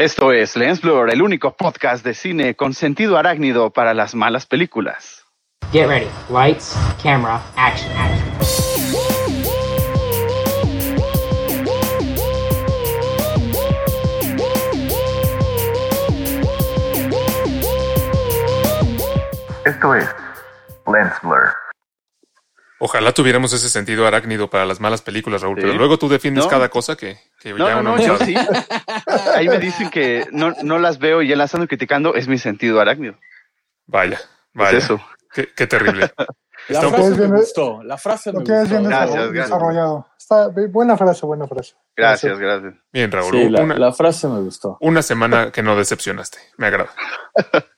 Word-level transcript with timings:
Esto 0.00 0.32
es 0.32 0.56
Lens 0.56 0.80
Blur, 0.80 1.10
el 1.10 1.20
único 1.20 1.54
podcast 1.54 2.02
de 2.02 2.14
cine 2.14 2.54
con 2.54 2.72
sentido 2.72 3.18
arácnido 3.18 3.68
para 3.68 3.92
las 3.92 4.14
malas 4.14 4.46
películas. 4.46 5.26
Get 5.72 5.88
ready. 5.88 6.08
Lights, 6.30 6.74
camera, 7.02 7.38
action, 7.54 7.92
action. 7.98 8.30
Esto 19.66 19.94
es 19.94 20.08
Lens 20.86 21.12
Blur. 21.22 21.69
Ojalá 22.82 23.12
tuviéramos 23.12 23.52
ese 23.52 23.68
sentido 23.68 24.06
arácnido 24.06 24.48
para 24.48 24.64
las 24.64 24.80
malas 24.80 25.02
películas, 25.02 25.42
Raúl, 25.42 25.56
Sí. 25.56 25.62
pero 25.66 25.74
luego 25.74 25.98
tú 25.98 26.08
defiendes 26.08 26.44
No. 26.44 26.50
cada 26.50 26.70
cosa 26.70 26.96
que, 26.96 27.18
que 27.38 27.52
No, 27.52 27.68
ya 27.68 27.74
no, 27.76 27.82
no, 27.82 27.96
no 27.96 28.02
yo 28.02 28.16
sí. 28.18 28.34
Ahí 29.36 29.48
me 29.48 29.58
dicen 29.58 29.90
que 29.90 30.26
no, 30.32 30.54
no 30.62 30.78
las 30.78 30.98
veo 30.98 31.20
y 31.22 31.28
ya 31.28 31.36
las 31.36 31.54
ando 31.54 31.68
criticando, 31.68 32.14
es 32.14 32.26
mi 32.26 32.38
sentido 32.38 32.80
arácnido. 32.80 33.16
Vaya, 33.86 34.16
Es 34.16 34.28
vaya. 34.54 34.78
eso. 34.78 35.00
Qué, 35.32 35.48
qué 35.54 35.66
terrible. 35.66 36.10
La 36.68 36.78
Está- 36.80 36.90
frase 36.90 37.10
Bien, 37.16 37.30
me 37.32 37.38
gustó. 37.38 37.82
La 37.82 37.96
frase 37.98 38.32
me 38.32 38.38
Lo 38.40 38.44
tienes 38.44 38.68
bien 38.68 38.82
gustó. 38.82 38.96
Gracias, 38.96 39.14
desarroll- 39.16 39.32
gracias. 39.32 39.48
desarrollado. 39.50 40.06
Está 40.18 40.48
buena 40.68 40.96
frase, 40.96 41.26
buena 41.26 41.46
frase. 41.48 41.74
Gracias, 41.96 42.38
gracias. 42.38 42.74
Bien, 42.92 43.10
Raúl. 43.10 43.32
Sí, 43.32 43.48
la, 43.48 43.62
una, 43.62 43.76
la 43.76 43.92
frase 43.92 44.28
me 44.28 44.40
gustó. 44.40 44.76
una 44.80 45.02
semana 45.02 45.50
que 45.50 45.62
no 45.62 45.74
decepcionaste. 45.74 46.38
Me 46.58 46.66
agrada. 46.68 46.90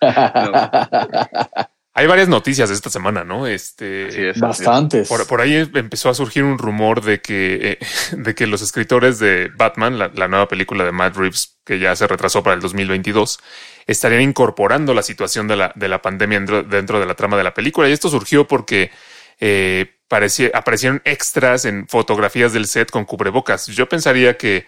Hay 1.95 2.07
varias 2.07 2.29
noticias 2.29 2.71
esta 2.71 2.89
semana, 2.89 3.23
¿no? 3.23 3.47
Este, 3.47 4.07
así 4.09 4.25
es. 4.25 4.41
Bastantes. 4.41 5.09
Por, 5.09 5.27
por 5.27 5.43
ahí 5.43 5.69
empezó 5.75 6.09
a 6.09 6.15
surgir 6.15 6.43
un 6.43 6.57
rumor 6.57 7.03
de 7.03 7.21
que, 7.21 7.79
eh, 7.81 7.87
de 8.17 8.35
que 8.35 8.47
los 8.47 8.63
escritores 8.63 9.19
de 9.19 9.51
Batman, 9.55 9.99
la, 9.99 10.11
la 10.15 10.27
nueva 10.27 10.49
película 10.49 10.85
de 10.85 10.93
Matt 10.93 11.17
Reeves, 11.17 11.59
que 11.67 11.79
ya 11.79 11.95
se 11.95 12.07
retrasó 12.07 12.43
para 12.43 12.55
el 12.55 12.63
2022, 12.63 13.41
estarían 13.87 14.23
incorporando 14.23 14.95
la 14.95 15.03
situación 15.03 15.49
de 15.49 15.57
la, 15.57 15.73
de 15.75 15.89
la 15.89 16.01
pandemia 16.01 16.39
dentro, 16.39 16.63
dentro 16.63 16.99
de 16.99 17.05
la 17.07 17.15
trama 17.15 17.37
de 17.37 17.45
la 17.45 17.53
película. 17.53 17.89
Y 17.89 17.93
esto 17.93 18.09
surgió 18.09 18.49
porque 18.49 18.91
eh, 19.39 19.97
parecía- 20.09 20.51
aparecieron 20.55 21.03
extras 21.05 21.67
en 21.67 21.87
fotografías 21.89 22.55
del 22.55 22.67
set 22.69 22.91
con 22.91 23.05
cubrebocas. 23.05 23.67
Yo 23.67 23.87
pensaría 23.89 24.39
que 24.39 24.67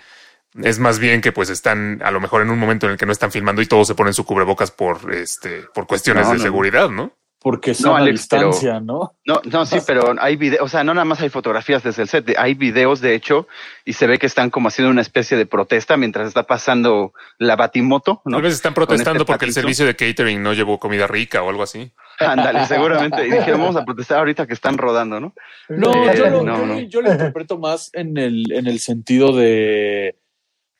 es 0.63 0.79
más 0.79 0.99
bien 0.99 1.21
que 1.21 1.33
pues 1.33 1.51
están 1.51 2.01
a 2.05 2.11
lo 2.11 2.21
mejor 2.21 2.43
en 2.43 2.51
un 2.51 2.59
momento 2.59 2.87
en 2.87 2.93
el 2.93 2.99
que 2.99 3.07
no 3.07 3.13
están 3.13 3.33
filmando 3.33 3.61
y 3.63 3.67
todos 3.67 3.87
se 3.89 3.95
ponen 3.95 4.15
su 4.15 4.25
cubrebocas 4.25 4.71
por 4.71 5.13
este 5.15 5.63
por 5.75 5.87
cuestiones 5.87 6.27
No, 6.27 6.33
de 6.33 6.39
no. 6.39 6.43
seguridad, 6.43 6.91
¿no? 6.91 7.13
Porque 7.41 7.75
son 7.75 7.91
No, 7.91 7.97
a 7.97 7.99
Alex, 7.99 8.27
pero- 8.31 8.47
distancia, 8.47 8.81
¿no? 8.81 9.19
No, 9.27 9.43
no, 9.45 9.67
sí, 9.67 9.77
pero 9.87 10.15
hay 10.19 10.37
videos, 10.37 10.63
o 10.63 10.69
sea, 10.69 10.83
no 10.83 10.95
nada 10.95 11.05
más 11.05 11.21
hay 11.21 11.29
fotografías 11.29 11.83
desde 11.83 12.01
el 12.01 12.09
set, 12.09 12.35
hay 12.39 12.55
videos 12.55 13.03
de 13.03 13.15
hecho 13.15 13.47
y 13.85 13.93
se 13.93 14.07
ve 14.07 14.19
que 14.19 14.25
están 14.25 14.49
como 14.49 14.69
haciendo 14.69 14.91
una 14.91 15.03
especie 15.03 15.37
de 15.37 15.45
protesta 15.45 15.99
mientras 15.99 16.27
está 16.27 16.45
pasando 16.45 17.13
la 17.39 17.55
batimoto, 17.57 18.23
¿no? 18.25 18.37
Tal 18.39 18.45
vez 18.45 18.55
están 18.55 18.73
protestando 18.73 19.19
este 19.25 19.27
porque 19.31 19.45
el 19.45 19.53
servicio 19.53 19.85
de 19.85 19.95
catering 19.95 20.43
no 20.43 20.55
llevó 20.55 20.79
comida 20.79 21.07
rica 21.07 21.43
o 21.43 21.51
algo 21.51 21.63
así. 21.65 21.93
Ándale, 22.19 22.65
seguramente. 22.67 23.27
Y 23.27 23.31
dijeron, 23.33 23.61
vamos 23.61 23.77
a 23.77 23.85
protestar 23.85 24.21
ahorita 24.21 24.47
que 24.47 24.55
están 24.55 24.79
rodando, 24.79 25.21
¿no? 25.21 25.35
No, 25.69 25.93
Eh, 26.11 26.15
yo, 26.17 26.31
lo, 26.31 26.43
no, 26.45 26.57
yo, 26.61 26.67
no. 26.67 26.81
yo 26.81 27.01
lo 27.03 27.13
interpreto 27.13 27.59
más 27.59 27.91
en 27.93 28.17
el, 28.17 28.51
en 28.53 28.67
el 28.69 28.81
sentido 28.81 29.37
de, 29.37 30.17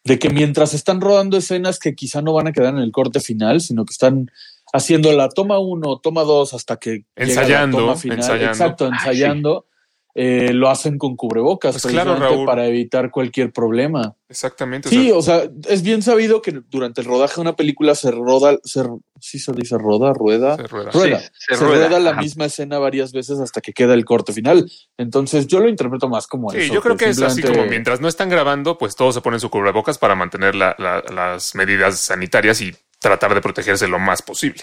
de 0.05 0.19
que 0.19 0.31
mientras 0.31 0.75
están 0.75 1.01
rodando 1.01 1.37
escenas 1.37 1.79
que 1.79 1.95
quizá 1.95 2.21
no 2.23 2.35
van 2.35 2.47
a 2.47 2.53
quedar 2.53 2.75
en 2.75 2.81
el 2.81 2.93
corte 2.93 3.21
final, 3.21 3.61
sino 3.61 3.85
que 3.85 3.93
están 3.93 4.31
haciendo 4.73 5.13
la 5.13 5.29
toma 5.29 5.59
uno, 5.59 5.99
toma 5.99 6.23
dos, 6.23 6.53
hasta 6.53 6.77
que 6.77 6.91
llega 6.91 7.05
la 7.17 7.25
Ensayando, 7.25 7.79
toma 7.79 7.97
final. 7.97 8.19
ensayando. 8.19 8.53
Exacto, 8.53 8.87
ensayando. 8.87 9.67
Eh, 10.17 10.53
lo 10.53 10.71
hacen 10.71 10.97
con 10.97 11.17
cubrebocas 11.17 11.73
Pues 11.83 11.93
claro, 11.93 12.15
Raúl. 12.17 12.47
para 12.47 12.67
evitar 12.67 13.11
cualquier 13.11 13.53
problema. 13.53 14.15
Exactamente. 14.29 14.89
Sí, 14.89 15.11
o 15.13 15.21
sea, 15.23 15.43
es 15.69 15.83
bien 15.83 16.03
sabido 16.03 16.41
que 16.41 16.61
durante 16.71 17.01
el 17.01 17.07
rodaje 17.07 17.35
de 17.37 17.41
una 17.41 17.57
película 17.57 17.95
se 17.97 18.11
roda, 18.13 18.57
se, 18.65 18.85
sí 19.21 19.39
se 19.39 19.53
dice 19.53 19.77
roda, 19.79 20.13
rueda, 20.13 20.57
se 20.57 20.67
rueda. 20.69 20.91
rueda. 20.93 21.19
Sí, 21.21 21.27
se, 21.49 21.55
se 21.57 21.65
rueda, 21.65 21.87
rueda, 21.89 22.01
la 22.01 22.11
ajá. 22.13 22.21
misma 22.21 22.45
escena 22.45 22.79
varias 22.79 23.13
veces 23.13 23.41
hasta 23.41 23.61
que 23.61 23.73
queda 23.73 23.95
el 23.95 24.05
corte 24.05 24.33
final. 24.33 24.71
Entonces 24.99 25.47
yo 25.47 25.61
lo 25.61 25.69
interpreto 25.69 26.09
más 26.09 26.27
como 26.27 26.51
Sí, 26.51 26.59
eso. 26.59 26.75
yo 26.75 26.81
creo 26.81 26.97
que 26.97 27.09
es 27.09 27.21
así 27.21 27.43
como 27.43 27.65
mientras 27.67 28.01
no 28.01 28.07
están 28.09 28.29
grabando, 28.29 28.79
pues 28.79 28.95
todos 28.97 29.15
se 29.15 29.21
ponen 29.21 29.41
su 29.41 29.51
cubrebocas 29.51 29.99
para 29.99 30.15
mantener 30.15 30.55
la- 30.55 30.75
la- 30.79 31.03
las 31.13 31.55
medidas 31.55 31.99
sanitarias 31.99 32.61
y 32.61 32.75
tratar 33.01 33.35
de 33.35 33.41
protegerse 33.41 33.89
lo 33.89 33.99
más 33.99 34.23
posible. 34.23 34.63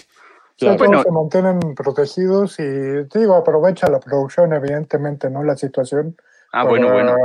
Claro. 0.62 0.76
Todos 0.78 0.88
Bueno. 0.88 1.02
se 1.02 1.10
mantienen 1.10 1.74
protegidos 1.74 2.58
y 2.58 2.64
digo, 3.18 3.34
aprovecha 3.34 3.88
la 3.88 4.00
producción, 4.00 4.52
evidentemente, 4.52 5.28
¿no? 5.30 5.42
La 5.44 5.56
situación. 5.56 6.16
Ah, 6.52 6.64
para, 6.64 6.92
bueno. 6.92 7.16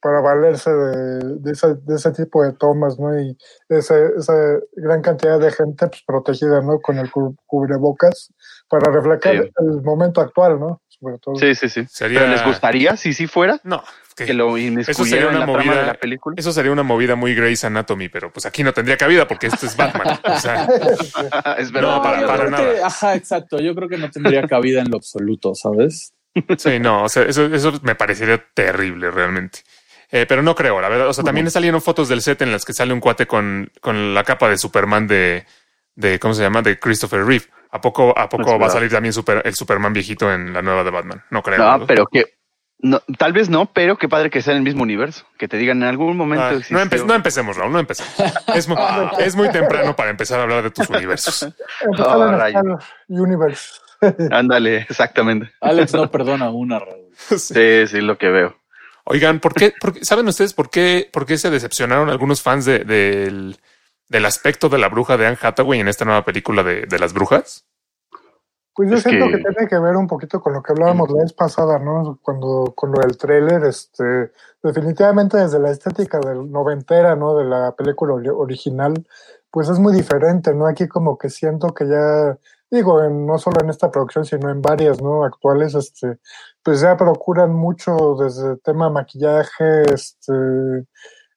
Para 0.00 0.20
valerse 0.20 0.68
de, 0.72 1.36
de 1.38 1.52
ese, 1.52 1.74
de 1.76 1.94
ese 1.94 2.10
tipo 2.10 2.42
de 2.42 2.52
tomas, 2.54 2.98
¿no? 2.98 3.16
Y 3.20 3.36
ese, 3.68 4.06
esa 4.16 4.34
gran 4.74 5.00
cantidad 5.00 5.38
de 5.38 5.52
gente 5.52 5.86
pues, 5.86 6.02
protegida, 6.04 6.60
¿no? 6.60 6.80
Con 6.80 6.98
el 6.98 7.08
cu- 7.10 7.36
cubrebocas 7.46 8.32
para 8.80 8.90
reflejar 8.92 9.44
Sí. 9.44 9.50
el 9.58 9.82
momento 9.82 10.20
actual, 10.22 10.58
¿no? 10.58 10.80
Sobre 10.88 11.18
todo. 11.18 11.34
Sí, 11.36 11.54
sí, 11.54 11.68
sí. 11.68 11.84
Sería- 11.88 12.20
¿Pero 12.20 12.32
les 12.32 12.44
gustaría 12.44 12.96
si 12.96 13.12
sí 13.12 13.26
fuera 13.26 13.60
No, 13.64 13.82
que- 14.16 14.24
que 14.26 14.34
lo 14.34 14.54
sería 14.56 15.20
en 15.22 15.26
una 15.28 15.38
la 15.40 15.44
trama 15.46 15.58
movida- 15.64 15.80
de 15.80 15.86
la 15.86 15.94
película? 15.94 16.34
eso 16.38 16.52
sería 16.52 16.72
una 16.72 16.82
movida 16.82 17.14
muy 17.14 17.34
Grey's 17.34 17.64
Anatomy, 17.64 18.08
pero 18.08 18.32
pues 18.32 18.46
aquí 18.46 18.62
no 18.64 18.72
tendría 18.72 18.96
cabida 18.96 19.26
porque 19.28 19.48
esto 19.48 19.66
es 19.66 19.76
Batman. 19.76 20.18
O 20.24 20.38
sea, 20.38 20.66
es 21.58 21.70
verdad. 21.72 21.96
No, 21.96 22.02
para- 22.02 22.48
nada. 22.50 22.72
que- 22.74 22.82
ajá, 22.82 23.14
exacto. 23.14 23.58
Yo 23.60 23.74
creo 23.74 23.88
que 23.88 23.98
no 23.98 24.10
tendría 24.10 24.46
cabida 24.48 24.80
en 24.80 24.90
lo 24.90 24.96
absoluto, 24.96 25.54
¿sabes? 25.54 26.14
sí, 26.56 26.78
no, 26.80 27.02
o 27.04 27.08
sea, 27.10 27.24
eso, 27.24 27.44
eso 27.46 27.72
me 27.82 27.94
parecería 27.94 28.42
terrible 28.54 29.10
realmente. 29.10 29.60
Eh, 30.10 30.26
pero 30.28 30.42
no 30.42 30.54
creo, 30.54 30.80
la 30.80 30.88
verdad. 30.88 31.08
O 31.08 31.12
sea, 31.12 31.24
también 31.24 31.50
salieron 31.50 31.80
fotos 31.82 32.08
del 32.08 32.20
set 32.22 32.42
en 32.42 32.52
las 32.52 32.64
que 32.64 32.72
sale 32.74 32.92
un 32.92 33.00
cuate 33.00 33.26
con, 33.26 33.70
con 33.80 34.14
la 34.14 34.24
capa 34.24 34.48
de 34.48 34.56
Superman 34.58 35.06
de, 35.06 35.46
de, 35.94 36.18
¿cómo 36.18 36.34
se 36.34 36.42
llama? 36.42 36.60
De 36.62 36.78
Christopher 36.78 37.24
Reeve. 37.24 37.46
¿A 37.72 37.80
poco, 37.80 38.16
a 38.16 38.28
poco 38.28 38.58
va 38.58 38.66
a 38.66 38.70
salir 38.70 38.90
también 38.90 39.12
super- 39.12 39.42
el 39.44 39.54
Superman 39.54 39.92
viejito 39.92 40.32
en 40.32 40.52
la 40.52 40.62
nueva 40.62 40.84
de 40.84 40.90
Batman? 40.90 41.24
No 41.30 41.42
creo. 41.42 41.58
No, 41.78 41.86
pero 41.86 42.06
que. 42.06 42.26
No, 42.84 43.00
tal 43.16 43.32
vez 43.32 43.48
no, 43.48 43.72
pero 43.72 43.96
qué 43.96 44.08
padre 44.08 44.28
que 44.28 44.42
sea 44.42 44.52
en 44.52 44.58
el 44.58 44.64
mismo 44.64 44.82
universo. 44.82 45.24
Que 45.38 45.46
te 45.48 45.56
digan 45.56 45.78
en 45.82 45.88
algún 45.88 46.16
momento. 46.16 46.44
Ah, 46.44 46.52
no, 46.70 46.80
empe- 46.80 47.04
no 47.04 47.14
empecemos, 47.14 47.56
Raúl, 47.56 47.72
no 47.72 47.78
empecemos. 47.78 48.12
Es, 48.54 48.68
mu- 48.68 48.76
es 49.18 49.36
muy 49.36 49.50
temprano 49.50 49.94
para 49.96 50.10
empezar 50.10 50.40
a 50.40 50.42
hablar 50.42 50.62
de 50.64 50.70
tus 50.70 50.90
universos. 50.90 51.44
Star 51.92 52.78
Universe. 53.08 53.72
Ándale, 54.30 54.78
exactamente. 54.88 55.52
Alex 55.60 55.94
no 55.94 56.10
perdona 56.10 56.50
una, 56.50 56.78
Raúl. 56.80 57.06
Sí, 57.38 57.86
sí, 57.86 58.00
lo 58.00 58.18
que 58.18 58.28
veo. 58.28 58.56
Oigan, 59.04 59.40
¿por 59.40 59.54
qué, 59.54 59.72
por 59.80 59.92
qué- 59.94 60.04
¿saben 60.04 60.26
ustedes 60.28 60.52
por 60.54 60.70
qué, 60.70 61.08
por 61.12 61.24
qué 61.26 61.38
se 61.38 61.50
decepcionaron 61.50 62.10
algunos 62.10 62.42
fans 62.42 62.64
de- 62.64 62.80
del, 62.80 63.58
del 64.12 64.26
aspecto 64.26 64.68
de 64.68 64.78
la 64.78 64.88
bruja 64.88 65.16
de 65.16 65.26
Anne 65.26 65.38
Hathaway 65.40 65.80
en 65.80 65.88
esta 65.88 66.04
nueva 66.04 66.24
película 66.24 66.62
de, 66.62 66.86
de 66.86 66.98
las 66.98 67.12
brujas? 67.12 67.64
Pues 68.74 68.88
yo 68.90 68.96
Es 68.96 69.02
siento 69.02 69.26
que... 69.26 69.32
que- 69.38 69.42
tiene 69.42 69.68
que 69.68 69.78
ver 69.78 69.96
un 69.96 70.06
poquito 70.06 70.40
con 70.40 70.52
lo 70.52 70.62
que 70.62 70.72
hablábamos 70.72 71.10
la 71.10 71.22
vez 71.22 71.32
pasada, 71.32 71.78
¿no? 71.78 72.18
Cuando 72.22 72.72
con 72.74 72.92
lo 72.92 73.00
del 73.00 73.16
tráiler, 73.18 73.64
este, 73.64 74.30
definitivamente 74.62 75.36
desde 75.36 75.58
la 75.58 75.70
estética 75.70 76.18
del 76.20 76.50
noventera, 76.50 77.16
¿no? 77.16 77.36
De 77.36 77.44
la 77.44 77.72
película 77.72 78.14
ori- 78.14 78.32
original, 78.34 78.94
pues 79.50 79.68
es 79.68 79.78
muy 79.78 79.92
diferente, 79.94 80.54
¿no? 80.54 80.66
Aquí 80.66 80.88
como 80.88 81.18
que 81.18 81.28
siento 81.28 81.74
que 81.74 81.86
ya, 81.86 82.38
digo, 82.70 83.02
en- 83.02 83.26
no 83.26 83.36
solo 83.38 83.60
en 83.62 83.68
esta 83.70 83.90
producción, 83.90 84.24
sino 84.24 84.50
en 84.50 84.62
varias, 84.62 85.02
¿no? 85.02 85.24
Actuales, 85.24 85.74
este, 85.74 86.18
pues 86.62 86.80
ya 86.80 86.96
procuran 86.96 87.52
mucho 87.54 88.16
desde 88.18 88.56
tema 88.58 88.88
maquillaje, 88.88 89.82
este, 89.92 90.32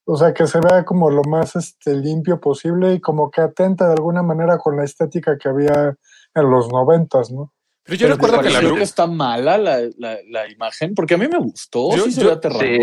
o 0.06 0.18
sea, 0.18 0.34
que 0.34 0.48
se 0.48 0.60
vea 0.60 0.86
como 0.86 1.10
lo 1.10 1.24
más 1.24 1.56
este, 1.56 1.94
limpio 1.96 2.40
posible 2.40 2.94
y 2.94 3.00
como 3.02 3.30
que 3.32 3.42
atenta 3.42 3.88
de 3.88 3.94
alguna 3.94 4.24
manera 4.24 4.58
con 4.58 4.78
la 4.78 4.84
estética 4.84 5.38
que 5.38 5.50
había 5.50 5.96
en 6.34 6.50
los 6.50 6.70
noventas, 6.72 7.32
¿no? 7.32 7.52
Pero 7.88 7.98
yo 7.98 8.08
Pero 8.08 8.16
recuerdo 8.16 8.38
¿te 8.40 8.48
que 8.48 8.54
la 8.54 8.60
bruja... 8.62 8.76
que 8.78 8.84
está 8.84 9.06
mala 9.06 9.60
la, 9.60 9.80
la, 10.00 10.18
la 10.28 10.50
imagen, 10.50 10.96
porque 10.96 11.14
a 11.14 11.18
mí 11.20 11.28
me 11.28 11.38
gustó. 11.38 11.96
Yo- 11.96 12.06
sí 12.06 12.14
se 12.14 12.22
yo-. 12.22 12.40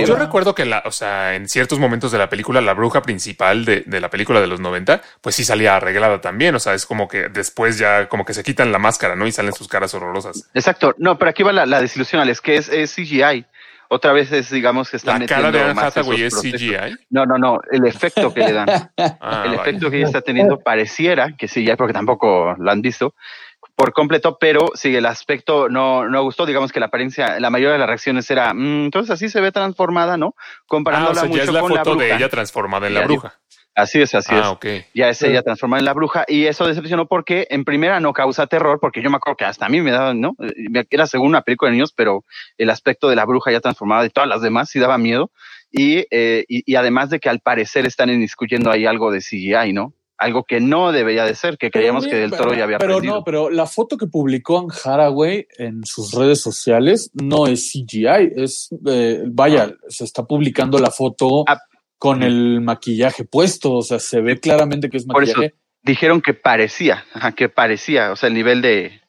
Yo 0.07 0.15
recuerdo 0.15 0.55
que 0.55 0.65
la, 0.65 0.81
o 0.87 0.93
sea, 0.93 1.35
en 1.35 1.49
ciertos 1.49 1.81
momentos 1.81 2.13
de 2.13 2.19
la 2.19 2.29
película, 2.29 2.61
la 2.61 2.73
bruja 2.73 3.03
principal 3.03 3.65
de, 3.65 3.81
de 3.81 4.01
la 4.01 4.11
película 4.11 4.41
de 4.41 4.47
los 4.47 4.61
90, 4.61 5.03
pues 5.21 5.35
sí 5.35 5.45
salía 5.45 5.75
arreglada 5.75 6.21
también. 6.21 6.55
O 6.55 6.61
sea, 6.61 6.75
es 6.75 6.87
como 6.87 7.09
que 7.09 7.29
después 7.31 7.79
ya 7.79 8.09
como 8.09 8.25
que 8.25 8.33
se 8.33 8.45
quitan 8.45 8.71
la 8.71 8.79
máscara, 8.79 9.17
¿no? 9.17 9.27
Y 9.27 9.33
salen 9.33 9.53
sus 9.55 9.67
caras 9.67 9.93
horrorosas. 9.93 10.49
Exacto. 10.55 10.95
No, 10.99 11.19
pero 11.19 11.31
aquí 11.33 11.43
va 11.43 11.53
la, 11.53 11.67
la 11.67 11.81
desilusión, 11.81 12.23
Alex, 12.23 12.41
que 12.41 12.55
es, 12.55 12.69
es 12.69 12.95
CGI. 12.95 13.45
Otra 13.93 14.13
vez 14.13 14.33
es, 14.33 14.49
digamos, 14.51 14.89
que 14.91 14.97
están 14.97 15.21
La 15.21 15.27
cara 15.27 15.41
de 15.43 15.47
metiendo 15.49 15.71
Anne 15.71 15.75
más 15.75 15.97
Hathaway 15.97 16.23
esos 16.23 16.45
es. 16.45 16.53
CGI. 16.55 16.97
No, 17.11 17.27
no, 17.27 17.37
no. 17.37 17.61
El 17.71 17.87
efecto 17.87 18.33
que 18.33 18.41
le 18.41 18.53
dan. 18.53 18.67
Ah, 19.21 19.43
el 19.45 19.51
vaya. 19.51 19.63
efecto 19.63 19.91
que 19.91 19.99
ella 19.99 20.07
está 20.07 20.23
teniendo 20.23 20.59
pareciera 20.61 21.35
que 21.37 21.47
sí, 21.49 21.63
ya 21.65 21.77
porque 21.77 21.93
tampoco 21.93 22.55
lo 22.59 22.71
han 22.71 22.81
visto 22.81 23.15
por 23.77 23.93
completo, 23.93 24.39
pero 24.41 24.71
sí, 24.75 24.95
el 24.97 25.05
aspecto 25.07 25.69
no, 25.69 26.09
no 26.09 26.23
gustó. 26.23 26.47
Digamos 26.47 26.73
que 26.73 26.81
la 26.81 26.87
apariencia, 26.87 27.39
la 27.41 27.51
mayoría 27.51 27.73
de 27.75 27.79
las 27.79 27.87
reacciones 27.89 28.31
era, 28.31 28.53
"Mm, 28.55 28.85
entonces 28.87 29.11
así 29.11 29.29
se 29.29 29.41
ve 29.41 29.53
transformada, 29.53 30.17
¿no? 30.17 30.35
Ah, 30.37 30.43
o 30.63 30.67
Comparándola 30.67 31.15
sea, 31.15 31.23
ya 31.25 31.29
mucho 31.29 31.43
es 31.43 31.53
la 31.53 31.61
con 31.61 31.69
foto 31.71 31.77
la 31.77 31.83
bruja. 31.91 32.05
de 32.07 32.15
ella 32.15 32.29
transformada 32.29 32.87
en 32.87 32.95
la 32.95 33.01
Ya 33.03 33.07
digo. 33.09 33.23
Así 33.75 34.03
es, 34.03 34.15
así 34.15 34.35
es. 34.35 34.41
Ah, 34.43 34.51
ok. 34.51 34.67
Ya 34.95 35.09
es 35.09 35.23
ella 35.23 35.43
transformada 35.43 35.79
en 35.81 35.87
la 35.87 35.95
bruja 35.95 36.25
y 36.29 36.45
eso 36.45 36.67
decepcionó 36.67 37.07
porque 37.07 37.47
en 37.49 37.65
primera 37.65 38.01
no 38.01 38.13
causa 38.13 38.47
terror, 38.47 38.79
porque 38.81 39.01
yo 39.03 39.09
me 39.09 39.17
acuerdo 39.17 39.37
que 39.39 39.47
hasta 39.47 39.65
a 39.65 39.69
mí 39.71 39.81
me 39.81 39.91
daba, 39.91 40.13
¿no? 40.13 40.37
Eh, 40.41 40.85
Era 40.91 41.07
según 41.07 41.29
una 41.29 41.41
película 41.43 41.71
de 41.71 41.77
niños, 41.77 41.93
pero 41.97 42.25
el 42.59 42.69
aspecto 42.69 43.09
de 43.09 43.17
la 43.17 43.25
bruja 43.25 43.51
ya 43.51 43.61
transformada 43.61 44.03
de 44.03 44.11
todas 44.11 44.29
las 44.29 44.43
demás 44.43 44.69
sí 44.69 44.79
daba 44.79 44.99
miedo 44.99 45.31
y, 45.71 46.05
eh, 46.11 46.45
y, 46.49 46.71
y 46.71 46.75
además 46.77 47.09
de 47.09 47.19
que 47.19 47.31
al 47.31 47.41
parecer 47.41 47.87
están 47.87 48.11
inmiscuyendo 48.11 48.71
ahí 48.71 48.85
algo 48.85 49.11
de 49.11 49.21
CGI, 49.21 49.73
¿no? 49.73 49.95
Algo 50.19 50.45
que 50.45 50.61
no 50.61 50.93
debería 50.93 51.25
de 51.25 51.35
ser, 51.35 51.57
que 51.57 51.71
creíamos 51.71 52.07
que 52.07 52.15
del 52.15 52.31
toro 52.31 52.53
ya 52.55 52.65
había 52.65 52.77
Pero 52.79 52.93
aprendido. 52.97 53.15
no, 53.17 53.25
pero 53.25 53.49
la 53.51 53.67
foto 53.67 53.97
que 53.97 54.07
publicó 54.07 54.59
Anne 54.59 54.69
Haraway 54.85 55.47
en 55.59 55.85
sus 55.85 56.13
redes 56.13 56.41
sociales 56.43 57.11
no 57.15 57.47
es 57.47 57.73
CGI, 57.73 58.33
es, 58.37 58.69
eh, 58.87 59.23
vaya, 59.27 59.73
se 59.89 60.05
está 60.05 60.25
publicando 60.25 60.79
la 60.79 60.91
foto 60.91 61.45
Ah. 61.49 61.59
Con 62.03 62.25
el 62.25 62.61
maquillaje 62.61 63.23
puesto, 63.23 63.75
o 63.75 63.83
sea, 63.83 64.01
se 64.01 64.21
ve 64.21 64.41
claramente 64.41 64.91
que 64.91 64.97
es 64.97 65.07
Por 65.07 65.23
eso, 65.23 65.35
maquillaje. 65.37 65.55
Dijeron 65.85 66.21
que 66.21 66.35
parecía, 66.35 67.05
ajá, 67.13 67.31
que 67.31 67.49
parecía, 67.49 68.11
o 68.11 68.17
sea, 68.17 68.27
el 68.27 68.35
nivel 68.35 68.61
de, 68.61 69.03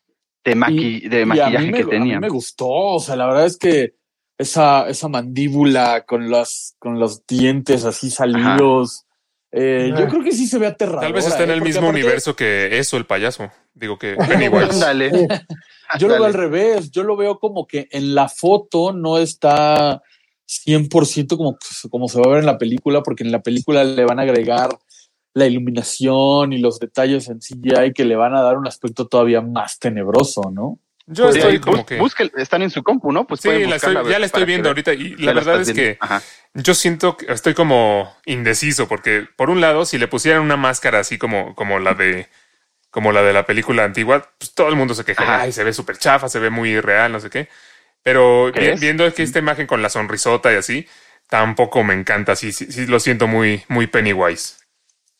de, 0.43 0.55
maqui- 0.55 1.01
Y 1.01 1.25
maquillaje 1.25 1.71
me, 1.71 1.77
que 1.77 1.81
a 1.81 1.85
mí 1.85 1.89
tenía. 1.89 2.19
me 2.19 2.29
gustó, 2.29 2.67
o 2.67 2.99
sea, 2.99 3.15
la 3.15 3.25
verdad 3.25 3.47
es 3.47 3.57
que 3.57 3.95
esa, 4.37 4.87
esa 4.87 5.07
mandíbula 5.07 6.05
con 6.05 6.29
los, 6.29 6.75
con 6.77 6.99
los 6.99 7.25
dientes 7.25 7.83
así 7.83 8.11
salidos, 8.11 9.07
eh, 9.51 9.91
yo 9.97 10.07
creo 10.07 10.23
que 10.23 10.31
sí 10.31 10.45
se 10.45 10.59
ve 10.59 10.67
aterrador. 10.67 11.01
Tal 11.01 11.13
vez 11.13 11.25
está 11.25 11.45
en 11.45 11.49
el 11.49 11.63
mismo 11.63 11.89
universo 11.89 12.35
que 12.35 12.77
eso, 12.77 12.97
el 12.97 13.07
payaso. 13.07 13.49
Digo 13.73 13.97
que 13.97 14.15
Pennywise. 14.27 14.69
Ándale. 14.71 15.09
Yo 15.97 16.07
lo 16.07 16.13
veo 16.13 16.25
al 16.25 16.33
revés, 16.33 16.91
yo 16.91 17.03
lo 17.03 17.15
veo 17.15 17.39
como 17.39 17.65
que 17.67 17.87
en 17.91 18.13
la 18.15 18.27
foto 18.29 18.93
no 18.93 19.17
está 19.19 20.01
100% 20.47 21.37
como, 21.37 21.57
como 21.89 22.07
se 22.07 22.19
va 22.19 22.25
a 22.25 22.29
ver 22.29 22.39
en 22.39 22.45
la 22.45 22.57
película, 22.57 23.01
porque 23.03 23.23
en 23.23 23.31
la 23.31 23.41
película 23.41 23.83
le 23.83 24.05
van 24.05 24.19
a 24.19 24.23
agregar 24.23 24.69
la 25.33 25.47
iluminación 25.47 26.53
y 26.53 26.59
los 26.59 26.79
detalles 26.79 27.27
en 27.29 27.39
CGI 27.41 27.93
que 27.93 28.05
le 28.05 28.15
van 28.15 28.35
a 28.35 28.41
dar 28.41 28.57
un 28.57 28.67
aspecto 28.67 29.07
todavía 29.07 29.41
más 29.41 29.79
tenebroso, 29.79 30.51
¿no? 30.51 30.79
Yo 31.05 31.29
estoy 31.29 31.59
como 31.59 31.85
que. 31.85 31.99
busque- 31.99 32.31
están 32.37 32.61
en 32.61 32.69
su 32.69 32.81
compu, 32.81 33.11
¿no? 33.11 33.27
Pues 33.27 33.41
Sí, 33.41 33.47
pueden 33.49 33.63
la 33.69 33.75
buscarla, 33.75 33.99
estoy- 33.99 34.13
ya 34.13 34.19
la 34.19 34.25
estoy 34.25 34.45
viendo 34.45 34.69
ahorita 34.69 34.93
y 34.93 35.15
la 35.17 35.33
verdad 35.33 35.61
es 35.61 35.73
que 35.73 35.97
yo 36.53 36.73
siento 36.73 37.17
que 37.17 37.31
estoy 37.31 37.53
como 37.53 38.15
indeciso 38.25 38.87
porque 38.87 39.27
por 39.35 39.49
un 39.49 39.59
lado 39.59 39.85
si 39.85 39.97
le 39.97 40.07
pusieran 40.07 40.41
una 40.41 40.55
máscara 40.55 40.99
así 40.99 41.17
como, 41.17 41.55
como 41.55 41.79
la 41.79 41.93
de 41.93 42.27
como 42.89 43.11
la 43.11 43.23
de 43.23 43.33
la 43.33 43.45
película 43.47 43.83
antigua, 43.83 44.29
pues 44.37 44.53
todo 44.53 44.69
el 44.69 44.75
mundo 44.75 44.93
se 44.93 45.01
Ajá. 45.13 45.41
ay, 45.41 45.51
se 45.51 45.63
ve 45.63 45.73
súper 45.73 45.97
chafa, 45.97 46.29
se 46.29 46.37
ve 46.37 46.51
muy 46.51 46.79
real, 46.79 47.11
no 47.11 47.19
sé 47.19 47.31
qué. 47.31 47.49
Pero 48.03 48.47
vi- 48.47 48.51
¿Crees? 48.53 48.79
viendo 48.81 49.11
que 49.13 49.23
esta 49.23 49.39
imagen 49.39 49.65
con 49.67 49.81
la 49.81 49.89
sonrisota 49.89 50.51
y 50.53 50.57
así, 50.57 50.87
tampoco 51.29 51.83
me 51.83 51.93
encanta, 51.93 52.35
sí, 52.35 52.51
sí, 52.51 52.71
sí 52.71 52.85
lo 52.85 52.99
siento 52.99 53.27
muy, 53.27 53.63
muy 53.69 53.87
Pennywise. 53.87 54.55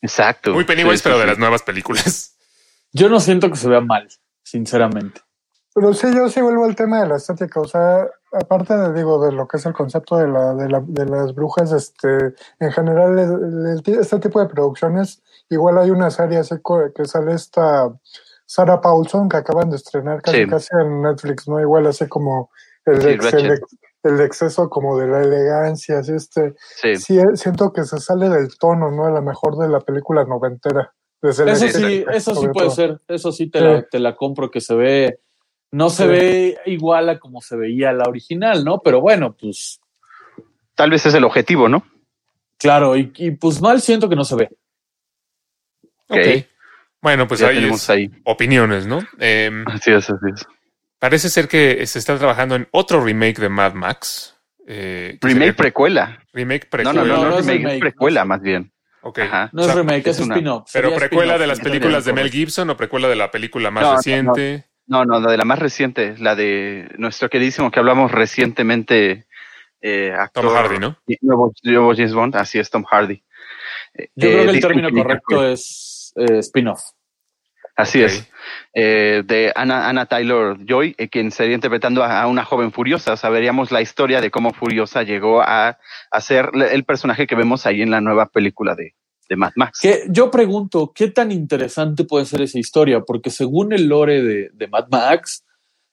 Exacto. 0.02 0.52
Muy 0.52 0.64
Pennywise, 0.64 0.98
Sí, 0.98 1.02
sí, 1.02 1.04
pero 1.04 1.18
de 1.18 1.26
las 1.26 1.38
nuevas 1.38 1.62
películas. 1.62 2.36
Yo 2.92 3.08
no 3.08 3.18
siento 3.20 3.50
que 3.50 3.56
se 3.56 3.68
vea 3.68 3.80
mal, 3.80 4.06
sinceramente. 4.44 5.20
Pero 5.74 5.92
sí, 5.92 6.06
yo 6.14 6.28
sí 6.28 6.40
vuelvo 6.40 6.64
al 6.64 6.76
tema 6.76 7.00
de 7.02 7.08
la 7.08 7.16
estética. 7.16 7.58
O 7.58 7.66
sea, 7.66 8.06
aparte 8.30 8.76
de, 8.76 8.92
digo, 8.92 9.20
de 9.26 9.32
lo 9.32 9.48
que 9.48 9.56
es 9.56 9.66
el 9.66 9.72
concepto 9.72 10.16
de, 10.16 10.28
la, 10.28 10.54
de, 10.54 10.68
la, 10.68 10.80
de 10.86 11.04
las 11.06 11.34
brujas, 11.34 11.72
este, 11.72 12.34
en 12.60 12.70
general, 12.70 13.18
el- 13.18 13.82
el- 13.84 13.98
este 13.98 14.20
tipo 14.20 14.38
de 14.40 14.46
producciones, 14.46 15.20
igual 15.50 15.78
hay 15.78 15.90
una 15.90 16.12
serie 16.12 16.38
así 16.38 16.54
co- 16.62 16.92
que 16.94 17.04
sale 17.06 17.32
esta 17.34 17.92
Sarah 18.46 18.80
Paulson 18.80 19.28
que 19.28 19.38
acaban 19.38 19.70
de 19.70 19.76
estrenar 19.76 20.22
casi 20.22 20.44
Sí. 20.44 20.46
casi 20.46 20.68
en 20.80 21.02
Netflix, 21.02 21.48
¿no? 21.48 21.58
Igual 21.60 21.88
así 21.88 22.06
como 22.06 22.52
el, 22.86 23.00
Sí, 23.02 23.08
ex- 23.08 23.76
el, 24.02 24.20
exceso 24.20 24.68
como 24.68 24.98
de 24.98 25.06
la 25.08 25.22
elegancia, 25.22 25.98
así 25.98 26.12
este. 26.14 26.54
Sí. 26.76 26.96
Sí, 26.96 27.18
eh, 27.18 27.24
siento 27.34 27.72
que 27.72 27.84
se 27.84 27.98
sale 27.98 28.28
del 28.28 28.56
tono, 28.58 28.90
¿no? 28.90 29.06
A 29.06 29.10
lo 29.10 29.22
mejor 29.22 29.56
de 29.58 29.68
la 29.68 29.80
película 29.80 30.24
noventera. 30.24 30.92
Desde 31.22 31.46
la 31.46 31.52
Eso 31.52 31.68
sí, 31.68 32.04
eso 32.12 32.34
sí 32.34 32.48
puede 32.52 32.66
todo. 32.66 32.70
ser, 32.76 33.00
eso 33.08 33.32
sí 33.32 33.48
te, 33.50 33.58
Sí. 33.60 33.64
La, 33.64 33.82
te 33.82 33.98
la 33.98 34.14
compro 34.14 34.50
que 34.50 34.60
se 34.60 34.74
ve, 34.74 35.20
no 35.70 35.88
se 35.88 36.02
Sí. 36.04 36.08
ve 36.10 36.58
igual 36.66 37.08
a 37.08 37.18
como 37.18 37.40
se 37.40 37.56
veía 37.56 37.92
la 37.94 38.04
original, 38.08 38.62
¿no? 38.64 38.80
Pero 38.80 39.00
bueno, 39.00 39.34
pues 39.38 39.80
Tal 40.74 40.90
vez 40.90 41.06
es 41.06 41.14
el 41.14 41.24
objetivo, 41.24 41.68
¿no? 41.68 41.84
claro, 42.58 42.96
y, 42.96 43.12
y 43.16 43.30
pues 43.32 43.60
mal 43.60 43.80
siento 43.80 44.08
que 44.08 44.16
no 44.16 44.24
se 44.24 44.36
ve. 44.36 44.48
Ok. 46.08 46.18
Ok. 46.18 46.44
Bueno, 47.02 47.26
pues 47.28 47.40
ya 47.40 47.48
ahí 47.48 47.56
tenemos 47.56 47.88
ahí. 47.90 48.10
opiniones, 48.24 48.86
¿no? 48.86 49.00
Em, 49.18 49.64
Así 49.68 49.92
es, 49.92 50.08
así 50.08 50.26
es. 50.34 50.46
Parece 51.04 51.28
ser 51.28 51.48
que 51.48 51.86
se 51.86 51.98
está 51.98 52.16
trabajando 52.16 52.54
en 52.54 52.66
otro 52.70 53.04
remake 53.04 53.38
de 53.38 53.50
Mad 53.50 53.74
Max. 53.74 54.34
eh, 54.66 55.18
Remake 55.20 55.38
sería- 55.38 55.56
precuela. 55.56 56.18
remake 56.32 56.64
No, 56.64 56.70
precuela. 56.70 57.02
no, 57.02 57.04
no, 57.06 57.22
no, 57.24 57.28
no 57.32 57.38
es 57.40 57.46
remake, 57.46 57.78
precuela 57.80 58.24
más 58.24 58.40
bien. 58.40 58.72
Ok. 59.02 59.18
Ajá. 59.18 59.50
No 59.52 59.60
es 59.60 59.66
O 59.68 59.70
sea, 59.72 59.82
remake, 59.82 60.06
es, 60.08 60.18
es 60.18 60.26
spin-off. 60.26 60.70
Pero 60.72 60.94
precuela 60.94 61.36
de 61.36 61.46
las 61.46 61.60
películas 61.60 62.06
de 62.06 62.14
Mel 62.14 62.30
Gibson 62.30 62.70
o 62.70 62.76
precuela 62.78 63.06
de 63.08 63.16
la 63.16 63.30
película 63.30 63.70
más 63.70 63.82
No, 63.82 63.90
no, 63.90 63.96
reciente. 63.96 64.64
No, 64.86 65.04
no, 65.04 65.20
la 65.20 65.30
de 65.30 65.36
la 65.36 65.44
más 65.44 65.58
reciente, 65.58 66.14
la 66.18 66.34
de 66.34 66.88
nuestro 66.96 67.28
queridísimo 67.28 67.70
que 67.70 67.78
hablamos 67.80 68.10
recientemente, 68.12 69.26
eh, 69.82 70.14
actor 70.18 70.44
Tom 70.46 70.54
Hardy, 70.54 70.78
¿no? 70.78 70.96
Nuevo, 71.20 71.52
nuevo 71.62 71.92
James 71.94 72.14
Bond, 72.14 72.36
así 72.36 72.58
es, 72.58 72.70
Tom 72.70 72.84
Hardy. 72.84 73.22
Eh, 73.92 74.08
Yo 74.14 74.28
creo 74.30 74.44
que 74.44 74.50
el 74.50 74.60
término 74.60 74.90
correcto 74.90 75.46
es 75.46 76.14
eh, 76.16 76.38
spin-off. 76.38 76.80
Así 77.76 78.02
es. 78.02 78.28
Eh, 78.72 79.22
de 79.26 79.52
Anna, 79.56 79.88
Anna 79.88 80.06
Taylor 80.06 80.58
Joy, 80.64 80.94
eh, 80.98 81.08
quien 81.08 81.30
sería 81.30 81.54
interpretando 81.54 82.04
a, 82.04 82.22
a 82.22 82.26
una 82.28 82.44
joven 82.44 82.70
furiosa. 82.72 83.14
O 83.14 83.16
sea, 83.16 83.30
veríamos 83.30 83.72
la 83.72 83.80
historia 83.80 84.20
de 84.20 84.30
cómo 84.30 84.52
Furiosa 84.52 85.02
llegó 85.02 85.42
a, 85.42 85.78
a 86.10 86.20
ser 86.20 86.50
el 86.70 86.84
personaje 86.84 87.26
que 87.26 87.34
vemos 87.34 87.66
ahí 87.66 87.82
en 87.82 87.90
la 87.90 88.00
nueva 88.00 88.26
película 88.26 88.74
de, 88.76 88.94
de 89.28 89.36
Mad 89.36 89.52
Max. 89.56 89.80
Que 89.82 90.04
yo 90.08 90.30
pregunto, 90.30 90.92
¿qué 90.94 91.08
tan 91.08 91.32
interesante 91.32 92.04
puede 92.04 92.26
ser 92.26 92.42
esa 92.42 92.58
historia? 92.58 93.00
Porque 93.00 93.30
según 93.30 93.72
el 93.72 93.86
lore 93.88 94.22
de, 94.22 94.50
de 94.52 94.68
Mad 94.68 94.86
Max, 94.90 95.44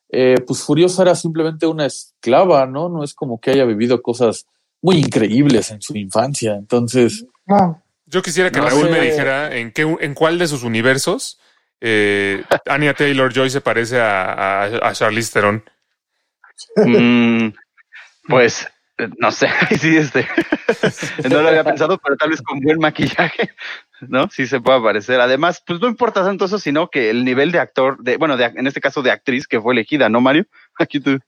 eh, 0.09 0.35
pues 0.45 0.61
Furiosa 0.63 1.01
era 1.03 1.15
simplemente 1.15 1.65
una 1.65 1.85
esclava, 1.87 2.65
¿no? 2.67 2.89
No 2.89 3.03
es 3.03 3.13
como 3.15 3.39
que 3.39 3.51
haya 3.51 3.65
vivido 3.65 4.01
cosas 4.01 4.45
muy 4.83 4.97
increíbles 4.97 5.71
en 5.71 5.81
su 5.81 5.95
infancia. 5.97 6.53
Entonces, 6.55 7.25
No, 7.47 7.81
Yo 8.05 8.21
quisiera 8.21 8.51
que 8.51 8.59
No 8.59 8.67
Raúl 8.69 8.85
sé. 8.87 8.91
me 8.91 9.01
dijera 9.01 9.55
en 9.57 9.71
qué, 9.71 9.81
en 9.99 10.13
cuál 10.13 10.37
de 10.37 10.47
sus 10.47 10.63
universos 10.63 11.39
eh, 11.81 12.43
Anya 12.67 12.93
Taylor 12.93 13.33
Joy 13.33 13.49
se 13.49 13.61
parece 13.61 13.99
a, 13.99 14.31
a, 14.31 14.89
a 14.89 14.93
Charlize 14.93 15.33
Theron. 15.33 15.63
Mm, 16.75 17.49
pues, 18.27 18.67
no 19.17 19.31
sé, 19.31 19.49
sí, 19.79 19.97
este, 19.97 20.27
no 21.29 21.41
lo 21.41 21.49
había 21.49 21.63
pensado, 21.63 21.97
pero 21.97 22.15
tal 22.17 22.29
vez 22.29 22.41
con 22.41 22.59
buen 22.59 22.79
maquillaje, 22.79 23.51
¿no? 24.01 24.29
Sí 24.29 24.45
se 24.47 24.61
puede 24.61 24.79
aparecer. 24.79 25.19
Además, 25.19 25.63
pues 25.65 25.79
no 25.79 25.87
importa 25.87 26.23
tanto 26.23 26.45
eso, 26.45 26.59
sino 26.59 26.89
que 26.89 27.09
el 27.09 27.25
nivel 27.25 27.51
de 27.51 27.59
actor, 27.59 27.97
bueno, 28.17 28.37
de, 28.37 28.45
en 28.45 28.67
este 28.67 28.81
caso 28.81 29.01
de 29.01 29.11
actriz 29.11 29.47
que 29.47 29.61
fue 29.61 29.73
elegida, 29.73 30.09
¿no, 30.09 30.21
Mario? 30.21 30.45
Aquí 30.79 30.99
tú. 30.99 31.19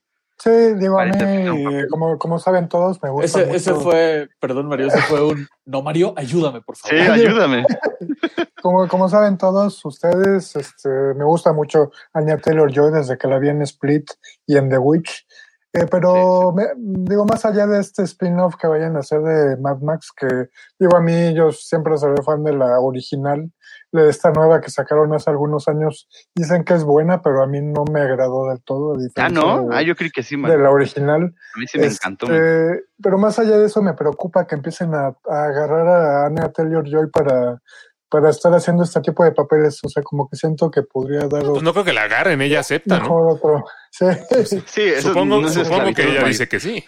Sí, 0.44 0.74
digo, 0.80 1.00
a 1.00 1.06
mí, 1.06 1.12
papel. 1.12 1.88
como, 1.90 2.18
como 2.18 2.40
saben 2.40 2.68
todos, 2.70 3.02
me 3.02 3.10
gusta 3.10 3.26
ese, 3.26 3.46
mucho. 3.46 3.58
ese 3.58 3.74
fue, 3.76 4.30
perdón 4.40 4.68
Mario, 4.68 4.88
ese 4.88 5.02
fue 5.04 5.24
un, 5.26 5.48
no 5.66 5.82
Mario, 5.82 6.14
ayúdame 6.18 6.62
por 6.62 6.76
Sí, 6.76 6.90
favor. 6.98 7.12
ayúdame. 7.14 7.66
Como, 8.62 8.88
como 8.88 9.10
saben 9.10 9.38
todos 9.38 9.84
ustedes, 9.84 10.56
este, 10.56 10.88
me 10.90 11.26
gusta 11.26 11.52
mucho 11.52 11.92
Anya 12.14 12.38
Taylor 12.38 12.72
Joy 12.72 12.94
desde 12.94 13.18
que 13.18 13.28
la 13.28 13.38
vi 13.38 13.50
en 13.50 13.62
Split 13.62 14.10
y 14.48 14.56
en 14.56 14.70
The 14.70 14.78
Witch. 14.78 15.28
Eh, 15.74 15.86
pero 15.92 16.54
me- 16.54 16.70
digo, 16.78 17.26
más 17.26 17.44
allá 17.44 17.68
de 17.68 17.82
este 17.82 18.04
spin-off 18.04 18.56
que 18.56 18.68
vayan 18.68 18.96
a 18.96 19.00
hacer 19.00 19.20
de 19.22 19.58
Mad 19.58 19.80
Max, 19.82 20.14
que 20.16 20.48
digo 20.80 20.96
a 20.96 21.02
mí, 21.02 21.34
yo 21.34 21.52
siempre 21.52 21.98
seré 21.98 22.22
fan 22.24 22.42
de 22.46 22.54
la 22.54 22.80
original, 22.80 23.52
de 23.94 24.10
esta 24.10 24.32
nueva 24.32 24.60
que 24.60 24.70
sacaron 24.72 25.14
hace 25.14 25.30
algunos 25.30 25.68
años, 25.68 26.08
dicen 26.36 26.64
que 26.64 26.74
es 26.74 26.84
buena, 26.84 27.22
pero 27.22 27.44
a 27.44 27.48
mí 27.48 27.62
no 27.62 27.86
me 27.86 28.02
agradó 28.02 28.50
del 28.50 28.62
todo. 28.64 28.98
Ah, 29.16 29.30
no, 29.30 29.68
de, 29.70 29.76
ah, 29.76 29.82
yo 29.84 29.96
creí 29.96 30.10
que 30.10 30.24
sí, 30.24 30.36
de 30.36 30.42
Mario. 30.42 30.58
la 30.58 30.72
original. 30.72 31.22
A 31.56 31.60
mí 31.60 31.66
sí 31.68 31.78
me 31.78 31.86
Este, 31.86 31.98
encantó. 32.04 32.28
Pero 32.28 33.18
más 33.18 33.38
allá 33.40 33.58
de 33.58 33.68
eso 33.68 33.82
me 33.82 33.94
preocupa 33.94 34.46
que 34.48 34.56
empiecen 34.56 34.94
a, 34.96 35.08
a 35.30 35.44
agarrar 35.46 35.88
a 35.88 36.26
Anna 36.26 36.52
Taylor 36.52 36.84
Joy 36.90 37.10
para, 37.12 37.62
para 38.10 38.30
estar 38.32 38.52
haciendo 38.54 38.84
este 38.84 39.00
tipo 39.02 39.24
de 39.24 39.32
papeles. 39.32 39.80
O 39.84 39.90
sea, 39.90 40.02
como 40.04 40.28
que 40.28 40.36
siento 40.38 40.72
que 40.72 40.82
podría 40.82 41.28
dar 41.28 41.44
Pues 41.44 41.62
no 41.64 41.72
creo 41.72 41.86
que 41.86 41.94
la 41.94 42.04
agarren, 42.04 42.42
ella 42.42 42.62
acepta, 42.62 42.96
¿no? 42.98 43.02
mejor 43.04 43.36
otro. 43.38 43.66
Sí. 43.92 44.06
Sí, 44.66 44.82
eso 44.82 45.10
Supongo, 45.10 45.40
no 45.42 45.50
supongo 45.50 45.94
que 45.94 46.04
ella 46.04 46.24
dice 46.28 46.48
que 46.48 46.60
sí. 46.60 46.84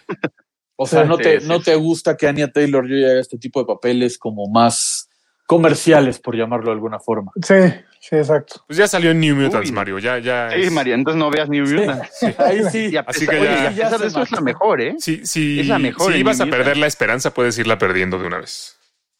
O 0.76 0.88
sea, 0.88 1.04
no, 1.06 1.18
te, 1.18 1.40
sí, 1.40 1.48
no 1.48 1.62
te 1.62 1.76
gusta 1.76 2.18
que 2.18 2.28
Anya 2.28 2.52
Taylor 2.52 2.88
Joy 2.88 3.06
haga 3.06 3.20
este 3.20 3.38
tipo 3.38 3.60
de 3.60 3.66
papeles 3.68 4.18
como 4.18 4.48
más 4.50 5.08
comerciales, 5.46 6.20
por 6.20 6.36
llamarlo 6.36 6.68
de 6.68 6.72
alguna 6.74 7.00
forma. 7.00 7.32
sí, 7.42 7.56
sí, 8.00 8.16
exacto. 8.16 8.62
Pues 8.68 8.78
ya 8.78 8.88
salió 8.88 9.12
en 9.12 9.20
New 9.20 9.36
Mutants, 9.36 9.70
Uy. 9.70 9.76
Mario. 9.76 10.00
Ya, 10.00 10.18
ya. 10.20 10.50
Sí, 10.52 10.62
es- 10.62 10.72
Mario, 10.72 10.96
entonces 10.96 11.20
no 11.20 11.30
veas 11.30 11.50
New 11.50 11.66
Mutants. 11.68 12.24
Ahí 12.40 12.64
sí. 12.72 12.90
Y 12.92 12.98
a 12.98 13.02
Así 13.02 13.28
que 13.28 13.42
ya- 13.44 13.72
ya 13.72 13.84
pesar 13.84 13.98
se 13.98 14.04
de 14.04 14.08
eso 14.08 14.22
es 14.24 14.32
la 14.32 14.42
mejor, 14.42 14.82
¿eh? 14.82 14.96
Si, 15.00 15.26
si, 15.26 15.60
Es 15.60 15.68
la 15.68 15.80
mejor 15.80 16.12
si 16.14 16.20
ibas 16.20 16.42
a 16.42 16.46
perder 16.48 16.78
la 16.78 16.88
esperanza, 16.88 17.34
puedes 17.34 17.58
irla 17.60 17.78
perdiendo 17.78 18.18
de 18.20 18.28
una 18.28 18.40
vez. 18.40 18.80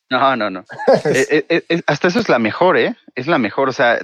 No, 0.10 0.36
no, 0.36 0.50
no. 0.52 0.64
Eh, 1.06 1.46
eh, 1.50 1.64
eh, 1.68 1.82
hasta 1.88 2.08
eso 2.10 2.20
es 2.20 2.30
la 2.30 2.38
mejor, 2.40 2.78
¿eh? 2.78 2.96
Es 3.16 3.26
la 3.28 3.38
mejor. 3.40 3.70
O 3.70 3.74
sea, 3.74 4.00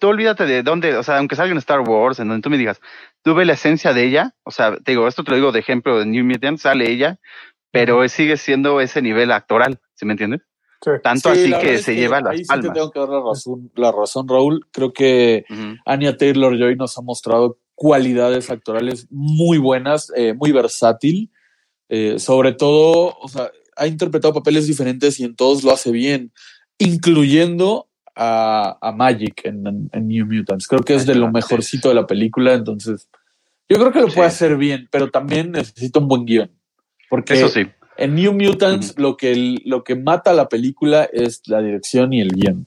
tú 0.00 0.08
olvídate 0.08 0.46
de 0.46 0.62
dónde, 0.62 0.96
o 0.96 1.02
sea, 1.02 1.18
aunque 1.18 1.36
salga 1.36 1.52
en 1.52 1.58
Star 1.58 1.80
Wars, 1.80 2.18
en 2.20 2.28
donde 2.28 2.42
tú 2.42 2.48
me 2.50 2.56
digas, 2.58 2.80
tú 3.22 3.34
ves 3.34 3.46
la 3.46 3.52
esencia 3.54 3.92
de 3.92 4.04
ella, 4.04 4.32
o 4.44 4.50
sea, 4.50 4.76
te 4.76 4.92
digo, 4.92 5.06
esto 5.08 5.24
te 5.24 5.30
lo 5.30 5.36
digo 5.36 5.52
de 5.52 5.60
ejemplo 5.60 5.98
de 5.98 6.06
New 6.06 6.24
Mutants, 6.24 6.62
sale 6.62 6.90
ella, 6.90 7.18
pero 7.70 8.06
sigue 8.08 8.36
siendo 8.38 8.80
ese 8.80 9.02
nivel 9.02 9.30
actoral, 9.30 9.78
¿sí 9.94 10.06
me 10.06 10.12
entiendes? 10.12 10.40
Sí. 10.84 10.90
Tanto 11.02 11.34
Sí, 11.34 11.52
así 11.52 11.64
que 11.66 11.78
se 11.78 11.94
lleva 11.94 12.20
las 12.20 12.32
ahí 12.32 12.38
sí 12.38 12.42
te 12.44 12.48
palmas. 12.48 12.72
tengo 12.74 12.90
que 12.90 12.98
dar 13.00 13.08
la 13.08 13.20
razón, 13.20 13.70
la 13.76 13.92
razón, 13.92 14.28
Raúl. 14.28 14.66
Creo 14.72 14.92
que 14.92 15.44
Ujú. 15.48 15.76
Anya 15.86 16.16
Taylor 16.16 16.58
Joy 16.58 16.76
nos 16.76 16.98
ha 16.98 17.02
mostrado 17.02 17.58
cualidades 17.74 18.50
actorales 18.50 19.06
muy 19.10 19.58
buenas, 19.58 20.12
eh, 20.16 20.34
muy 20.34 20.50
versátil. 20.52 21.30
Eh, 21.88 22.18
sobre 22.18 22.52
todo, 22.52 23.16
o 23.20 23.28
sea, 23.28 23.50
ha 23.76 23.86
interpretado 23.86 24.34
papeles 24.34 24.66
diferentes 24.66 25.20
y 25.20 25.24
en 25.24 25.36
todos 25.36 25.62
lo 25.62 25.70
hace 25.72 25.90
bien, 25.92 26.32
incluyendo 26.78 27.88
a, 28.14 28.76
a 28.80 28.92
Magic 28.92 29.40
en, 29.44 29.66
en- 29.66 29.90
en 29.92 30.08
New 30.08 30.26
Mutants. 30.26 30.66
Creo 30.66 30.82
que 30.82 30.94
es 30.94 31.06
de 31.06 31.14
lo 31.14 31.30
mejorcito 31.30 31.88
de 31.88 31.94
la 31.94 32.06
película, 32.06 32.52
entonces 32.54 33.08
yo 33.68 33.78
creo 33.78 33.92
que 33.92 34.00
lo 34.00 34.08
puede 34.08 34.28
hacer 34.28 34.56
bien, 34.56 34.88
pero 34.90 35.10
también 35.10 35.52
necesita 35.52 35.98
un 35.98 36.08
buen 36.08 36.24
guion. 36.26 36.50
Porque 37.08 37.34
Eso 37.34 37.48
sí. 37.48 37.66
En 37.96 38.14
New 38.14 38.32
Mutants 38.32 38.98
lo, 38.98 39.16
que, 39.16 39.58
lo 39.64 39.84
que 39.84 39.94
mata 39.94 40.30
a 40.30 40.34
la 40.34 40.48
película 40.48 41.08
es 41.12 41.42
la 41.46 41.60
dirección 41.60 42.12
y 42.12 42.20
el 42.20 42.30
guion. 42.30 42.66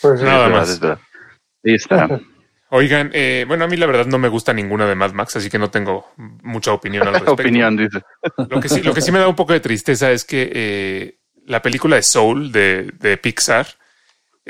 Pues. 0.00 0.22
Nada 0.22 0.48
más. 0.48 0.80
Ahí 0.82 1.74
está. 1.74 2.20
Oigan, 2.70 3.10
eh, 3.14 3.46
bueno, 3.48 3.64
a 3.64 3.68
mí 3.68 3.76
la 3.76 3.86
verdad 3.86 4.06
no 4.06 4.18
me 4.18 4.28
gusta 4.28 4.52
ninguna 4.52 4.86
de 4.86 4.94
Mad 4.94 5.12
Max, 5.12 5.36
así 5.36 5.48
que 5.48 5.58
no 5.58 5.70
tengo 5.70 6.08
mucha 6.42 6.72
opinión 6.72 7.06
al 7.06 7.12
respecto. 7.14 7.32
Opinión, 7.32 7.76
dice. 7.76 8.02
Lo 8.50 8.60
que 8.60 8.68
sí, 8.68 8.82
lo 8.82 8.92
que 8.92 9.00
sí 9.00 9.10
me 9.10 9.18
da 9.18 9.28
un 9.28 9.36
poco 9.36 9.54
de 9.54 9.60
tristeza 9.60 10.10
es 10.10 10.24
que 10.24 10.50
eh, 10.52 11.18
la 11.46 11.62
película 11.62 11.96
de 11.96 12.02
Soul 12.02 12.52
de, 12.52 12.92
de 12.98 13.16
Pixar 13.16 13.66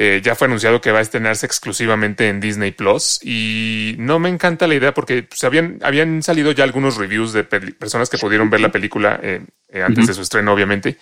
eh, 0.01 0.21
ya 0.23 0.37
fue 0.37 0.47
anunciado 0.47 0.81
que 0.81 0.93
va 0.93 1.01
a 1.01 1.03
estrenarse 1.03 1.45
exclusivamente 1.45 2.29
en 2.29 2.39
Disney 2.39 2.71
Plus 2.71 3.19
y 3.23 3.97
no 3.99 4.21
me 4.21 4.29
encanta 4.29 4.69
la 4.69 4.77
idea 4.77 4.95
porque 4.95 5.25
pues, 5.25 5.43
habían, 5.43 5.81
habían 5.83 6.23
salido 6.23 6.53
ya 6.53 6.63
algunos 6.63 6.97
reviews 6.97 7.33
de 7.33 7.43
personas 7.43 8.09
que 8.09 8.17
pudieron 8.17 8.49
ver 8.49 8.61
la 8.61 8.71
película 8.71 9.19
eh, 9.21 9.41
eh, 9.71 9.83
antes 9.83 10.07
de 10.07 10.15
su 10.15 10.23
estreno, 10.23 10.53
obviamente, 10.53 10.99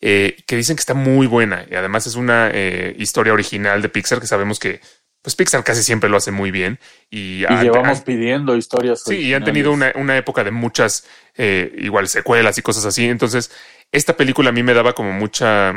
que 0.00 0.56
dicen 0.56 0.76
que 0.76 0.80
está 0.80 0.94
muy 0.94 1.26
buena 1.26 1.66
y 1.70 1.74
además 1.74 2.06
es 2.06 2.14
una 2.14 2.52
historia 2.96 3.32
original 3.32 3.82
de 3.82 3.88
Pixar 3.88 4.20
que 4.20 4.26
sabemos 4.28 4.58
que 4.60 4.80
pues 5.22 5.34
Pixar 5.34 5.64
casi 5.64 5.82
siempre 5.82 6.08
lo 6.08 6.16
hace 6.18 6.30
muy 6.30 6.52
bien 6.52 6.78
y, 7.10 7.40
Y 7.40 7.44
han- 7.46 7.64
llevamos 7.64 7.98
han- 7.98 8.04
pidiendo 8.04 8.56
historias. 8.56 9.02
Sí, 9.04 9.16
y 9.22 9.34
han 9.34 9.42
tenido 9.42 9.72
una, 9.72 9.90
una 9.96 10.16
época 10.16 10.44
de 10.44 10.52
muchas, 10.52 11.04
igual, 11.36 12.06
secuelas 12.06 12.56
y 12.58 12.62
cosas 12.62 12.84
así. 12.84 13.06
Entonces, 13.08 13.50
esta 13.90 14.16
película 14.16 14.50
a 14.50 14.52
mí 14.52 14.62
me 14.62 14.72
daba 14.72 14.92
como 14.94 15.10
mucha... 15.12 15.74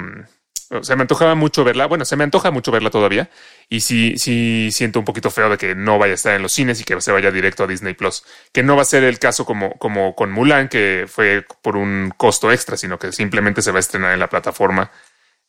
o 0.71 0.83
sea, 0.83 0.95
me 0.95 1.01
antojaba 1.03 1.35
mucho 1.35 1.63
verla. 1.63 1.87
Bueno, 1.87 2.05
se 2.05 2.15
me 2.15 2.23
antoja 2.23 2.51
mucho 2.51 2.71
verla 2.71 2.89
todavía. 2.89 3.29
Y 3.69 3.81
sí, 3.81 4.17
sí 4.17 4.69
siento 4.71 4.99
un 4.99 5.05
poquito 5.05 5.29
feo 5.31 5.49
de 5.49 5.57
que 5.57 5.75
no 5.75 5.97
vaya 5.99 6.11
a 6.11 6.15
estar 6.15 6.35
en 6.35 6.41
los 6.41 6.53
cines 6.53 6.79
y 6.81 6.83
que 6.83 6.99
se 7.01 7.11
vaya 7.11 7.31
directo 7.31 7.63
a 7.63 7.67
Disney 7.67 7.93
Plus. 7.93 8.23
Que 8.51 8.63
no 8.63 8.75
va 8.75 8.81
a 8.83 8.85
ser 8.85 9.03
el 9.03 9.19
caso 9.19 9.45
como, 9.45 9.73
como 9.79 10.15
con 10.15 10.31
Mulan, 10.31 10.69
que 10.69 11.05
fue 11.07 11.45
por 11.61 11.75
un 11.77 12.13
costo 12.17 12.51
extra, 12.51 12.77
sino 12.77 12.97
que 12.99 13.11
simplemente 13.11 13.61
se 13.61 13.71
va 13.71 13.77
a 13.77 13.79
estrenar 13.81 14.13
en 14.13 14.19
la 14.19 14.29
plataforma 14.29 14.91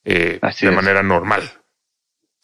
eh, 0.04 0.38
Así 0.42 0.64
de 0.66 0.72
es. 0.72 0.76
manera 0.76 1.02
normal. 1.02 1.42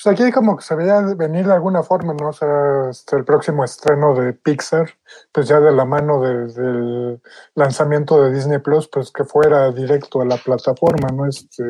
Pues 0.02 0.12
aquí 0.20 0.30
como 0.30 0.58
que 0.58 0.62
se 0.62 0.74
veía 0.74 1.00
venir 1.16 1.46
de 1.46 1.54
alguna 1.54 1.82
forma, 1.82 2.12
¿no? 2.12 2.28
O 2.28 2.32
sea, 2.34 2.90
este, 2.90 3.16
el 3.16 3.24
próximo 3.24 3.64
estreno 3.64 4.14
de 4.14 4.34
Pixar, 4.34 4.90
pues 5.32 5.48
ya 5.48 5.58
de 5.58 5.72
la 5.72 5.86
mano 5.86 6.20
de- 6.20 6.52
del 6.52 7.22
lanzamiento 7.54 8.22
de 8.22 8.30
Disney 8.34 8.58
Plus, 8.58 8.88
pues 8.88 9.10
que 9.10 9.24
fuera 9.24 9.72
directo 9.72 10.20
a 10.20 10.26
la 10.26 10.36
plataforma, 10.36 11.08
¿no? 11.14 11.26
Este, 11.26 11.64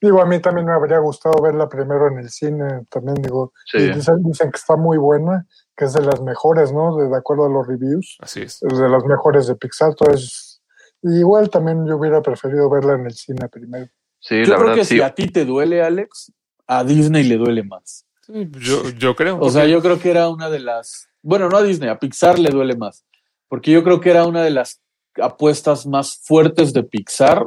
digo, 0.00 0.20
a 0.20 0.26
mí 0.26 0.40
también 0.40 0.66
me 0.66 0.72
habría 0.72 0.98
gustado 0.98 1.40
verla 1.42 1.68
primero 1.68 2.08
en 2.08 2.18
el 2.18 2.28
cine, 2.30 2.86
también 2.90 3.14
digo, 3.16 3.52
Sí. 3.66 3.78
y 3.78 3.92
dicen, 3.92 4.22
dicen 4.22 4.50
que 4.50 4.56
está 4.58 4.76
muy 4.76 4.98
buena, 4.98 5.46
que 5.76 5.86
es 5.86 5.92
de 5.92 6.02
las 6.02 6.20
mejores, 6.22 6.72
¿no? 6.72 6.96
De, 6.96 7.08
de 7.08 7.16
acuerdo 7.16 7.46
a 7.46 7.48
los 7.48 7.66
reviews, 7.66 8.16
Así 8.20 8.42
es. 8.42 8.62
es 8.62 8.78
de 8.78 8.88
las 8.88 9.04
mejores 9.04 9.46
de 9.46 9.56
Pixar, 9.56 9.90
entonces, 9.90 10.60
igual 11.02 11.50
también 11.50 11.86
yo 11.86 11.96
hubiera 11.96 12.20
preferido 12.22 12.68
verla 12.70 12.94
en 12.94 13.06
el 13.06 13.12
cine 13.14 13.48
primero. 13.48 13.86
Sí, 14.20 14.36
Yo 14.36 14.40
la 14.40 14.56
creo 14.56 14.58
verdad, 14.60 14.74
que 14.74 14.84
sí. 14.84 14.94
si 14.96 15.02
a 15.02 15.14
ti 15.14 15.28
te 15.30 15.44
duele, 15.44 15.82
Alex, 15.82 16.32
a 16.66 16.82
Disney 16.84 17.24
le 17.24 17.36
duele 17.36 17.62
más. 17.62 18.04
Sí, 18.22 18.48
yo, 18.58 18.88
yo 18.90 19.14
creo. 19.14 19.38
O 19.40 19.50
sea, 19.50 19.66
yo 19.66 19.80
creo 19.82 20.00
que 20.00 20.10
era 20.10 20.28
una 20.28 20.50
de 20.50 20.58
las. 20.58 21.06
Bueno, 21.22 21.48
no 21.48 21.56
a 21.58 21.62
Disney, 21.62 21.88
a 21.90 21.98
Pixar 21.98 22.38
le 22.40 22.50
duele 22.50 22.74
más. 22.76 23.04
Porque 23.46 23.70
yo 23.70 23.84
creo 23.84 24.00
que 24.00 24.10
era 24.10 24.26
una 24.26 24.42
de 24.42 24.50
las 24.50 24.80
apuestas 25.22 25.86
más 25.86 26.18
fuertes 26.24 26.72
de 26.72 26.82
Pixar. 26.82 27.46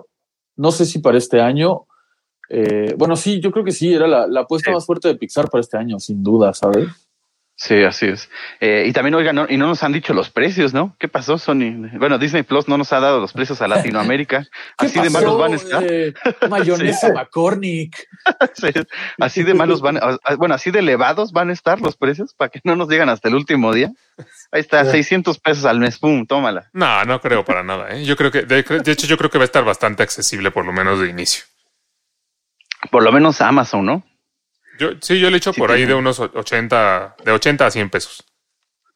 No 0.56 0.72
sé 0.72 0.86
si 0.86 1.00
para 1.00 1.18
este 1.18 1.42
año. 1.42 1.86
Eh, 2.50 2.94
bueno, 2.98 3.16
sí, 3.16 3.40
yo 3.40 3.52
creo 3.52 3.64
que 3.64 3.72
sí, 3.72 3.94
era 3.94 4.08
la, 4.08 4.28
la 4.28 4.42
apuesta 4.42 4.70
Sí. 4.72 4.74
más 4.74 4.86
fuerte 4.86 5.08
de 5.08 5.16
Pixar 5.16 5.50
para 5.50 5.62
este 5.62 5.78
año, 5.78 6.00
sin 6.00 6.24
duda, 6.24 6.54
¿sabes? 6.54 6.88
Sí, 7.62 7.84
así 7.84 8.06
es. 8.06 8.30
Eh, 8.62 8.86
y 8.88 8.94
también, 8.94 9.16
oigan, 9.16 9.36
no, 9.36 9.46
y 9.50 9.58
no 9.58 9.68
nos 9.68 9.84
han 9.84 9.92
dicho 9.92 10.14
los 10.14 10.30
precios, 10.30 10.74
¿no? 10.74 10.96
¿Qué 10.98 11.10
pasó, 11.10 11.38
Sony? 11.38 11.90
Bueno, 12.00 12.18
Disney 12.18 12.44
Plus 12.44 12.70
no 12.70 12.78
nos 12.78 12.94
ha 12.94 13.02
dado 13.02 13.20
los 13.20 13.34
precios 13.34 13.62
a 13.62 13.68
Latinoamérica. 13.68 14.48
¿Qué 14.78 14.86
Así 14.88 15.02
de 15.02 15.10
malos 15.10 15.38
van 15.38 15.52
a 15.52 15.56
estar. 15.58 15.84
eh, 15.86 16.14
mayonesa 16.50 17.12
McCormick. 17.12 18.08
Sí, 18.54 18.68
así 19.20 19.44
de 19.44 19.54
malos 19.56 19.82
van, 19.82 19.98
a- 19.98 20.18
bueno, 20.38 20.56
así 20.56 20.72
de 20.72 20.80
elevados 20.80 21.34
van 21.34 21.50
a 21.50 21.54
estar 21.54 21.82
los 21.82 21.98
precios 21.98 22.34
para 22.34 22.48
que 22.48 22.62
no 22.64 22.78
nos 22.78 22.88
llegan 22.88 23.10
hasta 23.10 23.28
el 23.28 23.36
último 23.36 23.74
día. 23.74 23.92
Ahí 24.54 24.62
está, 24.62 24.86
600 24.86 25.38
pesos 25.40 25.66
al 25.66 25.80
mes, 25.80 26.00
pum, 26.00 26.26
tómala. 26.26 26.70
No, 26.72 27.04
no 27.04 27.20
creo 27.20 27.44
para 27.44 27.62
nada. 27.62 27.90
¿eh? 27.94 28.06
Yo 28.06 28.16
creo 28.16 28.32
que, 28.32 28.44
de, 28.44 28.64
de 28.64 28.92
hecho, 28.94 29.06
yo 29.06 29.18
creo 29.18 29.30
que 29.30 29.38
va 29.38 29.44
a 29.44 29.52
estar 29.52 29.66
bastante 29.66 30.02
accesible, 30.02 30.50
por 30.52 30.66
lo 30.66 30.72
menos 30.72 31.02
de 31.02 31.10
inicio. 31.10 31.44
Por 32.90 33.04
lo 33.04 33.12
menos 33.12 33.42
Amazon, 33.42 33.86
¿no? 33.86 34.04
Yo, 34.80 34.92
sí, 35.02 35.20
yo 35.20 35.30
le 35.30 35.38
echo 35.38 35.52
Sí, 35.54 35.60
por 35.60 35.72
ahí 35.72 35.80
tiene. 35.80 35.94
de 35.94 36.00
unos 36.00 36.20
80, 36.20 37.16
de 37.24 37.32
80 37.32 37.66
a 37.66 37.72
100 37.72 37.90
pesos. 37.90 38.26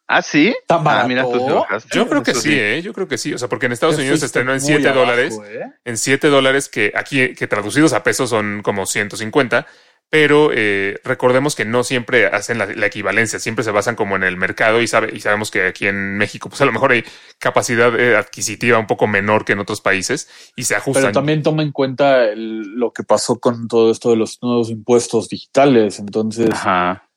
Ah, 0.08 0.22
sí. 0.22 0.56
¿Tan 0.68 0.86
Ah, 0.86 1.06
mira, 1.08 1.24
tú. 1.24 1.66
Yo 1.92 2.08
creo 2.08 2.24
que 2.24 2.34
sí, 2.34 2.54
¿eh? 2.58 2.82
Yo 2.82 2.94
creo 2.94 3.08
que 3.08 3.18
sí. 3.18 3.34
O 3.34 3.38
sea, 3.38 3.48
porque 3.48 3.66
en 3.68 3.72
Estados 3.72 3.98
Unidos 3.98 4.20
se 4.20 4.26
estrenó 4.28 4.52
en 4.54 4.60
muy 4.60 4.68
7 4.68 4.88
abajo, 4.88 5.00
dólares. 5.00 5.40
¿eh? 5.46 5.64
En 5.86 5.98
7 5.98 6.28
dólares 6.28 6.70
que 6.70 6.92
aquí, 6.96 7.34
que 7.34 7.48
traducidos 7.48 7.94
a 7.94 8.04
pesos 8.04 8.30
son 8.30 8.62
como 8.64 8.86
150. 8.86 9.66
Pero 10.14 10.52
eh, 10.54 11.02
recordemos 11.04 11.56
que 11.56 11.66
no 11.66 11.84
siempre 11.84 12.28
hacen 12.28 12.60
la, 12.60 12.68
la 12.68 12.86
equivalencia, 12.86 13.40
siempre 13.40 13.64
se 13.64 13.72
basan 13.72 13.96
como 13.96 14.16
en 14.16 14.22
el 14.22 14.38
mercado 14.38 14.80
y, 14.80 14.88
sabe, 14.88 15.10
y 15.12 15.20
sabemos 15.20 15.50
que 15.50 15.66
aquí 15.66 15.88
en 15.88 16.20
México, 16.20 16.50
pues 16.50 16.62
a 16.62 16.66
lo 16.66 16.72
mejor 16.72 16.92
hay 16.92 17.04
capacidad 17.40 18.00
eh, 18.00 18.16
adquisitiva 18.16 18.78
un 18.78 18.86
poco 18.86 19.08
menor 19.08 19.44
que 19.44 19.54
en 19.54 19.60
otros 19.60 19.82
países 19.82 20.30
y 20.56 20.66
se 20.66 20.76
ajustan. 20.76 21.06
Pero 21.06 21.14
también 21.14 21.42
toma 21.42 21.64
en 21.64 21.72
cuenta 21.72 22.26
el- 22.26 22.76
lo 22.76 22.94
que 22.94 23.02
pasó 23.02 23.40
con 23.40 23.68
todo 23.68 23.90
esto 23.90 24.12
de 24.12 24.18
los 24.18 24.38
nuevos 24.44 24.70
impuestos 24.70 25.30
digitales. 25.30 25.98
Entonces, 25.98 26.52
Ajá. 26.52 27.10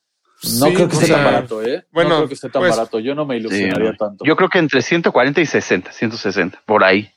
no 0.57 0.65
Sí, 0.65 0.73
creo 0.73 0.87
que 0.87 0.93
esté 0.95 1.05
sea, 1.05 1.15
tan 1.17 1.25
barato, 1.25 1.61
¿eh? 1.61 1.85
bueno, 1.91 2.09
no 2.09 2.15
creo 2.15 2.27
que 2.29 2.33
esté 2.33 2.49
tan 2.49 2.61
pues, 2.63 2.75
barato. 2.75 2.99
Yo 2.99 3.13
no 3.13 3.27
me 3.27 3.37
ilusionaría 3.37 3.93
tanto. 3.93 4.25
Yo 4.25 4.35
creo 4.35 4.49
que 4.49 4.57
entre 4.57 4.81
140 4.81 5.39
y 5.39 5.45
60, 5.45 5.91
160, 5.91 6.63
por 6.65 6.83
ahí. 6.83 7.11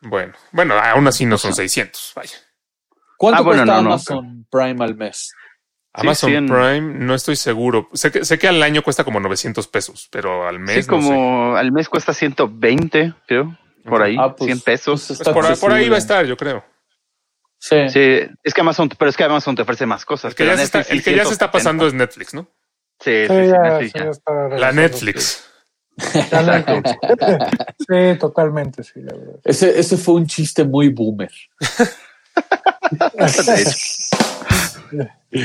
Bueno, 0.00 0.34
bueno, 0.52 0.74
aún 0.78 1.08
así 1.08 1.26
no 1.26 1.38
son 1.38 1.54
600. 1.54 2.12
Vaya. 2.14 2.36
¿Cuánto 3.18 3.40
Ah, 3.40 3.44
bueno, 3.44 3.62
cuesta 3.64 3.74
no, 3.76 3.82
no, 3.82 3.88
Amazon 3.90 4.46
Prime 4.50 4.82
al 4.84 4.94
mes? 4.96 5.34
Amazon 5.92 6.30
100. 6.30 6.46
Prime, 6.46 6.80
no 7.04 7.14
estoy 7.14 7.34
seguro. 7.36 7.88
Sé 7.92 8.12
que, 8.12 8.24
sé 8.24 8.38
que 8.38 8.46
al 8.48 8.62
año 8.62 8.82
cuesta 8.82 9.02
como 9.04 9.18
900 9.20 9.66
pesos, 9.68 10.08
pero 10.10 10.46
al 10.48 10.60
mes 10.60 10.86
sí, 10.86 10.90
no 10.92 11.02
sé. 11.02 11.08
como 11.08 11.56
al 11.56 11.72
mes 11.72 11.88
cuesta 11.88 12.14
120, 12.14 13.14
creo, 13.26 13.58
por 13.84 14.02
ahí, 14.02 14.16
Ah, 14.18 14.34
pues, 14.36 14.46
100 14.46 14.60
pesos. 14.60 15.04
pues, 15.08 15.18
Pues 15.18 15.34
por, 15.34 15.58
por 15.58 15.72
ahí 15.72 15.88
va 15.88 15.96
a 15.96 15.98
estar, 15.98 16.24
yo 16.24 16.36
creo. 16.36 16.64
Sí. 17.58 17.88
Sí, 17.88 18.20
es 18.44 18.54
que 18.54 18.60
Amazon, 18.60 18.88
pero 18.96 19.08
es 19.10 19.16
que 19.16 19.24
Amazon 19.24 19.56
te 19.56 19.62
ofrece 19.62 19.84
más 19.84 20.04
cosas. 20.04 20.30
El 20.30 20.36
que, 20.36 20.46
ya 20.46 20.56
se, 20.56 20.62
está, 20.62 20.78
Netflix 20.78 20.92
sí, 20.92 20.96
el 20.98 21.04
que 21.04 21.18
ya 21.18 21.24
se 21.26 21.32
está 21.32 21.46
170. 21.50 21.52
pasando 21.52 21.86
es 21.88 21.94
Netflix, 21.94 22.34
¿no? 22.34 22.48
Sí, 23.00 23.10
sí, 23.10 23.26
Sí, 23.26 23.34
sí, 23.44 23.50
ya, 23.50 23.62
Netflix 23.62 23.92
sí, 23.92 23.98
ya. 23.98 24.56
La. 24.58 24.72
Netflix. 24.72 25.44
Netflix. 25.96 26.96
sí, 27.88 28.18
totalmente, 28.20 28.84
sí, 28.84 29.00
la 29.02 29.14
verdad. 29.16 29.40
Ese, 29.44 29.76
ese 29.80 29.96
fue 29.96 30.14
un 30.14 30.26
chiste 30.26 30.62
muy 30.64 30.90
boomer. 30.90 31.32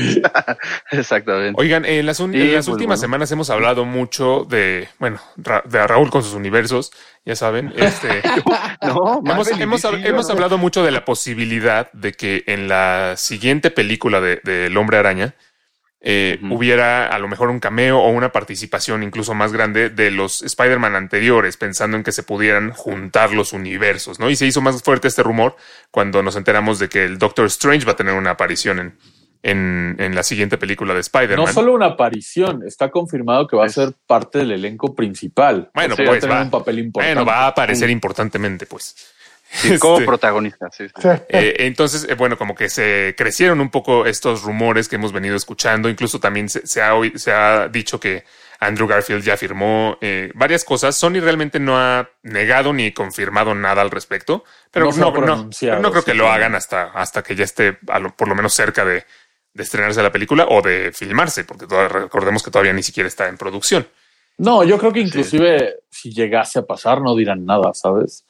Exactamente. 0.91 1.61
Oigan, 1.61 1.83
en 1.85 2.05
las, 2.05 2.19
un- 2.19 2.31
Sí, 2.31 2.41
en 2.41 2.53
las 2.53 2.65
pues, 2.65 2.73
últimas 2.73 2.99
bueno. 2.99 3.01
semanas 3.01 3.31
hemos 3.31 3.49
hablado 3.49 3.85
mucho 3.85 4.45
de, 4.49 4.87
bueno, 4.99 5.19
de 5.35 5.87
Raúl 5.87 6.09
con 6.09 6.23
sus 6.23 6.33
universos, 6.33 6.91
ya 7.25 7.35
saben. 7.35 7.73
Este, 7.75 8.21
No, 8.81 9.21
hemos, 9.25 9.47
hemos, 9.49 9.83
hemos 9.83 10.29
hablado 10.29 10.57
mucho 10.57 10.83
de 10.83 10.91
la 10.91 11.03
posibilidad 11.05 11.91
de 11.93 12.13
que 12.13 12.43
en 12.47 12.67
la 12.67 13.15
siguiente 13.17 13.71
película 13.71 14.21
de, 14.21 14.39
de 14.43 14.67
El 14.67 14.77
Hombre 14.77 14.97
Araña 14.97 15.35
eh, 16.05 16.37
hubiera 16.51 17.07
a 17.07 17.17
lo 17.17 17.29
mejor 17.29 17.49
un 17.49 17.61
cameo 17.61 17.97
o 17.99 18.09
una 18.09 18.33
participación 18.33 19.03
incluso 19.03 19.33
más 19.33 19.53
grande 19.53 19.89
de 19.89 20.11
los 20.11 20.41
Spider-Man 20.43 20.95
anteriores, 20.95 21.55
pensando 21.55 21.95
en 21.95 22.03
que 22.03 22.11
se 22.11 22.23
pudieran 22.23 22.71
juntar 22.71 23.31
los 23.31 23.53
universos, 23.53 24.19
¿no? 24.19 24.29
Y 24.29 24.35
se 24.35 24.45
hizo 24.45 24.59
más 24.61 24.83
fuerte 24.83 25.07
este 25.07 25.23
rumor 25.23 25.55
cuando 25.91 26.21
nos 26.21 26.35
enteramos 26.35 26.77
de 26.79 26.89
que 26.89 27.05
el 27.05 27.17
Doctor 27.17 27.45
Strange 27.45 27.85
va 27.85 27.93
a 27.93 27.95
tener 27.95 28.15
una 28.15 28.31
aparición 28.31 28.79
en, 28.79 28.97
en, 29.43 29.95
en 29.99 30.13
la 30.13 30.23
siguiente 30.23 30.57
película 30.57 30.93
de 30.93 30.97
No 30.97 31.01
Spider-Man. 31.01 31.53
solo 31.53 31.73
una 31.73 31.85
aparición, 31.87 32.63
está 32.67 32.89
confirmado 32.91 33.47
que 33.47 33.55
va 33.55 33.65
a 33.65 33.69
ser 33.69 33.93
parte 34.05 34.39
del 34.39 34.51
elenco 34.51 34.93
principal. 34.93 35.69
Bueno, 35.73 35.93
O 35.93 35.95
sea, 35.95 36.05
va 36.05 36.09
a 36.09 36.13
pues 36.13 36.21
tener 36.21 36.37
va. 36.37 36.41
un 36.43 36.51
papel 36.51 36.79
importante. 36.79 37.15
Bueno, 37.15 37.29
va 37.31 37.45
a 37.45 37.47
aparecer 37.47 37.89
importantemente, 37.89 38.65
pues. 38.65 39.12
Sí, 39.53 39.77
como 39.79 39.95
Este, 39.95 40.05
protagonista, 40.07 40.69
sí, 40.71 40.87
sí. 40.87 41.07
Eh, 41.29 41.55
entonces, 41.59 42.07
eh, 42.09 42.15
bueno, 42.15 42.37
como 42.37 42.55
que 42.55 42.69
se 42.69 43.13
crecieron 43.17 43.61
un 43.61 43.69
poco 43.69 44.05
estos 44.05 44.41
rumores 44.43 44.89
que 44.89 44.95
hemos 44.95 45.13
venido 45.13 45.35
escuchando. 45.35 45.89
Incluso 45.89 46.19
también 46.19 46.49
se, 46.49 46.65
se 46.65 46.81
ha, 46.81 46.95
oí- 46.95 47.17
se 47.17 47.31
ha 47.31 47.67
dicho 47.67 47.99
que 47.99 48.23
Andrew 48.59 48.87
Garfield 48.87 49.23
ya 49.23 49.37
firmó 49.37 49.97
eh, 50.01 50.31
varias 50.35 50.63
cosas. 50.63 50.95
Sony 50.95 51.19
realmente 51.21 51.59
no 51.59 51.77
ha 51.77 52.09
negado 52.23 52.73
ni 52.73 52.91
confirmado 52.93 53.53
nada 53.53 53.81
al 53.81 53.91
respecto, 53.91 54.43
pero 54.71 54.85
No 54.85 54.91
no, 55.79 55.91
creo 55.91 56.03
que 56.03 56.11
sí, 56.11 56.17
lo 56.17 56.29
hagan 56.31 56.55
hasta, 56.55 56.85
hasta 56.93 57.21
que 57.23 57.35
ya 57.35 57.43
esté 57.43 57.77
a 57.89 57.99
lo- 57.99 58.15
por 58.15 58.27
lo 58.27 58.35
menos 58.35 58.53
cerca 58.53 58.83
de, 58.85 59.05
de 59.53 59.63
estrenarse 59.63 60.01
la 60.01 60.11
película 60.11 60.47
o 60.49 60.61
de 60.61 60.91
filmarse, 60.93 61.43
porque 61.43 61.67
toda- 61.67 61.87
recordemos 61.89 62.41
que 62.41 62.49
todavía 62.51 62.73
ni 62.73 62.81
siquiera 62.83 63.07
está 63.07 63.27
en 63.27 63.37
producción. 63.37 63.87
No, 64.37 64.63
yo 64.63 64.79
creo 64.79 64.91
que 64.91 64.99
inclusive 65.01 65.75
si 65.91 66.11
llegase 66.11 66.57
a 66.57 66.63
pasar 66.65 67.01
no 67.01 67.15
dirán 67.15 67.45
nada, 67.45 67.71
¿sabes? 67.75 68.25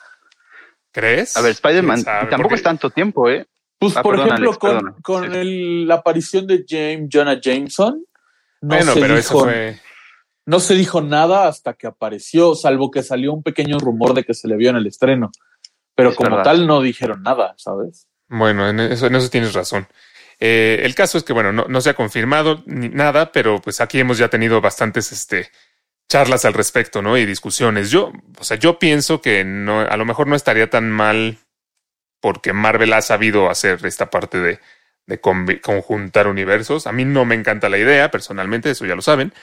¿Crees? 0.93 1.35
A 1.35 1.41
ver, 1.41 1.51
Spider-Man 1.51 2.03
tampoco 2.03 2.43
Porque- 2.43 2.55
es 2.55 2.63
tanto 2.63 2.89
tiempo, 2.91 3.29
¿eh? 3.29 3.45
Pues 3.79 3.97
Ah, 3.97 4.01
por 4.03 4.15
perdón, 4.15 4.27
ejemplo 4.29 4.49
Alex, 4.51 4.57
con, 4.59 5.01
con 5.01 5.31
Sí. 5.31 5.37
el- 5.39 5.87
la 5.87 5.95
aparición 5.95 6.47
de 6.47 6.63
James 6.67 7.09
Jonah 7.11 7.39
Jameson, 7.41 8.05
no 8.61 8.75
bueno, 8.75 8.93
se 8.93 9.01
pero 9.01 9.15
dijo, 9.17 9.19
eso 9.39 9.39
fue. 9.39 9.79
no 10.45 10.59
se 10.61 10.75
dijo 10.75 11.01
nada 11.01 11.47
hasta 11.49 11.73
que 11.73 11.87
apareció, 11.87 12.55
salvo 12.55 12.91
que 12.91 13.03
salió 13.03 13.33
un 13.33 13.43
pequeño 13.43 13.79
rumor 13.79 14.13
de 14.13 14.23
que 14.23 14.33
se 14.33 14.47
le 14.47 14.55
vio 14.55 14.69
en 14.69 14.77
el 14.77 14.87
estreno. 14.87 15.31
Pero 15.95 16.09
Es 16.11 16.15
como 16.15 16.29
verdad. 16.29 16.43
tal 16.43 16.65
no 16.67 16.81
dijeron 16.81 17.23
nada, 17.23 17.55
¿sabes? 17.57 18.07
Bueno, 18.29 18.69
en 18.69 18.79
eso, 18.79 19.07
en 19.07 19.15
eso 19.15 19.29
tienes 19.29 19.53
razón. 19.53 19.87
Eh, 20.39 20.79
el 20.83 20.95
caso 20.95 21.17
es 21.17 21.23
que, 21.23 21.33
bueno, 21.33 21.51
no, 21.51 21.65
no 21.67 21.81
se 21.81 21.89
ha 21.89 21.93
confirmado 21.93 22.63
ni 22.65 22.89
nada, 22.89 23.31
pero 23.31 23.59
pues 23.61 23.81
aquí 23.81 23.99
hemos 23.99 24.17
ya 24.17 24.29
tenido 24.29 24.59
bastantes 24.61 25.11
este, 25.11 25.49
charlas 26.09 26.45
al 26.45 26.53
respecto, 26.53 27.01
¿no? 27.01 27.17
Y 27.17 27.25
discusiones. 27.25 27.91
Yo, 27.91 28.11
o 28.39 28.43
sea, 28.43 28.57
yo 28.57 28.79
pienso 28.79 29.21
que 29.21 29.43
no, 29.43 29.81
a 29.81 29.97
lo 29.97 30.05
mejor 30.05 30.27
no 30.27 30.35
estaría 30.35 30.69
tan 30.69 30.91
mal 30.91 31.37
porque 32.21 32.53
Marvel 32.53 32.93
ha 32.93 33.01
sabido 33.01 33.49
hacer 33.49 33.85
esta 33.85 34.09
parte 34.09 34.39
de, 34.39 34.59
conjuntar 35.61 36.27
universos. 36.27 36.87
A 36.87 36.93
mí 36.93 37.03
no 37.03 37.25
me 37.25 37.35
encanta 37.35 37.67
la 37.67 37.77
idea, 37.77 38.09
personalmente, 38.11 38.71
eso 38.71 38.85
ya 38.85 38.95
lo 38.95 39.01
saben. 39.01 39.33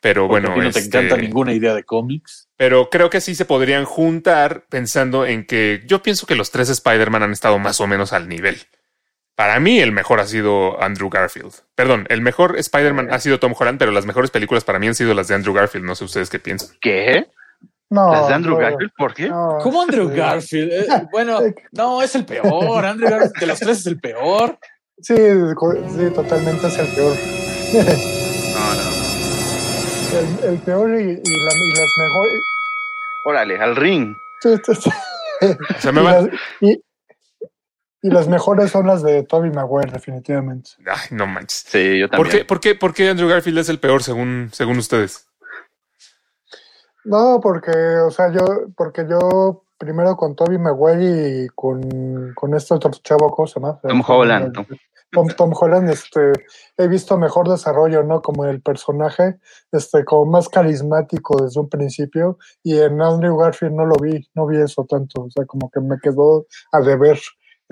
Pero 0.00 0.26
Porque 0.26 0.46
bueno, 0.46 0.52
a 0.52 0.54
ti 0.54 0.60
no 0.60 0.70
te 0.70 0.78
este, 0.78 0.98
encanta 0.98 1.20
ninguna 1.20 1.52
idea 1.52 1.74
de 1.74 1.84
cómics. 1.84 2.48
pero 2.56 2.88
creo 2.88 3.10
que 3.10 3.20
sí 3.20 3.34
se 3.34 3.44
podrían 3.44 3.84
juntar 3.84 4.64
pensando 4.70 5.26
en 5.26 5.44
que 5.44 5.82
yo 5.84 6.02
pienso 6.02 6.26
que 6.26 6.34
los 6.34 6.50
tres 6.50 6.70
Spider-Man 6.70 7.24
han 7.24 7.32
estado 7.32 7.58
más 7.58 7.78
o 7.82 7.86
menos 7.86 8.14
al 8.14 8.26
nivel. 8.26 8.56
Para 9.40 9.58
mí 9.58 9.80
el 9.80 9.90
mejor 9.90 10.20
ha 10.20 10.26
sido 10.26 10.78
Andrew 10.82 11.08
Garfield. 11.08 11.50
Perdón, 11.74 12.04
el 12.10 12.20
mejor 12.20 12.58
Spider-Man 12.58 13.08
ha 13.10 13.18
sido 13.20 13.38
Tom 13.40 13.54
Holland, 13.58 13.78
pero 13.78 13.90
las 13.90 14.04
mejores 14.04 14.30
películas 14.30 14.64
para 14.64 14.78
mí 14.78 14.86
han 14.86 14.94
sido 14.94 15.14
las 15.14 15.28
de 15.28 15.34
Andrew 15.34 15.54
Garfield. 15.54 15.86
No 15.86 15.94
sé 15.94 16.04
ustedes 16.04 16.28
qué 16.28 16.38
piensan. 16.38 16.68
¿Qué? 16.78 17.26
No, 17.88 18.12
¿Las 18.12 18.28
de 18.28 18.34
Andrew 18.34 18.56
no, 18.56 18.60
Garfield? 18.60 18.90
¿Por 18.98 19.14
qué? 19.14 19.30
no, 19.30 19.56
¿Cómo 19.62 19.80
Andrew 19.80 20.10
sí. 20.10 20.14
Garfield? 20.14 20.72
Eh, 20.72 20.86
bueno, 21.10 21.40
no, 21.72 22.02
es 22.02 22.14
el 22.16 22.26
peor. 22.26 22.84
Andrew 22.84 23.08
Garfield 23.08 23.32
de 23.40 23.46
los 23.46 23.58
tres 23.60 23.78
es 23.78 23.86
el 23.86 23.98
peor. 23.98 24.58
Sí, 25.00 25.16
sí, 25.16 26.10
totalmente 26.14 26.66
es 26.66 26.78
el 26.78 26.88
peor. 26.88 27.16
No, 28.52 28.74
no. 28.74 28.90
El, 30.18 30.50
el 30.52 30.58
peor 30.58 30.90
y, 30.90 31.02
y, 31.02 31.06
la- 31.06 31.54
y 31.54 31.72
las 31.78 31.90
mejores. 31.96 32.42
Órale, 33.24 33.58
al 33.58 33.74
ring. 33.74 34.14
sí, 34.42 34.50
sí, 34.66 34.74
sí. 34.74 34.90
O 35.40 35.80
sea, 35.80 35.92
me 35.92 36.02
y- 36.60 36.82
y 38.02 38.10
las 38.10 38.28
mejores 38.28 38.70
son 38.70 38.86
las 38.86 39.02
de 39.02 39.22
Toby 39.22 39.50
Maguire, 39.50 39.92
definitivamente. 39.92 40.70
Ay, 40.86 41.08
no 41.10 41.26
manches. 41.26 41.64
Sí, 41.68 41.98
yo 41.98 42.08
¿Por 42.08 42.18
también. 42.18 42.38
qué, 42.38 42.44
por, 42.44 42.60
qué, 42.60 42.74
¿Por 42.74 42.94
qué 42.94 43.08
Andrew 43.08 43.28
Garfield 43.28 43.58
es 43.58 43.68
el 43.68 43.78
peor 43.78 44.02
según, 44.02 44.48
según 44.52 44.78
ustedes? 44.78 45.26
No, 47.04 47.40
porque, 47.42 47.70
o 47.70 48.10
sea, 48.10 48.32
yo, 48.32 48.44
porque 48.76 49.06
yo 49.08 49.64
primero 49.78 50.16
con 50.16 50.36
Toby 50.36 50.58
Maguire 50.58 51.44
y 51.44 51.48
con, 51.48 52.34
con 52.34 52.54
este 52.54 52.74
otro 52.74 52.90
chavo, 53.02 53.30
¿cómo 53.30 53.46
se 53.46 53.58
llama? 53.58 53.80
Tom 53.82 54.02
Holland. 54.06 54.54
¿no? 54.54 54.66
Tom, 55.12 55.26
Tom 55.36 55.52
Holland, 55.58 55.90
este, 55.90 56.32
he 56.76 56.86
visto 56.86 57.18
mejor 57.18 57.48
desarrollo, 57.48 58.02
¿no? 58.02 58.22
Como 58.22 58.44
el 58.44 58.62
personaje, 58.62 59.38
este, 59.72 60.04
como 60.04 60.26
más 60.30 60.48
carismático 60.48 61.42
desde 61.42 61.60
un 61.60 61.68
principio, 61.68 62.38
y 62.62 62.78
en 62.78 63.00
Andrew 63.02 63.36
Garfield 63.36 63.74
no 63.74 63.86
lo 63.86 63.96
vi, 63.96 64.28
no 64.34 64.46
vi 64.46 64.60
eso 64.60 64.86
tanto, 64.88 65.22
o 65.22 65.30
sea, 65.30 65.44
como 65.46 65.68
que 65.70 65.80
me 65.80 65.98
quedó 66.00 66.46
a 66.72 66.80
deber 66.80 67.18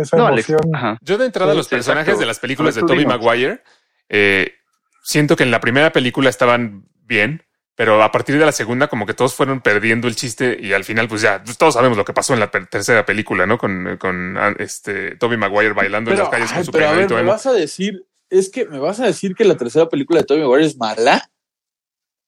esa 0.02 0.16
No, 0.16 0.28
emoción. 0.28 0.58
Yo 1.00 1.18
de 1.18 1.26
entrada, 1.26 1.52
Sí, 1.52 1.56
los 1.58 1.66
sí, 1.66 1.70
personajes 1.70 2.08
exacto. 2.08 2.20
de 2.20 2.26
las 2.26 2.38
películas 2.38 2.74
de 2.74 2.82
Tobey. 2.82 3.06
Maguire, 3.06 3.62
eh, 4.08 4.54
siento 5.02 5.36
que 5.36 5.42
en 5.42 5.50
la 5.50 5.60
primera 5.60 5.92
película 5.92 6.30
estaban 6.30 6.86
bien, 7.04 7.42
pero 7.74 8.02
a 8.02 8.10
partir 8.10 8.38
de 8.38 8.44
la 8.44 8.52
segunda 8.52 8.88
como 8.88 9.06
que 9.06 9.14
todos 9.14 9.34
fueron 9.34 9.60
perdiendo 9.60 10.08
el 10.08 10.16
chiste 10.16 10.58
y 10.60 10.72
al 10.72 10.84
final 10.84 11.08
pues 11.08 11.22
ya 11.22 11.42
pues, 11.44 11.56
todos 11.58 11.74
sabemos 11.74 11.96
lo 11.96 12.04
que 12.04 12.12
pasó 12.12 12.34
en 12.34 12.40
la 12.40 12.50
tercera 12.50 13.06
película, 13.06 13.46
¿no? 13.46 13.56
Con, 13.56 13.96
con 13.98 14.36
ah, 14.36 14.54
este 14.58 15.16
Tobey 15.16 15.38
Maguire 15.38 15.74
bailando 15.74 16.10
en 16.10 16.18
las 16.18 16.28
calles 16.28 16.50
ay, 16.50 16.56
con 16.56 16.64
su 16.64 16.72
pero 16.72 16.88
a 16.88 16.92
ver, 16.92 17.10
me 17.10 17.22
vas 17.22 17.46
a 17.46 17.52
decir, 17.52 18.04
es 18.30 18.50
que 18.50 18.66
me 18.66 18.78
vas 18.78 19.00
a 19.00 19.06
decir 19.06 19.34
que 19.34 19.44
la 19.44 19.56
tercera 19.56 19.88
película 19.88 20.20
de 20.20 20.26
Tobey 20.26 20.42
Maguire 20.42 20.66
es 20.66 20.76
mala. 20.76 21.30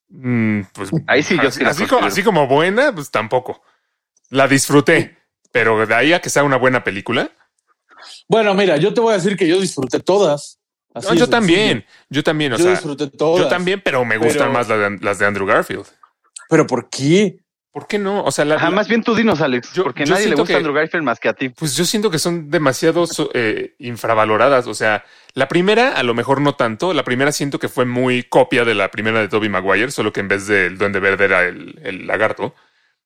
Mm, 0.08 0.62
pues, 0.72 0.90
Ahí 1.06 1.22
sí, 1.22 1.36
yo 1.36 1.48
así, 1.48 1.60
sí 1.60 1.64
así, 1.64 1.86
como, 1.86 2.06
así 2.06 2.22
como 2.22 2.46
buena, 2.46 2.92
pues 2.94 3.10
tampoco. 3.10 3.62
La 4.28 4.48
disfruté, 4.48 5.18
pero 5.52 5.86
de 5.86 5.94
ahí 5.94 6.12
a 6.12 6.20
que 6.20 6.30
sea 6.30 6.44
una 6.44 6.56
buena 6.56 6.84
película. 6.84 7.30
Bueno, 8.30 8.54
mira, 8.54 8.76
yo 8.76 8.94
te 8.94 9.00
voy 9.00 9.12
a 9.12 9.16
decir 9.16 9.36
que 9.36 9.48
yo 9.48 9.60
disfruté 9.60 9.98
todas. 9.98 10.60
Así 10.94 11.06
No, 11.08 11.14
yo 11.14 11.26
sencillo. 11.26 11.28
también, 11.28 11.84
yo 12.08 12.22
también, 12.22 12.52
o 12.52 12.56
yo 12.56 12.62
sea, 12.62 12.70
disfruté 12.74 13.08
todas. 13.08 13.42
yo 13.42 13.48
también, 13.48 13.80
pero 13.84 14.04
me 14.04 14.18
gustan 14.18 14.38
Pero- 14.38 14.52
más 14.52 14.68
las 14.68 14.78
de, 14.78 14.98
las 15.04 15.18
de 15.18 15.26
Andrew 15.26 15.46
Garfield. 15.48 15.84
Pero 16.48 16.64
¿por 16.64 16.88
qué? 16.88 17.38
¿Por 17.72 17.88
qué 17.88 17.98
no? 17.98 18.22
O 18.24 18.30
sea, 18.30 18.44
la, 18.44 18.54
Ajá, 18.54 18.70
la- 18.70 18.76
más 18.76 18.86
bien 18.88 19.02
tú 19.02 19.16
dinos, 19.16 19.40
Alex, 19.40 19.72
Yo- 19.72 19.82
porque 19.82 20.04
yo 20.04 20.14
nadie 20.14 20.28
le 20.28 20.36
gusta 20.36 20.46
que- 20.52 20.56
Andrew 20.58 20.72
Garfield 20.74 21.02
más 21.04 21.18
que 21.18 21.28
a 21.28 21.32
ti. 21.34 21.48
Pues 21.48 21.74
yo 21.76 21.84
siento 21.84 22.08
que 22.08 22.20
son 22.20 22.50
demasiado 22.50 23.04
eh, 23.34 23.74
infravaloradas. 23.78 24.68
O 24.68 24.74
sea, 24.74 25.04
la 25.34 25.48
primera, 25.48 25.92
a 25.96 26.02
lo 26.04 26.14
mejor 26.14 26.40
no 26.40 26.54
tanto. 26.54 26.92
La 26.94 27.02
primera 27.04 27.32
siento 27.32 27.58
que 27.58 27.68
fue 27.68 27.84
muy 27.84 28.22
copia 28.24 28.64
de 28.64 28.74
la 28.76 28.92
primera 28.92 29.20
de 29.20 29.28
Toby 29.28 29.48
Maguire, 29.48 29.90
solo 29.90 30.12
que 30.12 30.20
en 30.20 30.28
vez 30.28 30.46
del 30.46 30.78
Duende 30.78 31.00
Verde 31.00 31.24
era 31.24 31.44
el, 31.46 31.78
el 31.84 32.06
lagarto. 32.06 32.54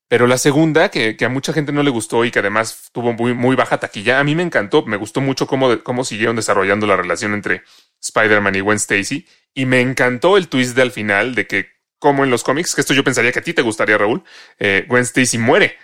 Pero 0.08 0.26
la 0.26 0.38
segunda, 0.38 0.90
que, 0.90 1.16
que 1.16 1.24
a 1.24 1.28
mucha 1.28 1.52
gente 1.52 1.72
no 1.72 1.82
le 1.82 1.90
gustó 1.90 2.24
y 2.24 2.30
que 2.30 2.40
además 2.40 2.90
tuvo 2.92 3.12
muy, 3.12 3.32
muy 3.34 3.56
baja 3.56 3.78
taquilla, 3.78 4.20
a 4.20 4.24
mí 4.24 4.34
me 4.34 4.42
encantó. 4.42 4.84
Me 4.84 4.96
gustó 4.96 5.20
mucho 5.20 5.46
cómo, 5.46 5.82
cómo 5.82 6.04
siguieron 6.04 6.36
desarrollando 6.36 6.86
la 6.86 6.96
relación 6.96 7.32
entre 7.32 7.62
Spider-Man 8.00 8.54
y 8.54 8.60
Gwen 8.60 8.76
Stacy. 8.76 9.26
Y 9.54 9.66
me 9.66 9.80
encantó 9.80 10.36
el 10.36 10.48
twist 10.48 10.76
de 10.76 10.82
al 10.82 10.90
final 10.90 11.34
de 11.34 11.46
que, 11.46 11.68
como 11.98 12.22
en 12.24 12.30
los 12.30 12.44
cómics, 12.44 12.74
que 12.74 12.82
esto 12.82 12.92
yo 12.92 13.02
pensaría 13.02 13.32
que 13.32 13.38
a 13.38 13.42
ti 13.42 13.54
te 13.54 13.62
gustaría, 13.62 13.96
Raúl, 13.96 14.22
eh, 14.58 14.84
Gwen 14.88 15.02
Stacy 15.02 15.38
muere. 15.38 15.78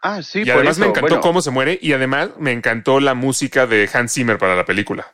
Ah, 0.00 0.22
sí, 0.22 0.42
y 0.44 0.50
además 0.50 0.76
eso. 0.76 0.80
me 0.80 0.86
encantó 0.86 1.08
Bueno, 1.08 1.20
cómo 1.20 1.42
se 1.42 1.50
muere 1.50 1.78
y 1.82 1.92
además 1.92 2.30
me 2.38 2.52
encantó 2.52 3.00
la 3.00 3.14
música 3.14 3.66
de 3.66 3.90
Hans 3.92 4.14
Zimmer 4.14 4.38
para 4.38 4.54
la 4.54 4.64
película. 4.64 5.12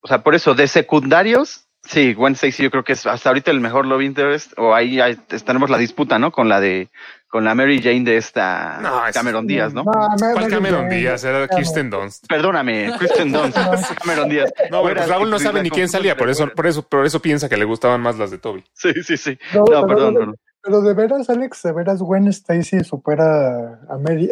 O 0.00 0.08
sea, 0.08 0.22
por 0.22 0.34
eso, 0.36 0.54
de 0.54 0.68
secundarios, 0.68 1.65
sí, 1.88 2.14
Gwen 2.14 2.34
Stacy 2.34 2.62
yo 2.62 2.70
creo 2.70 2.84
que 2.84 2.92
es 2.94 3.06
hasta 3.06 3.28
ahorita 3.30 3.50
el 3.50 3.60
mejor 3.60 3.86
love 3.86 4.02
interest, 4.02 4.52
o 4.56 4.74
ahí, 4.74 5.00
ahí 5.00 5.16
tenemos 5.44 5.70
la 5.70 5.78
disputa, 5.78 6.18
¿no? 6.18 6.30
Con 6.32 6.48
la 6.48 6.60
de, 6.60 6.88
con 7.28 7.44
la 7.44 7.54
Mary 7.54 7.80
Jane 7.82 8.04
de 8.04 8.16
esta 8.16 8.78
No, 8.80 9.06
es- 9.06 9.14
Cameron 9.14 9.46
Díaz, 9.46 9.74
¿no? 9.74 9.84
me- 9.84 10.32
¿Cuál 10.32 10.44
me- 10.44 10.50
Cameron 10.50 10.88
me- 10.88 10.96
Díaz? 10.96 11.24
Era. 11.24 11.46
Kirsten 11.48 11.90
Dunst. 11.90 12.26
Perdóname, 12.28 12.92
Kristen 12.98 13.32
Dunst, 13.32 13.56
Cameron 14.02 14.28
Díaz. 14.28 14.52
No, 14.70 14.82
bueno, 14.82 14.96
pues 14.98 15.08
Raúl 15.08 15.30
no 15.30 15.38
sabe 15.38 15.62
ni 15.62 15.70
quién 15.70 15.88
salía, 15.88 16.16
por 16.16 16.28
eso, 16.30 16.48
por 16.54 16.66
eso, 16.66 16.82
por 16.82 17.04
eso 17.06 17.20
piensa 17.20 17.48
que 17.48 17.56
le 17.56 17.64
gustaban 17.64 18.00
más 18.00 18.16
las 18.18 18.30
de 18.30 18.38
Toby. 18.38 18.64
Sí, 18.72 18.92
sí, 19.02 19.16
sí. 19.16 19.38
No, 19.54 19.64
No, 19.70 19.86
perdón, 19.86 20.14
perdón. 20.14 20.36
Pero 20.66 20.82
de 20.82 20.94
veras, 20.94 21.30
Alex, 21.30 21.62
de 21.62 21.72
veras, 21.72 22.00
Gwen 22.00 22.26
Stacy 22.26 22.82
supera 22.82 23.78
a, 23.88 23.98
Mary, 23.98 24.28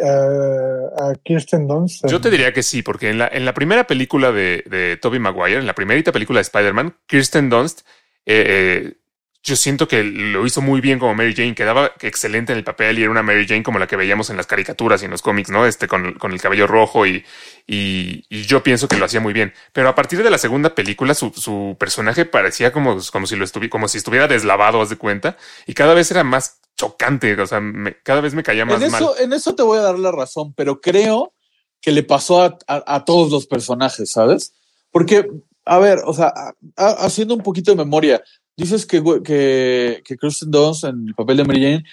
Kirsten 1.23 1.65
Dunst. 1.65 2.05
Yo 2.09 2.19
te 2.19 2.29
diría 2.29 2.51
que 2.51 2.61
sí, 2.61 2.81
porque 2.81 3.09
en 3.09 3.19
la, 3.19 3.29
en 3.31 3.45
la 3.45 3.53
primera 3.53 3.87
película 3.87 4.33
de, 4.33 4.65
de 4.69 4.97
Toby 4.97 5.17
Maguire, 5.17 5.59
en 5.59 5.65
la 5.65 5.73
primerita 5.73 6.11
película 6.11 6.39
de 6.39 6.41
Spider-Man, 6.41 6.97
Kirsten 7.07 7.49
Dunst, 7.49 7.87
eh, 8.25 8.43
eh, 8.47 8.97
yo 9.45 9.55
siento 9.55 9.87
que 9.87 10.03
lo 10.03 10.43
hizo 10.45 10.59
muy 10.59 10.81
bien 10.81 10.97
como 10.97 11.13
Mary 11.13 11.35
Jane, 11.35 11.53
quedaba 11.53 11.91
excelente 12.01 12.51
en 12.51 12.57
el 12.57 12.63
papel 12.63 12.97
y 12.97 13.03
era 13.03 13.11
una 13.11 13.21
Mary 13.21 13.45
Jane 13.47 13.61
como 13.61 13.77
la 13.77 13.85
que 13.85 13.95
veíamos 13.95 14.31
en 14.31 14.37
las 14.37 14.47
caricaturas 14.47 15.01
y 15.01 15.05
en 15.05 15.11
los 15.11 15.21
cómics, 15.21 15.51
¿no? 15.51 15.67
Este 15.67 15.87
con, 15.87 16.13
con 16.15 16.31
el 16.33 16.41
cabello 16.41 16.65
rojo 16.65 17.05
y, 17.05 17.23
y, 17.67 18.25
y 18.27 18.41
yo 18.45 18.63
pienso 18.63 18.87
que 18.87 18.97
lo 18.97 19.05
hacía 19.05 19.19
muy 19.19 19.33
bien. 19.33 19.53
Pero 19.71 19.87
a 19.87 19.93
partir 19.93 20.23
de 20.23 20.31
la 20.31 20.39
segunda 20.39 20.73
película, 20.73 21.13
su, 21.13 21.31
su 21.35 21.77
personaje 21.79 22.25
parecía 22.25 22.71
como, 22.71 22.97
como 23.11 23.27
si 23.27 23.35
lo 23.35 23.45
estuviera, 23.45 23.69
como 23.69 23.87
si 23.87 23.99
estuviera 23.99 24.27
deslavado, 24.27 24.81
haz 24.81 24.89
de 24.89 24.97
cuenta, 24.97 25.37
y 25.67 25.75
cada 25.75 25.93
vez 25.93 26.09
era 26.09 26.23
más 26.23 26.59
chocante, 26.75 27.39
o 27.39 27.45
sea, 27.47 27.61
me- 27.61 27.97
cada 28.01 28.21
vez 28.21 28.33
me 28.33 28.41
caía 28.43 28.65
más 28.65 28.81
En 28.81 28.91
mal. 28.91 29.03
eso, 29.03 29.17
en 29.19 29.31
eso 29.31 29.53
te 29.53 29.61
voy 29.63 29.77
a 29.77 29.81
dar 29.83 29.99
la 29.99 30.11
razón, 30.11 30.53
pero 30.55 30.81
creo 30.81 31.33
que 31.81 31.91
le 31.91 32.01
pasó 32.01 32.41
a, 32.41 32.57
a- 32.67 32.95
a 32.95 33.05
todos 33.05 33.31
los 33.31 33.45
personajes, 33.45 34.09
¿sabes? 34.11 34.53
Porque, 34.91 35.27
a 35.65 35.77
ver, 35.77 35.99
o 36.03 36.13
sea, 36.13 36.33
a- 36.75 37.05
haciendo 37.05 37.35
un 37.35 37.43
poquito 37.43 37.69
de 37.71 37.77
memoria, 37.77 38.23
dices 38.57 38.85
que, 38.85 39.03
que, 39.23 40.01
que 40.03 40.17
Kristen 40.17 40.51
Dunst 40.51 40.83
en 40.85 41.07
el 41.07 41.15
papel 41.15 41.37
de 41.37 41.43
Mary 41.43 41.61
Jane 41.61 41.83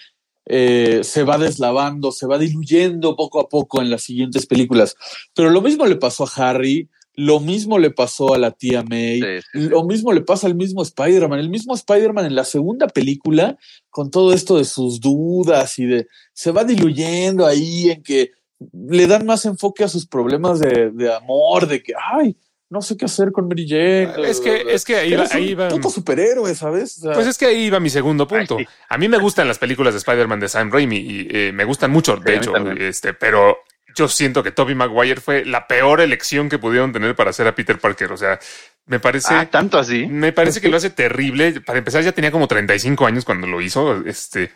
eh, 0.46 1.01
se 1.05 1.22
va 1.22 1.38
deslavando, 1.38 2.11
se 2.12 2.27
va 2.27 2.38
diluyendo 2.38 3.14
poco 3.16 3.40
a 3.40 3.48
poco 3.48 3.81
en 3.81 3.90
las 3.90 4.03
siguientes 4.03 4.46
películas. 4.46 4.96
Pero 5.35 5.51
lo 5.51 5.62
mismo 5.62 5.87
le 5.87 5.96
pasó 5.96 6.25
a 6.25 6.51
Harry, 6.51 6.88
lo 7.14 7.40
mismo 7.40 7.79
le 7.79 7.90
pasó 7.90 8.35
a 8.35 8.38
la 8.38 8.51
tía 8.51 8.83
May, 8.83 9.20
Sí, 9.20 9.27
sí, 9.53 9.61
sí. 9.61 9.68
lo 9.68 9.85
mismo 9.85 10.12
le 10.12 10.22
pasa 10.22 10.46
al 10.46 10.55
mismo 10.55 10.83
Spider-Man. 10.83 11.38
El 11.38 11.51
mismo 11.51 11.75
Spider-Man 11.75 12.27
en 12.27 12.35
la 12.35 12.44
segunda 12.44 12.88
película, 12.88 13.57
con 13.90 14.11
todo 14.11 14.33
esto 14.33 14.57
de 14.57 14.64
sus 14.64 15.01
dudas 15.01 15.79
y 15.79 15.87
de 15.87 16.07
se 16.33 16.51
va 16.53 16.64
diluyendo 16.64 17.46
ahí 17.46 17.90
en 17.90 18.03
que 18.03 18.31
le 18.72 19.07
dan 19.07 19.27
más 19.27 19.44
enfoque 19.44 19.85
a 19.85 19.88
sus 19.88 20.07
problemas 20.07 20.59
de, 20.61 20.90
de 20.90 21.12
amor, 21.12 21.66
de 21.66 21.83
que, 21.83 21.92
ay, 22.12 22.37
no 22.72 22.82
sé 22.82 22.96
qué 22.96 23.04
hacer 23.04 23.30
con 23.32 23.46
Mary 23.48 23.68
Jane. 23.68 24.28
Es 24.28 24.40
que, 24.40 24.64
es 24.68 24.85
que 24.85 24.96
ahí, 24.96 25.12
va, 25.14 25.26
ahí 25.30 25.54
va. 25.54 25.68
puto 25.68 25.90
superhéroe, 25.90 26.54
¿sabes? 26.54 26.98
O 26.98 27.00
sea, 27.02 27.12
Pues 27.12 27.26
es 27.26 27.37
que 27.38 27.46
ahí 27.46 27.68
va 27.70 27.78
mi 27.80 27.90
segundo 27.90 28.26
punto. 28.26 28.56
Ay, 28.58 28.64
sí. 28.64 28.70
A 28.88 28.98
mí 28.98 29.08
me 29.08 29.18
gustan 29.18 29.46
las 29.46 29.58
películas 29.58 29.94
de 29.94 29.98
Spider-Man 29.98 30.40
de 30.40 30.48
Sam 30.48 30.72
Raimi 30.72 30.96
y 30.96 31.28
eh, 31.30 31.52
me 31.52 31.64
gustan 31.64 31.90
mucho, 31.90 32.16
de 32.16 32.32
Sí, 32.32 32.38
hecho, 32.38 32.56
este, 32.56 33.14
pero 33.14 33.58
yo 33.94 34.08
siento 34.08 34.42
que 34.42 34.52
Tobey 34.52 34.74
Maguire 34.74 35.20
fue 35.20 35.44
la 35.44 35.66
peor 35.66 36.00
elección 36.00 36.48
que 36.48 36.58
pudieron 36.58 36.92
tener 36.92 37.14
para 37.14 37.30
hacer 37.30 37.46
a 37.46 37.54
Peter 37.54 37.78
Parker. 37.78 38.11
O 38.12 38.16
sea, 38.16 38.38
me 38.87 38.98
parece, 38.98 39.35
Ah, 39.35 39.48
tanto 39.50 39.78
así. 39.78 40.06
me 40.06 40.32
parece 40.32 40.61
que 40.62 40.68
lo 40.70 40.78
hace 40.78 40.88
terrible. 40.90 41.61
Para 41.61 41.78
empezar, 41.78 42.02
ya 42.02 42.12
tenía 42.12 42.30
como 42.32 42.48
35 42.48 43.04
años 43.06 43.24
cuando 43.26 43.46
lo 43.46 43.61
hizo. 43.61 44.02
Este, 44.06 44.50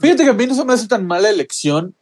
Fíjate 0.00 0.24
que 0.24 0.30
a 0.30 0.32
mí 0.32 0.46
no 0.46 0.54
se 0.54 0.64
me 0.64 0.72
hace 0.72 0.88
tan 0.88 1.06
mala 1.06 1.28
elección, 1.30 1.94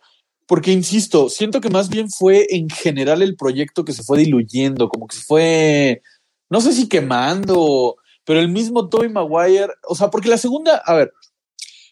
porque 0.51 0.73
insisto, 0.73 1.29
siento 1.29 1.61
que 1.61 1.71
más 1.71 1.89
bien 1.89 2.11
fue 2.11 2.45
en 2.51 2.69
general 2.69 3.23
el 3.23 3.37
proyecto 3.37 3.85
que 3.85 3.93
se 3.93 4.03
fue 4.03 4.19
diluyendo, 4.19 4.89
como 4.89 5.07
que 5.07 5.15
se 5.15 5.23
fue, 5.23 6.03
no 6.49 6.61
sé 6.61 6.73
si 6.73 6.89
quemando, 6.89 7.99
pero 8.25 8.41
el 8.41 8.49
mismo 8.49 8.89
Tobey 8.89 9.09
Maguire, 9.09 9.73
o 9.87 9.95
sea, 9.95 10.11
porque 10.11 10.29
la 10.29 10.39
segunda, 10.39 10.83
a 10.85 10.95
ver, 10.95 11.13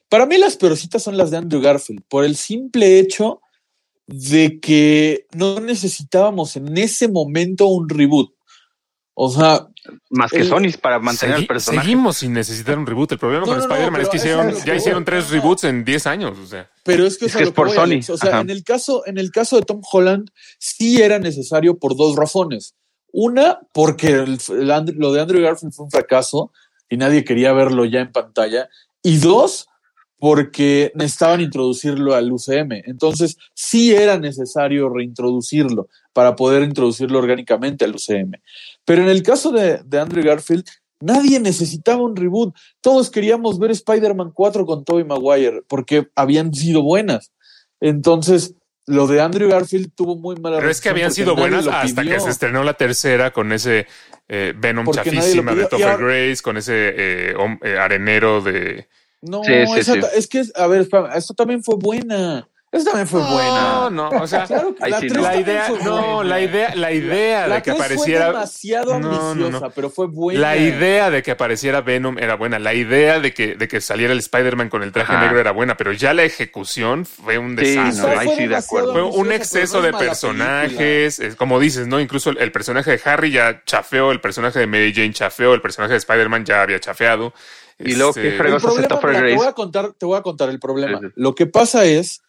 para 0.09 0.27
mí 0.27 0.39
las 0.39 0.57
peorcitas 0.57 1.05
son 1.05 1.17
las 1.17 1.31
de 1.31 1.37
Andrew 1.37 1.61
Garfield, 1.63 2.03
por 2.09 2.25
el 2.25 2.35
simple 2.35 2.99
hecho 2.99 3.43
de 4.09 4.59
que 4.59 5.29
no 5.37 5.61
necesitábamos 5.61 6.57
en 6.57 6.77
ese 6.79 7.07
momento 7.07 7.69
un 7.69 7.89
reboot. 7.89 8.35
O 9.15 9.31
sea, 9.31 9.69
Más 10.11 10.31
que 10.31 10.39
el- 10.39 10.49
Sony 10.49 10.79
para 10.81 10.99
mantener 10.99 11.37
segui- 11.37 11.41
el 11.43 11.47
personaje. 11.47 11.83
seguimos 11.87 12.17
sin 12.17 12.33
necesitar 12.33 12.79
un 12.79 12.87
reboot. 12.87 13.13
El 13.13 13.19
problema 13.19 13.41
No, 13.41 13.47
con 13.47 13.59
no, 13.59 13.67
no, 13.67 13.73
Spider-Man 13.75 14.01
es 14.03 14.09
que 14.09 14.17
hicieron, 14.17 14.49
es 14.51 14.65
ya 14.65 14.75
hicieron 14.75 15.05
tres 15.05 15.31
reboots 15.31 15.65
en 15.65 15.85
10 15.85 16.07
años. 16.07 16.39
O 16.39 16.47
sea, 16.47 16.71
Pero 16.85 17.07
es 17.07 17.19
que 17.19 17.27
Es 17.27 17.37
que 17.37 17.51
por 17.51 17.71
Sony, 17.71 17.83
Alex. 17.83 18.11
O 18.11 18.17
sea, 18.17 18.31
ajá. 18.31 18.41
en 18.41 18.51
el 18.51 18.65
caso, 18.65 19.03
en 19.07 19.19
el 19.19 19.31
caso 19.31 19.57
de 19.57 19.63
Tom 19.63 19.81
Holland, 19.91 20.31
sí 20.59 21.01
era 21.03 21.19
necesario 21.19 21.79
por 21.79 21.97
dos 21.97 22.17
razones. 22.17 22.75
Una, 23.13 23.59
porque 23.73 24.09
el- 24.09 24.39
el 24.51 24.95
lo 24.99 25.13
de 25.13 25.21
Andrew 25.21 25.43
Garfield 25.43 25.73
fue 25.73 25.85
un 25.87 25.91
fracaso 25.91 26.53
y 26.89 26.97
nadie 26.97 27.25
quería 27.25 27.53
verlo 27.53 27.85
ya 27.85 28.01
en 28.01 28.13
pantalla. 28.13 28.69
Y 29.03 29.19
dos, 29.19 29.67
porque 30.19 30.91
necesitaban 30.97 31.41
introducirlo 31.41 32.15
al 32.15 32.33
UCM. 32.33 32.83
Entonces, 32.87 33.37
sí 33.55 33.95
era 33.95 34.19
necesario 34.19 34.89
reintroducirlo 34.89 35.89
para 36.13 36.35
poder 36.35 36.65
introducirlo 36.65 37.21
orgánicamente 37.21 37.85
al 37.85 37.95
UCM. 37.95 38.33
Pero 38.89 39.03
en 39.03 39.09
el 39.09 39.23
caso 39.23 39.53
de, 39.53 39.81
de 39.85 40.01
Andrew 40.01 40.25
Garfield, 40.25 40.65
nadie 41.01 41.39
necesitaba 41.41 42.03
un 42.03 42.17
reboot. 42.17 42.57
Todos 42.81 43.11
queríamos 43.11 43.59
ver 43.59 43.71
Spider-Man 43.71 44.33
4 44.35 44.65
con 44.65 44.85
Tobey 44.85 45.05
Maguire 45.05 45.63
porque 45.69 46.09
habían 46.17 46.53
sido 46.55 46.83
buenas. 46.83 47.31
Entonces, 47.81 48.55
lo 48.87 49.07
de 49.07 49.21
Andrew 49.21 49.51
Garfield 49.51 49.93
tuvo 49.95 50.17
muy 50.17 50.37
mala 50.37 50.57
pero 50.59 50.71
es 50.71 50.81
que 50.81 50.89
habían 50.89 51.13
sido 51.13 51.37
buenas 51.37 51.67
hasta 51.67 52.01
pidió. 52.03 52.15
que 52.15 52.21
se 52.21 52.31
estrenó 52.31 52.65
la 52.65 52.73
tercera 52.75 53.31
con 53.33 53.53
ese 53.53 53.87
eh, 54.29 54.55
Venom 54.57 54.87
Porque 54.87 55.03
chafísima 55.11 55.55
de 55.55 55.67
Topher 55.67 55.87
ahora- 55.91 56.05
Grace, 56.07 56.43
con 56.43 56.57
ese 56.57 56.89
eh, 56.97 57.35
eh, 57.63 57.79
arenero 57.79 58.41
de. 58.41 58.89
No, 59.21 59.43
Sí, 59.45 59.53
sí, 59.67 59.79
esa 59.81 59.93
sí. 59.95 60.01
es 60.17 60.27
que, 60.29 60.41
es- 60.41 60.53
a 60.57 60.67
ver, 60.67 60.81
espérame, 60.83 61.11
esto 61.15 61.35
también 61.35 61.63
fue 61.63 61.77
buena. 61.79 62.48
Esta 62.71 62.91
también 62.91 63.09
fue 63.09 63.21
No, 63.23 63.29
buena. 63.33 63.91
no, 63.91 64.09
o 64.23 64.27
sea, 64.27 64.45
Claro 64.47 64.75
que 64.75 64.91
la 64.91 65.01
sí, 65.01 65.07
no. 65.09 65.41
idea, 65.41 65.69
no, 65.83 66.15
buena. 66.17 66.25
la 66.25 66.41
idea, 66.41 66.75
la 66.75 66.93
idea 66.93 67.47
La 67.47 67.55
de 67.57 67.63
que 67.63 67.71
apareciera. 67.71 68.25
fue 68.27 68.35
demasiado 68.35 68.99
No, 68.99 69.09
no, 69.09 69.35
no. 69.35 69.47
ambiciosa, 69.47 69.71
pero 69.71 69.89
fue 69.89 70.07
buena. 70.07 70.41
La 70.41 70.57
idea 70.59 71.11
de 71.11 71.23
que 71.23 71.31
apareciera 71.31 71.81
Venom 71.81 72.19
era 72.19 72.35
buena, 72.37 72.59
la 72.59 72.75
idea 72.75 73.21
de 73.21 73.33
que, 73.33 73.55
de 73.55 73.69
que 73.69 73.81
saliera 73.81 74.13
el 74.13 74.19
Spider-Man 74.19 74.69
con 74.69 74.83
el 74.83 74.93
traje 74.93 75.13
Ajá. 75.15 75.23
negro 75.23 75.41
era 75.41 75.53
buena, 75.53 75.79
pero 75.79 75.93
ya 75.93 76.13
la 76.13 76.25
ejecución 76.25 77.07
fue 77.07 77.39
un 77.39 77.57
Sí, 77.59 77.65
desastre. 77.65 78.03
no, 78.03 78.09
Esa 78.13 78.21
ahí 78.21 78.27
fue 78.27 78.37
sí 78.37 78.47
de 78.49 78.57
acuerdo. 78.57 78.93
Fue 78.93 79.03
un 79.03 79.09
ambiciosa, 79.33 79.35
exceso 79.37 79.77
no 79.79 79.83
de 79.87 79.93
personajes, 79.95 81.19
es 81.21 81.37
como 81.37 81.59
dices, 81.61 81.87
¿no? 81.87 82.01
Incluso 82.01 82.31
el, 82.31 82.39
el 82.39 82.53
personaje 82.53 82.91
de 82.91 83.01
Harry 83.05 83.31
ya 83.33 83.63
chafeó, 83.65 84.13
el 84.13 84.21
personaje 84.21 84.59
de 84.59 84.67
Mary 84.67 84.93
Jane 84.95 85.13
chafeó, 85.13 85.55
el 85.55 85.63
personaje 85.63 85.93
de 85.93 85.99
Spider-Man 85.99 86.45
ya 86.45 86.63
había 86.63 86.79
chafeado. 86.81 87.33
Y 87.79 87.95
luego, 87.95 88.11
Este, 88.11 88.23
¿qué 88.23 88.29
película. 88.37 88.61
fregos 88.61 88.63
El 88.65 88.69
hace 88.69 88.89
problema, 88.89 88.89
Topher 89.01 89.11
mira, 89.11 89.27
te 89.29 89.35
voy 89.37 89.47
a 89.47 89.53
contar, 89.53 89.93
te 89.97 90.07
voy 90.07 90.19
a 90.19 90.23
contar 90.23 90.49
el 90.51 90.59
problema. 90.59 90.99
Sí, 90.99 91.07
sí. 91.07 91.13
Lo 91.17 91.35
que 91.35 91.47
pasa 91.47 91.85
es 91.85 92.23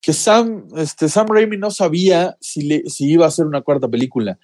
que 0.00 0.12
Sam, 0.12 0.68
este, 0.76 1.08
Sam 1.08 1.26
Raimi 1.28 1.56
no 1.56 1.70
sabía 1.70 2.36
si, 2.40 2.62
le, 2.62 2.82
si 2.88 3.10
iba 3.10 3.24
a 3.24 3.28
hacer 3.28 3.46
una 3.46 3.62
cuarta 3.62 3.88
película. 3.88 4.38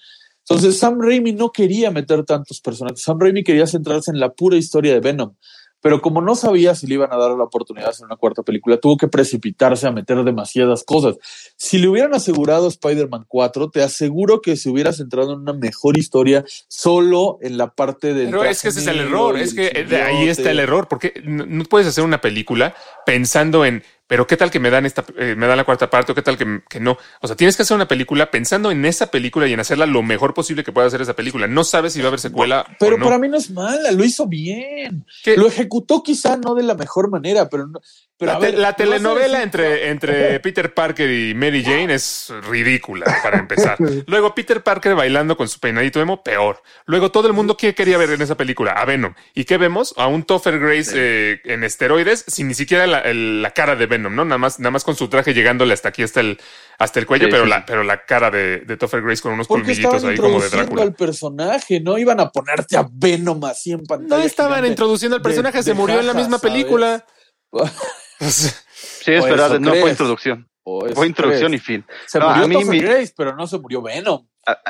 Entonces 0.49 0.79
Sam 0.79 1.01
Raimi 1.01 1.33
no 1.33 1.51
quería 1.51 1.91
meter 1.91 2.25
tantos 2.25 2.61
personajes. 2.61 3.03
Sam 3.03 3.19
Raimi 3.19 3.43
quería 3.43 3.67
centrarse 3.67 4.11
en 4.11 4.21
la 4.21 4.33
pura 4.33 4.57
historia 4.57 4.93
de 4.93 5.01
Venom. 5.01 5.35
Pero 5.81 6.01
como 6.01 6.21
no 6.21 6.35
sabía 6.35 6.75
si 6.75 6.87
le 6.87 6.95
iban 6.95 7.13
a 7.13 7.17
dar 7.17 7.33
la 7.33 7.45
oportunidad 7.45 7.87
de 7.87 7.91
hacer 7.91 8.07
una 8.07 8.17
cuarta 8.17 8.43
película, 8.43 8.79
tuvo 8.79 8.97
que 8.97 9.09
precipitarse 9.09 9.87
a 9.87 9.93
meter 9.93 10.25
demasiadas 10.25 10.83
cosas. 10.83 11.17
Si 11.57 11.79
le 11.79 11.87
hubieran 11.87 12.15
asegurado 12.15 12.67
Spider-Man 12.67 13.27
4, 13.29 13.71
te 13.71 13.83
aseguro 13.83 14.41
que 14.41 14.57
se 14.57 14.71
hubiera 14.71 14.93
centrado 14.93 15.35
en 15.35 15.41
una 15.41 15.53
mejor 15.53 15.97
historia 15.99 16.45
solo 16.67 17.39
en 17.41 17.57
la 17.57 17.73
parte 17.75 18.15
del. 18.15 18.31
Pero 18.31 18.45
es 18.45 18.63
que 18.63 18.69
ese 18.69 18.81
es 18.81 18.87
el 18.87 18.99
error, 18.99 19.39
es 19.39 19.55
que 19.55 19.85
de 19.85 20.03
ahí 20.03 20.29
está 20.29 20.51
el 20.51 20.59
error, 20.59 20.89
porque 20.89 21.23
no 21.25 21.63
puedes 21.65 21.87
hacer 21.87 22.03
una 22.03 22.21
película 22.21 22.75
pensando 23.05 23.65
en, 23.65 23.85
pero 24.07 24.27
qué 24.27 24.37
tal 24.37 24.51
que 24.51 24.61
me 24.61 24.71
dan 24.71 24.87
esta, 24.87 25.05
eh, 25.19 25.35
me 25.37 25.47
dan 25.47 25.57
la 25.57 25.65
cuarta 25.65 25.91
parte 25.91 26.13
o 26.13 26.15
qué 26.15 26.23
tal 26.23 26.39
que, 26.39 26.63
que 26.69 26.81
no. 26.81 26.97
O 27.21 27.27
sea, 27.27 27.37
tienes 27.37 27.57
que 27.57 27.63
hacer 27.63 27.75
una 27.75 27.89
película 27.89 28.31
pensando 28.31 28.71
en 28.71 28.85
esa 28.85 29.11
película 29.11 29.49
y 29.49 29.53
en 29.53 29.61
hacerla 29.61 29.87
lo 29.87 30.03
mejor 30.03 30.33
posible 30.33 30.63
que 30.63 30.73
pueda 30.73 30.87
hacer 30.87 31.01
esa 31.01 31.15
película. 31.15 31.47
No 31.49 31.65
sabes 31.65 31.93
si 31.93 32.01
va 32.01 32.07
a 32.07 32.09
haber 32.09 32.21
secuela 32.21 32.67
Pero 32.79 32.97
o 32.97 32.99
no. 32.99 33.05
para 33.05 33.19
mí 33.19 33.29
no 33.29 33.37
es 33.37 33.51
mala, 33.51 33.91
lo 33.91 34.05
hizo 34.05 34.27
bien. 34.27 35.05
¿Qué? 35.25 35.37
Lo 35.37 35.47
ejecutó 35.49 36.03
quizá 36.03 36.37
no 36.37 36.55
de 36.55 36.63
la 36.63 36.75
mejor 36.75 37.11
manera, 37.11 37.49
pero 37.49 37.67
no. 37.67 37.81
Pero 38.19 38.41
la, 38.41 38.73
te- 38.73 38.85
telenovela 38.85 39.43
entre, 39.43 39.91
entre 39.91 40.41
Peter 40.41 40.73
Parker 40.73 41.11
y 41.11 41.35
Mary 41.35 41.63
Jane 41.63 41.93
es 41.93 42.33
ridícula 42.49 43.05
para 43.23 43.39
empezar. 43.39 43.77
Luego 44.07 44.35
Peter 44.35 44.63
Parker 44.63 44.95
bailando 44.95 45.37
con 45.37 45.49
su 45.51 45.61
peinadito 45.61 46.01
emo, 46.01 46.23
peor. 46.23 46.63
Luego 46.87 47.11
todo 47.13 47.27
el 47.29 47.35
mundo 47.35 47.59
¿qué 47.59 47.75
quería 47.75 47.99
ver 47.99 48.11
en 48.13 48.23
esa 48.23 48.35
película? 48.35 48.73
A 48.73 48.87
Venom. 48.87 49.13
¿Y 49.35 49.45
qué 49.45 49.59
vemos? 49.59 49.93
A 49.99 50.07
un 50.07 50.23
Topher 50.25 50.59
Grace 50.59 50.93
eh, 50.95 51.41
en 51.45 51.63
esteroides 51.63 52.25
sin 52.27 52.49
ni 52.49 52.55
siquiera 52.55 52.87
la, 52.87 53.01
el- 53.01 53.43
la 53.43 53.51
cara 53.51 53.77
de 53.77 53.85
Venom, 53.85 54.15
¿no? 54.15 54.25
Nada 54.25 54.39
más, 54.39 54.59
nada 54.61 54.71
más 54.71 54.83
con 54.83 54.97
su 54.97 55.09
traje 55.09 55.35
llegándole 55.35 55.75
hasta 55.75 55.91
aquí, 55.91 56.03
hasta 56.03 56.21
el, 56.21 56.39
hasta 56.79 56.99
el 57.01 57.05
cuello, 57.07 57.27
Sí, 57.27 57.31
pero, 57.33 57.45
sí, 57.45 57.51
la, 57.51 57.67
pero 57.67 57.83
la 57.85 58.05
cara 58.07 58.31
de, 58.31 58.61
de 58.61 58.77
Topher 58.79 59.03
Grace 59.03 59.21
con 59.21 59.33
unos 59.35 59.47
Porque 59.47 59.63
colmillitos 59.65 59.93
ahí 60.05 60.17
como 60.17 60.39
de 60.41 60.47
introduciendo 60.47 60.57
Drácula. 60.57 60.83
al 60.85 60.95
personaje, 60.95 61.81
no 61.81 61.99
iban 61.99 62.19
a 62.21 62.31
ponerte 62.31 62.79
a 62.79 62.87
Venom 62.91 63.45
así 63.45 63.73
en 63.73 63.85
pantalla. 63.85 64.23
No 64.23 64.27
estaban 64.27 64.65
introduciendo 64.65 65.17
al 65.17 65.23
de- 65.23 65.29
personaje, 65.29 65.63
se 65.63 65.71
de 65.71 65.75
murió 65.75 66.01
en 66.01 66.07
la 66.07 66.15
misma 66.15 66.39
¿sabes? 66.39 66.53
película. 66.55 67.05
Sí, 68.21 69.13
es 69.13 69.25
verdad, 69.25 69.59
no 69.61 69.71
crees. 69.71 69.83
fue 69.83 69.91
introducción. 69.91 70.49
Fue 70.95 71.07
introducción 71.07 71.51
crees. 71.53 71.63
y 71.63 71.65
fin. 71.65 71.85
Se 72.07 72.19
No, 72.19 72.29
a 72.31 72.37
murió 72.47 72.59
mí 72.61 72.65
mi- 72.65 72.81
Grace, 72.81 73.13
pero 73.17 73.37
no 73.37 73.47
se 73.47 73.59
murió 73.59 73.83
Venom. 73.83 74.27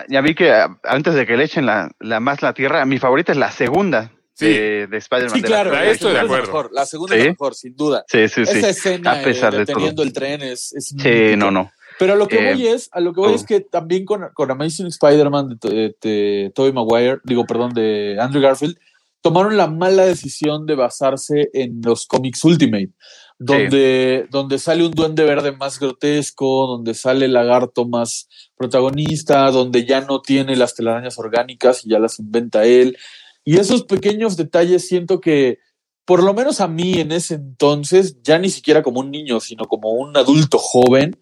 Ya 0.09 0.21
vi 0.21 0.35
que 0.35 0.53
antes 0.85 1.15
de 1.15 1.27
que 1.27 1.37
le 1.37 1.45
echen 1.45 1.67
la, 1.67 1.91
la 2.01 2.21
más 2.21 2.43
la 2.43 2.53
tierra, 2.55 2.85
mi 2.87 2.99
favorita 2.99 3.33
es 3.33 3.39
la 3.39 3.51
segunda 3.51 4.13
Sí. 4.35 4.47
de, 4.49 4.87
de 4.89 4.97
Spider-Man. 4.99 5.35
Sí, 5.35 5.41
de 5.41 5.49
la 5.49 5.63
claro. 5.63 5.71
la 5.73 5.85
estoy 5.87 5.89
de 5.89 5.97
segunda 5.99 6.11
es 6.11 6.15
la 6.15 6.21
acuerdo. 6.23 6.47
mejor, 6.47 6.71
La 6.73 6.87
segunda 6.87 7.15
Sí. 7.15 7.21
es 7.21 7.25
la 7.27 7.31
mejor, 7.33 7.55
sin 7.55 7.77
duda. 7.77 8.05
Sí, 8.07 8.29
sí, 8.29 8.45
sí. 8.47 8.59
Esa 8.59 8.69
escena 8.69 9.13
A 9.13 9.23
pesar 9.23 9.55
eh, 9.55 9.59
de 9.59 9.65
todo. 9.65 9.75
deteniendo 9.75 10.03
el 10.03 10.13
tren 10.13 10.43
es, 10.43 10.73
es 10.75 10.95
Sí, 10.99 11.37
no, 11.37 11.51
no. 11.51 11.71
Pero 11.99 12.13
a 12.13 12.17
lo 12.17 12.29
que 12.29 12.39
Eh, 12.51 12.53
voy 12.53 12.67
es, 12.67 12.91
a 12.93 13.01
lo 13.01 13.15
que 13.15 13.21
voy 13.21 13.33
oh. 13.33 13.35
es 13.35 13.45
que 13.47 13.61
también 13.61 14.05
con, 14.05 14.29
con 14.35 14.51
Amazing 14.51 14.89
Spider-Man 14.89 15.59
de, 15.59 15.71
de, 15.71 15.97
de 16.03 16.53
Tobey 16.55 16.73
Maguire, 16.73 17.19
digo, 17.25 17.47
perdón, 17.47 17.73
de 17.73 18.19
Andrew 18.21 18.43
Garfield, 18.43 18.77
tomaron 19.23 19.57
la 19.57 19.67
mala 19.69 20.05
decisión 20.05 20.67
de 20.67 20.75
basarse 20.75 21.49
en 21.55 21.81
los 21.83 22.07
cómics 22.07 22.45
Ultimate, 22.45 22.91
donde, 23.39 24.27
donde 24.31 24.59
sale 24.59 24.87
un 24.87 24.93
duende 24.93 25.25
verde 25.25 25.53
más 25.53 25.79
grotesco, 25.79 26.67
donde 26.67 26.95
sale 26.95 27.27
el 27.27 27.35
lagarto 27.35 27.87
más 27.87 28.29
protagonista, 28.57 29.51
donde 29.51 29.85
ya 29.85 30.01
no 30.01 30.23
tiene 30.23 30.57
las 30.57 30.75
telarañas 30.75 31.19
orgánicas 31.19 31.85
y 31.85 31.91
ya 31.91 31.99
las 31.99 32.19
inventa 32.19 32.65
él. 32.65 32.97
Y 33.45 33.59
esos 33.59 33.85
pequeños 33.85 34.37
detalles 34.37 34.89
siento 34.89 35.21
que, 35.21 35.59
por 36.05 36.23
lo 36.23 36.35
menos 36.35 36.61
a 36.61 36.69
mí 36.69 36.95
en 36.95 37.13
ese 37.13 37.35
entonces, 37.35 38.23
ya 38.23 38.39
ni 38.39 38.49
siquiera 38.49 38.83
como 38.83 39.01
un 39.01 39.11
niño, 39.11 39.41
sino 39.41 39.67
como 39.67 39.91
un 39.91 40.17
adulto 40.17 40.59
joven, 40.59 41.19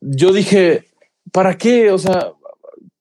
yo 0.00 0.32
dije, 0.32 0.86
¿para 1.32 1.58
qué? 1.58 1.90
O 1.90 1.98
sea, 1.98 2.32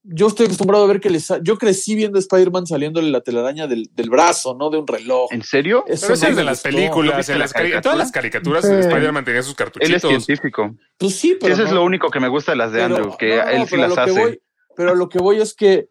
yo 0.07 0.27
estoy 0.27 0.45
acostumbrado 0.45 0.83
a 0.83 0.87
ver 0.87 0.99
que 0.99 1.09
les... 1.09 1.31
Yo 1.41 1.57
crecí 1.57 1.95
viendo 1.95 2.17
a 2.17 2.19
Spider-Man 2.21 2.67
saliéndole 2.67 3.09
la 3.09 3.21
telaraña 3.21 3.65
del, 3.67 3.89
del 3.95 4.09
brazo, 4.09 4.55
no 4.57 4.69
de 4.69 4.77
un 4.77 4.85
reloj. 4.87 5.31
¿En 5.33 5.41
serio? 5.43 5.83
Eso 5.87 6.07
Pero 6.07 6.13
es 6.13 6.21
de 6.21 6.31
me 6.31 6.43
las 6.43 6.57
gustó. 6.63 6.69
¿No 6.69 6.75
películas, 6.77 7.29
en, 7.29 7.39
la 7.39 7.45
las 7.45 7.55
en 7.55 7.81
todas 7.81 7.97
las 7.97 8.11
caricaturas 8.11 8.65
Sí. 8.65 8.71
Spider-Man 8.71 9.25
tenía 9.25 9.41
sus 9.41 9.51
Él 9.51 9.55
es 9.57 9.63
cartuchitos. 9.73 10.09
científico. 10.25 10.75
Pues 10.97 11.15
sí, 11.15 11.37
pero 11.39 11.53
eso 11.53 11.63
es 11.63 11.69
no- 11.69 11.75
lo 11.77 11.83
único 11.83 12.09
que 12.09 12.19
me 12.19 12.27
gusta 12.27 12.51
de 12.51 12.57
las 12.57 12.71
de 12.71 12.79
pero- 12.81 12.95
Andrew, 12.97 13.17
que 13.17 13.35
no, 13.37 13.43
no, 13.45 13.49
él 13.49 13.67
sí 13.67 13.77
las 13.77 13.89
lo 13.89 13.95
que 13.95 14.01
hace. 14.01 14.11
voy- 14.19 14.41
pero 14.75 14.95
lo 14.95 15.09
que 15.09 15.19
voy 15.19 15.41
es 15.41 15.53
que 15.53 15.89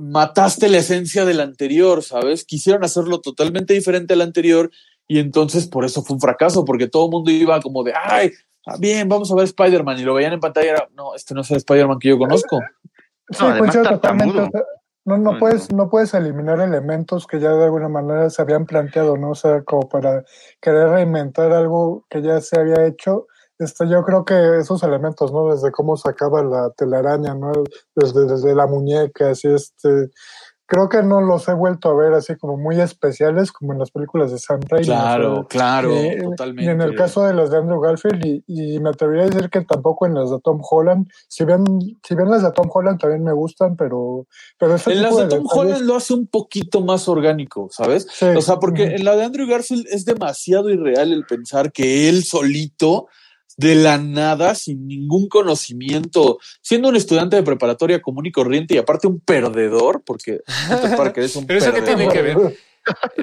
mataste 0.00 0.68
la 0.68 0.78
esencia 0.78 1.24
del 1.24 1.40
anterior, 1.40 2.02
¿sabes? 2.02 2.44
Quisieron 2.44 2.84
hacerlo 2.84 3.20
totalmente 3.20 3.74
diferente 3.74 4.14
al 4.14 4.22
anterior 4.22 4.70
y 5.06 5.18
entonces 5.18 5.66
por 5.66 5.84
eso 5.84 6.02
fue 6.02 6.14
un 6.14 6.20
fracaso, 6.20 6.64
porque 6.64 6.86
todo 6.88 7.06
el 7.06 7.10
mundo 7.10 7.30
iba 7.30 7.60
como 7.60 7.82
de, 7.82 7.92
ay, 8.02 8.30
ah, 8.66 8.76
bien, 8.78 9.08
vamos 9.08 9.30
a 9.30 9.34
ver 9.34 9.44
Spider-Man 9.44 9.98
y 9.98 10.02
lo 10.04 10.14
veían 10.14 10.32
en 10.32 10.40
pantalla 10.40 10.66
y 10.66 10.70
era, 10.70 10.88
no, 10.94 11.14
este 11.14 11.34
no 11.34 11.42
es 11.42 11.50
el 11.50 11.58
Spider-Man 11.58 11.98
que 11.98 12.08
yo 12.08 12.16
conozco. 12.18 12.60
Sí, 13.30 13.42
No, 13.44 13.50
además 13.50 13.82
totalmente. 13.82 14.40
o 14.40 14.50
sea, 14.50 14.62
No, 15.04 15.18
no 15.18 15.38
puedes, 15.38 15.70
no. 15.72 15.84
no 15.84 15.90
puedes 15.90 16.14
eliminar 16.14 16.60
elementos 16.60 17.26
que 17.26 17.40
ya 17.40 17.50
de 17.52 17.64
alguna 17.64 17.88
manera 17.88 18.30
se 18.30 18.42
habían 18.42 18.66
planteado, 18.66 19.16
¿no? 19.16 19.30
O 19.30 19.34
sea, 19.34 19.62
como 19.64 19.88
para 19.88 20.24
querer 20.60 20.88
reinventar 20.90 21.52
algo 21.52 22.04
que 22.08 22.22
ya 22.22 22.40
se 22.40 22.58
había 22.60 22.84
hecho, 22.86 23.26
Este, 23.58 23.86
yo 23.88 24.02
creo 24.02 24.24
que 24.24 24.58
esos 24.58 24.82
elementos, 24.82 25.32
¿no? 25.32 25.52
Desde 25.54 25.70
cómo 25.70 25.96
sacaba 25.96 26.42
la 26.42 26.70
telaraña, 26.76 27.34
¿no? 27.34 27.52
Desde, 27.94 28.26
desde 28.26 28.54
la 28.56 28.66
muñeca, 28.66 29.30
así, 29.30 29.48
este, 29.52 30.10
creo 30.72 30.88
que 30.88 31.02
no 31.02 31.20
los 31.20 31.46
he 31.48 31.52
vuelto 31.52 31.90
a 31.90 31.94
ver 31.94 32.14
así 32.14 32.34
como 32.36 32.56
muy 32.56 32.80
especiales 32.80 33.52
como 33.52 33.74
en 33.74 33.78
las 33.78 33.90
películas 33.90 34.32
de 34.32 34.38
Sam 34.38 34.60
Raimi. 34.70 34.86
Claro, 34.86 35.46
claro, 35.46 35.90
ni- 35.90 36.18
totalmente. 36.18 36.62
Ni 36.62 36.68
en 36.70 36.80
el 36.80 36.94
caso 36.96 37.24
de 37.24 37.34
las 37.34 37.50
de 37.50 37.58
Andrew 37.58 37.78
Garfield 37.78 38.24
y, 38.24 38.42
y 38.46 38.80
me 38.80 38.88
atrevería 38.88 39.24
a 39.24 39.28
decir 39.28 39.50
que 39.50 39.60
tampoco 39.60 40.06
en 40.06 40.14
las 40.14 40.30
de 40.30 40.40
Tom 40.42 40.62
Holland. 40.68 41.06
Si 41.28 41.44
bien, 41.44 41.62
si 42.02 42.14
bien 42.14 42.30
las 42.30 42.42
de 42.42 42.52
Tom 42.52 42.70
Holland 42.72 42.98
también 42.98 43.22
me 43.22 43.34
gustan, 43.34 43.76
pero, 43.76 44.26
pero 44.58 44.76
ese 44.76 44.92
En 44.92 45.02
las 45.02 45.14
de 45.14 45.26
Tom 45.26 45.40
detalles- 45.40 45.50
Holland 45.58 45.82
lo 45.82 45.94
hace 45.96 46.14
un 46.14 46.26
poquito 46.26 46.80
más 46.80 47.06
orgánico, 47.06 47.68
¿sabes? 47.70 48.06
sí, 48.10 48.24
O 48.34 48.40
sea, 48.40 48.56
porque 48.56 48.84
en 48.94 49.04
la 49.04 49.14
de 49.14 49.24
Andrew 49.24 49.46
Garfield 49.46 49.86
es 49.90 50.06
demasiado 50.06 50.70
irreal 50.70 51.12
el 51.12 51.26
pensar 51.26 51.70
que 51.70 52.08
él 52.08 52.24
solito, 52.24 53.08
de 53.56 53.74
la 53.74 53.98
nada, 53.98 54.54
sin 54.54 54.86
ningún 54.86 55.28
conocimiento, 55.28 56.38
siendo 56.60 56.88
un 56.88 56.96
estudiante 56.96 57.36
de 57.36 57.42
preparatoria 57.42 58.00
común 58.02 58.26
y 58.26 58.32
corriente 58.32 58.74
y 58.74 58.78
aparte 58.78 59.06
un 59.06 59.20
perdedor, 59.20 60.02
porque 60.04 60.40
Parker 60.96 61.24
es 61.24 61.36
un 61.36 61.46
Pero 61.46 61.58
eso 61.58 61.72
que 61.72 61.80
perdedor. 61.82 61.96
tiene 61.96 62.12
que 62.12 62.22
ver. 62.22 62.56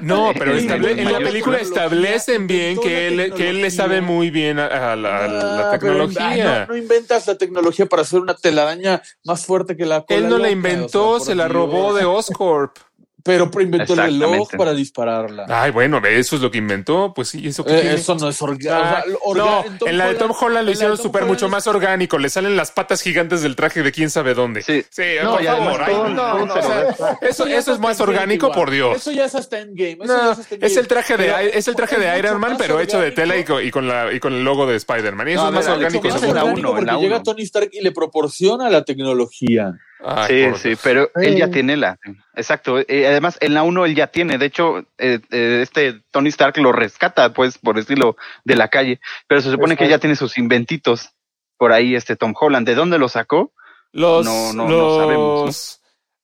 No, 0.02 0.32
pero 0.38 0.54
estable- 0.56 0.92
en 0.98 1.12
la 1.12 1.18
película 1.18 1.58
establecen 1.58 2.46
bien 2.46 2.80
que 2.80 3.10
la 3.10 3.24
él, 3.24 3.34
que 3.34 3.50
él 3.50 3.60
le 3.60 3.70
sabe 3.70 4.00
muy 4.00 4.30
bien 4.30 4.58
a, 4.58 4.92
a 4.92 4.96
la, 4.96 5.24
a 5.24 5.28
la 5.28 5.60
Ah, 5.68 5.70
tecnología. 5.78 6.60
no, 6.60 6.72
no 6.72 6.76
inventas 6.78 7.26
la 7.26 7.36
tecnología 7.36 7.84
para 7.84 8.00
hacer 8.00 8.20
una 8.20 8.34
telaraña 8.34 9.02
más 9.22 9.44
fuerte 9.44 9.76
que 9.76 9.84
la 9.84 10.00
cola 10.00 10.18
él 10.18 10.24
no 10.24 10.38
la 10.38 10.44
loca, 10.44 10.50
inventó, 10.52 11.10
o 11.10 11.18
sea, 11.18 11.26
se 11.26 11.34
la 11.34 11.44
Dios. 11.44 11.54
robó 11.54 11.92
de 11.92 12.06
Oscorp. 12.06 12.78
Pero 13.22 13.50
inventó 13.60 13.92
el 13.94 13.98
reloj 13.98 14.50
para 14.56 14.72
dispararla. 14.72 15.46
Ay, 15.48 15.70
bueno, 15.70 16.00
eso 16.06 16.36
es 16.36 16.42
lo 16.42 16.50
que 16.50 16.58
inventó. 16.58 17.12
Pues 17.14 17.28
sí, 17.28 17.46
eso 17.46 17.64
que 17.64 17.72
Eh, 17.76 17.80
tiene? 17.80 17.96
eso 17.96 18.14
no 18.14 18.28
es 18.28 18.40
orgánico. 18.40 18.70
Ah, 18.74 19.04
no, 19.34 19.64
en 19.86 19.98
la 19.98 20.06
de 20.08 20.14
Tom 20.14 20.32
Holland 20.38 20.66
lo 20.66 20.72
hicieron 20.72 20.96
súper 20.96 21.24
mucho 21.26 21.48
más 21.48 21.66
orgánico. 21.66 22.18
Le 22.18 22.30
salen 22.30 22.56
las 22.56 22.70
patas 22.70 23.02
gigantes 23.02 23.42
del 23.42 23.56
traje 23.56 23.82
de 23.82 23.92
quién 23.92 24.10
sabe 24.10 24.34
dónde. 24.34 24.62
Sí. 24.62 24.84
No, 25.22 25.38
favor. 25.38 25.82
ay, 25.82 25.94
o 25.94 26.62
sea, 26.62 27.18
eso, 27.22 27.46
eso 27.46 27.72
es 27.72 27.78
más 27.78 28.00
orgánico, 28.00 28.52
por 28.52 28.70
Dios. 28.70 28.96
Eso 28.96 29.12
ya 29.12 29.24
es 29.26 29.34
hasta 29.34 29.58
Endgame. 29.60 29.98
Eso 30.02 30.06
ya 30.16 30.22
No, 30.24 30.32
es, 30.32 30.38
es 30.72 30.76
el 30.76 30.86
traje 30.88 31.16
de 31.16 31.24
Pero 31.26 31.38
es 31.38 31.68
el 31.68 31.74
traje 31.76 31.98
de 31.98 32.18
Iron 32.18 32.40
Man, 32.40 32.56
pero 32.58 32.80
hecho 32.80 33.00
de 33.00 33.10
tela 33.12 33.36
y 33.36 33.44
con, 33.44 33.64
y 33.64 33.70
con 33.70 33.86
la 33.88 34.12
y 34.12 34.20
con 34.20 34.32
el 34.32 34.44
logo 34.44 34.66
de 34.66 34.76
Spider-Man. 34.76 35.28
Y 35.28 35.32
eso 35.32 35.42
No, 35.42 35.48
es 35.48 35.66
más 35.66 35.68
orgánico. 35.76 36.06
En 36.08 36.18
seguro. 36.18 36.40
orgánico 36.40 36.70
uno, 36.70 36.78
en 36.78 36.86
la 36.86 36.92
porque 36.94 37.06
llega. 37.06 37.22
Tony 37.22 37.42
Stark 37.42 37.70
y 37.72 37.80
le 37.80 37.92
proporciona 37.92 38.70
la 38.70 38.84
tecnología. 38.84 39.72
Ay, 40.04 40.26
Sí, 40.44 40.48
por- 40.50 40.58
sí, 40.58 40.72
pero 40.82 41.10
él 41.16 41.36
ya 41.36 41.50
tiene 41.50 41.76
la. 41.76 41.98
Exacto. 42.34 42.78
eh, 42.78 43.06
además, 43.06 43.36
en 43.40 43.54
la 43.54 43.62
1 43.62 43.84
él 43.84 43.94
ya 43.94 44.06
tiene. 44.06 44.38
De 44.38 44.46
hecho, 44.46 44.78
eh, 44.98 45.20
eh, 45.30 45.60
este 45.62 46.00
Tony 46.10 46.28
Stark 46.30 46.56
lo 46.58 46.72
rescata, 46.72 47.32
pues, 47.32 47.58
por 47.58 47.78
estilo 47.78 48.16
de 48.44 48.56
la 48.56 48.68
calle. 48.68 49.00
Pero 49.28 49.40
se 49.42 49.50
supone 49.50 49.76
que 49.76 49.88
ya 49.88 49.98
tiene 49.98 50.16
sus 50.16 50.38
inventitos 50.38 51.10
por 51.58 51.72
ahí, 51.72 51.94
este 51.94 52.16
Tom 52.16 52.32
Holland. 52.38 52.66
¿De 52.66 52.74
dónde 52.74 52.98
lo 52.98 53.08
sacó? 53.08 53.52
Los, 53.92 54.24
No, 54.24 54.52
no, 54.54 54.68
no 54.68 54.76
los- 54.76 54.96
sabemos, 54.98 55.79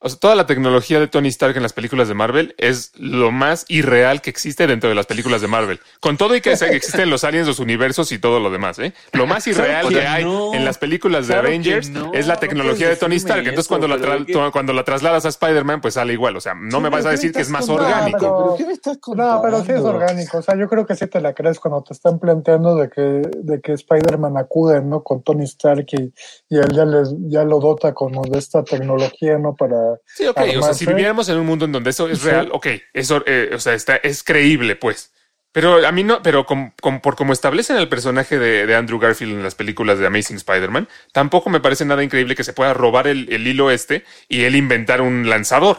o 0.07 0.09
sea, 0.09 0.19
toda 0.19 0.35
la 0.35 0.47
tecnología 0.47 0.99
de 1.01 1.07
Tony 1.09 1.29
Stark 1.29 1.57
en 1.57 1.63
las 1.63 1.73
películas 1.73 2.09
de 2.09 2.15
Marvel 2.15 2.55
es 2.59 2.93
lo 2.97 3.31
más 3.31 3.65
irreal 3.69 4.23
que 4.23 4.31
existe 4.31 4.67
dentro 4.67 4.89
de 4.89 4.95
las 4.95 5.07
películas 5.07 5.41
de 5.43 5.49
Marvel. 5.49 5.81
Con 6.01 6.17
todo 6.17 6.35
y 6.35 6.41
que 6.41 6.57
se- 6.57 6.75
existen 6.75 7.11
los 7.11 7.25
aliens, 7.25 7.47
los 7.47 7.59
universos 7.59 8.11
y 8.13 8.19
todo 8.19 8.41
lo 8.41 8.51
demás, 8.51 8.79
¿eh? 8.79 8.93
Lo 9.13 9.27
más 9.27 9.47
irreal 9.47 9.89
que 9.89 9.95
que 9.97 10.07
hay 10.07 10.25
no. 10.25 10.55
en 10.55 10.65
las 10.65 10.79
películas 10.79 11.27
de 11.27 11.35
Claro 11.35 11.49
Avengers 11.49 11.91
no, 11.91 12.13
es 12.15 12.27
la 12.27 12.35
no 12.35 12.41
tecnología 12.41 12.89
de 12.89 12.97
Tony 12.97 13.17
Stark. 13.17 13.41
Entonces, 13.41 13.61
eso, 13.61 13.69
cuando, 13.69 13.89
la 13.89 13.97
que- 14.25 14.33
to- 14.33 14.53
cuando 14.53 14.73
la 14.73 14.85
trasladas 14.85 15.25
a 15.27 15.29
Spider-Man, 15.29 15.81
pues 15.81 15.95
sale 15.95 16.13
igual. 16.13 16.37
O 16.37 16.41
sea, 16.41 16.55
no 16.55 16.79
Sí, 16.79 16.83
me 16.83 16.89
vas 16.89 17.05
a 17.05 17.09
¿qué 17.11 17.17
decir 17.17 17.33
que 17.33 17.41
es 17.43 17.51
más 17.51 17.67
contando? 17.67 17.89
orgánico. 17.95 18.19
pero- 18.19 18.37
¿Pero 18.45 18.57
qué 18.57 18.67
me 18.67 18.73
estás 18.73 18.99
contando? 18.99 19.35
No, 19.37 19.43
pero 19.43 19.65
sí 19.65 19.73
es 19.73 19.81
orgánico. 19.81 20.39
O 20.39 20.43
sea, 20.43 20.57
yo 20.57 20.69
creo 20.69 20.87
que 20.87 20.95
sí 20.95 21.07
te 21.07 21.21
la 21.21 21.35
crees 21.35 21.59
cuando 21.61 21.83
te 21.83 21.93
están 21.95 22.19
planteando 22.19 22.77
de 22.77 22.89
que, 22.91 23.01
de 23.35 23.61
que 23.61 23.73
Spider-Man 23.73 24.37
acude, 24.37 24.83
¿no? 24.83 25.03
Con 25.03 25.23
Tony 25.23 25.45
Stark 25.45 25.87
y, 25.93 26.13
y 26.49 26.59
él 26.59 26.69
ya, 26.73 26.85
les, 26.85 27.11
ya 27.29 27.45
lo 27.45 27.59
dota 27.61 27.93
como 27.95 28.23
de 28.23 28.39
esta 28.39 28.63
tecnología, 28.65 29.39
¿no? 29.39 29.55
Para... 29.57 29.96
Sí, 30.05 30.27
ok. 30.27 30.41
O 30.59 30.63
sea, 30.63 30.75
si 30.75 30.87
viviéramos 30.87 31.29
en 31.29 31.39
un 31.39 31.47
mundo 31.47 31.65
en 31.65 31.73
donde 31.73 31.91
eso 31.91 32.09
es 32.09 32.19
Sí. 32.21 32.27
real, 32.29 32.49
ok, 32.53 32.67
eso, 32.93 33.23
eh, 33.27 33.51
o 33.55 33.59
sea, 33.59 33.75
está, 33.75 33.97
es 33.97 34.23
creíble, 34.23 34.77
pues. 34.77 35.13
Pero 35.53 35.87
a 35.87 35.91
mí 35.93 36.05
no, 36.05 36.23
pero 36.23 36.45
com- 36.45 36.73
com- 36.83 37.01
por 37.01 37.17
como 37.17 37.33
establecen 37.33 37.77
el 37.79 37.89
personaje 37.89 38.39
de, 38.39 38.67
de 38.67 38.75
Andrew 38.77 38.99
Garfield 38.99 39.33
en 39.33 39.43
las 39.43 39.55
películas 39.55 39.99
de 39.99 40.07
Amazing 40.07 40.37
Spider-Man, 40.37 40.87
tampoco 41.13 41.49
me 41.49 41.61
parece 41.61 41.85
nada 41.87 42.05
increíble 42.05 42.35
que 42.35 42.45
se 42.45 42.53
pueda 42.53 42.75
robar 42.75 43.07
el, 43.07 43.33
el 43.33 43.47
hilo 43.47 43.71
este 43.71 44.05
y 44.29 44.45
él 44.45 44.55
inventar 44.55 45.01
un 45.01 45.31
lanzador. 45.31 45.79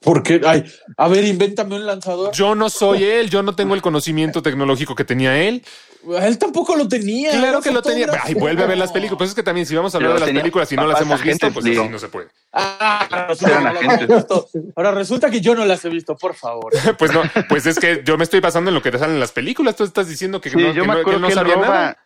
Porque, 0.00 0.40
ay, 0.44 0.64
a 0.96 1.06
ver, 1.08 1.24
invéntame 1.24 1.76
un 1.76 1.86
lanzador. 1.86 2.32
Yo 2.34 2.54
no 2.56 2.68
soy 2.68 3.04
él, 3.04 3.30
yo 3.30 3.42
no 3.44 3.54
tengo 3.54 3.74
el 3.74 3.82
conocimiento 3.82 4.42
tecnológico 4.42 4.96
que 4.96 5.04
tenía 5.04 5.40
él. 5.44 5.62
Él 6.20 6.38
tampoco 6.38 6.74
lo 6.76 6.88
tenía. 6.88 7.30
Claro 7.32 7.60
que 7.60 7.70
lo 7.70 7.80
tenía. 7.82 8.06
Ay, 8.22 8.34
vuelve 8.34 8.62
a 8.62 8.66
ver 8.66 8.78
las 8.78 8.90
películas. 8.92 9.18
Pues 9.18 9.30
es 9.30 9.36
que 9.36 9.42
también 9.42 9.66
si 9.66 9.74
vamos 9.76 9.94
a 9.94 9.98
hablar 9.98 10.14
de 10.14 10.20
las 10.20 10.26
tenía 10.26 10.42
películas 10.42 10.72
y 10.72 10.76
no 10.76 10.86
las 10.86 11.00
hemos 11.00 11.22
visto, 11.22 11.50
pues 11.52 11.64
sí. 11.64 11.76
así 11.76 11.88
no 11.88 11.98
se 11.98 12.08
puede. 12.08 12.28
Ah, 12.52 13.06
ahora 13.10 13.26
resulta, 13.28 13.98
que 13.98 14.06
no. 14.08 14.26
Ahora 14.76 14.90
resulta 14.92 15.30
que 15.30 15.40
yo 15.40 15.54
no 15.54 15.64
las 15.64 15.84
he 15.84 15.88
visto, 15.88 16.16
por 16.16 16.34
favor. 16.34 16.72
Pues 16.98 17.12
no, 17.12 17.22
pues 17.48 17.66
es 17.66 17.78
que 17.78 18.02
yo 18.04 18.16
me 18.18 18.24
estoy 18.24 18.40
basando 18.40 18.70
en 18.70 18.74
lo 18.74 18.82
que 18.82 18.90
te 18.90 18.98
salen 18.98 19.14
en 19.14 19.20
las 19.20 19.32
películas. 19.32 19.76
Tú 19.76 19.84
estás 19.84 20.08
diciendo 20.08 20.40
que 20.40 20.50
Sí, 20.50 20.56
no, 20.56 20.72
yo 20.72 20.74
que 20.74 20.80
me 20.82 20.86
no- 20.88 20.94
que 20.94 21.00
acuerdo 21.00 21.16
él 21.16 21.20
no 21.22 21.26
que 21.28 21.32
él 21.32 21.38
sabía 21.38 21.54
roba. 21.54 21.68
nada. 21.68 21.96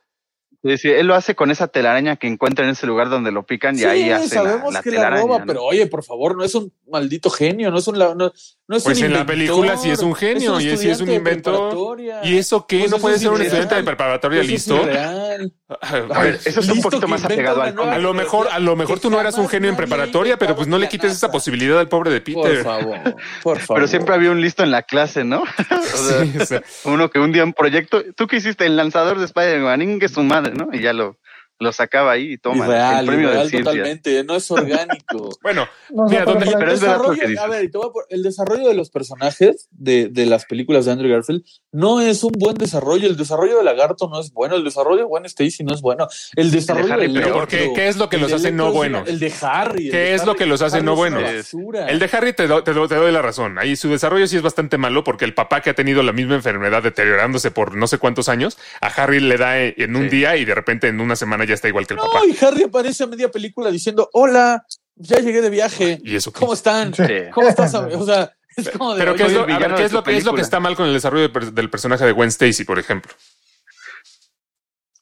Sí, 0.66 0.78
sí, 0.78 0.88
él 0.90 1.06
lo 1.06 1.14
hace 1.14 1.34
con 1.34 1.50
esa 1.50 1.68
telaraña 1.68 2.16
que 2.16 2.26
encuentra 2.26 2.64
en 2.64 2.72
ese 2.72 2.86
lugar 2.86 3.08
donde 3.08 3.30
lo 3.30 3.44
pican 3.46 3.78
y 3.78 3.84
ahí 3.84 4.10
hace 4.10 4.34
la, 4.36 4.42
sabemos 4.42 4.72
la 4.74 4.82
que 4.82 4.90
la 4.90 4.96
telaraña. 4.96 5.22
roba, 5.22 5.38
¿no? 5.40 5.46
pero 5.46 5.64
oye, 5.64 5.86
por 5.86 6.02
favor, 6.02 6.36
no 6.36 6.44
es 6.44 6.54
un 6.54 6.72
maldito 6.90 7.30
genio, 7.30 7.70
no 7.70 7.78
es 7.78 7.86
un, 7.88 7.98
la- 7.98 8.14
no, 8.14 8.32
no 8.68 8.76
es 8.76 8.82
Pues 8.84 8.98
un 8.98 9.04
en 9.04 9.12
la 9.12 9.26
película 9.26 9.76
sí 9.76 9.90
es 9.90 10.00
un 10.00 10.14
genio, 10.14 10.58
y 10.60 10.76
sí 10.76 10.88
es 10.90 11.00
un 11.00 11.06
preparatoria. 11.22 12.20
¿Y 12.24 12.36
eso 12.38 12.66
qué? 12.66 12.80
Pues 12.80 12.90
¿No 12.90 12.96
eso 12.96 13.02
puede 13.02 13.14
es 13.16 13.20
ser 13.22 13.30
un 13.30 13.42
estudiante 13.42 13.74
de 13.76 13.82
preparatoria 13.84 14.40
Eso 14.40 14.44
es 14.46 14.50
listo? 14.52 14.82
irreal. 14.82 15.52
A 15.68 16.20
ver, 16.22 16.38
eso 16.44 16.60
es 16.60 16.68
un 16.68 16.80
poquito 16.80 17.00
que 17.00 17.06
más 17.08 17.24
apegado 17.24 17.60
al 17.60 17.76
a 17.76 17.98
lo 17.98 18.14
mejor, 18.14 18.46
a 18.52 18.60
lo 18.60 18.76
mejor 18.76 19.00
tú 19.00 19.10
no 19.10 19.20
eras 19.20 19.36
un 19.36 19.48
genio 19.48 19.68
en 19.68 19.76
preparatoria, 19.76 20.36
pero 20.38 20.54
pues 20.54 20.68
no 20.68 20.78
le 20.78 20.88
quites 20.88 21.10
esa 21.12 21.30
posibilidad 21.32 21.80
al 21.80 21.88
pobre 21.88 22.12
de 22.12 22.20
Por 22.20 22.44
Peter. 22.44 22.62
favor, 22.62 22.98
por 23.42 23.58
favor. 23.58 23.76
Pero 23.80 23.88
siempre 23.88 24.14
había 24.14 24.30
un 24.30 24.40
listo 24.40 24.62
en 24.62 24.70
la 24.70 24.82
clase, 24.82 25.24
¿no? 25.24 25.42
O 25.70 25.96
sea, 25.98 26.24
Sí, 26.24 26.38
o 26.40 26.46
sea, 26.46 26.62
uno 26.84 27.10
que 27.10 27.18
un 27.18 27.32
día 27.32 27.42
un 27.42 27.52
proyecto, 27.52 28.04
¿tú 28.14 28.28
qué 28.28 28.36
hiciste? 28.36 28.64
El 28.64 28.76
lanzador 28.76 29.18
de 29.18 29.24
Spider-Man, 29.24 29.82
Inge 29.82 30.08
su 30.08 30.22
madre, 30.22 30.52
¿no? 30.54 30.68
Y 30.72 30.80
ya 30.80 30.92
lo, 30.92 31.16
lo 31.58 31.72
sacaba 31.72 32.12
ahí 32.12 32.32
y 32.34 32.38
toma 32.38 32.66
Irreal, 32.66 33.00
el 33.00 33.06
premio 33.06 33.28
irreal 33.28 33.44
de 33.44 33.50
ciencia. 33.50 33.70
totalmente, 33.72 34.24
no 34.24 34.36
es 34.36 34.50
orgánico. 34.50 35.30
bueno, 35.42 35.66
No, 35.90 36.04
no, 36.04 36.08
Mira, 36.10 36.24
pero 36.24 36.32
¿dónde- 36.32 36.46
por 36.50 36.58
pero 36.58 36.70
el 36.70 36.74
es 36.74 36.80
desarrollo, 36.80 37.20
que 37.20 37.26
dices. 37.28 37.42
a 37.42 37.46
ver, 37.48 37.64
y 37.64 37.70
te 37.70 37.78
voy 37.78 37.86
a 37.88 37.92
por- 37.92 38.06
el 38.10 38.22
desarrollo 38.22 38.68
de 38.68 38.74
los 38.74 38.90
personajes 38.90 39.68
de, 39.70 40.08
de 40.08 40.26
las 40.26 40.44
películas 40.44 40.84
de 40.84 40.92
Andrew 40.92 41.10
Garfield 41.10 41.42
no 41.72 42.00
es 42.00 42.22
un 42.24 42.32
buen 42.38 42.56
desarrollo. 42.56 43.06
El 43.06 43.16
desarrollo 43.16 43.58
de 43.58 43.64
Lagarto 43.64 44.08
no 44.08 44.20
es 44.20 44.32
bueno. 44.32 44.56
El 44.56 44.64
desarrollo 44.64 44.98
de 44.98 45.04
Gwen 45.04 45.24
Stacy 45.26 45.64
no 45.64 45.74
es 45.74 45.80
bueno. 45.82 46.08
El 46.34 46.50
desarrollo 46.50 46.92
Harry, 46.94 47.12
de 47.12 47.26
¿por 47.28 47.48
qué? 47.48 47.72
¿Qué 47.74 47.88
es 47.88 47.96
lo 47.96 48.08
que 48.08 48.18
los 48.18 48.32
hace 48.32 48.50
no 48.52 48.72
buenos? 48.72 49.08
El 49.08 49.18
de 49.18 49.32
Harry. 49.42 49.86
el 49.86 49.90
¿Qué 49.92 49.96
de 49.98 50.14
es 50.14 50.24
lo 50.24 50.32
Harry- 50.32 50.38
que 50.38 50.46
los 50.46 50.62
hace 50.62 50.76
Harry 50.76 50.86
no 50.86 50.94
buenos? 50.96 51.22
basura. 51.22 51.86
el 51.88 51.98
de 51.98 52.10
Harry 52.12 52.32
te, 52.32 52.46
do- 52.46 52.62
te 52.64 52.72
do- 52.72 52.88
te 52.88 52.94
doy 52.96 53.12
la 53.12 53.22
razón. 53.22 53.58
Ahí 53.58 53.76
su 53.76 53.88
desarrollo 53.90 54.26
sí 54.26 54.36
es 54.36 54.42
bastante 54.42 54.78
malo 54.78 55.04
porque 55.04 55.24
el 55.24 55.34
papá 55.34 55.60
que 55.60 55.70
ha 55.70 55.74
tenido 55.74 56.02
la 56.02 56.12
misma 56.12 56.34
enfermedad 56.34 56.82
deteriorándose 56.82 57.50
por 57.50 57.74
no 57.76 57.86
sé 57.86 57.98
cuántos 57.98 58.28
años, 58.28 58.56
a 58.80 58.86
Harry 58.88 59.20
le 59.20 59.36
da 59.36 59.58
en 59.60 59.74
en 59.76 59.94
un 59.96 60.04
Sí. 60.04 60.16
día 60.16 60.36
y 60.36 60.44
de 60.44 60.54
repente 60.54 60.88
en 60.88 61.00
una 61.00 61.16
semana 61.16 61.45
ya 61.46 61.54
está 61.54 61.68
igual 61.68 61.86
que 61.86 61.94
el 61.94 61.98
No, 61.98 62.04
papá. 62.04 62.20
y 62.26 62.44
Harry 62.44 62.64
aparece 62.64 63.04
a 63.04 63.06
media 63.06 63.30
película 63.30 63.70
diciendo, 63.70 64.08
hola, 64.12 64.64
ya 64.96 65.18
llegué 65.20 65.40
de 65.40 65.50
viaje. 65.50 65.98
¿Y 66.04 66.16
eso 66.16 66.32
qué? 66.32 66.40
¿Cómo 66.40 66.54
están? 66.54 66.92
Sí. 66.94 67.02
¿Cómo 67.32 67.48
estás? 67.48 67.74
O 67.94 68.04
sea, 68.06 68.32
es 68.56 68.70
como 68.70 68.94
de... 68.94 69.00
Pero 69.00 69.14
¿qué 69.14 69.24
es, 69.24 69.32
lo, 69.32 69.44
el 69.44 69.44
a 69.44 69.46
ver, 69.46 69.56
villano 69.56 69.74
¿qué 69.76 69.80
de 69.82 69.86
es 69.86 69.92
lo 69.92 70.02
que 70.02 70.16
es 70.16 70.24
lo 70.24 70.30
que 70.30 70.36
película. 70.36 70.42
está 70.42 70.60
mal 70.60 70.76
con 70.76 70.86
el 70.86 70.94
desarrollo 70.94 71.28
de 71.28 71.50
del 71.52 71.70
personaje 71.70 72.04
de 72.06 72.12
Gwen 72.12 72.28
Stacy, 72.28 72.64
por 72.64 72.78
ejemplo? 72.78 73.12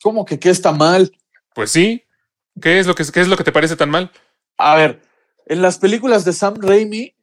¿Cómo 0.02 0.24
que 0.24 0.38
qué 0.38 0.50
está 0.50 0.72
mal? 0.72 1.12
Pues 1.54 1.70
sí. 1.70 2.04
¿Qué 2.61 2.78
es 2.78 2.87
lo 2.87 2.94
que 2.94 3.04
qué 3.12 3.20
es 3.20 3.28
lo 3.28 3.37
que 3.37 3.44
te 3.44 3.52
parece 3.52 3.76
tan 3.76 3.90
mal? 3.90 4.11
A 4.59 4.76
ver, 4.76 5.00
en 5.46 5.62
las 5.62 5.78
películas 5.78 6.24
de 6.24 6.33
Sam 6.33 6.54
Raimi 6.61 7.14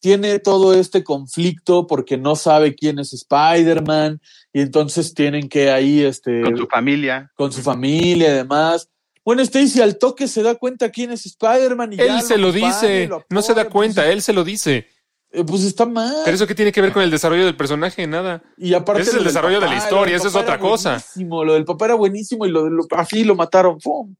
tiene 0.00 0.38
todo 0.38 0.74
este 0.74 1.02
conflicto 1.04 1.86
porque 1.86 2.16
no 2.16 2.36
sabe 2.36 2.74
quién 2.74 2.98
es 2.98 3.12
Spider-Man 3.12 4.20
y 4.52 4.60
entonces 4.60 5.14
tienen 5.14 5.48
que 5.48 5.70
ahí 5.70 6.02
este 6.02 6.42
Con 6.42 6.54
tu 6.54 6.66
familia. 6.66 7.30
con 7.34 7.52
su 7.52 7.62
familia 7.62 8.30
y 8.30 8.32
demás. 8.34 8.88
Bueno, 9.24 9.42
Stacy 9.42 9.80
al 9.82 9.98
toque 9.98 10.26
se 10.26 10.42
da 10.42 10.54
cuenta 10.54 10.88
quién 10.90 11.10
es 11.12 11.26
Spider-Man 11.26 11.92
y 11.92 11.96
ya 11.96 12.04
Él 12.16 12.22
se 12.22 12.38
lo 12.38 12.48
y 12.48 12.52
dice, 12.52 13.06
lo 13.08 13.24
no 13.28 13.42
se 13.42 13.52
da 13.54 13.62
apoya, 13.62 13.72
cuenta, 13.72 14.02
pues, 14.02 14.14
él 14.14 14.22
se 14.22 14.32
lo 14.32 14.42
dice. 14.44 14.86
eh, 15.30 15.44
pues 15.44 15.64
está 15.64 15.84
mal. 15.84 16.14
Pero 16.24 16.34
eso 16.34 16.46
qué 16.46 16.54
tiene 16.54 16.72
que 16.72 16.80
ver 16.80 16.92
con 16.92 17.02
el 17.02 17.10
desarrollo 17.10 17.44
del 17.44 17.56
personaje, 17.56 18.06
nada. 18.06 18.42
Y 18.56 18.72
aparte 18.72 19.02
Ese 19.02 19.10
es 19.10 19.14
lo 19.16 19.20
el 19.20 19.26
desarrollo 19.26 19.60
de 19.60 19.66
la 19.66 19.76
historia, 19.76 20.12
lo 20.12 20.16
eso 20.18 20.28
es 20.28 20.34
otra 20.34 20.58
cosa. 20.58 20.90
buenísimo, 20.92 21.44
Lo 21.44 21.52
del 21.54 21.64
papá 21.66 21.84
era 21.86 21.94
buenísimo 21.96 22.46
y 22.46 22.50
lo 22.50 22.64
de 22.64 22.70
lo, 22.70 22.86
así 22.96 23.24
lo 23.24 23.34
mataron. 23.34 23.78
¡pum! 23.78 24.14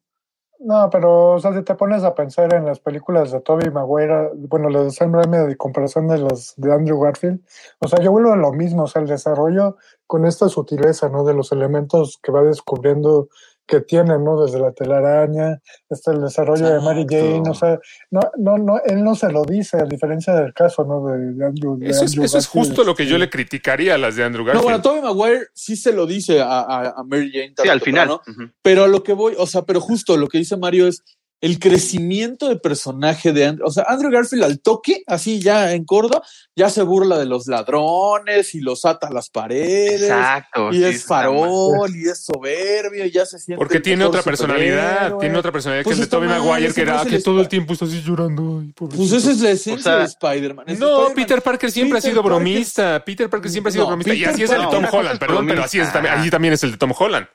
No, 0.60 0.90
pero, 0.90 1.34
o 1.34 1.38
sea, 1.38 1.52
si 1.54 1.62
te 1.62 1.76
pones 1.76 2.02
a 2.02 2.16
pensar 2.16 2.52
en 2.52 2.64
las 2.66 2.80
películas 2.80 3.30
de 3.30 3.40
Tobey 3.40 3.70
Maguire, 3.70 4.30
bueno, 4.34 4.68
las 4.68 4.84
de 4.84 4.90
Sam 4.90 5.12
Raimi 5.14 5.38
de 5.46 5.56
comparación 5.56 6.08
de 6.08 6.18
las 6.18 6.54
de 6.56 6.72
Andrew 6.72 6.98
Garfield, 6.98 7.40
o 7.78 7.86
sea, 7.86 8.00
yo 8.00 8.10
vuelvo 8.10 8.32
a 8.32 8.36
lo 8.36 8.52
mismo, 8.52 8.82
o 8.82 8.86
sea, 8.88 9.00
el 9.00 9.06
desarrollo 9.08 9.76
con 10.08 10.26
esta 10.26 10.48
sutileza, 10.48 11.08
¿no? 11.10 11.22
De 11.22 11.32
los 11.32 11.52
elementos 11.52 12.18
que 12.20 12.32
va 12.32 12.42
descubriendo 12.42 13.28
que 13.68 13.80
tiene, 13.82 14.18
¿no? 14.18 14.42
Desde 14.42 14.58
la 14.58 14.72
telaraña, 14.72 15.60
hasta 15.90 16.12
el 16.12 16.22
desarrollo 16.22 16.68
de 16.68 16.80
Mary. 16.80 17.06
Jane, 17.08 17.42
o 17.48 17.54
sea, 17.54 17.78
no, 18.10 18.20
no, 18.38 18.58
no, 18.58 18.80
él 18.84 19.04
no 19.04 19.14
se 19.14 19.30
lo 19.30 19.44
dice, 19.44 19.76
a 19.76 19.84
diferencia 19.84 20.34
del 20.34 20.52
caso, 20.54 20.84
¿no? 20.84 21.06
De, 21.06 21.34
de 21.34 21.46
Andrew. 21.46 21.76
de 21.78 21.90
Eso 21.90 22.04
es, 22.04 22.16
eso 22.16 22.40
justo 22.50 22.82
lo 22.82 22.94
que 22.94 23.04
yo 23.04 23.16
este, 23.16 23.26
le 23.26 23.30
criticaría 23.30 23.94
a 23.94 23.98
las 23.98 24.16
de 24.16 24.24
Andrew 24.24 24.42
No, 24.44 24.46
Garfield. 24.48 24.64
bueno, 24.64 24.82
Tobey 24.82 25.02
Maguire 25.02 25.46
sí 25.54 25.76
se 25.76 25.92
lo 25.92 26.06
dice 26.06 26.40
a, 26.40 26.60
a, 26.60 26.88
a 26.96 27.04
Mary 27.04 27.30
Jane. 27.32 27.54
Sí, 27.62 27.68
al 27.68 27.80
final. 27.80 28.10
Ujú. 28.10 28.50
Pero 28.62 28.84
a 28.84 28.88
lo 28.88 29.02
que 29.02 29.12
voy, 29.12 29.34
o 29.38 29.46
sea, 29.46 29.62
pero 29.62 29.80
justo 29.80 30.16
lo 30.16 30.28
que 30.28 30.38
dice 30.38 30.56
Mario 30.56 30.88
es 30.88 31.04
el 31.40 31.58
crecimiento 31.60 32.48
de 32.48 32.56
personaje 32.56 33.32
de 33.32 33.46
Andrew. 33.46 33.68
O 33.68 33.70
sea, 33.70 33.84
Andrew 33.88 34.10
Garfield 34.10 34.42
al 34.44 34.60
toque, 34.60 35.02
así 35.06 35.40
ya 35.40 35.72
en 35.72 35.84
corto, 35.84 36.20
ya 36.56 36.68
se 36.68 36.82
burla 36.82 37.16
de 37.18 37.26
los 37.26 37.46
ladrones 37.46 38.54
y 38.54 38.60
los 38.60 38.84
ata 38.84 39.06
a 39.08 39.12
las 39.12 39.30
paredes. 39.30 40.02
Exacto. 40.02 40.70
Y 40.72 40.78
sí, 40.78 40.84
es 40.84 41.04
farol 41.04 41.94
y 41.94 42.08
es 42.08 42.24
soberbio 42.24 43.04
y 43.06 43.10
ya 43.12 43.24
se 43.24 43.38
siente. 43.38 43.58
Porque 43.58 43.80
tiene 43.80 44.04
otra 44.04 44.22
personalidad, 44.22 44.94
superhéroe. 44.94 45.20
tiene 45.20 45.38
otra 45.38 45.52
personalidad 45.52 45.84
Pues 45.84 45.94
que 45.94 45.94
el 45.94 45.98
de 46.00 46.04
está 46.04 46.16
Tobey 46.16 46.28
Maguire, 46.28 46.74
que 46.74 46.80
era 46.80 46.96
es 46.96 47.02
el 47.06 47.10
que 47.10 47.18
todo 47.20 47.40
el 47.40 47.48
tiempo 47.48 47.72
está 47.72 47.84
así 47.84 48.02
llorando. 48.02 48.60
ay, 48.60 48.72
Pues 48.74 49.12
esa 49.12 49.30
es 49.30 49.40
la 49.40 49.50
esencia 49.50 49.74
O 49.94 49.96
sea, 49.96 49.96
de 49.98 50.04
Spider-Man. 50.06 50.64
Es 50.68 50.78
No. 50.78 51.08
Peter 51.14 51.40
Parker 51.42 51.70
siempre 51.70 51.98
Peter 51.98 52.08
ha 52.10 52.12
sido 52.12 52.22
Parker- 52.22 52.36
bromista. 52.42 53.04
Peter 53.04 53.30
Parker 53.30 53.50
siempre 53.50 53.70
ha 53.70 53.72
sido 53.72 53.84
No, 53.84 53.88
bromista. 53.90 54.14
Y 54.14 54.24
así 54.24 54.42
es 54.42 54.50
el 54.50 54.60
de 54.62 54.66
Tom 54.68 54.84
Holland, 54.90 55.14
es 55.14 55.18
perdón, 55.20 55.46
pero 55.46 55.62
así 55.62 55.78
es 55.78 55.92
también, 55.92 56.14
allí 56.14 56.30
también 56.30 56.54
es 56.54 56.62
el 56.64 56.72
de 56.72 56.78
Tom 56.78 56.92
Holland. 56.98 57.26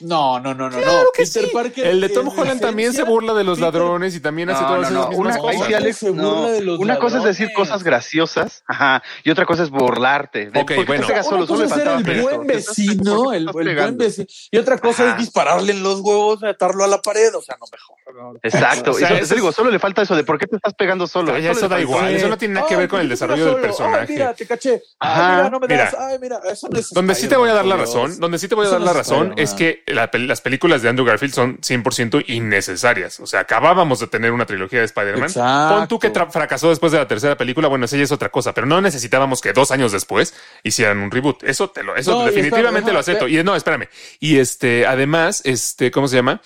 No, 0.00 0.40
no, 0.40 0.54
no, 0.54 0.70
no, 0.70 0.76
Claro 0.78 0.92
no. 1.04 1.04
que 1.14 1.24
Peter 1.24 1.44
sí. 1.44 1.50
Parker. 1.52 1.86
El 1.86 2.00
de 2.00 2.08
Tom 2.08 2.28
Holland 2.28 2.60
también 2.60 2.92
se 2.92 3.02
burla 3.04 3.34
de 3.34 3.44
los 3.44 3.58
Peter- 3.58 3.72
ladrones 3.74 4.14
y 4.16 4.20
también 4.20 4.50
hace 4.50 4.64
todas 4.64 4.80
no, 4.80 4.82
esas 4.82 4.92
no. 4.92 5.08
mismas 5.08 5.18
Una, 5.18 5.38
cosas. 5.38 5.50
ahí 5.50 5.56
sí, 5.58 5.64
cosas. 5.64 5.74
Alex, 5.82 5.96
Se 5.96 6.10
burla 6.10 6.22
no. 6.22 6.48
de 6.50 6.60
los 6.62 6.78
Una 6.78 6.98
cosa 6.98 7.18
es 7.18 7.24
decir 7.24 7.52
cosas 7.54 7.82
graciosas, 7.82 8.62
ajá, 8.66 9.02
y 9.24 9.30
otra 9.30 9.46
cosa 9.46 9.62
es 9.62 9.70
burlarte. 9.70 10.50
De, 10.50 10.60
Ok, 10.60 10.66
¿por 10.66 10.66
qué 10.66 10.84
bueno. 10.84 11.06
te 11.06 11.12
pegas 11.12 11.26
Una 11.26 11.36
solo? 11.36 11.46
Solo 11.46 11.62
cosa 11.64 11.74
es 11.76 11.82
ser 11.82 11.88
el 12.14 12.22
buen 12.22 12.36
¿Por 12.38 12.46
qué 12.46 12.54
estás- 12.56 12.76
vecino, 12.76 13.32
el, 13.32 13.46
buen 13.48 13.98
vecino. 13.98 14.26
Y 14.50 14.58
otra 14.58 14.78
cosa 14.78 15.02
Ajá. 15.04 15.12
es 15.12 15.18
dispararle 15.18 15.72
en 15.72 15.82
los 15.82 16.00
huevos, 16.00 16.42
atarlo 16.44 16.84
a 16.84 16.86
la 16.86 17.00
pared. 17.02 17.34
O 17.34 17.42
sea, 17.42 17.56
no 17.60 17.66
mejor. 17.70 18.38
Exacto. 18.42 18.90
O 18.92 18.94
sea, 18.94 19.08
Eso- 19.18 19.28
te 19.28 19.34
digo, 19.36 19.52
solo 19.52 19.70
le 19.70 19.78
falta 19.78 20.02
eso 20.02 20.16
de 20.16 20.24
por 20.24 20.38
qué 20.38 20.46
te 20.46 20.56
estás 20.56 20.74
pegando 20.74 21.06
solo. 21.06 21.32
Ay, 21.34 21.46
eso 21.46 21.68
da 21.68 21.80
igual, 21.80 22.14
eso 22.14 22.28
no 22.28 22.36
tiene 22.38 22.54
nada 22.54 22.66
que 22.66 22.76
ver 22.76 22.88
con 22.88 23.00
el 23.00 23.08
desarrollo 23.08 23.46
del 23.46 23.56
personaje. 23.60 24.12
mira, 24.12 24.34
te 24.34 24.46
caché. 24.46 24.82
Mira, 25.00 25.48
no 25.50 25.60
me 25.60 25.66
das. 25.68 25.94
Ay, 25.98 26.18
mira, 26.20 26.40
eso 26.50 26.68
no 26.70 26.78
es 26.78 26.90
Donde 26.90 27.14
sí 27.14 27.28
te 27.28 27.36
voy 27.36 27.50
a 27.50 27.54
dar 27.54 27.66
la 27.66 27.76
razón, 27.76 28.18
donde 28.18 28.38
sí 28.38 28.48
te 28.48 28.54
voy 28.54 28.66
a 28.66 28.70
dar 28.70 28.80
la 28.80 28.92
razón 28.92 29.34
es 29.36 29.52
que 29.54 29.82
la 29.92 30.10
las 30.12 30.40
películas 30.40 30.82
de 30.82 30.88
Andrew 30.88 31.06
Garfield 31.06 31.34
son 31.34 31.58
100% 31.58 32.24
innecesarias. 32.28 33.20
O 33.20 33.26
sea, 33.26 33.40
acabábamos 33.40 34.00
de 34.00 34.06
tener 34.06 34.32
una 34.32 34.46
trilogía 34.46 34.80
de 34.80 34.84
Spider-Man. 34.86 35.30
Pon 35.34 35.88
tú 35.88 35.98
que 35.98 36.10
fracasó 36.30 36.68
después 36.70 36.92
de 36.92 36.98
la 36.98 37.08
tercera 37.08 37.36
película, 37.36 37.68
bueno, 37.68 37.84
esa 37.84 37.96
ya 37.96 38.04
es 38.04 38.12
otra 38.12 38.28
cosa, 38.30 38.52
pero 38.54 38.66
no 38.66 38.80
necesitábamos 38.80 39.40
que 39.40 39.52
dos 39.52 39.70
años 39.70 39.92
después 39.92 40.34
hicieran 40.62 40.98
un 40.98 41.10
reboot. 41.10 41.42
Eso 41.44 41.70
te 41.70 41.82
lo, 41.82 41.96
eso 41.96 42.12
No, 42.12 42.26
definitivamente 42.26 42.90
está- 42.90 42.92
lo 42.92 42.98
acepto. 42.98 43.28
Y 43.28 43.42
no, 43.42 43.54
espérame. 43.56 43.88
Y 44.18 44.38
este, 44.38 44.86
además, 44.86 45.42
este, 45.44 45.90
¿cómo 45.90 46.08
se 46.08 46.16
llama? 46.16 46.40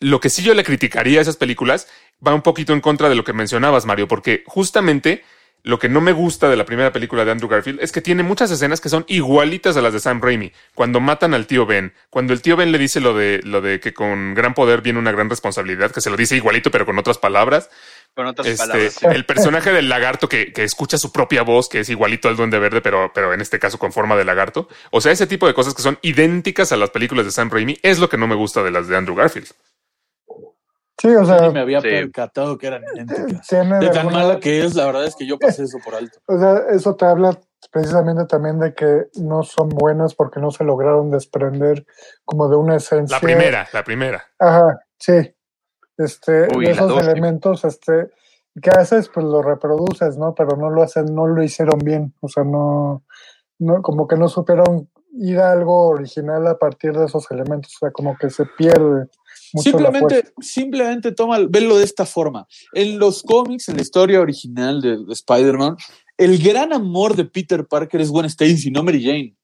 Lo 0.00 0.20
que 0.20 0.28
sí 0.30 0.42
yo 0.42 0.54
le 0.54 0.64
criticaría 0.64 1.18
a 1.18 1.22
esas 1.22 1.36
películas 1.36 1.88
va 2.26 2.34
un 2.34 2.42
poquito 2.42 2.72
en 2.72 2.80
contra 2.80 3.08
de 3.08 3.14
lo 3.14 3.24
que 3.24 3.32
mencionabas, 3.32 3.86
Mario, 3.86 4.08
porque 4.08 4.42
justamente 4.46 5.24
lo 5.66 5.80
que 5.80 5.88
no 5.88 6.00
me 6.00 6.12
gusta 6.12 6.48
de 6.48 6.54
la 6.54 6.64
primera 6.64 6.92
película 6.92 7.24
de 7.24 7.32
Andrew 7.32 7.48
Garfield 7.50 7.80
es 7.82 7.90
que 7.90 8.00
tiene 8.00 8.22
muchas 8.22 8.52
escenas 8.52 8.80
que 8.80 8.88
son 8.88 9.04
igualitas 9.08 9.76
a 9.76 9.82
las 9.82 9.92
de 9.92 9.98
Sam 9.98 10.20
Raimi. 10.22 10.52
Cuando 10.76 11.00
matan 11.00 11.34
al 11.34 11.48
tío 11.48 11.66
Ben, 11.66 11.92
cuando 12.08 12.32
el 12.32 12.40
tío 12.40 12.56
Ben 12.56 12.70
le 12.70 12.78
dice 12.78 13.00
lo 13.00 13.14
de, 13.14 13.40
lo 13.42 13.60
de 13.60 13.80
que 13.80 13.92
con 13.92 14.34
gran 14.34 14.54
poder 14.54 14.80
viene 14.80 15.00
una 15.00 15.10
gran 15.10 15.28
responsabilidad, 15.28 15.90
que 15.90 16.00
se 16.00 16.08
lo 16.08 16.16
dice 16.16 16.36
igualito 16.36 16.70
pero 16.70 16.86
con 16.86 16.96
otras 17.00 17.18
palabras. 17.18 17.68
Con 18.14 18.26
otras 18.26 18.46
Este, 18.46 18.64
palabras. 18.64 18.94
sí. 18.94 19.06
el 19.10 19.26
personaje 19.26 19.72
del 19.72 19.88
lagarto 19.88 20.28
que, 20.28 20.52
que 20.52 20.62
escucha 20.62 20.98
su 20.98 21.10
propia 21.10 21.42
voz, 21.42 21.68
que 21.68 21.80
es 21.80 21.88
igualito 21.90 22.28
al 22.28 22.36
duende 22.36 22.60
verde, 22.60 22.80
pero, 22.80 23.10
pero 23.12 23.34
en 23.34 23.40
este 23.40 23.58
caso 23.58 23.76
con 23.76 23.92
forma 23.92 24.14
de 24.14 24.24
lagarto. 24.24 24.68
O 24.92 25.00
sea, 25.00 25.10
ese 25.10 25.26
tipo 25.26 25.48
de 25.48 25.54
cosas 25.54 25.74
que 25.74 25.82
son 25.82 25.98
idénticas 26.00 26.70
a 26.70 26.76
las 26.76 26.90
películas 26.90 27.24
de 27.26 27.32
Sam 27.32 27.50
Raimi 27.50 27.76
es 27.82 27.98
lo 27.98 28.08
que 28.08 28.16
no 28.18 28.28
me 28.28 28.36
gusta 28.36 28.62
de 28.62 28.70
las 28.70 28.86
de 28.86 28.96
Andrew 28.96 29.16
Garfield. 29.16 29.48
Sí, 30.98 31.08
o 31.14 31.24
sea, 31.26 31.40
Ni 31.48 31.52
me 31.54 31.60
había 31.60 31.80
Sí. 31.80 31.88
percatado 31.88 32.56
que 32.56 32.68
eran 32.68 32.82
idénticas. 32.94 33.46
tiene 33.46 33.74
De 33.78 33.86
de 33.86 33.88
tan 33.88 33.98
alguna- 34.06 34.18
mala 34.18 34.40
que 34.40 34.64
es, 34.64 34.74
la 34.74 34.86
verdad 34.86 35.04
es 35.04 35.14
que 35.14 35.26
yo 35.26 35.38
pasé 35.60 35.64
eso 35.64 35.78
por 35.84 35.94
alto. 35.94 36.18
O 36.26 36.38
sea, 36.38 36.58
eso 36.70 36.96
te 36.96 37.04
habla 37.04 37.38
precisamente 37.70 38.24
también 38.26 38.58
de 38.60 38.74
que 38.74 39.06
no 39.16 39.42
son 39.42 39.68
buenas 39.68 40.14
porque 40.14 40.40
no 40.40 40.50
se 40.50 40.64
lograron 40.64 41.10
desprender 41.10 41.84
como 42.24 42.48
de 42.48 42.56
una 42.56 42.76
esencia. 42.76 43.16
La 43.16 43.20
primera, 43.20 43.68
la 43.72 43.84
primera. 43.84 44.24
Ajá, 44.38 44.80
sí. 44.98 45.34
Este, 45.98 46.48
Uy, 46.56 46.66
de 46.66 46.72
esos 46.72 46.88
dos, 46.88 47.04
sí. 47.04 47.10
elementos, 47.10 47.64
este, 47.64 48.10
que 48.62 48.70
haces, 48.70 49.08
pues 49.08 49.24
lo 49.26 49.42
reproduces, 49.42 50.16
¿no? 50.18 50.34
Pero 50.34 50.56
no 50.56 50.70
lo 50.70 50.82
hacen, 50.82 51.14
no 51.14 51.26
lo 51.26 51.42
hicieron 51.42 51.78
bien. 51.78 52.14
O 52.20 52.28
sea, 52.28 52.44
no, 52.44 53.02
no, 53.58 53.82
como 53.82 54.06
que 54.06 54.16
no 54.16 54.28
supieron 54.28 54.88
ir 55.12 55.40
a 55.40 55.52
algo 55.52 55.88
original 55.88 56.46
a 56.46 56.58
partir 56.58 56.92
de 56.96 57.06
esos 57.06 57.30
elementos. 57.30 57.74
O 57.76 57.78
sea, 57.80 57.90
como 57.90 58.16
que 58.18 58.28
se 58.30 58.44
pierde 58.44 59.08
mucho 59.56 59.70
Simplemente, 59.70 60.24
simplemente 60.40 61.12
toma, 61.12 61.38
velo 61.48 61.76
de 61.78 61.84
esta 61.84 62.06
forma. 62.06 62.46
En 62.72 62.98
los 62.98 63.22
cómics, 63.22 63.68
en 63.68 63.76
la 63.76 63.82
historia 63.82 64.20
original 64.20 64.80
de, 64.80 64.98
de 65.04 65.12
Spider-Man, 65.12 65.76
el 66.16 66.38
gran 66.42 66.72
amor 66.72 67.16
de 67.16 67.24
Peter 67.24 67.66
Parker 67.66 68.00
es 68.00 68.10
Gwen 68.10 68.26
Stacy, 68.26 68.70
no 68.70 68.82
Mary 68.82 69.02
Jane. 69.04 69.36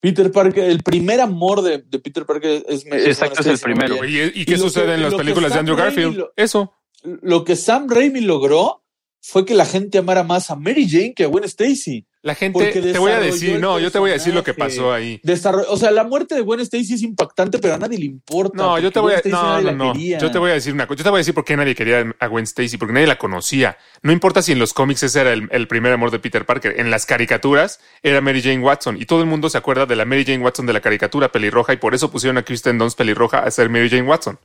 Peter 0.00 0.30
Parker, 0.30 0.64
el 0.64 0.82
primer 0.82 1.20
amor 1.20 1.62
de, 1.62 1.78
de 1.78 1.98
Peter 1.98 2.26
Parker 2.26 2.62
es, 2.68 2.84
es 2.84 3.06
exacto, 3.06 3.40
es 3.40 3.46
el 3.46 3.58
primero. 3.58 4.04
¿Y, 4.04 4.20
y 4.34 4.44
qué 4.44 4.52
lo 4.52 4.64
sucede 4.64 4.86
que- 4.86 4.94
en 4.94 5.02
las 5.02 5.14
películas 5.14 5.50
de 5.50 5.54
Sam 5.56 5.58
Andrew 5.60 5.76
Raimi 5.76 5.94
Garfield? 6.02 6.16
lo- 6.18 6.32
Eso. 6.36 6.72
Lo 7.02 7.44
que 7.44 7.56
Sam 7.56 7.88
Raimi 7.88 8.20
logró 8.20 8.82
fue 9.22 9.46
que 9.46 9.54
la 9.54 9.64
gente 9.64 9.96
amara 9.98 10.22
más 10.22 10.50
a 10.50 10.56
Mary 10.56 10.86
Jane 10.88 11.14
que 11.14 11.24
a 11.24 11.28
Gwen 11.28 11.44
Stacy. 11.44 12.06
La 12.24 12.34
gente, 12.34 12.72
te 12.72 12.98
voy 12.98 13.12
a 13.12 13.20
decir, 13.20 13.60
no, 13.60 13.78
yo 13.78 13.90
te 13.90 13.98
voy 13.98 14.08
a 14.08 14.14
decir 14.14 14.32
lo 14.32 14.42
que 14.42 14.54
pasó 14.54 14.90
ahí. 14.94 15.20
O 15.68 15.76
sea, 15.76 15.90
la 15.90 16.04
muerte 16.04 16.34
de 16.34 16.40
Gwen 16.40 16.58
Stacy 16.60 16.94
es 16.94 17.02
impactante, 17.02 17.58
pero 17.58 17.74
a 17.74 17.78
nadie 17.78 17.98
le 17.98 18.06
importa. 18.06 18.56
No, 18.56 18.78
yo 18.78 18.90
te 18.90 18.98
voy 18.98 19.12
a, 19.12 19.20
no, 19.28 19.60
no. 19.72 19.94
Yo 19.94 20.30
te 20.30 20.38
voy 20.38 20.50
a 20.50 20.54
decir 20.54 20.72
una 20.72 20.86
cosa. 20.86 20.96
Yo 20.96 21.04
te 21.04 21.10
voy 21.10 21.18
a 21.18 21.20
decir 21.20 21.34
por 21.34 21.44
qué 21.44 21.54
nadie 21.54 21.74
quería 21.74 22.14
a 22.18 22.26
Gwen 22.28 22.44
Stacy, 22.44 22.78
porque 22.78 22.94
nadie 22.94 23.06
la 23.06 23.18
conocía. 23.18 23.76
No 24.00 24.10
importa 24.10 24.40
si 24.40 24.52
en 24.52 24.58
los 24.58 24.72
cómics 24.72 25.02
ese 25.02 25.20
era 25.20 25.34
el, 25.34 25.50
el 25.52 25.68
primer 25.68 25.92
amor 25.92 26.10
de 26.10 26.18
Peter 26.18 26.46
Parker. 26.46 26.80
En 26.80 26.90
las 26.90 27.04
caricaturas 27.04 27.78
era 28.02 28.22
Mary 28.22 28.40
Jane 28.40 28.60
Watson 28.60 28.96
y 28.96 29.04
todo 29.04 29.20
el 29.20 29.26
mundo 29.26 29.50
se 29.50 29.58
acuerda 29.58 29.84
de 29.84 29.94
la 29.94 30.06
Mary 30.06 30.24
Jane 30.24 30.42
Watson 30.42 30.64
de 30.64 30.72
la 30.72 30.80
caricatura 30.80 31.30
pelirroja 31.30 31.74
y 31.74 31.76
por 31.76 31.94
eso 31.94 32.10
pusieron 32.10 32.38
a 32.38 32.42
Kristen 32.42 32.78
Dunst 32.78 32.96
pelirroja 32.96 33.40
a 33.40 33.50
ser 33.50 33.68
Mary 33.68 33.90
Jane 33.90 34.08
Watson. 34.08 34.38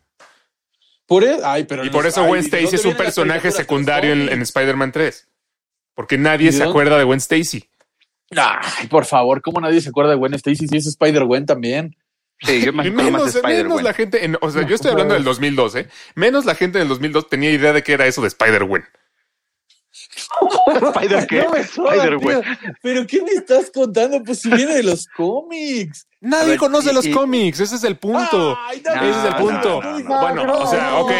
Por 1.07 1.23
e- 1.23 1.39
ay, 1.45 1.63
pero 1.63 1.85
Y 1.85 1.89
por 1.89 2.05
eso 2.05 2.25
Gwen 2.25 2.41
¿de 2.41 2.47
Stacy 2.47 2.75
es 2.75 2.83
un 2.83 2.95
personaje 2.95 3.51
secundario 3.51 4.11
en, 4.11 4.27
en? 4.27 4.41
Spider-Man 4.41 4.91
3. 4.91 5.27
Porque 5.99 6.17
nadie 6.17 6.47
¿Y 6.47 6.53
se 6.53 6.63
acuerda 6.63 6.97
de 6.97 7.03
Gwen 7.03 7.17
Stacy. 7.17 7.69
Ay, 8.33 8.88
por 8.88 9.03
favor, 9.03 9.41
¿cómo 9.41 9.59
nadie 9.59 9.81
se 9.81 9.89
acuerda 9.89 10.12
de 10.12 10.15
Gwen 10.15 10.33
Stacy 10.35 10.65
si 10.69 10.77
es 10.77 10.88
Spider-Gwen 10.88 11.45
también? 11.45 11.93
Sí, 12.39 12.62
yo 12.62 12.71
me 12.71 12.89
menos, 12.89 13.33
de 13.33 13.41
menos 13.43 13.83
la 13.83 13.91
gente, 13.93 14.23
en- 14.23 14.38
o 14.39 14.49
sea, 14.49 14.65
yo 14.65 14.75
estoy 14.75 14.91
hablando 14.91 15.13
del 15.15 15.25
2012, 15.25 15.89
menos 16.15 16.45
la 16.45 16.55
gente 16.55 16.79
del 16.79 16.88
2002 16.88 17.27
tenía 17.27 17.51
idea 17.51 17.73
de 17.73 17.83
qué 17.83 17.91
era 17.91 18.07
eso 18.07 18.21
de 18.21 18.29
Spider-Gwen. 18.29 18.85
¿Spider 20.95 21.27
qué? 21.27 21.41
No 21.43 21.55
Spider-Gwen. 21.55 22.41
tío. 22.43 22.73
¿Pero 22.81 23.05
qué 23.05 23.21
me 23.21 23.31
estás 23.31 23.69
contando? 23.69 24.23
Pues 24.23 24.39
si 24.39 24.49
viene 24.49 24.75
de 24.75 24.83
los 24.83 25.05
cómics. 25.07 26.07
Nadie 26.21 26.51
ver, 26.51 26.59
conoce 26.59 26.91
y- 26.91 26.93
los 26.93 27.05
y- 27.07 27.12
cómics, 27.12 27.59
ese 27.59 27.75
es 27.75 27.83
el 27.83 27.97
punto. 27.97 28.57
Ay, 28.57 28.81
no, 28.85 28.93
ese 28.93 29.09
es 29.09 29.25
el 29.25 29.31
no, 29.31 29.38
punto. 29.38 29.81
no, 29.81 29.99
no, 29.99 30.21
bueno, 30.21 30.45
no, 30.45 30.57
o 30.59 30.67
sea, 30.67 30.91
no, 30.91 30.99
ok. 31.01 31.12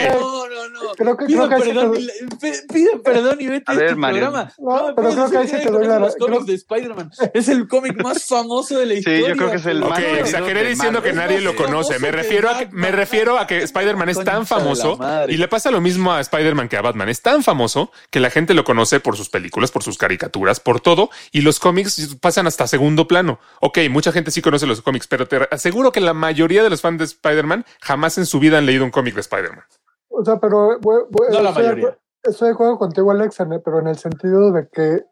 No. 0.74 0.92
Creo 0.96 1.18
que- 1.18 1.26
pido, 1.26 1.48
creo 1.48 1.62
que 1.62 1.70
perdón, 1.74 1.98
te- 2.40 2.54
pido 2.74 3.04
perdón 3.04 3.38
y 3.42 3.48
vete 3.48 3.72
A 3.72 3.76
ver, 3.76 3.84
este 3.86 3.96
Mario. 3.96 4.22
programa. 4.22 4.54
No, 4.58 4.94
pero 4.96 5.10
creo 5.12 5.30
que 5.30 5.38
ahí 5.38 5.48
que 5.48 5.58
te 5.58 5.72
doy 5.72 5.88
la- 5.88 6.00
los 6.00 6.16
cómics 6.16 6.38
creo- 6.44 6.46
de 6.46 6.54
Spider-Man. 6.56 7.12
Es 7.34 7.48
el 7.50 7.68
cómic 7.68 8.02
más 8.04 8.26
famoso 8.26 8.78
de 8.80 8.86
la 8.86 8.96
Sí, 8.96 9.02
yo 9.04 9.12
historia. 9.12 9.36
creo 9.36 9.52
que 9.52 9.58
es 9.58 9.66
el 9.66 9.84
Ok, 9.84 9.90
más 9.90 10.00
favor. 10.04 10.18
exageré 10.20 10.64
diciendo 10.70 11.02
que 11.04 11.14
nadie 11.14 11.42
lo 11.42 11.56
conoce. 11.56 12.00
Me 12.00 12.12
refiero 12.12 12.50
a 12.50 12.58
que, 12.58 12.66
Batman. 12.66 12.82
me 12.82 12.92
refiero 12.92 13.38
a 13.40 13.48
que 13.48 13.58
Spider-Man 13.64 14.10
es 14.10 14.24
tan 14.24 14.46
famoso 14.46 14.98
y 15.28 15.38
le 15.38 15.48
pasa 15.48 15.72
lo 15.72 15.82
mismo 15.82 16.14
a 16.14 16.22
Spider-Man 16.22 16.70
que 16.70 16.78
a 16.78 16.82
Batman. 16.82 17.10
Es 17.10 17.22
tan 17.22 17.44
famoso 17.44 17.92
que 18.10 18.20
la 18.20 18.30
gente 18.30 18.54
lo 18.54 18.64
conoce 18.64 19.00
por 19.00 19.18
sus 19.18 19.30
películas, 19.30 19.72
por 19.72 19.84
sus 19.84 19.98
caricaturas, 19.98 20.60
por 20.60 20.80
todo 20.82 21.10
y 21.32 21.42
los 21.42 21.60
cómics 21.60 22.16
pasan 22.22 22.48
hasta 22.48 22.68
segundo 22.68 23.08
plano. 23.08 23.40
Ok, 23.62 23.80
mucha 23.90 24.12
gente 24.12 24.32
sí 24.32 24.42
conoce 24.42 24.66
los 24.68 24.82
cómics, 24.82 25.08
pero 25.08 25.28
te 25.28 25.40
aseguro 25.52 25.92
que 25.92 26.00
la 26.02 26.14
mayoría 26.14 26.64
de 26.64 26.70
los 26.70 26.82
fans 26.82 27.00
de 27.00 27.06
Spider-Man 27.06 27.66
jamás 27.82 28.18
en 28.18 28.26
su 28.26 28.40
vida 28.40 28.58
han 28.58 28.66
leído 28.66 28.84
un 28.84 28.92
cómic 28.92 29.16
de 29.16 29.22
Spider-Man. 29.22 29.64
O 30.20 30.26
sea, 30.26 30.38
pero 30.40 30.80
bu- 30.80 31.08
No 31.32 31.42
la 31.42 31.50
estoy, 31.50 31.64
de 31.64 31.70
mayoría. 31.70 31.88
acuer- 31.90 31.98
estoy 32.24 32.48
de 32.50 32.54
acuerdo 32.54 32.78
contigo, 32.78 33.12
Alex, 33.12 33.40
en 33.40 33.62
pero 33.64 33.80
en 33.80 33.88
el 33.88 33.98
sentido 33.98 34.52
de 34.52 34.68
que 34.68 35.04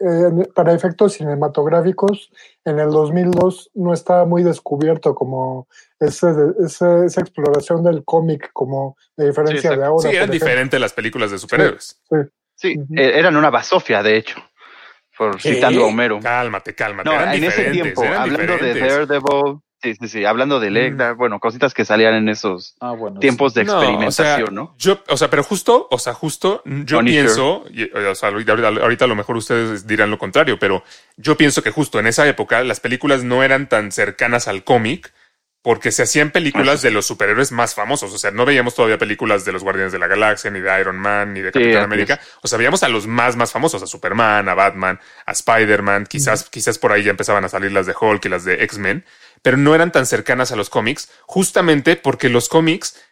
eh, 0.00 0.48
para 0.54 0.72
efectos 0.72 1.12
cinematográficos, 1.12 2.30
en 2.64 2.78
el 2.78 2.90
2002 2.90 3.70
no 3.74 3.92
estaba 3.92 4.24
muy 4.24 4.42
descubierto 4.42 5.14
como 5.14 5.68
ese, 6.00 6.28
ese- 6.64 7.04
esa 7.04 7.20
exploración 7.20 7.84
del 7.84 8.04
cómic, 8.04 8.50
como 8.52 8.96
de 9.16 9.26
diferencia 9.26 9.58
exacto. 9.70 9.80
de 9.80 9.86
ahora. 9.86 10.10
Sí, 10.10 10.16
eran 10.16 10.30
diferentes 10.30 10.80
las 10.80 10.92
películas 10.92 11.30
de 11.30 11.38
superhéroes. 11.38 12.00
Sí, 12.54 12.78
Ujú. 12.78 12.94
eh, 12.96 13.18
eran 13.18 13.36
una 13.36 13.50
basofia, 13.50 14.02
de 14.02 14.16
hecho. 14.16 14.36
Por 15.18 15.36
¿Qué? 15.38 15.54
citando 15.54 15.84
a 15.84 15.86
Homero. 15.88 16.18
Cálmate, 16.20 16.74
cálmate. 16.74 17.08
No, 17.08 17.14
eran 17.16 17.34
en 17.34 17.44
ese 17.44 17.70
tiempo, 17.70 18.02
hablando 18.02 18.38
de 18.58 18.72
diferentes. 18.74 19.08
Daredevil, 19.08 19.60
sí, 19.82 19.94
sí, 19.94 20.08
sí, 20.08 20.24
hablando 20.24 20.58
de 20.60 20.68
Electra, 20.68 21.12
bueno, 21.12 21.38
cositas 21.40 21.74
que 21.74 21.84
salían 21.84 22.14
en 22.14 22.28
esos 22.28 22.76
Ah, 22.80 22.92
bueno. 22.92 23.20
tiempos 23.20 23.54
de 23.54 23.64
No, 23.64 23.74
experimentación, 23.80 24.42
o 24.42 24.46
sea, 24.46 24.52
¿no? 24.54 24.74
Yo, 24.78 24.98
o 25.08 25.16
sea, 25.16 25.30
pero 25.30 25.42
justo, 25.42 25.88
o 25.90 25.98
sea, 25.98 26.14
justo 26.14 26.62
yo 26.64 27.00
pienso, 27.00 27.64
y, 27.70 27.84
o 27.92 28.14
sea, 28.14 28.30
ahorita, 28.30 28.52
ahorita 28.52 29.04
a 29.04 29.08
lo 29.08 29.14
mejor 29.16 29.36
ustedes 29.36 29.86
dirán 29.86 30.10
lo 30.10 30.18
contrario, 30.18 30.58
pero 30.58 30.82
yo 31.16 31.36
pienso 31.36 31.62
que 31.62 31.70
justo 31.70 31.98
en 31.98 32.06
esa 32.06 32.26
época 32.28 32.62
las 32.64 32.80
películas 32.80 33.24
no 33.24 33.42
eran 33.42 33.68
tan 33.68 33.92
cercanas 33.92 34.48
al 34.48 34.64
cómic 34.64 35.12
porque 35.66 35.90
se 35.90 36.04
hacían 36.04 36.30
películas 36.30 36.80
de 36.80 36.92
los 36.92 37.08
superhéroes 37.08 37.50
más 37.50 37.74
famosos. 37.74 38.14
O 38.14 38.18
sea, 38.18 38.30
no 38.30 38.46
veíamos 38.46 38.76
todavía 38.76 38.98
películas 38.98 39.44
de 39.44 39.50
los 39.50 39.64
Guardianes 39.64 39.90
de 39.90 39.98
la 39.98 40.06
Galaxia, 40.06 40.48
ni 40.48 40.60
de 40.60 40.80
Iron 40.80 40.94
Man, 40.94 41.34
ni 41.34 41.40
de 41.40 41.50
Capitán 41.50 41.82
América. 41.82 42.20
O 42.40 42.46
sea, 42.46 42.56
veíamos 42.56 42.84
a 42.84 42.88
los 42.88 43.08
más, 43.08 43.34
más 43.34 43.50
famosos, 43.50 43.82
a 43.82 43.88
Superman, 43.88 44.48
a 44.48 44.54
Batman, 44.54 45.00
a 45.26 45.32
Spider-Man. 45.32 46.06
Quizás, 46.06 46.48
quizás 46.50 46.78
por 46.78 46.92
ahí 46.92 47.02
ya 47.02 47.10
empezaban 47.10 47.44
a 47.44 47.48
salir 47.48 47.72
las 47.72 47.86
de 47.86 47.96
Hulk 48.00 48.26
y 48.26 48.28
las 48.28 48.44
de 48.44 48.62
X-Men, 48.62 49.04
pero 49.42 49.56
no 49.56 49.74
eran 49.74 49.90
tan 49.90 50.06
cercanas 50.06 50.52
a 50.52 50.56
los 50.56 50.70
cómics, 50.70 51.10
justamente 51.22 51.96
porque 51.96 52.28
los 52.28 52.48
cómics 52.48 53.02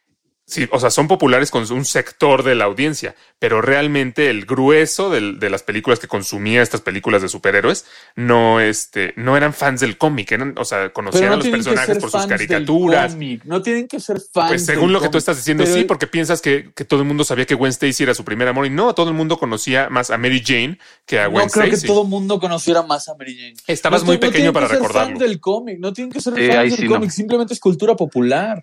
Sí, 0.47 0.69
o 0.71 0.79
sea, 0.79 0.91
son 0.91 1.09
populares 1.09 1.51
con 1.51 1.71
un 1.73 1.85
sector 1.87 2.43
de 2.43 2.55
la 2.55 2.65
audiencia, 2.65 3.15
pero 3.39 3.63
realmente 3.63 4.29
el 4.29 4.45
grueso 4.45 5.09
del- 5.09 5.39
de 5.41 5.49
las 5.49 5.63
películas 5.63 5.99
que 6.01 6.07
consumía 6.07 6.61
estas 6.61 6.83
películas 6.83 7.23
de 7.23 7.31
superhéroes 7.31 7.87
no, 8.15 8.61
este, 8.61 9.15
no 9.17 9.39
eran 9.39 9.55
fans 9.55 9.81
del 9.81 9.97
cómic, 9.97 10.31
eran, 10.33 10.55
o 10.59 10.65
sea, 10.67 10.93
conocían 10.93 11.25
a 11.25 11.31
no 11.31 11.37
los 11.37 11.45
tienen 11.45 11.65
personajes 11.65 11.97
por 11.99 12.11
sus 12.11 12.27
caricaturas. 12.27 13.17
No 13.45 13.63
tienen 13.63 13.89
que 13.89 13.99
ser 14.01 14.21
fans. 14.21 14.49
Pues 14.51 14.67
según 14.67 14.89
del 14.89 14.93
lo 14.93 15.01
que 15.01 15.09
tú 15.09 15.17
estás 15.17 15.39
diciendo, 15.39 15.65
sí, 15.65 15.85
porque 15.85 16.07
piensas 16.07 16.43
que, 16.43 16.73
que 16.75 16.85
todo 16.85 17.01
el 17.01 17.07
mundo 17.07 17.25
sabía 17.25 17.47
que 17.47 17.55
Gwen 17.55 17.71
Stacy 17.71 18.03
era 18.03 18.13
su 18.15 18.25
primer 18.25 18.47
amor 18.49 18.67
y 18.67 18.71
no, 18.71 18.95
todo 18.95 19.09
el 19.09 19.15
mundo 19.17 19.39
conocía 19.39 19.89
más 19.89 20.11
a 20.11 20.19
Mary 20.19 20.43
Jane 20.45 20.79
que 21.07 21.21
a 21.21 21.25
No 21.25 21.31
Gwen 21.31 21.49
creo 21.49 21.65
que 21.65 21.71
Stacy. 21.71 21.87
todo 21.87 22.03
el 22.03 22.09
mundo 22.09 22.39
conociera 22.39 22.83
más 22.83 23.09
a 23.09 23.15
Mary 23.15 23.35
Jane. 23.35 23.55
Estabas 23.67 24.03
No 24.03 24.07
muy 24.09 24.19
tienen- 24.19 24.29
no 24.29 24.33
pequeño 24.33 24.53
tienen 24.53 24.53
para 24.53 24.67
que 24.67 24.73
ser 24.75 24.83
recordarlo. 24.83 25.09
fans 25.09 25.21
del 25.21 25.41
cómic, 25.41 25.79
no 25.79 25.93
tienen 25.95 26.13
que 26.13 26.21
ser 26.21 26.35
Sí, 26.35 26.47
fans 26.49 26.71
del 26.71 26.77
sí 26.81 26.85
no. 26.85 26.91
cómic, 26.97 27.11
simplemente 27.11 27.55
es 27.55 27.61
cultura 27.61 27.97
popular. 27.97 28.63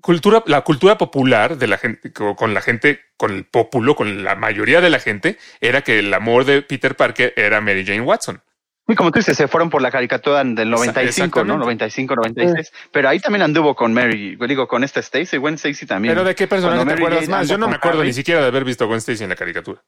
Cultura, 0.00 0.42
la 0.46 0.62
cultura 0.62 0.98
popular 0.98 1.56
de 1.58 1.66
la 1.66 1.78
gente, 1.78 2.12
co- 2.12 2.36
con 2.36 2.54
la 2.54 2.60
gente, 2.60 3.00
con 3.16 3.32
el 3.32 3.44
populo, 3.44 3.94
con 3.96 4.24
la 4.24 4.34
mayoría 4.34 4.80
de 4.80 4.90
la 4.90 4.98
gente, 5.00 5.38
era 5.60 5.82
que 5.82 5.98
el 5.98 6.12
amor 6.14 6.44
de 6.44 6.62
Peter 6.62 6.94
Parker 6.96 7.32
era 7.36 7.60
Mary 7.60 7.84
Jane 7.84 8.00
Watson. 8.02 8.42
Y 8.88 8.96
como 8.96 9.12
tú 9.12 9.20
dices, 9.20 9.36
se 9.36 9.46
fueron 9.46 9.70
por 9.70 9.82
la 9.82 9.90
caricatura 9.92 10.38
del 10.42 10.68
95, 10.68 11.02
exactamente. 11.04 11.52
¿no? 11.52 11.58
95, 11.58 12.16
96. 12.16 12.72
Pero 12.90 13.08
ahí 13.08 13.20
también 13.20 13.42
anduvo 13.42 13.76
con 13.76 13.92
Mary, 13.94 14.36
digo, 14.48 14.66
con 14.66 14.82
esta 14.82 14.98
Stacy, 14.98 15.36
Gwen 15.36 15.54
Stacy 15.54 15.86
también. 15.86 16.12
Pero 16.12 16.24
¿de 16.24 16.34
qué 16.34 16.48
personaje 16.48 16.84
te 16.84 16.92
acuerdas 16.94 17.28
más? 17.28 17.48
Yo 17.48 17.56
no 17.56 17.68
me 17.68 17.76
acuerdo 17.76 18.00
Harry. 18.00 18.08
ni 18.08 18.14
siquiera 18.14 18.40
de 18.40 18.48
haber 18.48 18.64
visto 18.64 18.82
a 18.84 18.86
Gwen 18.88 18.98
Stacy 18.98 19.22
en 19.22 19.30
la 19.30 19.36
caricatura. 19.36 19.80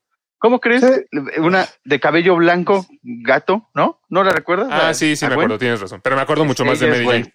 ¿Cómo 0.42 0.58
crees? 0.58 0.80
Sí. 0.82 1.20
Una 1.38 1.68
de 1.84 2.00
cabello 2.00 2.34
blanco, 2.34 2.84
gato, 3.02 3.70
¿no? 3.74 4.00
¿No 4.08 4.24
la 4.24 4.32
recuerdas? 4.32 4.66
Ah, 4.72 4.88
La- 4.88 4.94
sí, 4.94 5.14
sí, 5.14 5.24
me 5.24 5.36
Gwen. 5.36 5.44
acuerdo, 5.44 5.58
tienes 5.60 5.80
razón. 5.80 6.00
Pero 6.02 6.16
me 6.16 6.22
acuerdo 6.22 6.44
mucho 6.44 6.64
más 6.64 6.80
de. 6.80 6.88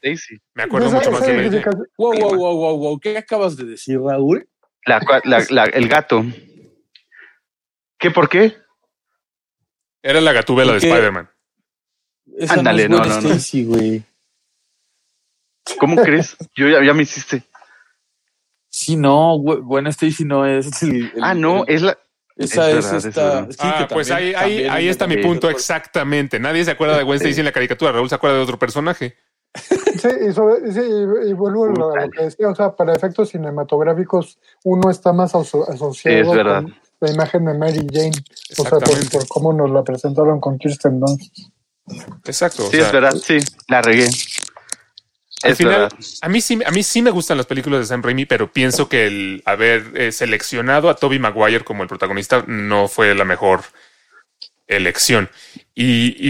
Stacy. 0.04 0.38
Me 0.54 0.64
acuerdo 0.64 0.88
Esa- 0.88 0.98
mucho 0.98 1.12
más 1.12 1.22
esa 1.22 1.32
de 1.32 1.38
identificación- 1.38 1.88
Wow, 1.98 2.14
wow, 2.20 2.36
wow, 2.36 2.58
wow, 2.58 2.78
wow. 2.78 3.00
¿Qué 3.00 3.18
acabas 3.18 3.56
de 3.56 3.64
decir, 3.64 3.98
Raúl? 3.98 4.50
La, 4.86 5.00
cua- 5.00 5.22
la- 5.24 5.46
la- 5.50 5.64
el 5.72 5.88
gato. 5.88 6.26
¿Qué 7.98 8.12
por 8.12 8.28
qué? 8.28 8.58
Era 10.04 10.20
la 10.20 10.34
gatúbela 10.34 10.74
de. 10.74 10.80
Spider-Man. 10.80 11.30
Ándale, 12.50 12.90
no, 12.90 12.98
no, 13.00 13.06
no. 13.06 13.14
Stacy, 13.30 13.64
güey. 13.64 14.04
¿Cómo 15.80 15.96
crees? 15.96 16.36
Yo 16.56 16.68
ya, 16.68 16.84
ya 16.84 16.94
me 16.94 17.04
hiciste. 17.04 17.44
Sí, 18.70 18.98
no, 18.98 19.38
Gwen 19.40 19.88
Stacy 19.88 20.26
no 20.26 20.46
es 20.46 20.84
el, 20.84 20.96
el- 21.16 21.24
Ah, 21.24 21.34
no, 21.34 21.64
el- 21.66 21.74
es 21.76 21.82
la. 21.84 21.98
Esa 22.38 22.70
es 22.72 22.78
es, 22.78 22.84
verdad, 22.86 22.98
es 23.00 23.06
esta. 23.06 23.48
ah, 23.60 23.86
que 23.88 23.94
pues 23.94 24.12
ahí, 24.12 24.34
también- 24.34 24.36
ahí, 24.36 24.50
también 24.52 24.72
ahí 24.72 24.86
es 24.88 24.92
está 24.92 25.08
mi 25.08 25.18
punto 25.18 25.50
exactamente. 25.50 26.40
Nadie 26.40 26.64
se 26.66 26.72
acuerda 26.72 26.98
de 26.98 27.04
Gwen 27.04 27.18
Stacy 27.18 27.40
en 27.40 27.46
la 27.46 27.52
caricatura. 27.52 27.92
Raúl 27.92 28.10
se 28.10 28.16
acuerda 28.16 28.38
de 28.38 28.44
otro 28.44 28.58
personaje. 28.60 29.16
Sí, 29.98 30.10
y, 30.30 30.32
sobre- 30.32 30.72
sí, 30.72 30.80
y- 30.82 31.30
y 31.30 31.34
vuelvo 31.34 31.66
a 31.66 31.70
lo, 31.70 31.92
a 31.96 32.06
lo 32.06 32.12
que 32.12 32.26
decía, 32.26 32.48
o 32.50 32.56
sea, 32.56 32.76
para 32.76 32.94
efectos 32.94 33.30
cinematográficos 33.30 34.38
uno 34.64 34.92
está 34.92 35.12
más 35.12 35.34
aso- 35.34 35.68
asociado 35.68 36.34
Sí, 36.34 36.38
con 36.40 36.76
la 37.00 37.12
imagen 37.12 37.46
de 37.46 37.54
Mary 37.58 37.88
Jane, 37.92 38.12
o 38.60 38.64
sea, 38.64 38.78
por, 38.80 39.10
por 39.10 39.28
cómo 39.28 39.54
nos 39.54 39.72
la 39.72 39.84
presentaron 39.84 40.40
con 40.40 40.60
Kirsten 40.60 41.00
Dunst. 41.00 41.36
Exacto. 42.26 42.66
o 42.68 42.70
Sí, 42.70 42.78
sea, 42.78 42.86
es 42.88 42.92
verdad, 42.92 43.12
sí, 43.16 43.38
la 43.70 43.82
regué. 43.82 44.08
Al 45.44 45.52
Es 45.52 45.58
final, 45.58 45.82
verdad. 45.82 45.98
a 46.22 46.30
mí 46.30 46.42
sí, 46.42 46.60
a 46.66 46.72
mí 46.72 46.84
sí 46.84 47.02
me 47.02 47.12
gustan 47.12 47.38
las 47.38 47.46
películas 47.46 47.82
de 47.82 47.86
Sam 47.86 48.02
Raimi, 48.02 48.26
pero 48.26 48.52
pienso 48.52 48.90
que 48.90 49.06
el 49.06 49.44
haber 49.46 49.92
eh, 49.96 50.12
seleccionado 50.12 50.90
a 50.90 50.96
Toby 50.96 51.20
Maguire 51.20 51.64
como 51.64 51.84
el 51.84 51.90
protagonista 51.90 52.44
no 52.48 52.88
fue 52.88 53.14
la 53.14 53.26
mejor 53.26 53.64
elección. 54.68 55.30
Y, 55.74 56.30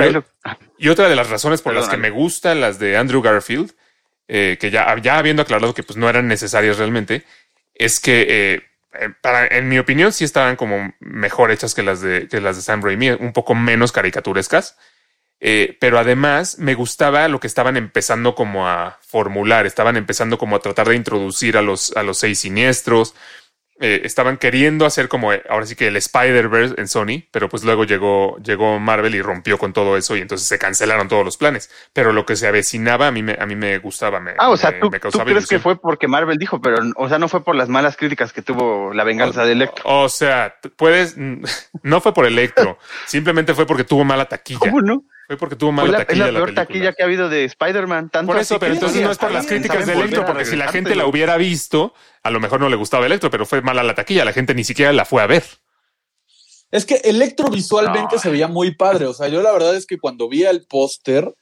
otra 0.90 1.10
de 1.10 1.16
las 1.16 1.30
razones 1.30 1.62
por 1.62 1.74
las 1.74 1.90
que 1.90 1.98
me 1.98 2.10
gustan 2.10 2.62
las 2.62 2.80
de 2.80 2.98
Andrew 2.98 3.22
Garfield, 3.22 3.74
eh, 4.28 4.58
que 4.60 4.72
ya, 4.72 4.96
ya 5.02 5.18
habiendo 5.18 5.42
aclarado 5.42 5.74
que 5.74 5.84
pues 5.84 5.98
no 5.98 6.10
eran 6.10 6.28
necesarias 6.28 6.78
realmente, 6.78 7.24
es 7.74 8.00
que 8.00 8.26
eh, 8.30 8.62
eh, 9.00 9.10
para, 9.22 9.48
en 9.48 9.70
mi 9.70 9.80
opinión 9.80 10.12
sí 10.12 10.24
estaban 10.24 10.56
como 10.56 10.94
mejor 11.00 11.52
hechas 11.52 11.74
que 11.74 11.84
las 11.84 12.02
de, 12.02 12.28
que 12.28 12.42
las 12.42 12.56
de 12.56 12.62
Sam 12.62 12.82
Raimi, 12.82 13.12
un 13.12 13.34
poco 13.34 13.56
menos 13.56 13.92
caricaturescas. 13.92 14.78
Eh, 15.40 15.78
pero 15.80 16.00
además 16.00 16.58
me 16.58 16.74
gustaba 16.74 17.28
lo 17.28 17.40
que 17.40 17.48
estaban 17.48 17.78
empezando 17.78 18.34
como 18.34 18.68
a 18.68 18.98
formular, 19.02 19.66
estaban 19.68 19.96
empezando 19.96 20.38
como 20.38 20.56
a 20.56 20.60
tratar 20.60 20.88
de 20.90 20.96
introducir 20.96 21.58
a 21.58 21.62
los, 21.62 21.96
a 21.96 22.02
los 22.04 22.18
seis 22.18 22.40
siniestros, 22.40 23.14
eh, 23.80 24.02
estaban 24.06 24.38
queriendo 24.38 24.88
hacer 24.88 25.08
como 25.08 25.32
eh, 25.34 25.44
ahora 25.48 25.68
sí 25.68 25.76
que 25.76 25.86
el 25.90 25.96
Spider-Verse 25.98 26.82
en 26.82 26.88
Sony, 26.88 27.26
pero 27.30 27.48
pues 27.48 27.64
luego 27.64 27.84
llegó, 27.84 28.36
llegó 28.40 28.80
Marvel 28.80 29.14
y 29.14 29.22
rompió 29.22 29.60
con 29.60 29.72
todo 29.74 29.96
eso 29.98 30.18
y 30.18 30.22
entonces 30.22 30.48
se 30.48 30.58
cancelaron 30.58 31.08
todos 31.08 31.24
los 31.24 31.38
planes. 31.38 31.70
Pero 31.94 32.12
lo 32.12 32.26
que 32.26 32.36
se 32.36 32.48
avecinaba 32.48 33.06
a 33.06 33.12
mí 33.12 33.22
me, 33.22 33.38
a 33.40 33.46
mí 33.46 33.56
me 33.56 33.78
gustaba. 33.78 34.20
Me, 34.20 34.32
Ah, 34.40 34.50
o 34.50 34.58
sea, 34.58 34.72
me- 34.72 34.80
¿tú, 34.80 34.90
me 34.90 35.00
tú 35.00 35.20
crees 35.20 35.46
que 35.46 35.60
fue 35.60 35.80
porque 35.80 36.08
Marvel 36.08 36.40
dijo, 36.40 36.60
pero, 36.60 36.78
o 36.96 37.08
sea, 37.08 37.20
no 37.20 37.28
fue 37.30 37.44
por 37.44 37.56
las 37.56 37.70
malas 37.70 37.96
críticas 37.96 38.34
que 38.34 38.42
tuvo 38.42 38.92
la 38.96 39.04
venganza 39.04 39.46
de 39.46 39.52
Electro. 39.52 39.84
O 39.86 40.10
sea, 40.10 40.56
puedes, 40.76 41.16
no 41.84 42.02
fue 42.02 42.16
por 42.16 42.26
Electro, 42.26 42.80
simplemente 43.06 43.54
fue 43.54 43.68
porque 43.68 43.84
tuvo 43.84 44.04
mala 44.04 44.26
taquilla. 44.28 44.60
¿Cómo 44.60 44.82
no? 44.82 45.04
Fue 45.28 45.38
porque 45.38 45.56
tuvo 45.58 45.74
mala 45.74 45.92
la, 45.92 45.98
es 46.00 46.08
taquilla 46.08 46.26
la 46.28 46.32
la 46.32 46.38
peor 46.40 46.46
película. 46.48 46.66
taquilla 46.66 46.94
que 46.94 47.04
ha 47.04 47.06
habido 47.06 47.28
de 47.30 47.44
Spider-Man. 47.46 48.10
Tanto 48.10 48.32
Por 48.32 48.42
eso, 48.42 48.60
pero 48.60 48.74
entonces 48.74 49.02
no 49.02 49.12
es 49.12 49.18
por 49.18 49.32
las 49.32 49.46
críticas 49.46 49.86
de 49.86 49.94
Electro, 49.94 50.26
porque 50.26 50.46
si 50.46 50.56
la 50.56 50.70
gente 50.72 50.96
la 50.96 51.06
hubiera 51.06 51.36
visto, 51.38 51.94
a 52.24 52.32
lo 52.32 52.40
mejor 52.40 52.62
no 52.62 52.70
le 52.70 52.78
gustaba 52.78 53.06
Electro, 53.06 53.30
pero 53.30 53.46
fue 53.46 53.62
mala 53.62 53.84
la 53.84 53.94
taquilla. 53.94 54.24
La 54.26 54.32
gente 54.34 54.56
ni 54.56 54.64
siquiera 54.64 54.94
la 54.94 55.04
fue 55.06 55.22
a 55.22 55.28
ver. 55.28 55.44
Es 56.72 56.86
que 56.86 56.96
Electro 57.04 57.50
visualmente 57.50 58.16
No. 58.16 58.22
se 58.22 58.30
veía 58.30 58.48
muy 58.48 58.76
padre. 58.76 59.06
O 59.06 59.14
sea, 59.14 59.28
yo 59.28 59.42
la 59.42 59.52
verdad 59.52 59.76
es 59.76 59.86
que 59.86 59.98
cuando 59.98 60.30
vi 60.30 60.44
el 60.44 60.66
póster 60.66 61.34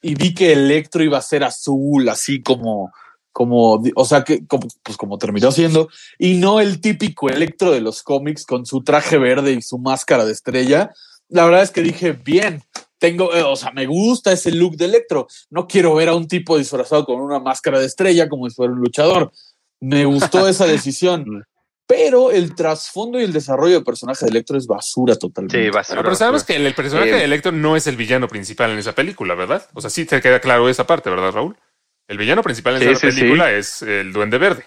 y 0.00 0.14
vi 0.14 0.34
que 0.34 0.52
Electro 0.52 1.02
iba 1.02 1.18
a 1.18 1.22
ser 1.22 1.42
azul, 1.44 2.08
así 2.08 2.40
como, 2.42 2.92
como, 3.32 3.82
o 3.94 4.04
sea, 4.04 4.22
que 4.24 4.46
como, 4.46 4.66
pues 4.82 4.96
como 4.96 5.18
terminó 5.18 5.50
siendo, 5.52 5.88
y 6.18 6.34
no 6.34 6.60
el 6.60 6.80
típico 6.80 7.28
Electro 7.28 7.70
de 7.72 7.80
los 7.80 8.02
cómics 8.02 8.44
con 8.44 8.64
su 8.66 8.82
traje 8.84 9.18
verde 9.18 9.52
y 9.52 9.62
su 9.62 9.78
máscara 9.78 10.24
de 10.24 10.32
estrella. 10.32 10.90
La 11.28 11.44
verdad 11.44 11.62
es 11.62 11.70
que 11.70 11.82
dije, 11.82 12.12
bien, 12.12 12.62
tengo, 13.02 13.34
eh, 13.34 13.42
o 13.42 13.56
sea, 13.56 13.72
me 13.72 13.84
gusta 13.84 14.30
ese 14.30 14.52
look 14.52 14.76
de 14.76 14.84
Electro. 14.84 15.26
No 15.50 15.66
quiero 15.66 15.96
ver 15.96 16.08
a 16.08 16.14
un 16.14 16.28
tipo 16.28 16.56
disfrazado 16.56 17.04
con 17.04 17.20
una 17.20 17.40
máscara 17.40 17.80
de 17.80 17.86
estrella 17.86 18.28
como 18.28 18.48
si 18.48 18.54
fuera 18.54 18.72
un 18.72 18.78
luchador. 18.78 19.32
Me 19.80 20.04
gustó 20.04 20.46
esa 20.48 20.66
decisión. 20.66 21.44
Pero 21.84 22.30
el 22.30 22.54
trasfondo 22.54 23.18
y 23.20 23.24
el 23.24 23.32
desarrollo 23.32 23.80
de 23.80 23.84
personaje 23.84 24.24
de 24.24 24.30
Electro 24.30 24.56
es 24.56 24.68
basura 24.68 25.16
totalmente. 25.16 25.60
Sí, 25.64 25.68
basura, 25.70 25.96
Pero, 25.96 26.02
pero 26.04 26.14
sabemos 26.16 26.42
basura. 26.42 26.54
que 26.54 26.60
el, 26.60 26.66
el 26.68 26.74
personaje 26.74 27.10
Eh, 27.10 27.14
de 27.14 27.24
Electro 27.24 27.50
no 27.50 27.74
es 27.76 27.88
el 27.88 27.96
villano 27.96 28.28
principal 28.28 28.70
en 28.70 28.78
esa 28.78 28.92
película, 28.94 29.34
¿verdad? 29.34 29.66
O 29.74 29.80
sea, 29.80 29.90
sí 29.90 30.04
te 30.06 30.20
queda 30.20 30.38
claro 30.40 30.68
esa 30.68 30.86
parte, 30.86 31.10
¿verdad, 31.10 31.32
Raúl? 31.32 31.56
El 32.06 32.18
villano 32.18 32.42
principal 32.44 32.76
en 32.76 32.82
Sí, 32.82 32.88
esa 32.88 33.00
sí, 33.00 33.10
sí. 33.10 33.20
película 33.22 33.50
es 33.52 33.82
el 33.82 34.12
Duende 34.12 34.38
Verde. 34.38 34.64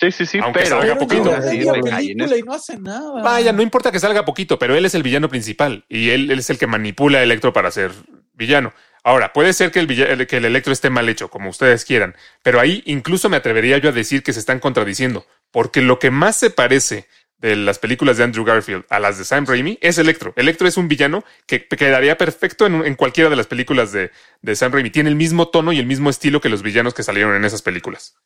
Sí, 0.00 0.12
sí, 0.12 0.26
sí, 0.26 0.38
Aunque 0.38 0.60
pero. 0.60 0.78
salga 0.78 0.94
Pero 0.94 0.98
poquito. 0.98 1.34
Así, 1.34 2.10
y 2.38 2.42
no 2.44 2.52
hace 2.52 2.78
nada. 2.78 3.22
Vaya, 3.22 3.52
no 3.52 3.62
importa 3.62 3.90
que 3.90 3.98
salga 3.98 4.24
poquito, 4.24 4.58
pero 4.58 4.76
él 4.76 4.84
es 4.84 4.94
el 4.94 5.02
villano 5.02 5.28
principal 5.28 5.84
y 5.88 6.10
él, 6.10 6.30
él 6.30 6.38
es 6.38 6.50
el 6.50 6.58
que 6.58 6.66
manipula 6.68 7.18
a 7.18 7.22
Electro 7.22 7.52
para 7.52 7.70
ser 7.70 7.90
villano. 8.32 8.72
Ahora, 9.02 9.32
puede 9.32 9.52
ser 9.52 9.70
que 9.72 9.80
el- 9.80 10.26
que 10.26 10.36
el 10.36 10.44
Electro 10.44 10.72
esté 10.72 10.90
mal 10.90 11.08
hecho, 11.08 11.28
como 11.30 11.50
ustedes 11.50 11.84
quieran, 11.84 12.14
pero 12.42 12.60
ahí 12.60 12.82
incluso 12.86 13.28
me 13.28 13.36
atrevería 13.36 13.78
yo 13.78 13.88
a 13.88 13.92
decir 13.92 14.22
que 14.22 14.32
se 14.32 14.40
están 14.40 14.60
contradiciendo, 14.60 15.26
porque 15.50 15.80
lo 15.82 15.98
que 15.98 16.10
más 16.10 16.36
se 16.36 16.50
parece 16.50 17.06
de 17.38 17.56
las 17.56 17.78
películas 17.78 18.16
de 18.18 18.24
Andrew 18.24 18.44
Garfield 18.44 18.84
a 18.90 18.98
las 18.98 19.16
de 19.18 19.24
Sam 19.24 19.46
Raimi 19.46 19.78
es 19.80 19.98
Electro. 19.98 20.32
Electro 20.36 20.66
es 20.68 20.76
un 20.76 20.88
villano 20.88 21.24
que 21.46 21.66
quedaría 21.66 22.18
perfecto 22.18 22.66
en, 22.66 22.84
en 22.84 22.96
cualquiera 22.96 23.30
de 23.30 23.36
las 23.36 23.46
películas 23.46 23.92
de, 23.92 24.10
de 24.42 24.56
Sam 24.56 24.72
Raimi. 24.72 24.90
Tiene 24.90 25.08
el 25.08 25.14
mismo 25.16 25.48
tono 25.48 25.72
y 25.72 25.78
el 25.78 25.86
mismo 25.86 26.10
estilo 26.10 26.40
que 26.40 26.48
los 26.48 26.62
villanos 26.62 26.94
que 26.94 27.04
salieron 27.04 27.34
en 27.36 27.44
esas 27.44 27.62
películas. 27.62 28.16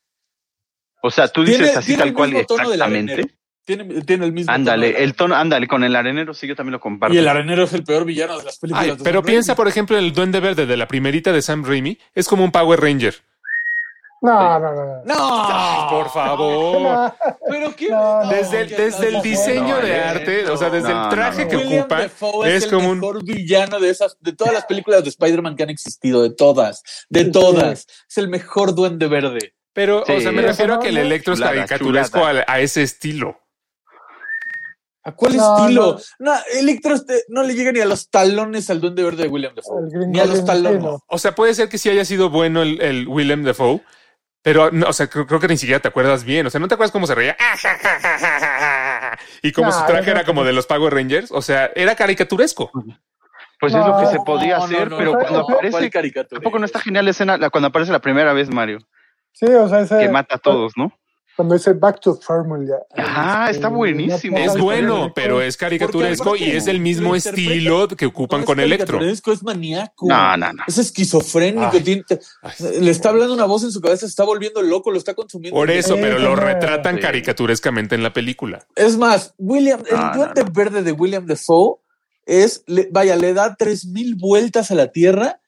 O 1.02 1.10
sea, 1.10 1.28
tú 1.28 1.44
Tiene- 1.44 1.64
dices 1.64 1.76
así 1.76 1.86
tiene 1.88 1.98
tal 2.00 2.08
el 2.08 2.14
cual 2.14 2.30
mismo 2.30 2.46
tono 2.46 2.70
del 2.70 2.80
exactamente. 2.80 3.34
Tiene, 3.64 3.84
tiene 4.02 4.24
el 4.24 4.32
mismo 4.32 4.46
tono 4.46 4.54
Ándale, 4.56 5.04
el 5.04 5.14
tono, 5.14 5.36
ándale, 5.36 5.68
con 5.68 5.84
el 5.84 5.94
arenero 5.94 6.34
sí 6.34 6.46
yo 6.48 6.56
también 6.56 6.72
lo 6.72 6.80
comparto. 6.80 7.14
Y 7.14 7.18
el 7.18 7.28
arenero 7.28 7.64
es 7.64 7.72
el 7.74 7.84
peor 7.84 8.04
villano 8.04 8.38
de 8.38 8.44
las 8.44 8.58
películas. 8.58 8.84
Ay, 8.84 8.96
de 8.96 9.04
pero 9.04 9.20
Sam 9.20 9.26
piensa, 9.26 9.52
Raimi. 9.52 9.56
por 9.56 9.68
ejemplo, 9.68 9.98
el 9.98 10.12
Duende 10.12 10.40
Verde 10.40 10.66
de 10.66 10.76
la 10.76 10.88
primerita 10.88 11.32
de 11.32 11.42
Sam 11.42 11.64
Raimi 11.64 11.98
es 12.14 12.26
como 12.26 12.42
un 12.44 12.50
Power 12.50 12.80
Ranger. 12.80 13.14
No, 14.20 14.58
no, 14.60 14.72
no. 14.72 15.02
no. 15.04 15.04
No, 15.04 15.88
Por 15.90 16.08
favor. 16.10 17.12
Pero 17.50 17.74
qué. 17.74 17.88
No, 17.88 18.28
Desde 18.28 18.60
el, 18.60 18.68
¿qué 18.68 18.76
desde 18.76 19.08
el 19.08 19.20
diseño 19.20 19.76
de 19.78 19.98
no, 19.98 20.04
arte, 20.10 20.48
o 20.48 20.56
sea, 20.56 20.70
desde 20.70 20.94
no, 20.94 21.02
el 21.04 21.08
traje 21.10 21.44
no, 21.44 21.50
que. 21.50 21.56
William 21.56 21.80
ocupa, 21.80 22.02
Dafoe 22.02 22.56
es 22.56 22.64
el 22.64 22.70
como 22.70 22.90
un... 22.90 23.00
mejor 23.00 23.24
villano 23.24 23.80
de 23.80 23.90
esas, 23.90 24.16
de 24.20 24.32
todas 24.32 24.54
las 24.54 24.64
películas 24.66 25.02
de 25.02 25.08
Spider-Man 25.08 25.56
que 25.56 25.64
han 25.64 25.70
existido, 25.70 26.22
de 26.22 26.30
todas, 26.30 26.84
de 27.08 27.24
todas. 27.26 27.88
Es 28.08 28.16
el 28.18 28.28
mejor 28.28 28.76
duende 28.76 29.08
verde. 29.08 29.54
Pero, 29.74 30.02
o 30.02 30.20
sea, 30.20 30.32
me 30.32 30.42
refiero 30.42 30.74
a 30.74 30.80
que 30.80 30.88
el 30.90 30.98
Electro 30.98 31.34
es 31.34 31.40
caricaturesco 31.40 32.24
a, 32.24 32.44
a 32.46 32.60
ese 32.60 32.82
estilo. 32.82 33.38
¿A 35.04 35.12
cuál 35.12 35.36
No, 35.36 35.58
estilo? 35.64 35.98
No, 36.20 36.32
Electro 36.60 36.94
este- 36.94 37.24
no 37.28 37.42
le 37.42 37.54
llega 37.54 37.72
ni 37.72 37.80
a 37.80 37.86
los 37.86 38.08
talones 38.10 38.70
al 38.70 38.80
Duende 38.80 39.02
Verde 39.02 39.24
de 39.24 39.28
William 39.28 39.52
gringo 39.54 40.06
Ni 40.06 40.20
a 40.20 40.26
los 40.26 40.44
talones. 40.44 41.00
O 41.08 41.18
sea, 41.18 41.34
puede 41.34 41.54
ser 41.54 41.68
que 41.68 41.78
sí 41.78 41.88
haya 41.90 42.04
sido 42.04 42.30
bueno 42.30 42.62
el, 42.62 42.80
el 42.80 43.08
Willem 43.08 43.42
Dafoe, 43.42 43.80
pero 44.42 44.70
no, 44.70 44.86
o 44.88 44.92
sea, 44.92 45.08
creo, 45.08 45.26
creo 45.26 45.40
que 45.40 45.48
ni 45.48 45.56
siquiera 45.56 45.80
te 45.80 45.88
acuerdas 45.88 46.22
bien. 46.24 46.46
O 46.46 46.50
sea, 46.50 46.60
¿no 46.60 46.68
te 46.68 46.74
acuerdas 46.74 46.92
cómo 46.92 47.06
se 47.06 47.14
reía? 47.16 47.36
Y 49.42 49.52
como 49.52 49.68
No, 49.70 49.78
su 49.78 49.86
traje 49.86 50.10
era 50.10 50.24
como 50.24 50.44
de 50.44 50.52
los 50.52 50.66
Power 50.66 50.92
Rangers. 50.94 51.30
O 51.32 51.42
sea, 51.42 51.70
era 51.74 51.94
caricaturesco. 51.96 52.70
Pues 53.60 53.74
es 53.74 53.84
lo 53.86 53.98
que 53.98 54.06
se 54.06 54.18
podía 54.20 54.58
No, 54.58 54.64
hacer, 54.64 54.90
no, 54.90 54.98
pero 54.98 55.12
no, 55.12 55.18
cuando 55.18 55.38
no, 55.40 55.44
¿cuál 55.46 55.66
aparece, 55.68 55.90
caricatura? 55.90 56.40
tampoco 56.40 56.58
no 56.58 56.64
está 56.66 56.80
genial 56.80 57.04
la 57.04 57.10
escena 57.12 57.36
la- 57.38 57.50
cuando 57.50 57.68
aparece 57.68 57.92
la 57.92 58.00
primera 58.00 58.32
vez 58.32 58.50
Mario, 58.50 58.78
Sí, 59.32 59.46
o 59.46 59.68
sea, 59.68 59.80
ese, 59.80 59.98
que 59.98 60.08
mata 60.08 60.36
a 60.36 60.38
todos, 60.38 60.72
¿no? 60.76 60.92
Cuando 61.34 61.54
dice 61.54 61.72
Back 61.72 61.98
to 62.00 62.14
Formula. 62.16 62.76
Ajá, 62.94 63.44
Este, 63.46 63.56
está 63.56 63.68
buenísimo. 63.70 64.36
Es 64.36 64.54
no, 64.54 64.62
bueno, 64.64 64.98
no, 65.06 65.14
pero 65.14 65.40
es 65.40 65.56
caricaturesco 65.56 66.36
y 66.36 66.44
es 66.50 66.66
el 66.66 66.78
mismo 66.78 67.14
estilo 67.16 67.88
que 67.88 68.04
ocupan 68.04 68.40
No 68.40 68.42
es 68.42 68.46
con 68.46 68.60
Electro. 68.60 69.00
Es 69.00 69.22
maníaco. 69.42 70.06
No, 70.08 70.36
no, 70.36 70.52
no. 70.52 70.62
Es 70.68 70.76
esquizofrénico. 70.76 71.70
Ay. 71.72 71.80
tiene- 71.80 72.02
te- 72.06 72.20
Ay, 72.42 72.80
le 72.82 72.90
está 72.90 73.08
hablando 73.08 73.32
una 73.32 73.46
voz 73.46 73.64
en 73.64 73.72
su 73.72 73.80
cabeza, 73.80 74.00
se 74.00 74.10
está 74.10 74.24
volviendo 74.24 74.60
loco, 74.60 74.90
lo 74.90 74.98
está 74.98 75.14
consumiendo. 75.14 75.58
Por 75.58 75.70
eso, 75.70 75.94
pero 75.96 76.18
lo 76.18 76.36
retratan 76.36 76.96
sí. 76.96 77.00
caricaturescamente 77.00 77.94
en 77.94 78.02
la 78.02 78.12
película. 78.12 78.66
Es 78.76 78.98
más, 78.98 79.34
William, 79.38 79.80
el 79.90 79.96
No, 79.96 80.08
no, 80.10 80.14
duende 80.16 80.44
verde 80.52 80.82
de 80.82 80.92
William 80.92 81.24
Defoe 81.24 81.76
es, 82.26 82.62
le- 82.66 82.88
vaya, 82.92 83.16
le 83.16 83.32
da 83.32 83.56
tres 83.56 83.86
mil 83.86 84.16
vueltas 84.16 84.70
a 84.70 84.74
la 84.74 84.92
Tierra 84.92 85.40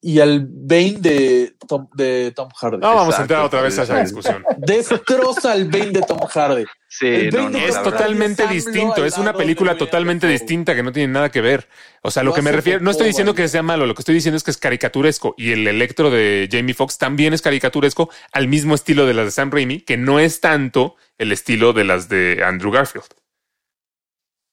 y 0.00 0.20
al 0.20 0.46
Bane 0.48 0.96
de 1.00 1.54
Tom, 1.66 1.88
de 1.94 2.32
Tom 2.34 2.48
Hardy. 2.50 2.78
No, 2.78 2.94
vamos 2.94 3.18
a 3.18 3.22
entrar 3.22 3.44
otra 3.44 3.62
vez 3.62 3.78
a 3.78 3.82
esa 3.82 4.00
discusión. 4.00 4.44
Destroza 4.58 5.52
al 5.52 5.64
Bane 5.68 5.90
de 5.90 6.02
Tom 6.02 6.20
Hardy. 6.20 6.64
Sí, 6.86 7.06
El 7.06 7.30
no, 7.30 7.44
Bane 7.44 7.50
no, 7.50 7.58
de 7.58 7.66
Es 7.66 7.82
totalmente 7.82 8.42
Hardy 8.44 8.54
distinto, 8.54 9.04
es 9.04 9.18
una 9.18 9.32
película 9.32 9.76
totalmente 9.76 10.26
Dafoe. 10.26 10.38
distinta 10.38 10.74
que 10.74 10.82
no 10.82 10.92
tiene 10.92 11.12
nada 11.12 11.30
que 11.30 11.40
ver. 11.40 11.68
O 12.02 12.10
sea, 12.12 12.22
lo 12.22 12.30
Lo 12.30 12.34
que 12.36 12.42
me 12.42 12.52
refiero, 12.52 12.80
no 12.80 12.90
estoy 12.92 13.08
diciendo 13.08 13.34
que 13.34 13.48
sea 13.48 13.62
malo, 13.62 13.86
lo 13.86 13.94
que 13.94 14.02
estoy 14.02 14.14
diciendo 14.14 14.36
es 14.36 14.44
que 14.44 14.52
es 14.52 14.58
caricaturesco 14.58 15.34
y 15.36 15.52
el 15.52 15.66
Electro 15.66 16.10
de 16.10 16.48
Jamie 16.50 16.74
Foxx 16.74 16.98
también 16.98 17.34
es 17.34 17.42
caricaturesco 17.42 18.08
al 18.32 18.46
mismo 18.46 18.74
estilo 18.76 19.04
de 19.04 19.14
las 19.14 19.24
de 19.26 19.30
Sam 19.32 19.50
Raimi, 19.50 19.80
que 19.80 19.96
no 19.96 20.20
es 20.20 20.40
tanto 20.40 20.94
el 21.18 21.32
estilo 21.32 21.72
de 21.72 21.84
las 21.84 22.08
de 22.08 22.42
Andrew 22.44 22.70
Garfield. 22.70 23.06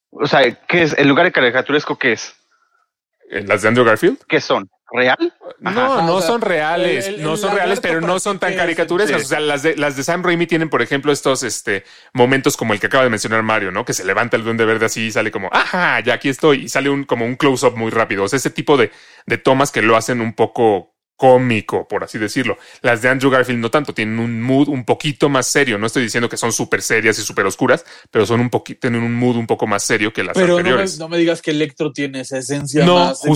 O 0.09 0.25
sea, 0.25 0.41
¿qué 0.67 0.83
es? 0.83 0.93
¿El 0.97 1.07
lugar 1.07 1.25
de 1.25 1.31
caricaturesco 1.31 1.97
qué 1.97 2.13
es? 2.13 2.35
¿Las 3.29 3.61
de 3.61 3.67
Andrew 3.67 3.85
Garfield? 3.85 4.17
¿Qué 4.27 4.39
son? 4.39 4.69
¿Real? 4.91 5.17
No, 5.59 5.69
Ajá. 5.69 6.01
no 6.03 6.15
o 6.15 6.19
sea, 6.21 6.27
son 6.29 6.41
reales, 6.41 7.07
el- 7.07 7.15
el- 7.15 7.23
no 7.23 7.37
son 7.37 7.55
reales, 7.55 7.79
pero 7.79 8.01
no 8.01 8.19
son 8.19 8.37
tan 8.39 8.55
caricaturescas. 8.55 9.21
sí. 9.21 9.25
O 9.25 9.29
sea, 9.29 9.39
las 9.39 9.63
de, 9.63 9.75
las 9.75 9.95
de 9.97 10.03
Sam 10.03 10.23
Raimi 10.23 10.45
tienen, 10.47 10.69
por 10.69 10.81
ejemplo, 10.81 11.11
estos 11.11 11.41
este, 11.43 11.83
momentos 12.13 12.55
como 12.55 12.73
el 12.73 12.79
que 12.79 12.87
acaba 12.87 13.03
de 13.03 13.09
mencionar 13.09 13.41
Mario, 13.41 13.71
¿no? 13.71 13.83
Que 13.83 13.93
se 13.93 14.05
levanta 14.05 14.37
el 14.37 14.43
duende 14.43 14.63
verde 14.65 14.85
así 14.85 15.07
y 15.07 15.11
sale 15.11 15.31
como, 15.31 15.49
ajá, 15.51 15.99
ya 16.01 16.13
aquí 16.13 16.29
estoy, 16.29 16.65
y 16.65 16.69
sale 16.69 16.89
un, 16.89 17.03
como 17.03 17.25
un 17.25 17.35
close-up 17.35 17.75
muy 17.75 17.89
rápido. 17.89 18.23
O 18.23 18.27
sea, 18.27 18.37
ese 18.37 18.51
tipo 18.51 18.77
de, 18.77 18.91
de 19.25 19.37
tomas 19.39 19.71
que 19.71 19.81
lo 19.81 19.97
hacen 19.97 20.21
un 20.21 20.33
poco 20.33 20.93
cómico, 21.17 21.87
por 21.87 22.03
así 22.03 22.17
decirlo. 22.19 22.57
Las 22.81 23.01
de 23.01 23.07
Andrew 23.09 23.31
Garfield 23.31 23.59
no 23.61 23.71
tanto, 23.71 23.93
tienen 23.93 24.19
un 24.19 24.41
mood 24.41 24.67
un 24.67 24.83
poquito 24.85 25.29
más 25.29 25.47
serio. 25.47 25.77
No 25.77 25.87
estoy 25.87 26.03
diciendo 26.03 26.27
que 26.29 26.35
son 26.37 26.51
súper 26.51 26.81
serias 26.81 27.17
y 27.17 27.21
súper 27.23 27.45
oscuras, 27.45 27.85
pero 28.11 28.25
son 28.25 28.41
un 28.41 28.49
poquito, 28.49 28.81
tienen 28.81 29.01
un 29.01 29.13
mood 29.15 29.37
un 29.37 29.47
poco 29.47 29.65
más 29.65 29.81
serio 29.83 30.11
que 30.13 30.23
las 30.25 30.33
Pero 30.35 30.47
no 30.47 30.53
me, 30.55 30.59
anteriores. 30.59 30.99
no 30.99 31.07
me 31.07 31.17
digas 31.17 31.41
que 31.41 31.51
Electro 31.51 31.91
tiene 31.93 32.19
esa 32.19 32.37
esencia 32.37 32.85
No, 32.85 32.95
más 32.99 33.21
de. 33.21 33.29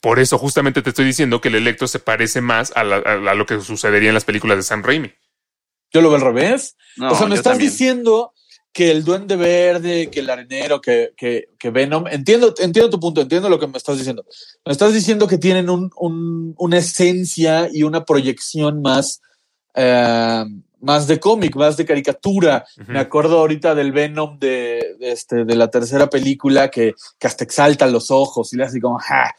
Por 0.00 0.18
eso 0.18 0.38
justamente 0.38 0.82
te 0.82 0.90
estoy 0.90 1.04
diciendo 1.04 1.40
que 1.40 1.48
el 1.48 1.54
Electro 1.56 1.88
se 1.88 1.98
parece 1.98 2.40
más 2.40 2.72
a, 2.76 2.84
la- 2.84 2.96
a- 3.04 3.30
a 3.30 3.34
lo 3.34 3.46
que 3.46 3.60
sucedería 3.60 4.08
en 4.10 4.14
las 4.14 4.24
películas 4.24 4.56
de 4.58 4.62
Sam 4.62 4.82
Raimi. 4.82 5.10
Yo 5.92 6.00
lo 6.00 6.08
veo 6.10 6.16
al 6.16 6.24
revés. 6.34 6.76
No, 6.96 7.12
o 7.12 7.14
sea, 7.16 7.26
me 7.26 7.34
estás 7.36 7.52
también. 7.54 7.70
diciendo 7.70 8.32
que 8.72 8.90
el 8.90 9.04
Duende 9.04 9.36
Verde, 9.36 10.10
que 10.10 10.20
el 10.20 10.28
Arenero, 10.28 10.80
que, 10.82 11.12
que, 11.16 11.48
que 11.58 11.70
Venom. 11.70 12.06
Entiendo, 12.08 12.52
entiendo 12.58 12.90
tu 12.90 13.00
punto, 13.00 13.22
entiendo 13.22 13.48
lo 13.48 13.58
que 13.58 13.66
me 13.66 13.78
estás 13.78 13.96
diciendo. 13.96 14.24
Me 14.66 14.72
estás 14.72 14.92
diciendo 14.92 15.26
que 15.26 15.38
tienen 15.38 15.70
un, 15.70 15.90
un- 15.96 16.54
una 16.58 16.76
esencia 16.78 17.68
y 17.72 17.84
una 17.84 18.04
proyección 18.04 18.82
más, 18.82 19.22
eh, 19.74 20.44
más 20.80 21.06
de 21.06 21.18
cómic, 21.18 21.56
más 21.56 21.76
de 21.78 21.86
caricatura. 21.86 22.66
Me 22.86 22.98
acuerdo 22.98 23.38
ahorita 23.38 23.74
del 23.74 23.92
Venom 23.92 24.38
de, 24.38 24.96
de 25.00 25.12
este, 25.12 25.44
de 25.46 25.54
la 25.54 25.68
tercera 25.70 26.10
película 26.10 26.70
que, 26.70 26.94
que 27.18 27.26
hasta 27.26 27.44
exalta 27.44 27.86
los 27.86 28.10
ojos 28.10 28.52
y 28.52 28.56
le 28.56 28.64
hace 28.64 28.80
como, 28.80 28.98
¡ja! 28.98 29.34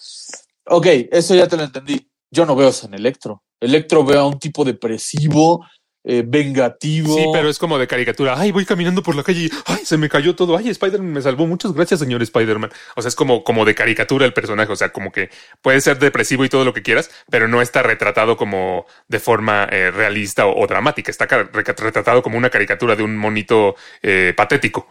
Ok, 0.70 0.88
eso 1.12 1.36
ya 1.36 1.48
te 1.48 1.58
lo 1.58 1.64
entendí. 1.64 2.08
Yo 2.32 2.46
no 2.46 2.56
veo 2.56 2.70
eso 2.70 2.88
en 2.88 2.94
Electro. 2.94 3.44
Electro 3.60 4.04
veo 4.04 4.22
a 4.22 4.28
un 4.28 4.38
tipo 4.38 4.66
depresivo, 4.66 5.66
eh, 6.04 6.24
vengativo. 6.26 7.16
Sí, 7.16 7.26
pero 7.34 7.50
es 7.50 7.58
como 7.58 7.78
de 7.78 7.88
caricatura. 7.88 8.40
Ay, 8.40 8.52
voy 8.52 8.66
caminando 8.66 9.02
por 9.02 9.16
la 9.16 9.24
calle 9.24 9.46
y 9.46 9.50
ay, 9.66 9.84
se 9.84 9.98
me 9.98 10.10
cayó 10.10 10.36
todo. 10.36 10.56
Ay, 10.56 10.70
Spider-Man 10.70 11.12
me 11.12 11.22
salvó. 11.22 11.48
Muchas 11.48 11.74
gracias, 11.74 12.00
señor 12.00 12.22
Spider-Man. 12.22 12.72
O 12.96 13.02
sea, 13.02 13.10
es 13.10 13.16
como, 13.16 13.44
como 13.44 13.66
de 13.66 13.76
caricatura 13.76 14.26
el 14.26 14.34
personaje. 14.34 14.72
O 14.72 14.76
sea, 14.76 14.94
como 14.94 15.12
que 15.12 15.30
puede 15.62 15.82
ser 15.82 16.00
depresivo 16.00 16.46
y 16.46 16.50
todo 16.50 16.66
lo 16.66 16.74
que 16.74 16.82
quieras, 16.82 17.10
pero 17.30 17.48
no 17.48 17.62
está 17.62 17.82
retratado 17.84 18.38
como 18.38 18.86
de 19.08 19.20
forma 19.20 19.68
eh, 19.72 19.92
realista 19.92 20.46
o, 20.46 20.64
o 20.64 20.68
dramática. 20.68 21.12
Está 21.12 21.26
retratado 21.26 22.22
como 22.22 22.38
una 22.38 22.50
caricatura 22.50 22.96
de 22.96 23.04
un 23.04 23.18
monito 23.18 23.76
eh, 24.02 24.34
patético. 24.36 24.88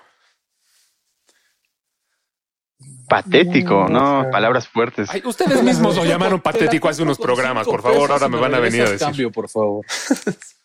Patético, 3.09 3.89
No. 3.89 4.27
Palabras 4.31 4.69
fuertes. 4.69 5.09
Ay, 5.11 5.23
ustedes 5.25 5.63
mismos 5.63 5.97
lo 5.97 6.05
llamaron 6.05 6.41
patético 6.41 6.89
hace 6.89 7.03
unos 7.03 7.19
programas. 7.19 7.67
Por 7.67 7.83
favor, 7.83 8.11
ahora 8.11 8.29
me 8.29 8.39
van 8.39 8.55
a 8.55 8.61
venir 8.61 8.83
a 8.83 8.91
decir. 8.91 8.99
Cambio, 9.07 9.31
por 9.31 9.49
favor. 9.49 9.85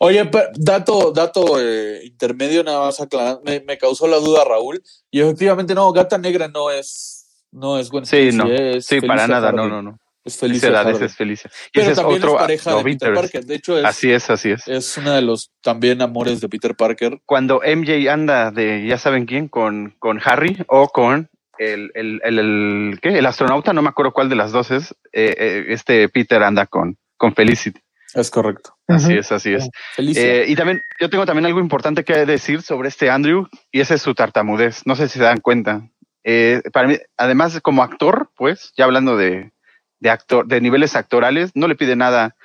Oye, 0.00 0.28
dato, 0.56 1.12
dato 1.12 1.60
eh, 1.60 2.00
intermedio, 2.04 2.64
nada 2.64 2.80
más 2.86 3.00
aclarando. 3.00 3.42
Me, 3.44 3.60
me 3.60 3.78
causó 3.78 4.06
la 4.08 4.16
duda 4.16 4.44
Raúl. 4.44 4.82
Y 5.10 5.20
efectivamente, 5.20 5.74
no, 5.74 5.92
Gata 5.92 6.18
Negra 6.18 6.48
no 6.48 6.70
es, 6.70 7.46
no 7.52 7.78
es 7.78 7.88
Gwen 7.90 8.06
Sí, 8.06 8.30
no. 8.32 8.46
es 8.46 8.86
Sí, 8.86 9.00
para 9.00 9.26
nada, 9.26 9.52
no, 9.52 9.68
no, 9.68 9.82
no. 9.82 9.98
Es 10.24 10.34
Esa 10.34 10.46
Felicia 10.46 10.68
edad, 10.68 10.84
Hardy. 10.84 10.96
ese 10.96 11.04
es 11.06 11.16
Felicia. 11.16 11.50
Y 11.66 11.70
Pero 11.72 11.82
ese 11.82 11.92
es 11.92 11.98
también 11.98 12.22
otro 12.22 12.34
es 12.36 12.40
pareja 12.40 12.74
de 12.76 12.84
Peter. 12.84 13.14
Parker. 13.14 13.44
De 13.44 13.54
hecho, 13.56 13.78
es, 13.78 13.84
Así 13.84 14.12
es, 14.12 14.30
así 14.30 14.50
es. 14.52 14.68
es 14.68 14.96
una 14.96 15.16
de 15.16 15.22
los 15.22 15.50
también 15.60 16.00
amores 16.00 16.40
de 16.40 16.48
Peter 16.48 16.74
Parker. 16.76 17.20
Cuando 17.26 17.60
MJ 17.64 18.08
anda 18.08 18.50
de, 18.52 18.86
ya 18.86 18.98
saben 18.98 19.26
quién, 19.26 19.48
con, 19.48 19.94
con 19.98 20.20
Harry 20.24 20.58
o 20.68 20.88
con 20.88 21.28
el, 21.62 21.90
el, 21.94 22.20
el, 22.24 22.38
el- 22.38 22.98
¿qué? 23.00 23.18
El 23.18 23.26
astronauta, 23.26 23.72
no 23.72 23.82
me 23.82 23.88
acuerdo 23.88 24.12
cuál 24.12 24.28
de 24.28 24.36
las 24.36 24.52
dos 24.52 24.70
es, 24.70 24.92
eh, 25.12 25.34
eh, 25.38 25.64
este 25.68 26.08
Peter 26.08 26.42
anda 26.42 26.66
con, 26.66 26.96
con 27.16 27.34
Felicity. 27.34 27.80
Es 28.14 28.30
correcto. 28.30 28.76
Así 28.88 29.14
es, 29.14 29.32
así 29.32 29.54
es. 29.54 29.70
Felicia. 29.94 30.22
Eh, 30.22 30.44
y 30.48 30.54
también, 30.54 30.82
yo 31.00 31.08
tengo 31.08 31.24
también 31.24 31.46
algo 31.46 31.60
importante 31.60 32.04
que 32.04 32.26
decir 32.26 32.60
sobre 32.60 32.88
este 32.88 33.08
Andrew, 33.08 33.48
y 33.70 33.80
ese 33.80 33.94
es 33.94 34.02
su 34.02 34.14
tartamudez. 34.14 34.82
No 34.86 34.96
sé 34.96 35.08
si 35.08 35.18
se 35.18 35.24
dan 35.24 35.40
cuenta. 35.40 35.88
Eh, 36.24 36.60
para 36.72 36.88
mí, 36.88 36.98
además, 37.16 37.58
como 37.62 37.82
actor, 37.82 38.30
pues, 38.36 38.72
ya 38.76 38.84
hablando 38.84 39.16
de, 39.16 39.52
de 39.98 40.10
actor, 40.10 40.46
de 40.46 40.60
niveles 40.60 40.94
actorales, 40.94 41.52
no 41.54 41.68
le 41.68 41.74
pide 41.74 41.96
nada 41.96 42.36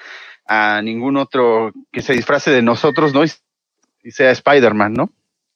a 0.47 0.81
ningún 0.81 1.17
otro 1.17 1.73
que 1.91 2.01
se 2.01 2.13
disfrace 2.13 2.49
de 2.49 2.61
nosotros, 2.61 3.13
¿no? 3.13 3.25
Y, 3.25 3.31
y 4.03 4.11
sea 4.11 4.31
Spider-Man, 4.31 4.93
¿no? 4.93 5.09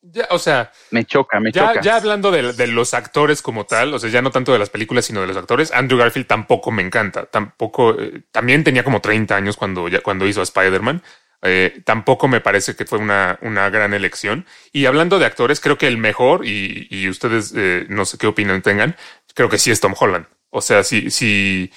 Ya, 0.03 0.27
o 0.31 0.39
sea, 0.39 0.71
Me 0.89 1.05
choca, 1.05 1.39
me 1.39 1.51
ya, 1.51 1.67
choca. 1.67 1.81
ya 1.81 1.95
hablando 1.97 2.31
de, 2.31 2.53
de 2.53 2.67
los 2.67 2.93
actores 2.95 3.41
como 3.43 3.65
tal, 3.67 3.93
o 3.93 3.99
sea, 3.99 4.09
ya 4.09 4.21
no 4.23 4.31
tanto 4.31 4.51
de 4.51 4.57
las 4.59 4.71
películas, 4.71 5.05
sino 5.05 5.21
de 5.21 5.27
los 5.27 5.37
actores, 5.37 5.71
Andrew 5.71 5.99
Garfield 5.99 6.25
tampoco 6.27 6.71
me 6.71 6.81
encanta. 6.81 7.27
Tampoco, 7.27 7.99
eh, 7.99 8.23
también 8.31 8.63
tenía 8.63 8.83
como 8.83 8.99
30 8.99 9.35
años 9.35 9.57
cuando, 9.57 9.87
ya, 9.87 10.01
cuando 10.01 10.27
hizo 10.27 10.39
a 10.39 10.43
Spider-Man. 10.43 11.03
Eh, 11.43 11.81
tampoco 11.85 12.27
me 12.27 12.41
parece 12.41 12.75
que 12.75 12.85
fue 12.85 12.97
una, 12.99 13.37
una 13.41 13.69
gran 13.69 13.93
elección. 13.93 14.45
Y 14.71 14.85
hablando 14.85 15.19
de 15.19 15.25
actores, 15.25 15.59
creo 15.59 15.77
que 15.77 15.87
el 15.87 15.97
mejor, 15.97 16.45
y, 16.47 16.87
y 16.89 17.07
ustedes 17.07 17.53
eh, 17.55 17.85
no 17.89 18.05
sé 18.05 18.17
qué 18.17 18.27
opinión 18.27 18.61
tengan, 18.63 18.95
creo 19.35 19.49
que 19.49 19.57
sí 19.59 19.69
es 19.71 19.79
Tom 19.79 19.93
Holland. 19.99 20.25
O 20.49 20.61
sea, 20.61 20.83
sí, 20.83 21.11
sí. 21.11 21.71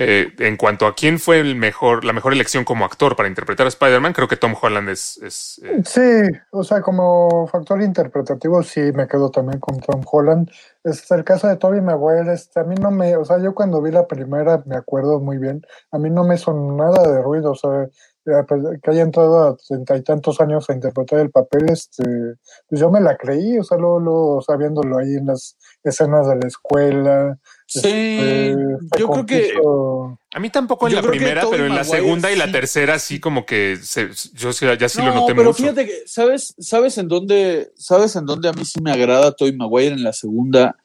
Eh, 0.00 0.32
en 0.38 0.56
cuanto 0.56 0.86
a 0.86 0.94
quién 0.94 1.18
fue 1.18 1.40
el 1.40 1.56
mejor, 1.56 2.04
la 2.04 2.12
mejor 2.12 2.32
elección 2.32 2.64
como 2.64 2.84
actor 2.84 3.16
para 3.16 3.28
interpretar 3.28 3.66
a 3.66 3.68
Spider-Man, 3.68 4.12
creo 4.12 4.28
que 4.28 4.36
Tom 4.36 4.54
Holland 4.60 4.88
es. 4.90 5.18
es, 5.20 5.60
eh, 5.64 5.82
Sí, 5.84 6.38
o 6.52 6.62
sea, 6.62 6.80
como 6.82 7.48
factor 7.48 7.82
interpretativo, 7.82 8.62
sí 8.62 8.80
me 8.92 9.08
quedo 9.08 9.28
también 9.32 9.58
con 9.58 9.80
Tom 9.80 10.02
Holland. 10.08 10.48
Este, 10.84 11.16
el 11.16 11.24
caso 11.24 11.48
de 11.48 11.56
Tobey 11.56 11.80
Maguire, 11.80 12.32
este, 12.32 12.60
a 12.60 12.62
mí 12.62 12.76
no 12.80 12.92
me, 12.92 13.16
o 13.16 13.24
sea, 13.24 13.38
yo 13.40 13.56
cuando 13.56 13.82
vi 13.82 13.90
la 13.90 14.06
primera, 14.06 14.62
me 14.66 14.76
acuerdo 14.76 15.18
muy 15.18 15.38
bien, 15.38 15.62
a 15.90 15.98
mí 15.98 16.10
no 16.10 16.22
me 16.22 16.36
son 16.36 16.76
nada 16.76 17.02
de 17.02 17.20
ruido, 17.20 17.50
o 17.50 17.56
sea, 17.56 17.88
pues, 18.46 18.62
que 18.80 18.90
haya 18.92 19.02
entrado 19.02 19.48
a 19.48 19.56
treinta 19.56 19.96
y 19.96 20.02
tantos 20.02 20.40
años 20.40 20.70
a 20.70 20.74
interpretar 20.74 21.18
el 21.18 21.30
papel, 21.32 21.70
este, 21.70 22.04
pues 22.68 22.80
yo 22.80 22.88
me 22.88 23.00
la 23.00 23.16
creí, 23.16 23.58
o 23.58 23.64
sea, 23.64 23.78
luego, 23.78 23.98
luego, 23.98 24.36
o 24.36 24.42
sea, 24.42 24.54
viéndolo 24.56 24.98
ahí 24.98 25.14
en 25.14 25.26
las 25.26 25.56
escenas 25.82 26.28
de 26.28 26.36
la 26.36 26.46
escuela. 26.46 27.38
Sí, 27.70 27.80
este, 27.80 28.56
yo 28.98 29.10
creo 29.10 29.26
que 29.26 29.52
A 30.32 30.40
mí 30.40 30.48
tampoco 30.48 30.86
en 30.86 30.94
Yo 30.94 31.02
la 31.02 31.08
primera, 31.10 31.42
pero 31.50 31.64
en 31.66 31.68
la 31.74 31.82
Maguire 31.84 31.98
segunda 31.98 32.32
y 32.32 32.36
la 32.36 32.50
tercera 32.50 32.98
sí 32.98 33.20
como 33.20 33.44
que 33.44 33.76
se, 33.82 34.08
yo 34.32 34.54
sí- 34.54 34.64
ya 34.80 34.88
sí 34.88 35.02
lo 35.02 35.08
no, 35.08 35.14
noté 35.16 35.34
pero 35.34 35.50
mucho. 35.50 35.62
fíjate 35.62 35.84
que, 35.84 36.02
¿sabes, 36.06 36.54
¿sabes 36.58 36.96
en 36.96 37.08
dónde, 37.08 37.70
sabes 37.76 38.16
en 38.16 38.24
dónde 38.24 38.48
a 38.48 38.52
mí 38.54 38.64
sí 38.64 38.80
me 38.80 38.90
agrada 38.90 39.32
Toy 39.32 39.54
Maguire 39.54 39.92
en 39.94 40.02
la 40.02 40.14
segunda? 40.14 40.76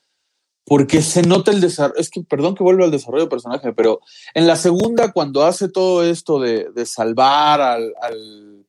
Porque 0.65 1.01
se 1.01 1.21
nota 1.23 1.51
el 1.51 1.61
desarrollo, 1.61 1.99
es 1.99 2.09
que, 2.09 2.21
perdón 2.23 2.53
que 2.55 2.63
vuelva 2.63 2.83
al 2.83 2.91
desarrollo 2.91 3.23
de 3.25 3.29
personaje, 3.29 3.71
pero 3.73 4.01
en 4.33 4.45
la 4.45 4.57
segunda, 4.57 5.13
cuando 5.13 5.43
hace 5.45 5.69
todo 5.69 6.03
esto 6.03 6.39
de, 6.41 6.69
de 6.75 6.85
salvar 6.85 7.61
al, 7.61 7.93
al, 8.01 8.65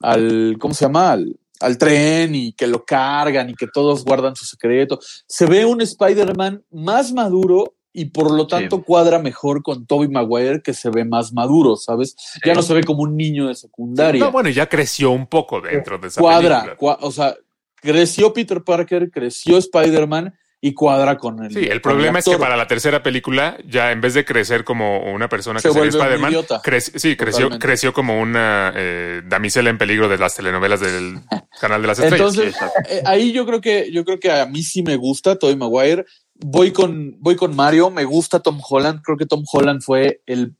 al, 0.00 0.56
¿cómo 0.60 0.74
se 0.74 0.86
llama? 0.86 1.12
Al, 1.12 1.36
al 1.60 1.78
tren 1.78 2.34
y 2.34 2.52
que 2.52 2.66
lo 2.66 2.84
cargan 2.84 3.50
y 3.50 3.54
que 3.54 3.66
todos 3.66 4.04
guardan 4.04 4.34
su 4.36 4.44
secreto. 4.44 4.98
Se 5.26 5.46
ve 5.46 5.64
un 5.64 5.80
Spider-Man 5.80 6.64
más 6.70 7.12
maduro 7.12 7.74
y 7.92 8.06
por 8.06 8.32
lo 8.32 8.46
tanto 8.48 8.78
Sí. 8.78 8.82
cuadra 8.84 9.20
mejor 9.20 9.62
con 9.62 9.86
Toby 9.86 10.08
Maguire 10.08 10.60
que 10.62 10.74
se 10.74 10.90
ve 10.90 11.04
más 11.04 11.32
maduro, 11.32 11.76
¿sabes? 11.76 12.16
Ya 12.44 12.52
no 12.54 12.62
se 12.62 12.74
ve 12.74 12.82
como 12.82 13.02
un 13.02 13.16
niño 13.16 13.46
de 13.46 13.54
secundaria. 13.54 14.24
No, 14.24 14.32
bueno, 14.32 14.50
ya 14.50 14.68
creció 14.68 15.12
un 15.12 15.28
poco 15.28 15.60
dentro 15.60 15.96
de 15.98 16.08
esa 16.08 16.20
cuadra, 16.20 16.64
película. 16.64 16.96
cua- 16.96 16.98
o 17.02 17.12
sea, 17.12 17.36
creció 17.76 18.32
Peter 18.32 18.64
Parker, 18.64 19.10
creció 19.12 19.58
Spider-Man 19.58 20.34
y 20.64 20.72
cuadra 20.72 21.18
con 21.18 21.44
el. 21.44 21.52
Sí, 21.52 21.66
el 21.70 21.82
problema 21.82 22.20
es 22.20 22.24
que 22.24 22.38
para 22.38 22.56
la 22.56 22.66
tercera 22.66 23.02
película, 23.02 23.58
ya 23.68 23.92
en 23.92 24.00
vez 24.00 24.14
de 24.14 24.24
crecer 24.24 24.64
como 24.64 25.12
una 25.12 25.28
persona 25.28 25.60
Se 25.60 25.68
que 25.68 25.74
sería 25.74 25.90
Spider-Man, 25.90 26.32
sí, 26.80 27.16
creció, 27.16 27.18
Totalmente. 27.18 27.58
creció 27.66 27.92
como 27.92 28.18
una 28.18 28.72
eh, 28.74 29.20
damisela 29.26 29.68
en 29.68 29.76
peligro 29.76 30.08
de 30.08 30.16
las 30.16 30.34
telenovelas 30.36 30.80
del 30.80 31.20
canal 31.60 31.82
de 31.82 31.88
las 31.88 31.98
estrellas. 31.98 32.38
Entonces, 32.38 32.56
eh, 32.88 33.02
ahí 33.04 33.32
yo 33.32 33.44
creo 33.44 33.60
que 33.60 33.92
yo 33.92 34.06
creo 34.06 34.18
que 34.18 34.32
a 34.32 34.46
mí 34.46 34.62
sí 34.62 34.82
me 34.82 34.96
gusta 34.96 35.36
Tobey 35.36 35.54
Maguire. 35.54 36.06
Voy 36.36 36.72
con 36.72 37.14
voy 37.18 37.36
con 37.36 37.54
Mario, 37.54 37.90
me 37.90 38.04
gusta 38.04 38.40
Tom 38.40 38.58
Holland. 38.66 39.02
Creo 39.02 39.18
que 39.18 39.26
Tom 39.26 39.44
Holland 39.52 39.82
fue 39.82 40.22
el 40.24 40.54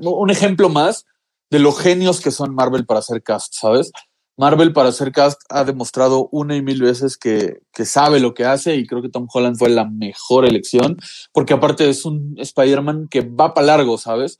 un 0.00 0.30
ejemplo 0.30 0.68
más 0.68 1.04
de 1.50 1.60
los 1.60 1.78
genios 1.78 2.20
que 2.20 2.32
son 2.32 2.56
Marvel 2.56 2.86
para 2.86 2.98
hacer 2.98 3.22
cast, 3.22 3.54
¿sabes? 3.54 3.92
Marvel 4.36 4.72
para 4.72 4.88
hacer 4.88 5.12
cast 5.12 5.40
ha 5.48 5.64
demostrado 5.64 6.28
una 6.32 6.56
y 6.56 6.62
mil 6.62 6.82
veces 6.82 7.16
que, 7.16 7.60
que 7.72 7.84
sabe 7.84 8.18
lo 8.20 8.34
que 8.34 8.44
hace 8.44 8.74
y 8.76 8.86
creo 8.86 9.00
que 9.00 9.08
Tom 9.08 9.28
Holland 9.32 9.56
fue 9.56 9.68
la 9.68 9.84
mejor 9.84 10.44
elección 10.44 10.96
porque 11.32 11.54
aparte 11.54 11.88
es 11.88 12.04
un 12.04 12.34
Spider-Man 12.38 13.06
que 13.08 13.20
va 13.20 13.54
para 13.54 13.68
largo, 13.68 13.96
¿sabes? 13.98 14.38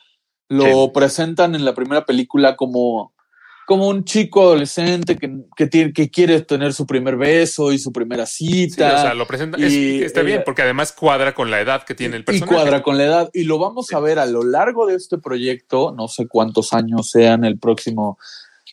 Lo 0.48 0.64
Sí. 0.64 0.90
presentan 0.92 1.54
en 1.54 1.64
la 1.64 1.74
primera 1.74 2.04
película 2.04 2.56
como, 2.56 3.14
como 3.66 3.88
un 3.88 4.04
chico 4.04 4.42
adolescente 4.42 5.16
que, 5.16 5.32
que, 5.56 5.66
tiene, 5.68 5.92
que 5.92 6.10
quiere 6.10 6.40
tener 6.42 6.74
su 6.74 6.86
primer 6.86 7.16
beso 7.16 7.72
y 7.72 7.78
su 7.78 7.92
primera 7.92 8.26
Sí, 8.26 8.68
cita. 8.68 8.94
o 8.94 9.00
sea, 9.00 9.14
lo 9.14 9.26
presenta. 9.26 9.56
es- 9.58 9.72
y, 9.72 10.02
está 10.02 10.22
bien, 10.22 10.40
eh, 10.40 10.42
porque 10.44 10.62
además 10.62 10.92
cuadra 10.92 11.34
con 11.34 11.50
la 11.50 11.60
edad 11.60 11.84
que 11.84 11.94
tiene 11.94 12.16
el 12.16 12.22
y 12.22 12.24
personaje. 12.26 12.52
cuadra 12.52 12.82
con 12.82 12.98
la 12.98 13.04
edad. 13.04 13.30
Y 13.32 13.44
lo 13.44 13.58
vamos 13.58 13.90
a 13.92 14.00
ver 14.00 14.18
a 14.18 14.26
lo 14.26 14.42
largo 14.42 14.86
de 14.86 14.96
este 14.96 15.16
proyecto, 15.18 15.94
no 15.96 16.08
sé 16.08 16.26
cuántos 16.28 16.72
años 16.74 17.08
sean 17.10 17.44
el 17.44 17.58
próximo, 17.58 18.18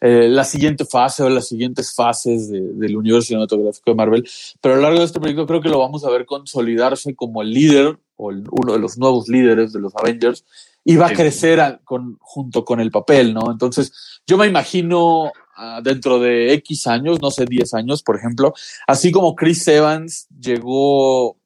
eh, 0.02 0.28
la 0.30 0.43
siguiente 0.43 0.84
fase 0.86 1.22
o 1.24 1.30
las 1.30 1.47
siguientes 1.47 1.93
fases 1.93 2.49
de- 2.49 2.74
del 2.74 2.97
universo 2.97 3.28
cinematográfico 3.28 3.91
de 3.91 3.95
Marvel, 3.95 4.28
pero 4.60 4.74
a 4.74 4.78
lo 4.78 4.84
largo 4.84 4.99
de 4.99 5.06
este 5.06 5.20
proyecto 5.20 5.45
creo 5.45 5.62
que 5.62 5.70
lo 5.70 5.80
vamos 5.80 6.04
a 6.04 6.10
ver 6.10 6.26
consolidarse 6.26 7.16
como 7.16 7.41
el 7.43 7.52
líder 7.52 7.99
o 8.18 8.32
el- 8.32 8.43
uno 8.52 8.74
de 8.74 8.80
los 8.80 8.97
nuevos 8.97 9.28
líderes 9.30 9.72
de 9.74 9.80
los 9.80 9.95
Avengers 9.95 10.43
y 10.84 10.95
va 10.95 11.08
Sí. 11.10 11.14
a 11.14 11.18
crecer 11.18 11.60
a- 11.62 11.78
con, 11.84 12.18
junto 12.20 12.66
con 12.66 12.80
el 12.80 12.89
papel, 12.89 13.34
¿no? 13.34 13.52
Entonces, 13.52 13.93
yo 14.26 14.38
me 14.38 14.47
imagino 14.47 15.32
ah, 15.64 15.80
dentro 15.84 16.18
de 16.18 16.54
X 16.54 16.88
años, 16.88 17.22
no 17.22 17.30
sé, 17.30 17.45
10 17.45 17.76
años, 17.76 18.02
por 18.02 18.16
ejemplo, 18.16 18.52
así 18.88 19.12
como 19.12 19.36
Chris 19.36 19.68
Evans 19.68 20.26
llegó 20.39 21.38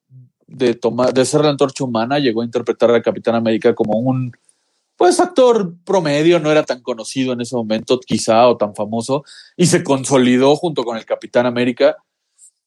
de 0.46 0.74
tomar, 0.74 1.12
de 1.12 1.24
ser 1.26 1.42
la 1.42 1.50
antorcha 1.50 1.84
humana, 1.84 2.18
llegó 2.18 2.40
a 2.40 2.44
interpretar 2.46 2.90
a 2.92 3.02
Capitán 3.02 3.34
América 3.34 3.74
como 3.74 3.98
un 3.98 4.32
pues 4.96 5.20
actor 5.20 5.74
promedio, 5.84 6.40
no 6.40 6.50
era 6.50 6.62
tan 6.64 6.80
conocido 6.82 7.32
en 7.34 7.40
ese 7.42 7.54
momento, 7.54 8.00
quizá, 8.00 8.48
o 8.48 8.56
tan 8.56 8.74
famoso, 8.74 9.24
y 9.56 9.66
se 9.66 9.84
consolidó 9.84 10.56
junto 10.56 10.84
con 10.84 10.96
el 10.96 11.04
Capitán 11.04 11.46
América. 11.46 11.96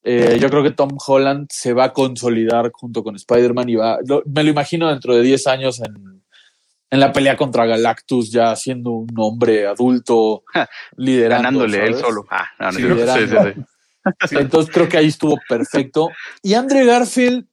Eh, 0.02 0.38
yo 0.40 0.48
creo 0.48 0.62
que 0.62 0.70
Tom 0.70 0.96
Holland 1.04 1.48
se 1.50 1.72
va 1.74 1.84
a 1.84 1.92
consolidar 1.92 2.70
junto 2.72 3.02
con 3.02 3.16
Spider-Man 3.16 3.68
y 3.68 3.74
va, 3.74 3.98
lo- 4.06 4.22
me 4.26 4.42
lo 4.44 4.50
imagino 4.50 4.88
dentro 4.88 5.14
de 5.14 5.22
10 5.22 5.46
años 5.46 5.80
en, 5.80 6.22
en 6.90 7.00
la 7.00 7.12
pelea 7.12 7.36
contra 7.36 7.66
Galactus, 7.66 8.30
ya 8.30 8.56
siendo 8.56 8.90
un 8.92 9.08
hombre 9.18 9.66
adulto, 9.66 10.44
liderando. 10.96 11.42
Ganándole 11.60 11.78
él 11.86 11.94
¿sabes? 11.94 12.00
solo. 12.06 12.26
Ah, 12.30 12.46
no, 12.58 12.66
no, 12.66 12.72
Sí, 12.72 12.76
sí, 12.78 12.88
sí, 12.88 12.94
liderando. 12.94 13.52
sí. 14.26 14.36
Entonces 14.36 14.72
creo 14.74 14.88
que 14.88 14.96
ahí 14.96 15.06
estuvo 15.08 15.36
perfecto. 15.48 16.08
Y 16.42 16.54
Andrew 16.54 16.86
Garfield, 16.86 17.44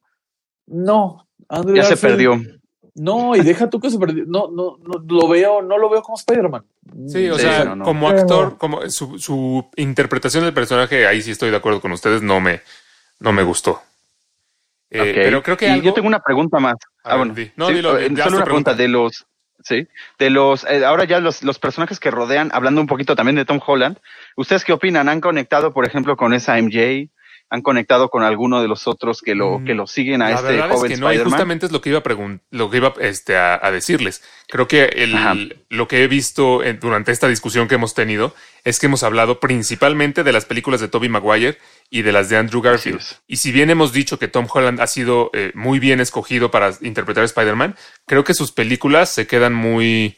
no. 0.67 1.27
Andrew 1.49 1.75
Ya 1.75 1.83
se 1.83 1.97
perdió. 1.97 2.39
No, 2.99 3.35
y 3.35 3.41
deja 3.41 3.69
tú 3.69 3.79
que 3.79 3.89
se 3.89 3.99
perdió. 3.99 4.23
No, 4.27 4.49
no, 4.51 4.77
no 4.81 5.03
lo 5.07 5.27
veo, 5.27 5.61
no 5.61 5.77
lo 5.77 5.89
veo 5.89 6.01
como 6.01 6.17
Spider-Man. 6.17 6.63
Sí, 7.07 7.29
o 7.29 7.35
Sí, 7.35 7.41
sea, 7.41 7.75
no, 7.75 7.83
como 7.85 8.09
actor, 8.09 8.57
como 8.57 8.89
su, 8.89 9.19
su 9.19 9.69
interpretación 9.75 10.43
del 10.43 10.53
personaje, 10.53 11.05
ahí 11.05 11.21
sí 11.21 11.31
estoy 11.31 11.51
de 11.51 11.57
acuerdo 11.57 11.79
con 11.79 11.91
ustedes, 11.91 12.21
no 12.21 12.39
me, 12.39 12.61
no 13.19 13.31
me 13.33 13.43
gustó. 13.43 13.81
Eh. 14.89 15.11
Pero 15.15 15.43
creo 15.43 15.57
que 15.57 15.67
y 15.67 15.69
algo- 15.69 15.83
yo 15.83 15.93
tengo 15.93 16.07
una 16.07 16.21
pregunta 16.21 16.59
más. 16.59 16.75
A 17.03 17.09
Ah, 17.09 17.09
ver, 17.11 17.17
bueno. 17.19 17.33
di. 17.33 17.51
No, 17.55 17.67
Sí, 17.67 17.73
dilo, 17.75 17.97
eh, 17.97 18.07
solo 18.07 18.13
una 18.37 18.45
pregunta 18.45 18.45
pregunta. 18.45 18.73
de 18.75 18.87
los, 18.87 19.25
sí, 19.63 19.87
de 20.17 20.29
los, 20.29 20.63
eh, 20.63 20.85
ahora 20.85 21.03
ya 21.03 21.19
los, 21.19 21.43
los 21.43 21.59
personajes 21.59 21.99
que 21.99 22.09
rodean, 22.09 22.49
hablando 22.53 22.79
un 22.81 22.87
poquito 22.87 23.15
también 23.15 23.35
de 23.35 23.45
Tom 23.45 23.59
Holland, 23.65 23.97
¿ustedes 24.37 24.63
qué 24.63 24.73
opinan? 24.73 25.09
¿Han 25.09 25.21
conectado, 25.21 25.73
por 25.73 25.85
ejemplo, 25.85 26.15
con 26.15 26.33
esa 26.33 26.57
MJ? 26.57 27.09
¿Han 27.49 27.61
conectado 27.61 28.09
con 28.09 28.23
alguno 28.23 28.61
de 28.61 28.67
los 28.67 28.87
otros 28.87 29.21
que 29.21 29.33
lo, 29.33 29.59
Mm, 29.59 29.65
que 29.65 29.73
lo 29.73 29.87
siguen 29.87 30.21
a 30.21 30.29
La 30.29 30.35
este 30.35 30.47
verdad 30.47 30.67
es 30.69 30.75
joven 30.75 30.91
que 30.91 30.97
no, 30.97 31.13
y 31.13 31.17
justamente 31.19 31.65
es 31.65 31.71
lo 31.71 31.79
que 31.79 31.89
iba 31.89 31.99
a 31.99 32.03
pregun- 32.03 32.41
lo 32.51 32.69
que 32.69 32.77
iba 32.77 32.93
este, 32.99 33.37
a, 33.37 33.57
a 33.61 33.71
decirles. 33.71 34.21
Creo 34.49 34.67
que 34.67 34.83
el- 34.83 35.63
lo 35.69 35.87
que 35.87 36.03
he 36.03 36.07
visto 36.09 36.61
en- 36.61 36.79
durante 36.81 37.13
esta 37.13 37.29
discusión 37.29 37.69
que 37.69 37.75
hemos 37.75 37.93
tenido 37.93 38.35
es 38.65 38.79
que 38.79 38.87
hemos 38.87 39.03
hablado 39.03 39.39
principalmente 39.39 40.23
de 40.25 40.33
las 40.33 40.43
películas 40.43 40.81
de 40.81 40.89
Tobey 40.89 41.07
Maguire 41.07 41.57
y 41.89 42.01
de 42.01 42.11
las 42.11 42.27
de 42.27 42.35
Andrew 42.35 42.61
Garfield. 42.61 42.99
Es. 42.99 43.21
Y 43.27 43.37
si 43.37 43.53
bien 43.53 43.69
hemos 43.69 43.93
dicho 43.93 44.19
que 44.19 44.27
Tom 44.27 44.45
Holland 44.53 44.81
ha 44.81 44.87
sido 44.87 45.29
eh, 45.33 45.51
muy 45.55 45.79
bien 45.79 46.01
escogido 46.01 46.51
para 46.51 46.73
interpretar 46.81 47.21
a 47.21 47.25
Spider-Man, 47.27 47.77
creo 48.05 48.25
que 48.25 48.33
sus 48.33 48.51
películas 48.51 49.09
se 49.09 49.25
quedan 49.25 49.53
muy, 49.53 50.17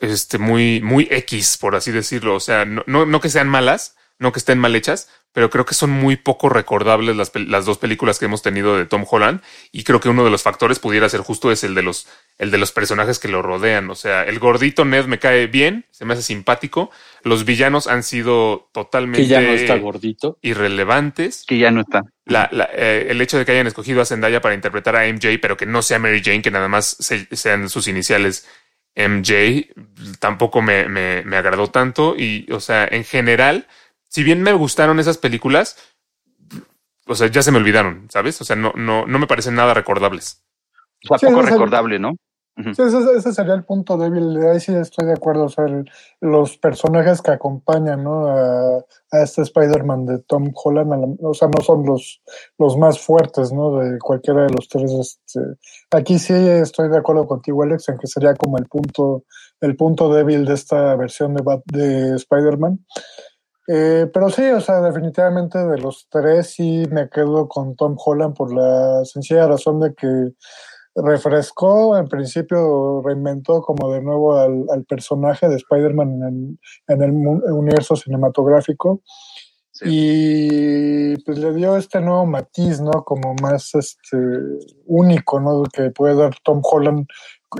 este, 0.00 0.38
muy, 0.38 0.80
muy 0.80 1.08
X, 1.10 1.58
por 1.58 1.74
así 1.74 1.90
decirlo. 1.90 2.36
O 2.36 2.40
sea, 2.40 2.64
no, 2.64 2.84
no, 2.86 3.04
no 3.04 3.20
que 3.20 3.28
sean 3.30 3.48
malas, 3.48 3.96
no 4.20 4.30
que 4.32 4.38
estén 4.38 4.58
mal 4.60 4.76
hechas, 4.76 5.08
pero 5.32 5.50
creo 5.50 5.64
que 5.64 5.74
son 5.74 5.90
muy 5.90 6.16
poco 6.16 6.48
recordables 6.48 7.16
las, 7.16 7.32
las 7.34 7.64
dos 7.64 7.78
películas 7.78 8.18
que 8.18 8.26
hemos 8.26 8.42
tenido 8.42 8.76
de 8.76 8.84
Tom 8.86 9.04
Holland. 9.10 9.40
Y 9.72 9.82
creo 9.84 9.98
que 10.00 10.08
uno 10.08 10.24
de 10.24 10.30
los 10.30 10.42
factores 10.42 10.78
pudiera 10.78 11.08
ser 11.08 11.20
justo 11.20 11.50
es 11.50 11.64
el 11.64 11.74
de 11.74 11.82
los, 11.82 12.06
el 12.38 12.50
de 12.50 12.58
los 12.58 12.70
personajes 12.72 13.18
que 13.18 13.28
lo 13.28 13.40
rodean. 13.42 13.88
O 13.90 13.94
sea, 13.94 14.24
el 14.24 14.38
gordito 14.38 14.84
Ned 14.84 15.06
me 15.06 15.18
cae 15.18 15.46
bien, 15.46 15.86
se 15.90 16.04
me 16.04 16.14
hace 16.14 16.22
simpático. 16.22 16.90
Los 17.22 17.44
villanos 17.44 17.86
han 17.86 18.02
sido 18.02 18.68
totalmente 18.72 19.22
Que 19.22 19.28
ya 19.28 19.40
no 19.40 19.52
está 19.52 19.76
gordito. 19.76 20.38
irrelevantes. 20.42 21.44
Que 21.46 21.58
ya 21.58 21.70
no 21.70 21.80
está. 21.80 22.02
La- 22.24 22.48
la- 22.52 22.68
eh, 22.74 23.06
el 23.10 23.20
hecho 23.20 23.38
de 23.38 23.44
que 23.44 23.52
hayan 23.52 23.66
escogido 23.66 24.00
a 24.00 24.04
Zendaya 24.04 24.40
para 24.40 24.54
interpretar 24.54 24.96
a 24.96 25.06
MJ, 25.06 25.38
pero 25.40 25.56
que 25.56 25.66
no 25.66 25.82
sea 25.82 25.98
Mary 25.98 26.22
Jane, 26.24 26.42
que 26.42 26.50
nada 26.50 26.68
más 26.68 26.96
se- 27.00 27.26
sean 27.34 27.68
sus 27.68 27.88
iniciales 27.88 28.46
MJ, 28.96 29.68
tampoco 30.18 30.62
me, 30.62 30.88
me- 30.88 31.22
me 31.24 31.36
agradó 31.36 31.68
tanto. 31.68 32.16
Y, 32.18 32.50
o 32.52 32.60
sea, 32.60 32.86
en 32.90 33.04
general, 33.04 33.66
si 34.10 34.22
bien 34.22 34.42
me 34.42 34.52
gustaron 34.52 34.98
esas 35.00 35.16
películas, 35.18 35.76
o 37.06 37.14
sea, 37.14 37.28
ya 37.28 37.42
se 37.42 37.50
me 37.50 37.58
olvidaron, 37.58 38.06
¿sabes? 38.10 38.40
O 38.40 38.44
sea, 38.44 38.56
no, 38.56 38.72
no, 38.76 39.06
no 39.06 39.18
me 39.18 39.26
parecen 39.26 39.54
nada 39.54 39.72
recordables. 39.74 40.42
O 41.04 41.08
sea, 41.08 41.18
Sí, 41.18 41.26
poco 41.26 41.40
el- 41.40 41.46
recordable, 41.48 41.98
¿no? 41.98 42.12
Sí, 42.74 42.82
ese, 42.82 42.98
ese 43.16 43.32
sería 43.32 43.54
el 43.54 43.64
punto 43.64 43.96
débil. 43.96 44.36
Ahí 44.44 44.60
sí 44.60 44.74
estoy 44.74 45.06
de 45.06 45.14
acuerdo. 45.14 45.44
O 45.44 45.48
sea, 45.48 45.64
el- 45.64 45.90
los 46.20 46.58
personajes 46.58 47.22
que 47.22 47.30
acompañan 47.30 48.04
¿no? 48.04 48.26
a, 48.26 48.84
a 49.12 49.22
este 49.22 49.40
Spider-Man 49.42 50.04
de 50.04 50.18
Tom 50.18 50.50
Holland, 50.52 50.92
a 50.92 50.96
la- 50.98 51.06
o 51.22 51.32
sea, 51.32 51.48
no 51.48 51.62
son 51.64 51.86
los, 51.86 52.20
los 52.58 52.76
más 52.76 52.98
fuertes 53.00 53.50
¿no? 53.52 53.78
de 53.78 53.98
cualquiera 53.98 54.42
de 54.42 54.50
los 54.52 54.68
tres. 54.68 54.92
Este. 54.92 55.40
Aquí 55.92 56.18
sí 56.18 56.34
estoy 56.34 56.90
de 56.90 56.98
acuerdo 56.98 57.26
contigo, 57.26 57.62
Alex, 57.62 57.88
en 57.88 57.98
que 57.98 58.06
sería 58.08 58.34
como 58.34 58.58
el 58.58 58.66
punto, 58.66 59.24
el 59.62 59.74
punto 59.76 60.12
débil 60.12 60.44
de 60.44 60.52
esta 60.54 60.94
versión 60.96 61.34
de, 61.34 61.42
Bat- 61.42 61.62
de 61.64 62.16
Spider-Man. 62.16 62.84
Eh, 63.72 64.06
pero 64.12 64.30
sí, 64.30 64.42
o 64.50 64.60
sea, 64.60 64.80
definitivamente 64.80 65.58
de 65.58 65.78
los 65.78 66.08
tres 66.10 66.54
sí 66.54 66.82
me 66.90 67.08
quedo 67.08 67.46
con 67.46 67.76
Tom 67.76 67.94
Holland 68.04 68.34
por 68.34 68.52
la 68.52 69.04
sencilla 69.04 69.46
razón 69.46 69.78
de 69.80 69.94
que 69.94 70.30
refrescó, 70.96 71.96
en 71.96 72.08
principio 72.08 73.00
reinventó 73.04 73.62
como 73.62 73.92
de 73.92 74.00
nuevo 74.02 74.34
al, 74.36 74.64
al 74.72 74.84
personaje 74.84 75.48
de 75.48 75.56
Spider-Man 75.56 76.08
en 76.14 76.22
el, 76.24 76.58
en 76.96 77.02
el 77.02 77.12
mu- 77.12 77.42
universo 77.56 77.94
cinematográfico 77.96 79.02
Sí. 79.72 79.86
y 79.88 81.16
pues 81.22 81.38
le 81.38 81.54
dio 81.54 81.76
este 81.76 82.00
nuevo 82.00 82.26
matiz, 82.26 82.80
¿no? 82.82 82.90
Como 83.04 83.34
más 83.40 83.74
este 83.74 84.16
único, 84.84 85.40
¿no? 85.40 85.62
Que 85.72 85.90
puede 85.90 86.16
dar 86.16 86.34
Tom 86.42 86.60
Holland 86.62 87.06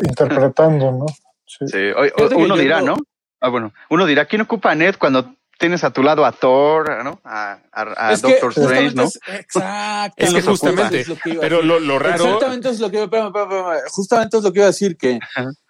interpretando, 0.03 0.93
¿no? 0.93 1.07
Sí. 1.47 1.67
Sí, 1.69 1.79
o- 1.97 2.25
o- 2.25 2.39
uno 2.39 2.57
dirá, 2.57 2.81
no- 2.81 2.97
¿no? 2.97 3.03
Ah, 3.41 3.49
bueno, 3.49 3.73
uno 3.89 4.05
dirá, 4.05 4.27
¿quién 4.27 4.43
ocupa 4.43 4.73
a 4.73 4.75
Ned 4.75 4.97
cuando 4.99 5.35
tienes 5.61 5.85
a 5.85 5.93
tu 5.93 6.03
lado 6.03 6.25
a 6.25 6.33
Thor, 6.33 7.05
¿no? 7.05 7.21
A, 7.23 7.59
a- 7.73 8.09
a 8.09 8.13
es 8.13 8.23
que 8.23 8.33
Doctor 8.41 8.51
Strange, 8.57 8.95
¿no? 8.97 9.05
es, 9.05 9.21
exacto. 9.29 10.15
Es 10.25 10.35
que 10.35 10.43
justamente, 10.43 11.01
Es 11.01 11.09
lo 11.09 11.17
que 11.17 11.31
iba 11.31 11.39
a 11.39 11.41
pero 11.43 11.57
decir. 11.59 11.69
lo, 11.71 11.79
lo 11.81 11.99
raro. 12.01 12.25
Exactamente 12.25 12.69
es 12.71 12.81
lo 12.81 12.91
que 12.91 13.03
espérame, 13.05 13.27
espérame, 13.29 13.51
espérame. 13.53 13.81
justamente 13.91 14.37
es 14.39 14.43
lo 14.43 14.53
que 14.53 14.59
iba 14.59 14.67
a 14.67 14.71
decir 14.71 14.97
que 14.97 15.21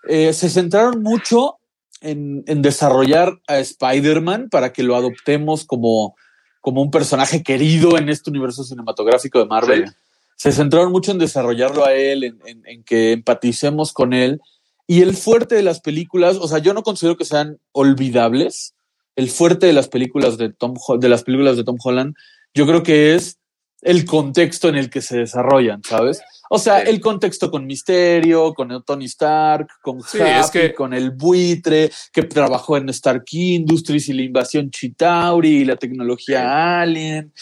eh, 0.08 0.32
se 0.32 0.48
centraron 0.48 1.02
mucho 1.02 1.56
en, 2.00 2.44
en 2.46 2.62
desarrollar 2.62 3.38
a 3.46 3.58
Spider-Man 3.58 4.48
para 4.50 4.72
que 4.72 4.82
lo 4.82 4.96
adoptemos 4.96 5.64
como, 5.66 6.16
como 6.62 6.80
un 6.80 6.90
personaje 6.90 7.42
querido 7.42 7.98
en 7.98 8.08
este 8.08 8.30
universo 8.30 8.64
cinematográfico 8.64 9.38
de 9.38 9.46
Marvel. 9.46 9.88
Sí. 9.88 9.94
Se 10.36 10.52
centraron 10.52 10.90
mucho 10.92 11.10
en 11.12 11.18
desarrollarlo 11.18 11.84
a 11.84 11.92
él, 11.92 12.24
en, 12.24 12.38
en- 12.46 12.62
en 12.66 12.82
que 12.84 13.12
empaticemos 13.12 13.92
con 13.92 14.14
él. 14.14 14.40
Y 14.86 15.02
el 15.02 15.14
fuerte 15.16 15.54
de 15.54 15.62
las 15.62 15.80
películas, 15.80 16.36
o 16.40 16.48
sea, 16.48 16.58
yo 16.58 16.72
no 16.74 16.82
considero 16.82 17.16
que 17.16 17.24
sean 17.24 17.58
olvidables. 17.72 18.74
El 19.20 19.28
fuerte 19.30 19.66
de 19.66 19.72
las 19.72 19.88
películas 19.88 20.36
de 20.38 20.50
Tom 20.52 20.74
de 20.98 21.08
las 21.08 21.22
películas 21.22 21.56
de 21.56 21.64
Tom 21.64 21.76
Holland, 21.82 22.14
yo 22.54 22.66
creo 22.66 22.82
que 22.82 23.14
es 23.14 23.38
el 23.82 24.04
contexto 24.04 24.68
en 24.68 24.76
el 24.76 24.90
que 24.90 25.00
se 25.00 25.18
desarrollan, 25.18 25.82
¿sabes? 25.84 26.20
O 26.50 26.58
sea, 26.58 26.80
el 26.80 27.00
contexto 27.00 27.50
con 27.50 27.66
Misterio, 27.66 28.52
con 28.54 28.70
el 28.72 28.82
Tony 28.84 29.04
Stark, 29.06 29.68
con 29.82 30.02
Sí, 30.02 30.18
Happy, 30.20 30.40
es 30.40 30.50
que- 30.50 30.74
con 30.74 30.92
el 30.92 31.12
buitre 31.12 31.90
que 32.12 32.22
trabajó 32.24 32.76
en 32.76 32.88
Stark 32.90 33.24
Industries 33.30 34.08
y 34.08 34.12
la 34.14 34.22
invasión 34.22 34.70
Chitauri 34.70 35.48
y 35.60 35.64
la 35.64 35.76
tecnología 35.76 36.80
Alien. 36.82 37.32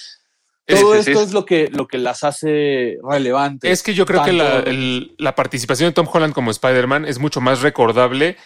Todo 0.67 0.95
esto 0.95 1.23
es 1.23 1.33
lo 1.33 1.47
que, 1.47 1.71
lo 1.73 1.87
que 1.89 1.97
las 1.97 2.23
hace 2.25 2.99
relevantes. 3.03 3.71
Es 3.73 3.83
que 3.83 3.95
yo 3.95 4.05
creo 4.05 4.23
que 4.23 4.33
la, 4.35 4.59
el- 4.61 5.15
la 5.17 5.35
participación 5.35 5.89
de 5.89 5.95
Tom 5.95 6.07
Holland 6.13 6.35
como 6.35 6.51
Spider-Man 6.51 7.07
es 7.07 7.19
mucho 7.19 7.41
más 7.41 7.63
recordable. 7.63 8.37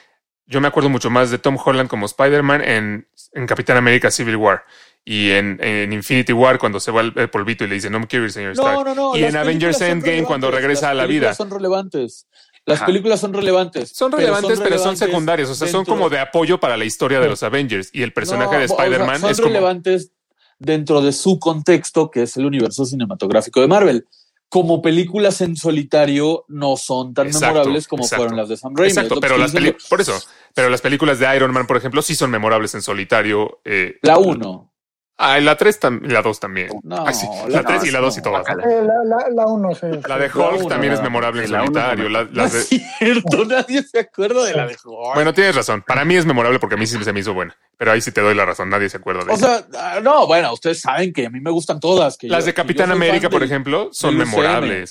Yo 0.53 0.61
me 0.61 0.69
acuerdo 0.69 0.91
mucho 0.91 1.09
más 1.11 1.31
de 1.31 1.39
Tom 1.39 1.57
Holland 1.63 1.89
como 1.89 2.07
Spider-Man 2.07 2.63
en, 2.63 3.09
en 3.33 3.47
Capitán 3.47 3.79
América 3.79 4.11
Civil 4.11 4.37
War 4.37 4.65
y 5.05 5.31
en, 5.31 5.59
en 5.63 5.93
Infinity 5.93 6.33
War 6.33 6.59
cuando 6.59 6.79
se 6.79 6.93
va 6.93 7.01
el, 7.01 7.13
el 7.17 7.31
polvito 7.31 7.65
y 7.65 7.69
le 7.69 7.75
dice 7.75 7.91
no 7.91 7.99
me 7.99 8.07
quiero 8.07 8.27
ir, 8.27 8.33
señor 8.33 8.53
Stark. 8.53 8.75
No, 8.75 8.85
no, 8.85 8.95
no. 8.95 9.17
y 9.17 9.25
en 9.25 9.35
Avengers 9.37 9.79
son 9.79 9.89
Endgame 9.89 10.25
cuando 10.25 10.51
regresa 10.51 10.91
a 10.91 10.95
la 10.95 11.07
vida. 11.07 11.35
Son 11.35 11.51
relevantes. 11.51 12.27
Las 12.65 12.79
Ajá. 12.79 12.87
películas 12.87 13.19
son 13.19 13.33
relevantes. 13.33 13.91
Son 13.91 14.13
relevantes, 14.13 14.61
pero 14.61 14.77
son, 14.79 14.95
relevantes 14.95 14.99
secundarios. 14.99 15.51
O 15.51 15.55
sea, 15.55 15.67
son 15.67 15.85
como 15.85 16.09
de 16.09 16.21
apoyo 16.21 16.61
para 16.61 16.77
la 16.77 16.85
historia 16.85 17.19
de 17.19 17.29
los 17.29 17.43
Avengers. 17.43 17.91
Y 17.93 18.03
el 18.03 18.13
personaje 18.13 18.57
de 18.57 18.67
o 18.67 18.69
sea, 18.69 18.77
Spider-Man 18.77 19.21
son 19.21 19.31
es 19.31 19.41
como. 19.41 19.49
relevantes 19.49 20.13
dentro 20.61 21.01
de 21.01 21.13
su 21.13 21.41
contexto, 21.41 22.11
que 22.11 22.23
es 22.23 22.37
el 22.37 22.47
universo 22.47 22.85
cinematográfico 22.85 23.61
de 23.61 23.67
Marvel. 23.67 24.07
Como 24.53 24.83
películas 24.83 25.41
en 25.41 25.57
solitario 25.57 26.45
no 26.49 26.77
son 26.77 27.15
tan 27.15 27.29
Exacto, 27.29 27.55
memorables 27.55 27.89
como 27.89 28.03
exacto. 28.03 28.23
fueron 28.25 28.37
las 28.37 28.51
de 28.51 28.59
Sam 28.59 28.77
Raimi. 28.77 28.91
Exacto, 28.91 29.19
pero 29.19 29.39
las 29.39 29.51
diciendo. 29.55 29.79
por 29.89 30.03
eso, 30.03 30.21
pero 30.55 30.69
las 30.69 30.83
películas 30.83 31.19
de 31.19 31.35
Iron 31.35 31.53
Man, 31.55 31.67
por 31.67 31.79
ejemplo, 31.79 32.03
sí 32.03 32.15
son 32.15 32.31
memorables 32.31 32.75
en 32.75 32.83
solitario. 32.83 33.61
eh, 33.65 33.95
La 34.03 34.19
1. 34.19 34.72
Ah, 35.19 35.39
y 35.39 35.43
la 35.45 35.57
3 35.57 35.79
y 36.03 36.09
la 36.09 36.21
2 36.23 36.41
también. 36.41 36.69
No, 36.83 37.05
Ah, 37.07 37.13
sí, 37.13 37.27
la 37.49 37.61
la 37.61 37.65
3 37.65 37.83
y 37.85 37.87
dos 37.87 37.93
la 37.93 38.01
2 38.01 38.15
y 38.17 38.19
no, 38.19 38.23
todas. 38.25 38.41
guácala. 38.43 38.65
Eh, 38.65 38.83
la, 38.83 39.05
la, 39.05 39.29
la 39.31 39.47
uno, 39.47 39.75
sí. 39.75 39.87
La 40.09 40.19
de. 40.19 40.27
Hulk 40.27 40.57
uno, 40.61 40.67
también 40.69 40.93
es 40.95 40.99
la- 40.99 41.05
memorable 41.05 41.45
en 41.45 41.53
la 41.53 41.59
es 41.59 41.65
solitario. 41.67 42.09
la- 42.09 42.25
No 42.25 42.31
las 42.33 42.55
es 42.55 42.71
de- 42.71 42.79
cierto, 42.99 43.45
nadie 43.45 43.83
se 43.85 43.99
acuerda 44.01 44.45
de 44.45 44.55
la 44.55 44.67
de 44.67 44.77
Hulk. 44.83 45.15
Bueno, 45.15 45.33
tienes 45.33 45.55
razón. 45.55 45.83
Para 45.87 46.05
mí 46.05 46.17
es 46.17 46.27
memorable 46.27 46.59
porque 46.59 46.75
a 46.75 46.79
mí 46.79 46.87
sí 46.87 47.03
se 47.05 47.13
me 47.13 47.21
hizo 47.21 47.35
buena. 47.35 47.57
Pero 47.77 47.93
ahí 47.93 48.01
sí 48.01 48.11
te 48.11 48.21
doy 48.21 48.35
la 48.35 48.45
razón. 48.47 48.69
Nadie 48.71 48.89
se 48.89 48.97
acuerda 48.97 49.25
de 49.25 49.33
O 49.33 49.37
ella. 49.37 49.47
sea, 49.47 49.67
ah, 49.79 50.01
no, 50.03 50.27
bueno, 50.27 50.53
ustedes 50.53 50.81
saben 50.81 51.13
que 51.13 51.27
a 51.27 51.31
mí 51.31 51.41
me 51.41 51.51
gustan 51.51 51.79
todas. 51.79 52.17
Que 52.17 52.29
Las 52.29 52.41
yo- 52.45 52.47
de 52.47 52.55
Capitán 52.55 52.91
América, 52.91 53.29
por 53.31 53.41
del- 53.41 53.49
ejemplo, 53.51 53.91
son 53.93 54.19
del 54.19 54.27
UCM. 54.27 54.85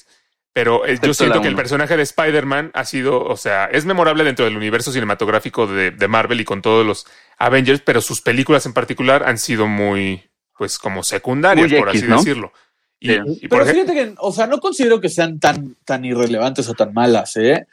Pero 0.54 0.86
eh, 0.86 1.00
yo 1.02 1.14
siento 1.14 1.42
que 1.42 1.48
el 1.48 1.56
personaje 1.56 1.96
de 1.96 2.04
Spider-Man 2.04 2.72
ha 2.74 2.84
sido, 2.84 3.24
o 3.24 3.38
sea, 3.38 3.66
es 3.66 3.86
memorable 3.86 4.24
dentro 4.26 4.44
del 4.44 4.58
universo 4.58 4.92
cinematográfico 4.92 5.66
de, 5.66 5.92
de 5.92 6.08
Marvel 6.10 6.42
y 6.42 6.46
con 6.46 6.62
todos 6.62 6.86
los 6.86 7.06
Avengers, 7.38 7.82
pero 7.86 8.02
sus 8.02 8.22
películas 8.22 8.66
en 8.66 8.74
particular 8.74 9.24
han 9.24 9.38
sido 9.38 9.68
muy, 9.68 10.30
pues, 10.58 10.78
como 10.78 11.04
secundarias, 11.04 11.70
Muy 11.72 11.80
por 11.80 11.90
X, 11.90 12.02
así 12.02 12.10
¿no? 12.10 12.18
decirlo. 12.18 12.54
Y, 13.00 13.08
Sí. 13.08 13.14
y 13.14 13.48
por 13.48 13.60
Pero 13.60 13.64
ejemplo, 13.72 13.94
fíjate 13.94 14.10
que, 14.12 14.16
o 14.20 14.32
sea, 14.34 14.46
no 14.48 14.60
considero 14.60 15.00
que 15.00 15.10
sean 15.10 15.40
tan, 15.40 15.78
tan 15.86 16.04
irrelevantes 16.06 16.68
o 16.70 16.74
tan 16.74 16.94
malas, 16.94 17.36
¿eh? 17.38 17.66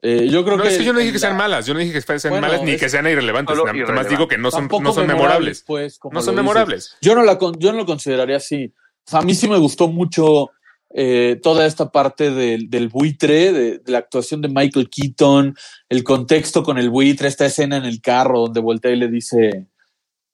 Eh, 0.00 0.28
yo 0.30 0.42
creo 0.44 0.56
no, 0.56 0.62
que. 0.62 0.70
es 0.70 0.78
que 0.78 0.84
yo 0.84 0.94
no 0.94 1.00
dije 1.00 1.12
que 1.12 1.18
sean 1.18 1.32
la- 1.32 1.38
malas, 1.38 1.66
yo 1.66 1.74
no 1.74 1.80
dije 1.80 1.92
que 1.92 2.00
sean 2.00 2.30
Bueno, 2.32 2.46
malas 2.46 2.62
ni 2.62 2.70
es 2.70 2.80
que 2.80 2.88
sean 2.88 3.06
irrelevantes, 3.06 3.54
nada 3.54 3.92
más 3.92 4.08
digo 4.08 4.26
que 4.28 4.38
no 4.38 4.50
son, 4.50 4.60
tampoco 4.60 4.82
no 4.84 4.92
son 4.94 5.06
memorables. 5.06 5.62
Pues, 5.66 5.98
como 5.98 6.14
No 6.14 6.22
son 6.22 6.34
dices. 6.34 6.42
memorables. 6.42 6.96
Yo 7.02 7.14
no, 7.14 7.22
la, 7.24 7.36
con- 7.36 7.58
yo 7.58 7.72
no 7.72 7.78
lo 7.78 7.84
consideraría 7.86 8.36
así. 8.36 8.72
O 9.06 9.10
sea, 9.10 9.18
a 9.20 9.22
mí 9.22 9.34
sí 9.34 9.46
me 9.48 9.58
gustó 9.58 9.88
mucho 9.88 10.48
eh, 10.92 11.38
toda 11.42 11.66
esta 11.66 11.90
parte 11.92 12.30
del, 12.30 12.68
del 12.70 12.88
buitre, 12.88 13.52
de, 13.52 13.78
de 13.78 13.92
la 13.92 13.98
actuación 13.98 14.40
de 14.42 14.48
Michael 14.48 14.90
Keaton, 14.90 15.54
el 15.88 16.02
contexto 16.04 16.62
con 16.62 16.78
el 16.78 16.90
buitre, 16.90 17.28
esta 17.28 17.46
escena 17.46 17.76
en 17.76 17.84
el 17.84 18.00
carro 18.00 18.40
donde 18.40 18.60
voltea 18.60 18.90
y 18.90 18.96
le 18.96 19.08
dice, 19.08 19.66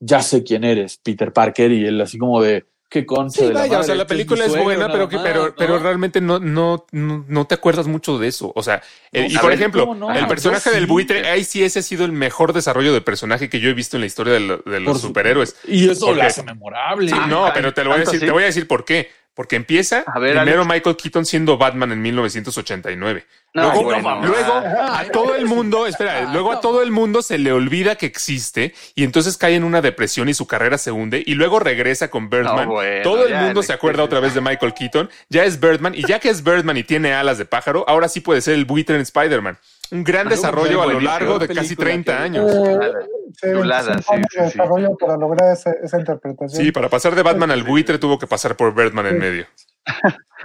ya 0.00 0.22
sé 0.22 0.42
quién 0.44 0.64
eres, 0.64 0.98
Peter 1.02 1.32
Parker, 1.32 1.72
y 1.72 1.84
él 1.86 2.00
así 2.00 2.16
como 2.18 2.40
de, 2.42 2.64
qué 2.88 3.04
concha 3.04 3.40
Sí, 3.40 3.46
de 3.48 3.52
la 3.54 3.60
vaya, 3.60 3.80
o 3.80 3.82
sea, 3.82 3.94
la 3.96 4.02
este 4.02 4.14
película 4.14 4.44
es 4.44 4.50
suegro 4.52 4.64
buena, 4.64 4.86
pero, 4.86 4.96
nada 4.98 5.08
que, 5.08 5.16
más, 5.16 5.24
pero, 5.24 5.46
¿no? 5.48 5.54
pero 5.58 5.78
realmente 5.78 6.20
no, 6.20 6.38
no, 6.38 6.86
no, 6.92 7.24
no 7.28 7.46
te 7.46 7.54
acuerdas 7.54 7.86
mucho 7.86 8.18
de 8.18 8.28
eso. 8.28 8.52
O 8.54 8.62
sea, 8.62 8.82
y 9.12 9.36
por 9.36 9.50
ver, 9.50 9.58
ejemplo, 9.58 9.94
el 10.14 10.26
personaje 10.26 10.70
del 10.70 10.84
sí. 10.84 10.90
buitre, 10.90 11.28
ahí 11.28 11.44
sí 11.44 11.62
ese 11.64 11.80
ha 11.80 11.82
sido 11.82 12.04
el 12.04 12.12
mejor 12.12 12.52
desarrollo 12.52 12.92
de 12.94 13.00
personaje 13.00 13.48
que 13.50 13.58
yo 13.60 13.68
he 13.70 13.74
visto 13.74 13.96
en 13.96 14.02
la 14.02 14.06
historia 14.06 14.34
de, 14.34 14.40
lo- 14.40 14.58
de 14.58 14.80
los 14.80 14.92
Por 14.92 15.00
su- 15.00 15.06
superhéroes. 15.08 15.56
Y 15.66 15.88
eso 15.90 16.06
¿Por 16.06 16.16
lo 16.16 16.22
hace 16.22 16.42
memorable. 16.44 17.10
Sí, 17.10 17.16
Ah, 17.18 17.26
no, 17.26 17.50
pero 17.52 17.74
te 17.74 17.82
lo 17.84 17.90
voy 17.90 17.96
a 17.98 18.00
decir, 18.04 18.20
te 18.20 18.30
voy 18.30 18.42
a 18.44 18.46
decir 18.46 18.66
por 18.68 18.84
qué. 18.84 19.10
Porque 19.36 19.56
empieza 19.56 20.02
A 20.06 20.18
ver, 20.18 20.34
primero 20.34 20.62
Alex. 20.62 20.74
Michael 20.74 20.96
Keaton 20.96 21.26
siendo 21.26 21.58
Batman 21.58 21.92
en 21.92 22.00
1989. 22.00 23.26
No, 23.52 23.62
luego, 23.64 23.82
bueno. 23.84 24.26
luego 24.26 24.52
a 24.54 25.04
todo 25.12 25.34
el 25.34 25.44
mundo, 25.44 25.86
espera, 25.86 26.32
luego 26.32 26.52
a 26.52 26.60
todo 26.62 26.82
el 26.82 26.90
mundo 26.90 27.20
se 27.20 27.36
le 27.36 27.52
olvida 27.52 27.96
que 27.96 28.06
existe 28.06 28.74
y 28.94 29.04
entonces 29.04 29.36
cae 29.36 29.54
en 29.54 29.64
una 29.64 29.82
depresión 29.82 30.30
y 30.30 30.34
su 30.34 30.46
carrera 30.46 30.78
se 30.78 30.90
hunde 30.90 31.22
y 31.24 31.34
luego 31.34 31.58
regresa 31.58 32.08
con 32.08 32.30
Birdman. 32.30 32.66
No, 32.66 32.74
bueno, 32.74 33.02
todo 33.02 33.26
el 33.26 33.34
mundo 33.34 33.60
Alex, 33.60 33.66
se 33.66 33.72
acuerda 33.74 34.02
sí, 34.02 34.06
otra 34.06 34.20
vez 34.20 34.34
de 34.34 34.40
Michael 34.40 34.72
Keaton, 34.72 35.10
ya 35.28 35.44
es 35.44 35.60
Birdman 35.60 35.94
y 35.94 36.06
ya 36.06 36.18
que 36.18 36.30
es 36.30 36.42
Birdman 36.42 36.78
y 36.78 36.84
tiene 36.84 37.12
alas 37.12 37.36
de 37.36 37.44
pájaro, 37.44 37.84
ahora 37.88 38.08
sí 38.08 38.20
puede 38.20 38.40
ser 38.40 38.54
el 38.54 38.64
buitre 38.64 38.96
en 38.96 39.02
Spider-Man. 39.02 39.58
Un 39.90 40.04
gran 40.04 40.28
desarrollo 40.28 40.82
a 40.82 40.86
lo 40.86 41.00
largo 41.00 41.38
de 41.38 41.48
casi 41.48 41.76
Película 41.76 41.84
30 41.86 42.16
que- 42.16 42.22
años. 42.22 42.52
Eh, 42.52 42.92
sí, 43.40 43.46
Chulada, 43.52 43.88
25 43.88 44.02
sí, 44.02 44.12
años 44.14 44.26
sí, 44.30 44.38
de 44.38 44.44
sí. 44.50 44.52
desarrollo 44.58 44.96
para 44.96 45.16
lograr 45.16 45.52
esa, 45.52 45.72
esa 45.82 45.98
interpretación. 45.98 46.64
Sí, 46.64 46.72
para 46.72 46.88
pasar 46.88 47.14
de 47.14 47.22
Batman 47.22 47.50
al 47.50 47.62
buitre 47.62 47.98
tuvo 47.98 48.18
que 48.18 48.26
pasar 48.26 48.56
por 48.56 48.74
Birdman 48.74 49.06
en 49.06 49.18
medio. 49.18 49.46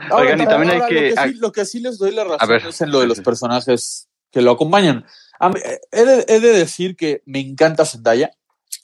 Ahora, 0.09 0.23
Oigan, 0.23 0.41
y 0.41 0.45
también 0.45 0.71
hay 0.81 0.87
que- 0.87 1.09
Lo 1.09 1.15
que, 1.15 1.29
sí, 1.29 1.33
lo 1.39 1.51
que 1.51 1.65
sí 1.65 1.79
les 1.79 1.97
doy 1.97 2.11
la 2.13 2.23
razón 2.23 2.39
A 2.41 2.45
ver. 2.45 2.65
es 2.67 2.81
en 2.81 2.91
lo 2.91 2.99
de 3.01 3.07
los 3.07 3.19
personajes 3.21 4.07
que 4.31 4.41
lo 4.41 4.51
acompañan. 4.51 5.05
Mí, 5.41 5.59
eh, 5.63 5.79
he, 5.91 6.05
de, 6.05 6.25
he 6.27 6.39
de 6.39 6.53
decir 6.53 6.95
que 6.95 7.21
me 7.25 7.39
encanta 7.39 7.85
Zendaya. 7.85 8.31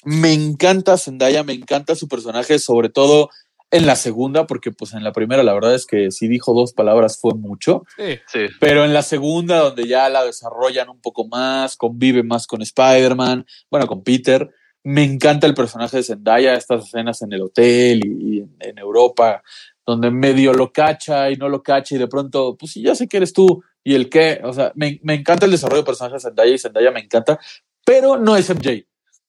Me 0.03 0.33
encanta 0.33 0.97
Zendaya, 0.97 1.43
me 1.43 1.53
encanta 1.53 1.95
su 1.95 2.07
personaje, 2.07 2.59
sobre 2.59 2.89
todo 2.89 3.29
en 3.71 3.85
la 3.85 3.95
segunda, 3.95 4.47
porque 4.47 4.71
pues 4.71 4.93
en 4.93 5.03
la 5.03 5.11
primera 5.11 5.43
la 5.43 5.53
verdad 5.53 5.75
es 5.75 5.85
que 5.85 6.09
si 6.11 6.27
dijo 6.27 6.53
dos 6.53 6.73
palabras 6.73 7.19
fue 7.19 7.33
mucho, 7.33 7.83
Sí. 7.97 8.19
Sí. 8.27 8.39
pero 8.59 8.85
en 8.85 8.93
la 8.93 9.01
segunda 9.01 9.59
donde 9.59 9.87
ya 9.87 10.07
la 10.09 10.23
desarrollan 10.23 10.89
un 10.89 11.01
poco 11.01 11.27
más, 11.27 11.75
convive 11.75 12.23
más 12.23 12.47
con 12.47 12.61
Spider-Man, 12.61 13.45
bueno, 13.69 13.87
con 13.87 14.03
Peter, 14.03 14.49
me 14.83 15.03
encanta 15.03 15.47
el 15.47 15.53
personaje 15.53 15.97
de 15.97 16.03
Zendaya, 16.03 16.53
estas 16.53 16.85
escenas 16.85 17.21
en 17.21 17.33
el 17.33 17.41
hotel 17.41 18.05
y, 18.05 18.35
y 18.35 18.39
en, 18.39 18.55
en 18.59 18.77
Europa, 18.77 19.43
donde 19.85 20.11
medio 20.11 20.53
lo 20.53 20.71
cacha 20.71 21.29
y 21.29 21.35
no 21.35 21.49
lo 21.49 21.61
cacha 21.61 21.95
y 21.95 21.97
de 21.97 22.07
pronto, 22.07 22.55
pues 22.57 22.71
sí, 22.71 22.81
ya 22.81 22.95
sé 22.95 23.07
que 23.07 23.17
eres 23.17 23.33
tú 23.33 23.63
y 23.83 23.95
el 23.95 24.09
qué, 24.09 24.39
o 24.43 24.53
sea, 24.53 24.71
me, 24.75 24.99
me 25.03 25.13
encanta 25.15 25.45
el 25.45 25.51
desarrollo 25.51 25.81
de 25.81 25.85
personaje 25.85 26.15
de 26.15 26.19
Zendaya 26.21 26.53
y 26.53 26.57
Zendaya 26.57 26.91
me 26.91 27.01
encanta, 27.01 27.37
pero 27.85 28.17
no 28.17 28.35
es 28.37 28.49
MJ. 28.49 28.85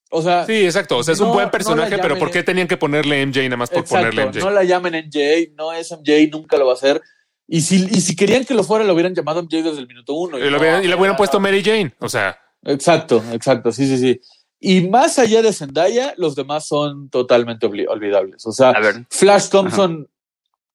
O 0.09 0.21
sea, 0.21 0.45
Sí, 0.45 0.65
exacto. 0.65 0.97
O 0.97 1.03
sea, 1.03 1.13
es 1.13 1.19
un 1.19 1.31
buen 1.31 1.49
personaje, 1.51 1.97
pero 1.99 2.17
¿por 2.17 2.31
qué 2.31 2.43
tenían 2.43 2.67
que 2.67 2.77
ponerle 2.77 3.25
MJ 3.25 3.43
nada 3.43 3.57
más 3.57 3.69
por 3.69 3.85
ponerle 3.85 4.25
MJ? 4.25 4.39
no 4.39 4.49
la 4.49 4.63
llamen 4.63 4.93
MJ, 5.07 5.53
no 5.55 5.71
es 5.71 5.91
MJ, 5.91 6.29
nunca 6.31 6.57
lo 6.57 6.65
va 6.65 6.71
a 6.71 6.75
hacer. 6.75 7.01
Y 7.47 7.61
si, 7.61 7.87
y 7.89 8.01
si 8.01 8.15
querían 8.15 8.45
que 8.45 8.53
lo 8.53 8.63
fuera, 8.63 8.85
lo 8.85 8.93
hubieran 8.93 9.15
llamado 9.15 9.41
MJ 9.41 9.63
desde 9.63 9.79
el 9.79 9.87
minuto 9.87 10.13
uno. 10.13 10.37
Y, 10.37 10.41
lo 10.41 10.51
no, 10.51 10.57
hubieran- 10.57 10.83
y 10.83 10.87
le 10.87 10.95
hubieran 10.95 11.13
no, 11.13 11.17
puesto 11.17 11.37
no. 11.37 11.41
Mary 11.43 11.63
Jane. 11.63 11.93
O 11.99 12.09
sea, 12.09 12.37
Exacto, 12.63 13.23
exacto, 13.31 13.71
sí, 13.71 13.87
sí, 13.87 13.97
sí. 13.97 14.19
Y 14.59 14.87
más 14.89 15.17
allá 15.19 15.41
de 15.41 15.53
Zendaya, 15.53 16.13
los 16.17 16.35
demás 16.35 16.67
son 16.67 17.09
totalmente 17.09 17.65
olvidables. 17.65 18.45
O 18.45 18.51
sea, 18.51 18.71
A 18.71 18.79
ver, 18.81 19.05
Flash 19.09 19.47
Thompson, 19.49 20.09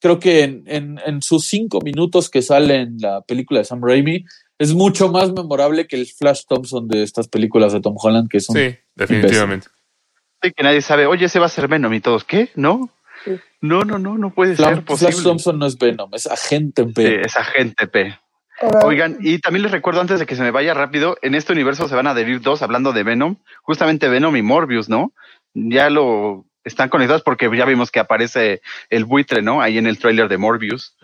creo 0.00 0.18
que 0.18 0.42
en, 0.42 0.64
en, 0.66 1.00
en 1.04 1.20
sus 1.22 1.46
cinco 1.46 1.80
minutos 1.82 2.30
que 2.30 2.40
sale 2.40 2.76
en 2.76 2.96
la 2.98 3.20
película 3.20 3.58
de 3.60 3.64
Sam 3.66 3.82
Raimi, 3.82 4.24
es 4.58 4.72
mucho 4.72 5.10
más 5.10 5.32
memorable 5.32 5.86
que 5.86 5.96
el 5.96 6.06
Flash 6.06 6.44
Thompson 6.48 6.88
de 6.88 7.02
estas 7.02 7.28
películas 7.28 7.72
de 7.74 7.80
Tom 7.80 7.96
Holland, 7.98 8.28
que 8.30 8.40
son 8.40 8.56
sí, 8.56 8.74
definitivamente. 8.94 9.68
sí 10.42 10.52
que 10.52 10.62
nadie 10.62 10.82
sabe, 10.82 11.06
oye, 11.06 11.26
ese 11.26 11.38
va 11.38 11.46
a 11.46 11.50
ser 11.50 11.68
Venom 11.68 11.92
y 11.94 12.00
todos, 12.00 12.24
¿qué? 12.24 12.50
¿No? 12.54 12.90
No, 13.60 13.84
no, 13.84 13.98
no, 13.98 14.18
no 14.18 14.30
puede 14.34 14.56
ser 14.56 14.66
Flash 14.66 14.84
posible. 14.84 15.22
Thompson 15.22 15.58
no 15.58 15.66
es 15.66 15.78
Venom, 15.78 16.10
es 16.12 16.26
agente 16.26 16.84
Sí, 16.84 16.92
Venom. 16.94 17.24
es 17.24 17.36
agente 17.36 17.86
P. 17.86 18.18
Oigan, 18.84 19.16
y 19.20 19.38
también 19.40 19.62
les 19.62 19.72
recuerdo 19.72 20.00
antes 20.00 20.20
de 20.20 20.26
que 20.26 20.36
se 20.36 20.42
me 20.42 20.50
vaya 20.50 20.74
rápido, 20.74 21.16
en 21.22 21.34
este 21.34 21.52
universo 21.52 21.88
se 21.88 21.94
van 21.94 22.06
a 22.06 22.10
adherir 22.10 22.40
dos 22.40 22.62
hablando 22.62 22.92
de 22.92 23.02
Venom, 23.02 23.36
justamente 23.62 24.08
Venom 24.08 24.36
y 24.36 24.42
Morbius, 24.42 24.88
¿no? 24.88 25.12
Ya 25.54 25.90
lo 25.90 26.44
están 26.62 26.88
conectados 26.88 27.22
porque 27.22 27.50
ya 27.54 27.64
vimos 27.64 27.90
que 27.90 28.00
aparece 28.00 28.62
el 28.90 29.04
buitre, 29.04 29.42
¿no? 29.42 29.60
Ahí 29.60 29.76
en 29.78 29.86
el 29.86 29.98
tráiler 29.98 30.28
de 30.28 30.38
Morbius. 30.38 30.96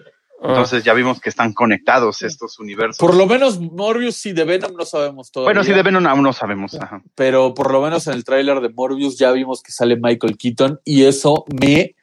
Entonces 0.43 0.83
ya 0.85 0.95
vimos 0.95 1.21
que 1.21 1.29
están 1.29 1.53
conectados 1.53 2.23
estos 2.23 2.59
universos. 2.59 2.97
Por 2.99 3.15
lo 3.15 3.27
menos 3.27 3.61
Morbius 3.61 4.25
y 4.27 4.33
de 4.33 4.45
Venom 4.45 4.73
no 4.75 4.85
sabemos 4.87 5.31
todavía. 5.31 5.49
bueno, 5.49 5.65
sí, 5.65 5.73
de 5.73 5.83
Venom 5.83 6.07
aún 6.07 6.23
no 6.23 6.33
sabemos. 6.33 6.75
Ajá. 6.81 7.03
pero 7.15 7.53
por 7.55 7.71
lo 7.73 7.83
menos 7.83 8.07
en 8.07 8.15
el 8.15 8.25
tráiler 8.25 8.61
de 8.61 8.71
Morbius 8.71 9.19
ya 9.19 9.33
vimos 9.33 9.63
que 9.63 9.71
sale 9.73 9.97
Michael 9.97 10.39
Keaton 10.39 10.81
y 10.85 11.05
eso 11.05 11.45
me 11.61 11.95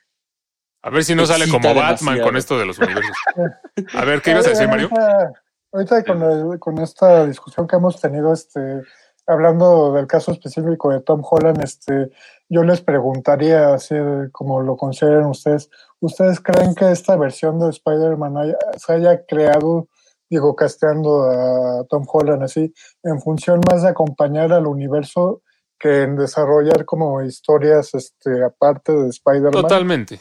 a 0.84 0.90
ver 0.92 1.04
si 1.04 1.16
no 1.16 1.26
sale 1.26 1.46
como 1.50 1.64
Batman 1.74 2.16
demasiado. 2.16 2.24
con 2.28 2.38
esto 2.38 2.58
de 2.60 2.66
los 2.66 2.78
universos. 2.80 3.18
A 3.94 4.06
ver, 4.06 4.22
¿qué 4.22 4.32
ibas 4.32 4.46
a 4.46 4.52
decir, 4.52 4.68
Mario? 4.68 4.90
Ahorita, 4.92 5.32
ahorita 5.74 6.04
con, 6.06 6.22
el- 6.54 6.60
con 6.60 6.78
esta 6.80 7.26
discusión 7.26 7.68
que 7.68 7.76
hemos 7.76 8.00
tenido, 8.00 8.32
este, 8.32 8.84
hablando 9.26 9.92
del 9.94 10.08
caso 10.08 10.32
específico 10.32 10.92
de 10.92 11.02
Tom 11.02 11.22
Holland, 11.30 11.62
este, 11.64 12.12
yo 12.48 12.64
les 12.64 12.80
preguntaría, 12.82 13.74
así 13.74 13.96
como 14.32 14.62
lo 14.62 14.78
consideran 14.78 15.26
ustedes, 15.26 15.70
¿ustedes 16.00 16.40
creen 16.40 16.76
que 16.76 16.92
esta 16.92 17.16
versión 17.16 17.60
de 17.60 17.70
Spider-Man 17.70 18.38
haya- 18.38 18.58
se 18.78 18.94
haya 18.94 19.26
creado, 19.26 19.88
digo, 20.30 20.56
casteando 20.56 21.24
a 21.24 21.86
Tom 21.90 22.06
Holland 22.12 22.44
así, 22.44 22.74
en 23.04 23.22
función 23.22 23.62
más 23.72 23.84
de 23.84 23.90
acompañar 23.90 24.52
al 24.54 24.68
universo 24.68 25.42
que 25.80 26.04
en 26.04 26.16
desarrollar 26.16 26.86
como 26.86 27.22
historias 27.22 27.94
este, 27.94 28.44
aparte 28.44 28.92
de 28.94 29.10
Spider-Man. 29.10 29.52
Totalmente. 29.52 30.20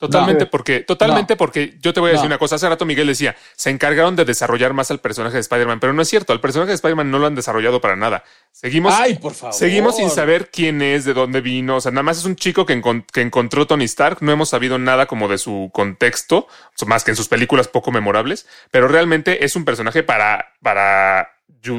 Totalmente 0.00 0.44
No. 0.46 0.50
porque, 0.50 0.80
totalmente 0.80 1.34
No. 1.34 1.36
porque 1.38 1.76
yo 1.80 1.92
te 1.92 2.00
voy 2.00 2.08
a 2.08 2.12
decir 2.12 2.24
No. 2.24 2.28
una 2.34 2.38
cosa. 2.38 2.56
Hace 2.56 2.66
rato 2.68 2.86
Miguel 2.86 3.06
decía, 3.06 3.36
se 3.54 3.68
encargaron 3.68 4.16
de 4.16 4.24
desarrollar 4.24 4.72
más 4.72 4.90
al 4.90 4.98
personaje 4.98 5.34
de 5.34 5.40
Spider-Man, 5.40 5.78
pero 5.78 5.92
no 5.92 6.00
es 6.00 6.08
cierto. 6.08 6.32
Al 6.32 6.40
personaje 6.40 6.70
de 6.70 6.74
Spider-Man 6.76 7.10
no 7.10 7.18
lo 7.18 7.26
han 7.26 7.34
desarrollado 7.34 7.82
para 7.82 7.96
nada. 7.96 8.24
Seguimos, 8.50 8.94
Ay, 8.96 9.16
por 9.18 9.34
favor. 9.34 9.54
seguimos 9.54 9.96
sin 9.96 10.08
saber 10.10 10.50
quién 10.50 10.80
es, 10.80 11.04
de 11.04 11.12
dónde 11.12 11.42
vino. 11.42 11.76
O 11.76 11.80
sea, 11.82 11.92
nada 11.92 12.02
más 12.02 12.16
es 12.18 12.24
un 12.24 12.34
chico 12.34 12.64
que, 12.64 12.74
encon- 12.80 13.04
que 13.12 13.20
encontró 13.20 13.66
Tony 13.66 13.84
Stark. 13.84 14.18
No 14.22 14.32
hemos 14.32 14.48
sabido 14.48 14.78
nada 14.78 15.04
como 15.06 15.28
de 15.28 15.36
su 15.36 15.70
contexto, 15.72 16.48
más 16.86 17.04
que 17.04 17.10
en 17.10 17.16
sus 17.16 17.28
películas 17.28 17.68
poco 17.68 17.92
memorables, 17.92 18.46
pero 18.70 18.88
realmente 18.88 19.44
es 19.44 19.54
un 19.54 19.66
personaje 19.66 20.02
para, 20.02 20.54
para, 20.62 21.28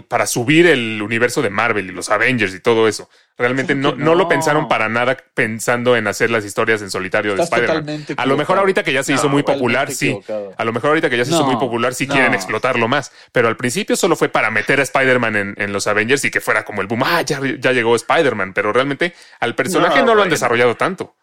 para 0.07 0.27
subir 0.27 0.67
el 0.67 1.01
universo 1.01 1.41
de 1.41 1.49
Marvel 1.49 1.89
y 1.89 1.91
los 1.91 2.09
Avengers 2.11 2.53
y 2.53 2.59
todo 2.59 2.87
eso. 2.87 3.09
Realmente 3.37 3.73
no, 3.73 3.89
Claro 3.95 4.05
no 4.05 4.15
lo 4.15 4.27
pensaron 4.27 4.67
para 4.67 4.87
nada 4.89 5.17
pensando 5.33 5.95
en 5.95 6.05
hacer 6.07 6.29
las 6.29 6.45
historias 6.45 6.81
en 6.81 6.91
solitario 6.91 7.35
de 7.35 7.41
Spider-Man. 7.43 8.05
A 8.17 8.25
lo 8.25 8.37
mejor 8.37 8.59
ahorita 8.59 8.83
que 8.83 8.93
ya 8.93 9.01
se 9.03 9.13
hizo 9.13 9.23
No, 9.23 9.29
muy 9.29 9.43
popular, 9.43 9.89
sí. 9.91 10.07
equivocado. 10.09 10.53
A 10.57 10.63
lo 10.65 10.73
mejor 10.73 10.89
ahorita 10.89 11.09
que 11.09 11.17
ya 11.17 11.25
se 11.25 11.31
hizo 11.31 11.45
muy 11.45 11.55
popular, 11.55 11.93
sí 11.95 12.05
no. 12.05 12.13
quieren 12.13 12.33
explotarlo 12.33 12.87
más. 12.87 13.11
Pero 13.31 13.47
al 13.47 13.57
principio 13.57 13.95
solo 13.95 14.15
fue 14.15 14.29
para 14.29 14.51
meter 14.51 14.79
a 14.79 14.83
Spider-Man 14.83 15.35
en, 15.35 15.55
en 15.57 15.73
los 15.73 15.87
Avengers 15.87 16.23
y 16.25 16.29
que 16.31 16.39
fuera 16.41 16.63
como 16.63 16.81
el 16.81 16.87
boom. 16.87 17.01
Ah, 17.03 17.21
ya, 17.21 17.39
ya 17.59 17.71
llegó 17.71 17.95
Spider-Man. 17.95 18.53
Pero 18.53 18.73
realmente 18.73 19.13
al 19.39 19.55
personaje 19.55 20.01
no, 20.01 20.07
No, 20.07 20.15
lo 20.15 20.23
han 20.23 20.29
desarrollado 20.29 20.75
tanto. 20.75 21.15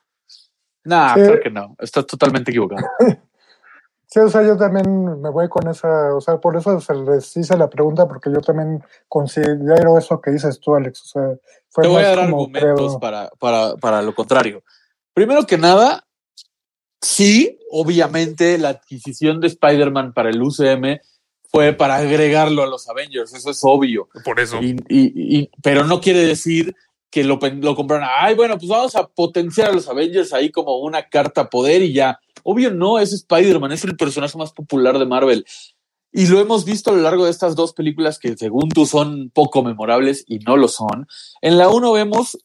Nah, 0.85 1.15
Sí. 1.15 1.21
creo 1.21 1.41
que 1.41 1.51
no. 1.51 1.77
Estás 1.79 2.07
totalmente 2.07 2.51
equivocado. 2.51 2.83
Sí, 4.11 4.21
o 4.21 4.29
sea, 4.31 4.43
yo 4.43 4.57
también 4.57 5.21
me 5.21 5.29
voy 5.29 5.51
con 5.51 5.69
esa, 5.69 6.15
o 6.15 6.21
sea, 6.23 6.39
por 6.39 6.57
eso 6.57 6.81
se 6.81 6.95
les 6.95 7.37
hice 7.37 7.59
la 7.59 7.69
pregunta, 7.69 8.09
porque 8.09 8.31
yo 8.33 8.41
también 8.41 8.83
considero 9.07 9.99
eso 9.99 10.19
que 10.23 10.31
dices 10.31 10.59
tú, 10.61 10.75
Alex. 10.75 11.03
O 11.03 11.07
sea, 11.09 11.23
fue 11.69 11.83
Te 11.85 11.89
voy 11.91 12.03
a 12.03 12.09
dar 12.17 12.31
como, 12.31 12.45
argumentos 12.45 12.97
para, 12.97 13.29
para, 13.39 13.77
para 13.77 14.01
lo 14.01 14.15
contrario. 14.15 14.63
Primero 15.13 15.45
que 15.45 15.59
nada, 15.59 16.07
sí, 17.03 17.59
obviamente 17.71 18.57
la 18.57 18.71
adquisición 18.71 19.41
de 19.41 19.49
Spider-Man 19.49 20.15
para 20.15 20.31
el 20.31 20.41
UCM 20.43 21.01
fue 21.51 21.75
para 21.75 21.97
agregarlo 21.97 22.63
a 22.63 22.67
los 22.67 22.89
Avengers, 22.89 23.35
eso 23.35 23.51
es 23.51 23.61
obvio. 23.63 24.09
Por 24.25 24.41
eso. 24.41 24.59
Y, 24.63 24.71
y- 24.89 25.39
y- 25.39 25.51
pero 25.63 25.85
no 25.85 26.01
quiere 26.01 26.21
decir 26.21 26.75
que 27.11 27.25
lo, 27.25 27.39
lo 27.61 27.75
compraron. 27.75 28.07
Ay, 28.19 28.35
bueno, 28.35 28.57
pues 28.59 28.69
vamos 28.69 28.95
a 28.97 29.07
potenciar 29.07 29.71
a 29.71 29.73
los 29.73 29.89
Avengers 29.89 30.33
ahí 30.33 30.51
como 30.51 30.79
una 30.79 31.09
carta 31.09 31.49
poder 31.49 31.83
y 31.83 31.93
ya. 31.95 32.19
Obvio 32.51 32.73
no, 32.73 32.99
es 32.99 33.13
Spider-Man, 33.13 33.73
es 33.73 33.85
el 33.85 33.95
personaje 33.95 34.39
más 34.39 34.53
popular 34.53 34.99
de 34.99 35.05
Marvel. 35.05 35.45
Y 36.11 36.29
lo 36.29 36.41
hemos 36.41 36.65
visto 36.65 36.91
a 36.91 36.95
lo 36.95 37.03
largo 37.03 37.27
de 37.27 37.31
estas 37.31 37.55
dos 37.55 37.75
películas 37.75 38.19
que 38.19 38.39
según 38.39 38.71
tú 38.71 38.87
son 38.87 39.29
poco 39.35 39.63
memorables 39.63 40.25
y 40.27 40.39
no 40.39 40.57
lo 40.57 40.69
son. 40.69 41.07
En 41.43 41.59
la 41.59 41.69
uno 41.69 41.93
vemos 41.93 42.39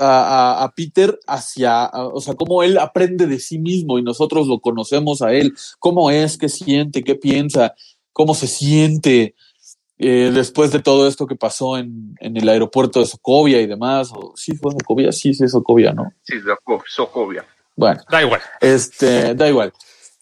a, 0.00 0.72
Peter 0.74 1.16
hacia, 1.28 1.90
o 1.92 2.20
sea, 2.20 2.34
cómo 2.34 2.64
él 2.64 2.76
aprende 2.76 3.28
de 3.28 3.38
sí 3.38 3.60
mismo 3.60 4.00
y 4.00 4.02
nosotros 4.02 4.48
lo 4.48 4.58
conocemos 4.58 5.22
a 5.22 5.32
él, 5.32 5.54
cómo 5.78 6.10
es, 6.10 6.36
qué 6.36 6.48
siente, 6.48 7.04
qué 7.04 7.14
piensa, 7.14 7.76
cómo 8.12 8.34
se 8.34 8.48
siente 8.48 9.36
eh, 9.98 10.32
después 10.34 10.72
de 10.72 10.80
todo 10.80 11.06
esto 11.06 11.28
que 11.28 11.36
pasó 11.36 11.78
en, 11.78 12.16
el 12.18 12.48
aeropuerto 12.48 12.98
de 12.98 13.06
Sokovia 13.06 13.60
y 13.60 13.68
demás. 13.68 14.10
Sí, 14.34 14.56
fue 14.56 14.72
Sokovia, 14.72 15.12
sí, 15.12 15.34
sí, 15.34 15.44
es 15.44 15.52
Sokovia, 15.52 15.92
¿no? 15.92 16.12
Sí, 16.24 16.34
Soco- 16.40 16.82
Sokovia. 16.88 17.46
Bueno, 17.76 18.00
Da 18.10 18.22
igual. 18.22 18.40
este, 18.60 19.34
da 19.36 19.48
igual. 19.48 19.72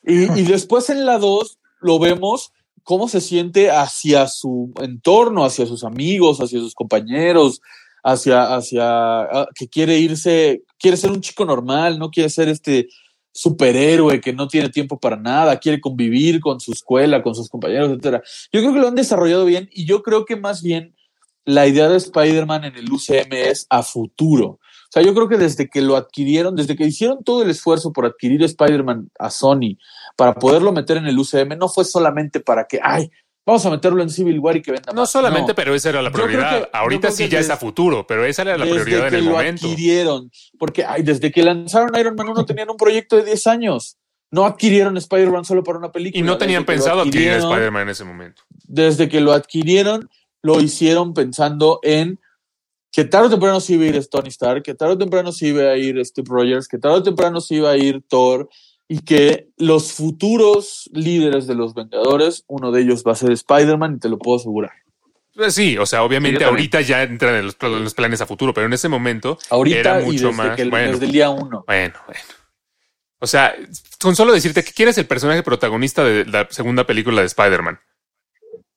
Y, 0.04 0.24
y 0.38 0.42
después 0.46 0.90
en 0.90 1.06
la 1.06 1.18
2 1.18 1.58
lo 1.80 1.98
vemos 1.98 2.52
cómo 2.82 3.08
se 3.08 3.20
siente 3.20 3.70
hacia 3.70 4.26
su 4.26 4.72
entorno, 4.80 5.44
hacia 5.44 5.66
sus 5.66 5.84
amigos, 5.84 6.40
hacia 6.40 6.58
sus 6.58 6.74
compañeros, 6.74 7.60
hacia, 8.02 8.54
hacia 8.54 9.22
ah, 9.22 9.48
que 9.54 9.68
quiere 9.68 9.98
irse, 9.98 10.62
quiere 10.78 10.96
ser 10.96 11.10
un 11.10 11.20
chico 11.20 11.44
normal, 11.44 11.98
no 11.98 12.10
quiere 12.10 12.28
ser 12.28 12.48
este 12.48 12.88
superhéroe 13.32 14.20
que 14.20 14.32
no 14.32 14.46
tiene 14.46 14.68
tiempo 14.68 14.98
para 14.98 15.16
nada, 15.16 15.58
quiere 15.58 15.80
convivir 15.80 16.40
con 16.40 16.60
su 16.60 16.72
escuela, 16.72 17.22
con 17.22 17.34
sus 17.34 17.48
compañeros, 17.48 17.90
etcétera. 17.90 18.22
Yo 18.52 18.60
creo 18.60 18.74
que 18.74 18.80
lo 18.80 18.88
han 18.88 18.94
desarrollado 18.94 19.44
bien 19.44 19.70
y 19.72 19.86
yo 19.86 20.02
creo 20.02 20.24
que 20.24 20.36
más 20.36 20.62
bien 20.62 20.94
la 21.44 21.66
idea 21.66 21.88
de 21.88 21.96
Spider-Man 21.96 22.64
en 22.64 22.76
el 22.76 22.92
UCM 22.92 23.32
es 23.32 23.66
a 23.70 23.82
futuro. 23.82 24.60
O 24.92 24.94
sea, 24.94 25.02
yo 25.02 25.14
creo 25.14 25.26
que 25.26 25.38
desde 25.38 25.70
que 25.70 25.80
lo 25.80 25.96
adquirieron, 25.96 26.54
desde 26.54 26.76
que 26.76 26.84
hicieron 26.84 27.24
todo 27.24 27.42
el 27.42 27.48
esfuerzo 27.48 27.94
por 27.94 28.04
adquirir 28.04 28.42
Spider-Man 28.42 29.10
a 29.18 29.30
Sony 29.30 29.78
para 30.16 30.34
poderlo 30.34 30.70
meter 30.70 30.98
en 30.98 31.06
el 31.06 31.18
UCM, 31.18 31.56
no 31.56 31.70
fue 31.70 31.86
solamente 31.86 32.40
para 32.40 32.66
que, 32.66 32.78
ay, 32.82 33.10
vamos 33.46 33.64
a 33.64 33.70
meterlo 33.70 34.02
en 34.02 34.10
Civil 34.10 34.38
War 34.38 34.54
y 34.58 34.60
que 34.60 34.70
venda 34.72 34.92
No 34.92 35.00
más. 35.00 35.10
solamente, 35.10 35.52
No. 35.52 35.54
pero 35.54 35.74
esa 35.74 35.88
era 35.88 36.02
la 36.02 36.12
prioridad. 36.12 36.64
que- 36.64 36.68
Ahorita 36.74 37.10
sí 37.10 37.26
ya 37.30 37.40
es 37.40 37.48
a 37.48 37.56
futuro, 37.56 38.06
pero 38.06 38.26
esa 38.26 38.42
era 38.42 38.58
la 38.58 38.64
prioridad 38.66 39.08
en 39.08 39.14
el 39.14 39.24
lo 39.24 39.30
momento. 39.30 39.66
adquirieron, 39.66 40.30
porque 40.58 40.84
ay, 40.84 41.02
desde 41.02 41.32
que 41.32 41.42
lanzaron 41.42 41.98
Iron 41.98 42.14
Man 42.14 42.28
1 42.28 42.44
tenían 42.44 42.68
un 42.68 42.76
proyecto 42.76 43.16
de 43.16 43.24
10 43.24 43.46
años. 43.46 43.96
No 44.30 44.44
adquirieron 44.44 44.98
Spider-Man 44.98 45.46
solo 45.46 45.64
para 45.64 45.78
una 45.78 45.90
película. 45.90 46.20
Y 46.20 46.22
no 46.22 46.36
tenían 46.36 46.64
Desde 46.64 46.72
pensado 46.74 47.00
adquirir 47.00 47.32
Spider-Man 47.32 47.82
en 47.84 47.88
ese 47.88 48.04
momento. 48.04 48.42
desde 48.64 49.08
que 49.08 49.20
lo 49.22 49.32
adquirieron, 49.32 50.10
lo 50.42 50.60
hicieron 50.60 51.14
pensando 51.14 51.80
en 51.82 52.18
que 52.92 53.04
tarde 53.04 53.28
o 53.28 53.30
temprano 53.30 53.58
se 53.58 53.72
iba 53.72 53.84
a 53.84 53.88
ir 53.88 54.06
Tony 54.06 54.28
Stark, 54.28 54.62
que 54.62 54.74
tarde 54.74 54.94
o 54.94 54.98
temprano 54.98 55.32
se 55.32 55.48
iba 55.48 55.62
a 55.62 55.76
ir 55.76 56.04
Steve 56.04 56.28
Rogers, 56.30 56.68
que 56.68 56.78
tarde 56.78 56.98
o 56.98 57.02
temprano 57.02 57.40
se 57.40 57.54
iba 57.56 57.70
a 57.70 57.76
ir 57.76 58.02
Thor, 58.06 58.48
y 58.86 59.00
que 59.00 59.48
los 59.56 59.92
futuros 59.92 60.90
líderes 60.92 61.46
de 61.46 61.54
los 61.54 61.74
Vengadores, 61.74 62.44
uno 62.48 62.70
de 62.70 62.82
ellos 62.82 63.02
va 63.06 63.12
a 63.12 63.16
ser 63.16 63.32
Spider-Man, 63.32 63.94
y 63.96 63.98
te 63.98 64.10
lo 64.10 64.18
puedo 64.18 64.36
asegurar. 64.36 64.72
Pues 65.34 65.54
sí, 65.54 65.78
o 65.78 65.86
sea, 65.86 66.02
obviamente 66.02 66.40
Sí, 66.40 66.44
ahorita 66.44 66.82
ya 66.82 67.02
entran 67.02 67.36
en 67.36 67.46
los, 67.46 67.56
en 67.58 67.84
los 67.84 67.94
planes 67.94 68.20
a 68.20 68.26
futuro, 68.26 68.52
pero 68.52 68.66
en 68.66 68.74
ese 68.74 68.90
momento 68.90 69.38
Ahorita 69.48 69.78
era 69.78 70.02
y 70.02 70.04
mucho 70.04 70.26
desde, 70.26 70.36
más. 70.42 70.56
que, 70.56 70.64
bueno, 70.66 70.92
desde 70.92 71.06
el 71.06 71.12
día 71.12 71.30
uno. 71.30 71.64
bueno, 71.66 71.94
bueno. 72.06 72.20
O 73.18 73.26
sea, 73.26 73.54
con 74.00 74.14
solo 74.14 74.32
decirte 74.32 74.62
que 74.62 74.72
quién 74.72 74.90
es 74.90 74.98
el 74.98 75.06
personaje 75.06 75.42
protagonista 75.42 76.04
de 76.04 76.26
la 76.26 76.46
segunda 76.50 76.84
película 76.86 77.20
de 77.20 77.28
Spider-Man. 77.28 77.80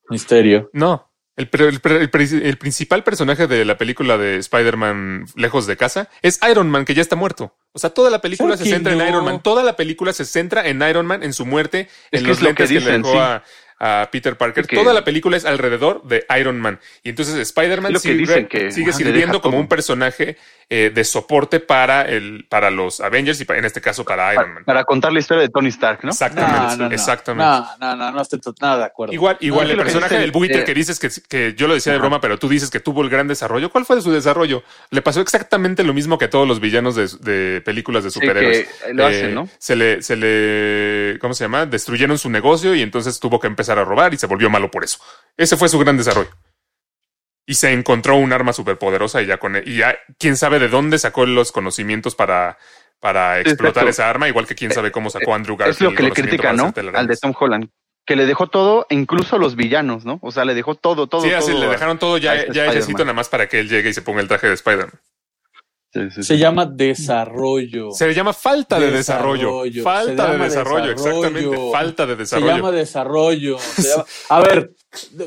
Misterio. 0.09 0.69
No. 0.71 1.11
El, 1.37 1.49
pre- 1.49 1.67
el 1.67 1.81
pre- 1.81 2.01
el 2.01 2.09
pre- 2.09 2.23
el 2.49 2.57
principal 2.57 3.03
personaje 3.03 3.47
de 3.47 3.65
la 3.65 3.77
película 3.77 4.17
de 4.17 4.37
Spider-Man 4.37 5.25
Lejos 5.35 5.67
de 5.67 5.75
Casa 5.75 6.09
es 6.21 6.39
Iron 6.49 6.69
Man, 6.69 6.85
que 6.85 6.93
ya 6.93 7.01
está 7.01 7.15
muerto. 7.17 7.53
O 7.73 7.79
sea, 7.79 7.89
toda 7.89 8.09
la 8.09 8.21
película 8.21 8.55
se 8.55 8.63
centra 8.63 8.93
en. 8.93 9.01
Iron 9.05 9.25
Man. 9.25 9.43
Toda 9.43 9.61
la 9.63 9.75
película 9.75 10.13
se 10.13 10.23
centra 10.23 10.65
en 10.65 10.81
Iron 10.81 11.05
Man, 11.05 11.23
en 11.23 11.33
su 11.33 11.45
muerte, 11.45 11.89
Es 12.11 12.19
en 12.19 12.23
que 12.23 12.27
los 12.29 12.37
es 12.37 12.43
lo 12.43 12.55
que 12.55 12.63
lentes 12.63 12.67
que, 12.69 12.73
le 12.75 12.79
dicen, 12.79 13.01
dejó 13.01 13.13
sí. 13.15 13.19
a, 13.19 13.43
a 13.79 14.07
Peter 14.11 14.37
Parker. 14.37 14.65
Que- 14.67 14.75
Toda 14.75 14.93
la 14.93 15.03
película 15.03 15.35
es 15.37 15.45
alrededor 15.45 16.03
de 16.03 16.25
Iron 16.39 16.59
Man. 16.59 16.79
Y 17.03 17.09
entonces 17.09 17.35
Spider-Man 17.35 17.97
sigue, 17.99 18.47
que 18.47 18.71
sirviendo 18.71 19.41
como 19.41 19.53
todo. 19.55 19.61
un 19.61 19.67
personaje 19.67 20.37
eh, 20.69 20.91
de 20.93 21.03
soporte 21.03 21.59
para, 21.59 22.01
el, 22.03 22.45
para 22.49 22.71
los 22.71 22.99
Avengers 23.01 23.39
y 23.39 23.45
en 23.49 23.65
este 23.65 23.81
caso 23.81 24.03
para 24.03 24.33
Iron 24.33 24.45
Man. 24.53 24.63
Para, 24.63 24.79
para 24.79 24.83
contar 24.85 25.13
la 25.13 25.19
historia 25.19 25.41
de 25.43 25.49
Tony 25.49 25.67
Stark, 25.69 25.99
¿no? 26.03 26.09
Exactamente. 26.11 26.57
No, 26.59 26.77
no, 26.77 26.89
no. 26.89 26.95
exactamente. 26.95 27.45
No, 27.45 27.67
no, 27.79 27.95
no, 27.95 28.11
no 28.11 28.21
estoy 28.21 28.39
to- 28.39 28.55
nada 28.61 28.77
de 28.79 28.83
acuerdo. 28.85 29.13
Igual, 29.13 29.37
igual 29.41 29.69
el 29.69 29.77
personaje 29.77 30.17
del 30.17 30.31
buitre 30.31 30.61
eh, 30.61 30.63
que 30.63 30.73
dices 30.73 30.97
que, 30.99 31.09
que 31.29 31.53
yo 31.55 31.67
lo 31.67 31.73
decía 31.75 31.91
de 31.93 31.99
broma, 31.99 32.19
pero 32.21 32.39
tú 32.39 32.47
dices 32.49 32.69
que 32.71 32.79
tuvo 32.79 33.01
el 33.03 33.09
gran 33.09 33.27
desarrollo. 33.27 33.69
¿Cuál 33.69 33.85
fue 33.85 34.01
su 34.01 34.11
desarrollo? 34.11 34.63
Le 34.89 35.01
pasó 35.01 35.21
exactamente 35.21 35.83
lo 35.83 35.93
mismo 35.93 36.17
que 36.17 36.25
a 36.25 36.29
todos 36.29 36.47
los 36.47 36.59
villanos 36.59 36.95
de, 36.95 37.07
de 37.19 37.61
películas 37.61 38.03
de 38.03 38.09
Sí, 38.11 38.19
superhéroes. 38.19 38.67
que 38.85 38.93
lo 38.93 39.03
Eh, 39.03 39.05
hacen, 39.07 39.35
¿no? 39.35 39.49
Se 39.59 39.75
le, 39.75 40.01
se 40.01 40.15
le, 40.15 41.19
¿cómo 41.19 41.33
se 41.33 41.43
llama? 41.43 41.65
Destruyeron 41.65 42.17
su 42.17 42.29
negocio 42.29 42.73
y 42.73 42.81
entonces 42.81 43.19
tuvo 43.19 43.39
que 43.39 43.47
empezar 43.47 43.74
a 43.77 43.83
robar 43.83 44.13
y 44.13 44.17
se 44.17 44.27
volvió 44.27 44.49
malo 44.49 44.71
por 44.71 44.83
eso. 44.83 44.99
Ese 45.37 45.57
fue 45.57 45.69
su 45.69 45.79
gran 45.79 45.97
desarrollo. 45.97 46.31
Y 47.45 47.55
se 47.55 47.71
encontró 47.71 48.15
un 48.15 48.33
arma 48.33 48.53
superpoderosa 48.53 49.21
y 49.21 49.27
ya 49.27 49.37
con 49.37 49.55
y 49.57 49.77
ya 49.77 49.95
quién 50.17 50.35
sabe 50.35 50.59
de 50.59 50.67
dónde 50.67 50.97
sacó 50.97 51.25
los 51.25 51.51
conocimientos 51.51 52.15
para, 52.15 52.57
para 52.99 53.39
explotar 53.39 53.83
Exacto. 53.83 53.89
esa 53.89 54.09
arma, 54.09 54.27
igual 54.27 54.47
que 54.47 54.55
quién 54.55 54.71
sabe 54.71 54.91
cómo 54.91 55.09
sacó 55.09 55.35
Andrew 55.35 55.55
Garfield. 55.55 55.75
Es 55.75 55.81
lo 55.81 55.95
que 55.95 56.03
le 56.03 56.11
critica, 56.11 56.53
¿no? 56.53 56.73
Al 56.93 57.07
de 57.07 57.17
Tom 57.17 57.33
Holland. 57.39 57.69
Que 58.05 58.15
le 58.15 58.25
dejó 58.25 58.47
todo, 58.47 58.85
incluso 58.89 59.37
los 59.37 59.55
villanos, 59.55 60.05
¿no? 60.05 60.19
O 60.21 60.31
sea, 60.31 60.45
le 60.45 60.53
dejó 60.53 60.75
todo, 60.75 61.07
todo. 61.07 61.21
Sí, 61.21 61.33
así 61.33 61.51
todo 61.51 61.61
le 61.61 61.67
dejaron 61.69 61.97
todo 61.97 62.17
ya, 62.17 62.31
a 62.31 62.35
este 62.35 62.53
ya 62.53 62.65
necesito 62.67 63.03
nada 63.03 63.13
más 63.13 63.29
para 63.29 63.47
que 63.47 63.59
él 63.59 63.69
llegue 63.69 63.89
y 63.89 63.93
se 63.93 64.01
ponga 64.01 64.21
el 64.21 64.27
traje 64.27 64.47
de 64.47 64.53
Spider-Man. 64.53 64.99
Sí, 65.95 66.01
sí, 66.09 66.15
sí. 66.15 66.23
Se 66.23 66.37
llama 66.37 66.65
desarrollo. 66.65 67.91
Se 67.91 68.13
llama 68.13 68.33
falta 68.33 68.77
de 68.79 68.91
desarrollo. 68.91 69.63
Desarrollo. 69.63 69.73
Se 69.73 69.81
Falta 69.81 70.31
de 70.31 70.37
desarrollo, 70.39 70.87
desarrollo. 70.87 70.91
exactamente. 70.91 71.71
Falta 71.71 72.05
de 72.05 72.13
Se 72.13 72.17
desarrollo. 72.19 72.55
llama 72.57 72.71
desarrollo. 72.71 73.57
se 73.75 73.81
llama- 73.89 74.05
A 74.29 74.39
ver, 74.41 74.71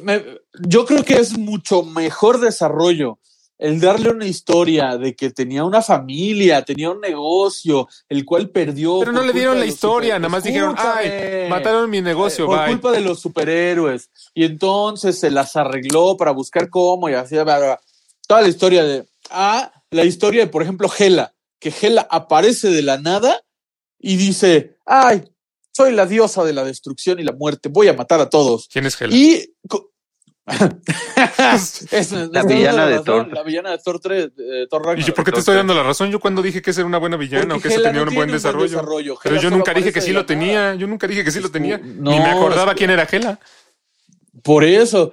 me- 0.02 0.24
yo 0.68 0.84
creo 0.84 1.02
que 1.04 1.14
es 1.14 1.38
mucho 1.38 1.82
mejor 1.82 2.38
desarrollo 2.40 3.18
el 3.58 3.80
darle 3.80 4.10
una 4.10 4.26
historia 4.26 4.96
de 4.98 5.16
que 5.16 5.30
tenía 5.30 5.64
una 5.64 5.82
familia, 5.82 6.62
tenía 6.62 6.90
un 6.90 7.00
negocio, 7.00 7.88
el 8.08 8.24
cual 8.24 8.50
perdió. 8.50 9.00
Pero 9.00 9.10
no 9.12 9.22
le 9.22 9.32
dieron 9.32 9.58
la 9.58 9.66
historia, 9.66 10.10
super- 10.16 10.20
nada 10.20 10.28
más 10.30 10.44
dijeron, 10.44 10.74
ay, 10.78 11.48
mataron 11.48 11.88
mi 11.90 12.00
negocio, 12.02 12.44
Eh, 12.44 12.46
por 12.46 12.58
bye. 12.58 12.68
culpa 12.68 12.92
de 12.92 13.00
los 13.00 13.18
superhéroes. 13.20 14.10
Y 14.34 14.44
entonces 14.44 15.18
se 15.18 15.30
las 15.30 15.56
arregló 15.56 16.16
para 16.16 16.30
buscar 16.32 16.68
cómo 16.68 17.08
y 17.08 17.14
así. 17.14 17.34
bla, 17.36 17.44
bla, 17.44 17.58
bla. 17.58 17.80
Toda 18.28 18.42
la 18.42 18.48
historia 18.48 18.84
de. 18.84 19.06
Ah, 19.30 19.72
la 19.90 20.04
historia 20.04 20.42
de, 20.44 20.50
por 20.50 20.62
ejemplo, 20.62 20.90
Hela. 20.96 21.34
Que 21.60 21.72
Hela 21.82 22.06
aparece 22.10 22.70
de 22.70 22.82
la 22.82 22.98
nada 22.98 23.42
y 23.98 24.16
dice: 24.16 24.76
Ay, 24.86 25.24
soy 25.72 25.92
la 25.92 26.06
diosa 26.06 26.44
de 26.44 26.52
la 26.52 26.64
destrucción 26.64 27.18
y 27.18 27.24
la 27.24 27.32
muerte. 27.32 27.68
Voy 27.68 27.88
a 27.88 27.94
matar 27.94 28.20
a 28.20 28.30
todos. 28.30 28.68
¿Quién 28.72 28.86
es 28.86 29.00
Hela? 29.00 29.14
Y 29.14 29.54
Es- 31.90 32.12
La 32.12 32.42
villana 32.42 32.86
de 32.86 33.00
Thor. 33.00 33.28
La 33.32 33.42
villana 33.42 33.70
de 33.72 33.78
Thor 33.78 34.00
3, 34.00 34.30
eh, 34.38 34.66
Thor 34.70 34.98
¿Y 34.98 35.02
yo 35.02 35.12
por 35.14 35.24
qué 35.24 35.32
te 35.32 35.40
estoy 35.40 35.56
dando 35.56 35.74
la 35.74 35.82
razón? 35.82 36.10
Yo 36.10 36.20
cuando 36.20 36.40
dije 36.40 36.62
que 36.62 36.70
esa 36.70 36.80
era 36.80 36.86
una 36.88 36.98
buena 36.98 37.16
villana 37.16 37.56
o 37.56 37.60
que 37.60 37.68
esa 37.68 37.78
Hela 37.80 37.88
tenía 37.90 38.04
no 38.04 38.10
un 38.10 38.14
buen 38.14 38.30
desarrollo. 38.30 38.80
Pero 39.22 39.34
Hela 39.34 39.42
yo 39.42 39.50
nunca 39.50 39.74
dije 39.74 39.92
que 39.92 40.00
sí 40.00 40.12
lo 40.12 40.24
tenía. 40.26 40.74
Yo 40.74 40.86
nunca 40.86 41.06
dije 41.06 41.24
que 41.24 41.30
sí 41.30 41.40
lo 41.40 41.50
tenía. 41.50 41.78
Ni 41.78 42.18
me 42.18 42.30
acordaba 42.30 42.70
es 42.72 42.74
que- 42.74 42.78
quién 42.78 42.90
era 42.90 43.06
Gela. 43.06 43.38
Por 44.42 44.64
eso, 44.64 45.12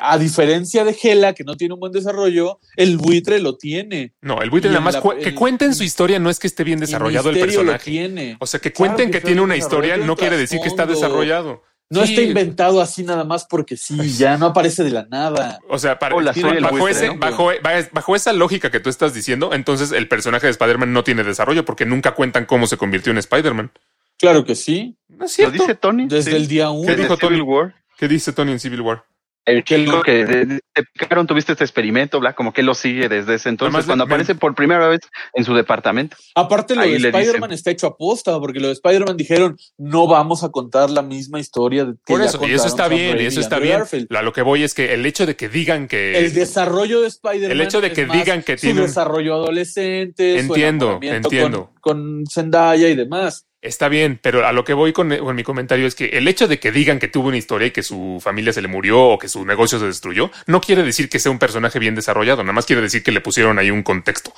a 0.00 0.18
diferencia 0.18 0.84
de 0.84 0.96
Hela, 1.02 1.32
que 1.34 1.44
no 1.44 1.56
tiene 1.56 1.74
un 1.74 1.80
buen 1.80 1.92
desarrollo, 1.92 2.58
el 2.76 2.96
buitre 2.96 3.40
lo 3.40 3.56
tiene. 3.56 4.12
No, 4.20 4.42
el 4.42 4.50
buitre 4.50 4.70
Y 4.70 4.72
nada 4.72 4.84
más 4.84 4.94
la- 4.94 5.00
cu- 5.00 5.14
que 5.16 5.30
el- 5.30 5.34
cuenten 5.34 5.74
su 5.74 5.84
historia 5.84 6.18
no 6.18 6.30
es 6.30 6.38
que 6.38 6.46
esté 6.46 6.64
bien 6.64 6.80
desarrollado 6.80 7.28
y 7.30 7.34
el 7.34 7.36
Misterio 7.36 7.62
lo 7.64 7.72
personaje. 7.72 7.90
tiene. 7.90 8.36
O 8.40 8.46
sea, 8.46 8.60
que 8.60 8.72
Claro 8.72 8.92
cuenten 8.92 9.10
que 9.12 9.20
que, 9.20 9.26
tiene 9.26 9.40
una 9.40 9.56
historia 9.56 9.96
no 9.96 10.16
quiere 10.16 10.36
decir 10.36 10.60
que 10.60 10.68
está 10.68 10.86
desarrollado. 10.86 11.62
No 11.90 12.06
Sí. 12.06 12.12
está 12.14 12.22
inventado 12.22 12.80
así 12.80 13.02
nada 13.02 13.22
más 13.24 13.44
porque 13.44 13.76
sí, 13.76 13.98
ya 14.16 14.38
no 14.38 14.46
aparece 14.46 14.82
de 14.82 14.90
la 14.90 15.04
nada. 15.10 15.58
O 15.68 15.78
sea, 15.78 15.98
para, 15.98 16.14
Hola, 16.14 16.32
el 16.34 16.62
bajo, 16.62 16.76
buitre, 16.78 16.90
ese, 16.92 17.06
¿no? 17.08 17.18
bajo, 17.18 17.50
bajo 17.92 18.16
esa 18.16 18.32
lógica 18.32 18.70
que 18.70 18.80
tú 18.80 18.88
estás 18.88 19.12
diciendo, 19.12 19.52
entonces 19.52 19.92
el 19.92 20.08
personaje 20.08 20.46
de 20.46 20.52
Spider-Man 20.52 20.92
no 20.94 21.04
tiene 21.04 21.22
desarrollo 21.22 21.66
porque 21.66 21.84
nunca 21.84 22.14
cuentan 22.14 22.46
cómo 22.46 22.66
se 22.66 22.78
convirtió 22.78 23.12
en 23.12 23.18
Spider-Man. 23.18 23.72
Claro 24.18 24.44
que 24.46 24.54
sí, 24.54 24.96
No 25.08 25.26
es 25.26 25.32
Lo 25.32 25.34
cierto. 25.50 25.52
dice 25.64 25.74
Tony. 25.74 26.06
desde 26.08 26.30
sí. 26.30 26.36
el 26.38 26.48
día 26.48 26.70
uno. 26.70 26.86
¿Qué 26.86 26.96
dijo 26.96 27.18
Tony? 27.18 27.36
Civil 27.36 27.42
War. 27.42 27.74
¿Qué 27.98 28.08
dice 28.08 28.32
Tony 28.32 28.52
en 28.52 28.60
Civil 28.60 28.80
War? 28.80 29.04
El 29.44 29.64
Que 29.64 29.78
chico 29.78 29.96
lo- 29.96 30.02
que 30.04 30.24
te 30.72 30.82
picaron, 30.96 31.26
tuviste 31.26 31.50
este 31.50 31.64
experimento, 31.64 32.20
bla, 32.20 32.32
como 32.32 32.52
que 32.52 32.62
lo 32.62 32.74
sigue 32.74 33.08
desde 33.08 33.34
ese 33.34 33.48
entonces, 33.48 33.74
Además, 33.74 33.86
cuando 33.86 34.04
aparece 34.04 34.36
por 34.36 34.54
primera 34.54 34.86
vez 34.86 35.00
en 35.34 35.44
su 35.44 35.52
departamento. 35.52 36.16
Aparte, 36.36 36.76
lo 36.76 36.82
de 36.82 36.94
Spider-Man 36.94 37.50
está 37.50 37.72
hecho 37.72 37.88
a 37.88 37.96
posta, 37.96 38.38
porque 38.38 38.60
lo 38.60 38.68
de 38.68 38.74
Spider-Man 38.74 39.16
dijeron, 39.16 39.56
no 39.78 40.06
vamos 40.06 40.44
a 40.44 40.50
contar 40.50 40.90
la 40.90 41.02
misma 41.02 41.40
historia. 41.40 41.84
de- 41.84 41.94
que 41.94 42.12
Por 42.12 42.20
ya 42.20 42.26
eso, 42.26 42.38
y 42.46 42.52
eso 42.52 42.68
está 42.68 42.86
bien, 42.86 43.20
y 43.20 43.24
eso 43.24 43.40
está 43.40 43.58
bien. 43.58 43.78
Garfield. 43.78 44.14
A 44.16 44.22
lo 44.22 44.32
que 44.32 44.42
voy 44.42 44.62
es 44.62 44.74
que 44.74 44.94
el 44.94 45.04
hecho 45.06 45.26
de 45.26 45.34
que 45.34 45.48
digan 45.48 45.88
que. 45.88 46.16
El 46.18 46.32
desarrollo 46.34 47.00
de 47.00 47.08
Spider-Man. 47.08 47.50
El 47.50 47.60
hecho 47.62 47.80
de 47.80 47.88
es 47.88 47.94
que 47.94 48.06
digan 48.06 48.44
que 48.44 48.56
su 48.56 48.60
tiene 48.68 48.82
un- 48.82 48.86
desarrollo 48.86 49.34
adolescente. 49.34 50.34
su 50.40 50.46
Entiendo, 50.54 51.00
entiendo. 51.02 51.72
Con, 51.80 51.96
con 52.20 52.24
Zendaya 52.30 52.88
y 52.88 52.94
demás. 52.94 53.48
Está 53.62 53.88
bien, 53.88 54.18
pero 54.20 54.44
a 54.44 54.52
lo 54.52 54.64
que 54.64 54.74
voy 54.74 54.92
con, 54.92 55.16
con 55.16 55.36
mi 55.36 55.44
comentario 55.44 55.86
es 55.86 55.94
que 55.94 56.06
el 56.06 56.26
hecho 56.26 56.48
de 56.48 56.58
que 56.58 56.72
digan 56.72 56.98
que 56.98 57.06
tuvo 57.06 57.28
una 57.28 57.36
historia 57.36 57.68
y 57.68 57.70
que 57.70 57.84
su 57.84 58.18
familia 58.20 58.52
se 58.52 58.60
le 58.60 58.66
murió 58.66 59.00
o 59.00 59.18
que 59.20 59.28
su 59.28 59.46
negocio 59.46 59.78
se 59.78 59.86
destruyó, 59.86 60.32
no 60.48 60.60
quiere 60.60 60.82
decir 60.82 61.08
que 61.08 61.20
sea 61.20 61.30
un 61.30 61.38
personaje 61.38 61.78
bien 61.78 61.94
desarrollado, 61.94 62.42
nada 62.42 62.52
más 62.52 62.66
quiere 62.66 62.82
decir 62.82 63.04
que 63.04 63.12
le 63.12 63.20
pusieron 63.20 63.60
ahí 63.60 63.70
un 63.70 63.84
contexto. 63.84 64.34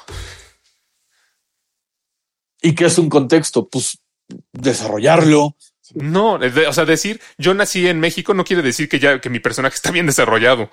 ¿Y 2.60 2.74
qué 2.74 2.84
es 2.84 2.98
un 2.98 3.08
contexto? 3.08 3.66
Pues 3.66 3.98
desarrollarlo. 4.52 5.56
No, 5.94 6.34
o 6.34 6.72
sea, 6.72 6.84
decir 6.84 7.20
yo 7.38 7.54
nací 7.54 7.88
en 7.88 8.00
México 8.00 8.34
no 8.34 8.44
quiere 8.44 8.62
decir 8.62 8.90
que 8.90 8.98
ya 8.98 9.20
que 9.20 9.30
mi 9.30 9.40
personaje 9.40 9.76
está 9.76 9.90
bien 9.90 10.06
desarrollado. 10.06 10.70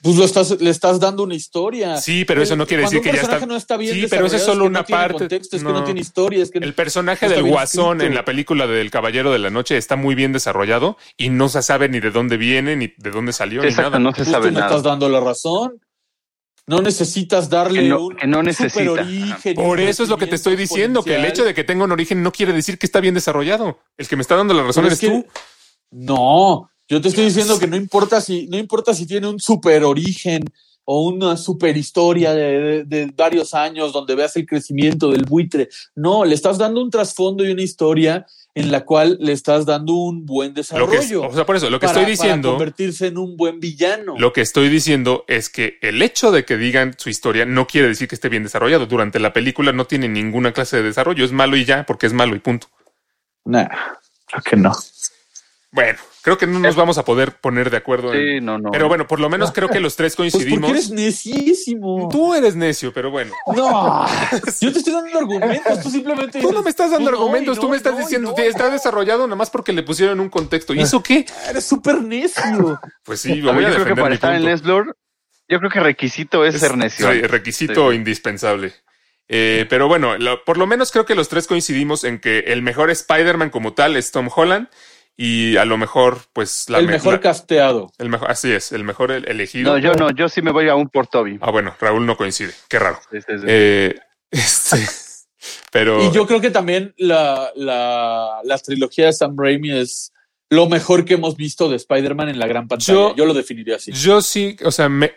Pues 0.00 0.16
lo 0.16 0.24
estás, 0.24 0.60
le 0.60 0.70
estás 0.70 1.00
dando 1.00 1.24
una 1.24 1.34
historia. 1.34 1.96
Sí, 2.00 2.24
pero 2.24 2.40
eso 2.40 2.54
no 2.54 2.66
quiere 2.66 2.84
Cuando 2.84 3.00
decir 3.00 3.02
que 3.10 3.16
ya 3.16 3.20
personaje 3.22 3.36
está- 3.44 3.46
no 3.52 3.56
está 3.56 3.76
bien 3.76 3.94
Sí, 3.94 4.06
pero 4.08 4.26
eso 4.26 4.36
es 4.36 4.42
solo 4.42 4.62
que 4.62 4.66
una 4.68 4.78
no 4.80 4.84
tiene 4.84 5.00
parte. 5.02 5.18
contexto, 5.18 5.56
es 5.56 5.62
que 5.62 5.68
No. 5.68 5.74
no 5.80 5.84
tiene 5.84 6.00
historia, 6.00 6.42
es 6.42 6.50
que 6.52 6.58
El 6.58 6.74
personaje 6.74 7.26
no 7.28 7.32
del 7.34 7.42
Guasón 7.44 7.96
escrito. 7.98 8.04
en 8.06 8.14
la 8.14 8.24
película 8.24 8.66
del 8.68 8.90
Caballero 8.92 9.32
de 9.32 9.40
la 9.40 9.50
Noche 9.50 9.76
está 9.76 9.96
muy 9.96 10.14
bien 10.14 10.32
desarrollado 10.32 10.96
y 11.16 11.30
no 11.30 11.48
se 11.48 11.62
sabe 11.62 11.88
ni 11.88 11.98
de 11.98 12.10
dónde 12.12 12.36
viene 12.36 12.76
ni 12.76 12.92
de 12.96 13.10
dónde 13.10 13.32
salió 13.32 13.60
ni 13.62 13.68
Exacto, 13.68 13.90
nada. 13.90 13.98
no 13.98 14.12
se 14.12 14.18
Justo 14.18 14.30
sabe 14.32 14.46
me 14.46 14.52
nada. 14.52 14.66
estás 14.66 14.82
dando 14.84 15.08
la 15.08 15.18
razón. 15.20 15.80
No 16.68 16.82
necesitas 16.82 17.48
darle 17.48 17.80
Que 17.80 17.88
no- 17.88 18.04
un 18.06 18.14
que 18.16 18.26
no 18.26 18.42
necesita. 18.42 18.78
superorigen 18.84 19.52
y 19.52 19.54
Por 19.54 19.80
eso 19.80 20.02
es 20.02 20.10
lo 20.10 20.18
que 20.18 20.26
te 20.26 20.34
estoy 20.36 20.54
diciendo, 20.54 21.02
que 21.02 21.16
el 21.16 21.24
hecho 21.24 21.42
de 21.42 21.54
que 21.54 21.64
tenga 21.64 21.84
un 21.84 21.92
origen 21.92 22.22
no 22.22 22.30
quiere 22.30 22.52
decir 22.52 22.78
que 22.78 22.84
está 22.86 23.00
bien 23.00 23.14
desarrollado. 23.14 23.78
El 23.96 24.06
que 24.06 24.16
me 24.16 24.22
está 24.22 24.36
dando 24.36 24.52
la 24.54 24.62
razón 24.62 24.84
Pero 24.84 24.94
eres 24.94 25.02
es 25.02 25.10
que- 25.10 25.16
tú. 25.22 25.26
No, 25.90 26.70
yo 26.88 27.00
te 27.00 27.08
estoy 27.08 27.24
diciendo 27.26 27.58
que 27.58 27.66
no 27.66 27.76
importa 27.76 28.20
si, 28.20 28.46
no 28.48 28.56
importa 28.58 28.94
si 28.94 29.06
tiene 29.06 29.26
un 29.28 29.38
super 29.40 29.84
origen 29.84 30.42
o 30.84 31.06
una 31.06 31.36
super 31.36 31.76
historia 31.76 32.32
de, 32.32 32.60
de- 32.60 32.84
de 32.84 33.12
varios 33.14 33.52
años 33.52 33.92
donde 33.92 34.14
veas 34.14 34.34
el 34.36 34.46
crecimiento 34.46 35.10
del 35.10 35.24
buitre. 35.24 35.68
No, 35.94 36.24
le 36.24 36.34
estás 36.34 36.56
dando 36.56 36.80
un 36.82 36.90
trasfondo 36.90 37.44
y 37.44 37.50
una 37.50 37.60
historia 37.62 38.26
en 38.54 38.72
la 38.72 38.84
cual 38.86 39.18
le 39.20 39.32
estás 39.32 39.66
dando 39.66 39.92
un 39.92 40.24
buen 40.24 40.50
que, 40.54 40.60
desarrollo. 40.60 41.22
o 41.24 41.32
sea, 41.34 41.44
por 41.44 41.54
eso, 41.56 41.68
lo 41.68 41.78
que 41.78 41.86
para- 41.86 42.00
estoy 42.00 42.16
para 42.16 42.26
diciendo, 42.28 42.50
convertirse 42.52 43.06
en 43.08 43.18
un 43.18 43.36
buen 43.36 43.60
villano. 43.60 44.14
lo 44.18 44.32
que 44.32 44.40
estoy 44.40 44.70
diciendo 44.70 45.24
es 45.28 45.50
que 45.50 45.78
el 45.82 46.00
hecho 46.00 46.32
de 46.32 46.44
que 46.46 46.56
digan 46.56 46.94
su 46.96 47.10
historia 47.10 47.44
no 47.44 47.66
quiere 47.66 47.88
decir 47.88 48.08
que 48.08 48.14
esté 48.14 48.30
bien 48.30 48.42
desarrollado. 48.44 48.86
Durante 48.86 49.20
la 49.20 49.34
película 49.34 49.72
no 49.72 49.84
tiene 49.84 50.08
ninguna 50.08 50.52
clase 50.52 50.78
de 50.78 50.84
desarrollo. 50.84 51.22
Es 51.24 51.32
malo 51.32 51.56
y 51.58 51.66
ya, 51.66 51.84
porque 51.84 52.06
es 52.06 52.14
malo 52.14 52.34
y 52.34 52.38
punto. 52.40 52.68
Nah, 53.44 53.68
creo 54.26 54.42
que 54.42 54.56
no. 54.56 54.72
Bueno, 55.70 55.98
creo 56.22 56.38
que 56.38 56.46
no 56.46 56.58
nos 56.60 56.76
vamos 56.76 56.96
a 56.96 57.04
poder 57.04 57.32
poner 57.40 57.68
de 57.70 57.76
acuerdo. 57.76 58.14
en- 58.14 58.38
Sí, 58.38 58.40
no, 58.44 58.58
no. 58.58 58.70
Pero 58.70 58.88
bueno, 58.88 59.06
por 59.06 59.20
lo 59.20 59.28
menos 59.28 59.52
creo 59.52 59.68
que 59.68 59.80
los 59.80 59.96
tres 59.96 60.16
Pues 60.16 60.32
coincidimos. 60.32 60.60
porque 60.60 60.70
eres 60.78 60.90
necísimo. 60.90 62.08
Tú 62.10 62.34
eres 62.34 62.56
necio, 62.56 62.92
pero 62.92 63.10
bueno. 63.10 63.32
No, 63.54 64.06
yo 64.60 64.72
te 64.72 64.78
estoy 64.78 64.92
dando 64.94 65.18
argumentos, 65.18 65.82
tú 65.82 65.90
simplemente 65.90 66.40
Tú 66.40 66.52
no 66.52 66.62
me 66.62 66.70
estás 66.70 66.90
dando 66.90 67.10
no, 67.10 67.18
argumentos, 67.18 67.58
tú 67.60 67.68
me 67.68 67.76
estás 67.76 67.92
no, 67.94 67.98
diciendo 68.00 68.30
no, 68.30 68.34
que 68.34 68.46
está 68.46 68.70
desarrollado 68.70 69.26
nada 69.26 69.36
más 69.36 69.50
porque 69.50 69.72
le 69.72 69.82
pusieron 69.82 70.20
un 70.20 70.30
contexto. 70.30 70.72
¿Y 70.74 70.80
eso 70.80 71.02
qué? 71.02 71.26
Eres 71.50 71.64
súper 71.64 72.00
necio. 72.02 72.80
Pues 73.04 73.20
sí, 73.20 73.36
lo 73.36 73.52
voy 73.54 73.64
a 73.64 73.68
yo 73.70 73.74
creo 73.74 73.94
que 73.94 74.00
para 74.00 74.14
estar 74.14 74.34
en. 74.34 74.44
Lesblor, 74.44 74.96
yo 75.48 75.58
creo 75.58 75.70
que 75.70 75.80
requisito 75.80 76.44
es, 76.44 76.58
ser 76.60 76.76
necio. 76.76 77.08
re- 77.10 77.26
requisito 77.28 77.90
Sí. 77.90 77.96
indispensable. 77.96 78.72
Eh, 79.30 79.66
pero 79.68 79.88
bueno, 79.88 80.16
lo- 80.16 80.42
por 80.44 80.56
lo 80.56 80.66
menos 80.66 80.90
creo 80.90 81.04
que 81.04 81.14
los 81.14 81.28
tres 81.28 81.46
coincidimos 81.46 82.04
en 82.04 82.18
que 82.18 82.38
el 82.40 82.62
mejor 82.62 82.90
Spider-Man 82.90 83.50
como 83.50 83.74
tal 83.74 83.96
es 83.96 84.10
Tom 84.10 84.28
Holland 84.34 84.68
y 85.20 85.56
a 85.56 85.64
lo 85.64 85.76
mejor, 85.76 86.20
pues, 86.32 86.70
la 86.70 86.78
el 86.78 86.86
me- 86.86 86.92
mejor 86.92 87.14
la- 87.14 87.20
casteado. 87.20 87.92
el 87.98 88.08
mejor, 88.08 88.30
así 88.30 88.52
es, 88.52 88.70
el 88.72 88.84
mejor 88.84 89.10
el- 89.10 89.28
elegido. 89.28 89.72
No, 89.72 89.78
yo 89.78 89.92
no, 89.94 90.10
yo 90.12 90.28
sí 90.28 90.40
me 90.42 90.52
voy 90.52 90.68
aún 90.68 90.88
por 90.88 91.08
Toby. 91.08 91.38
Ah, 91.42 91.50
bueno, 91.50 91.74
Raúl 91.80 92.06
no 92.06 92.16
coincide. 92.16 92.52
Qué 92.68 92.78
raro. 92.78 93.00
Sí, 93.10 93.18
sí, 93.20 93.32
sí. 93.38 93.44
Eh, 93.48 93.98
este, 94.30 94.76
pero 95.72 96.02
Y 96.04 96.12
yo 96.12 96.26
creo 96.26 96.40
que 96.40 96.50
también 96.50 96.94
la, 96.98 97.50
la, 97.56 98.40
la 98.44 98.58
trilogía 98.58 99.06
de 99.06 99.12
Sam 99.12 99.36
Raimi 99.36 99.72
es 99.72 100.12
lo 100.50 100.68
mejor 100.68 101.04
que 101.04 101.14
hemos 101.14 101.36
visto 101.36 101.68
de 101.68 101.76
Spider-Man 101.76 102.28
en 102.28 102.38
la 102.38 102.46
gran 102.46 102.68
pantalla. 102.68 102.92
Yo- 102.92 103.14
Yo, 103.16 103.26
lo 103.26 103.34
definiría 103.34 103.76
así. 103.76 103.92
Yo 103.92 104.22
sí, 104.22 104.56
o 104.64 104.70
sea, 104.70 104.88
me, 104.88 105.12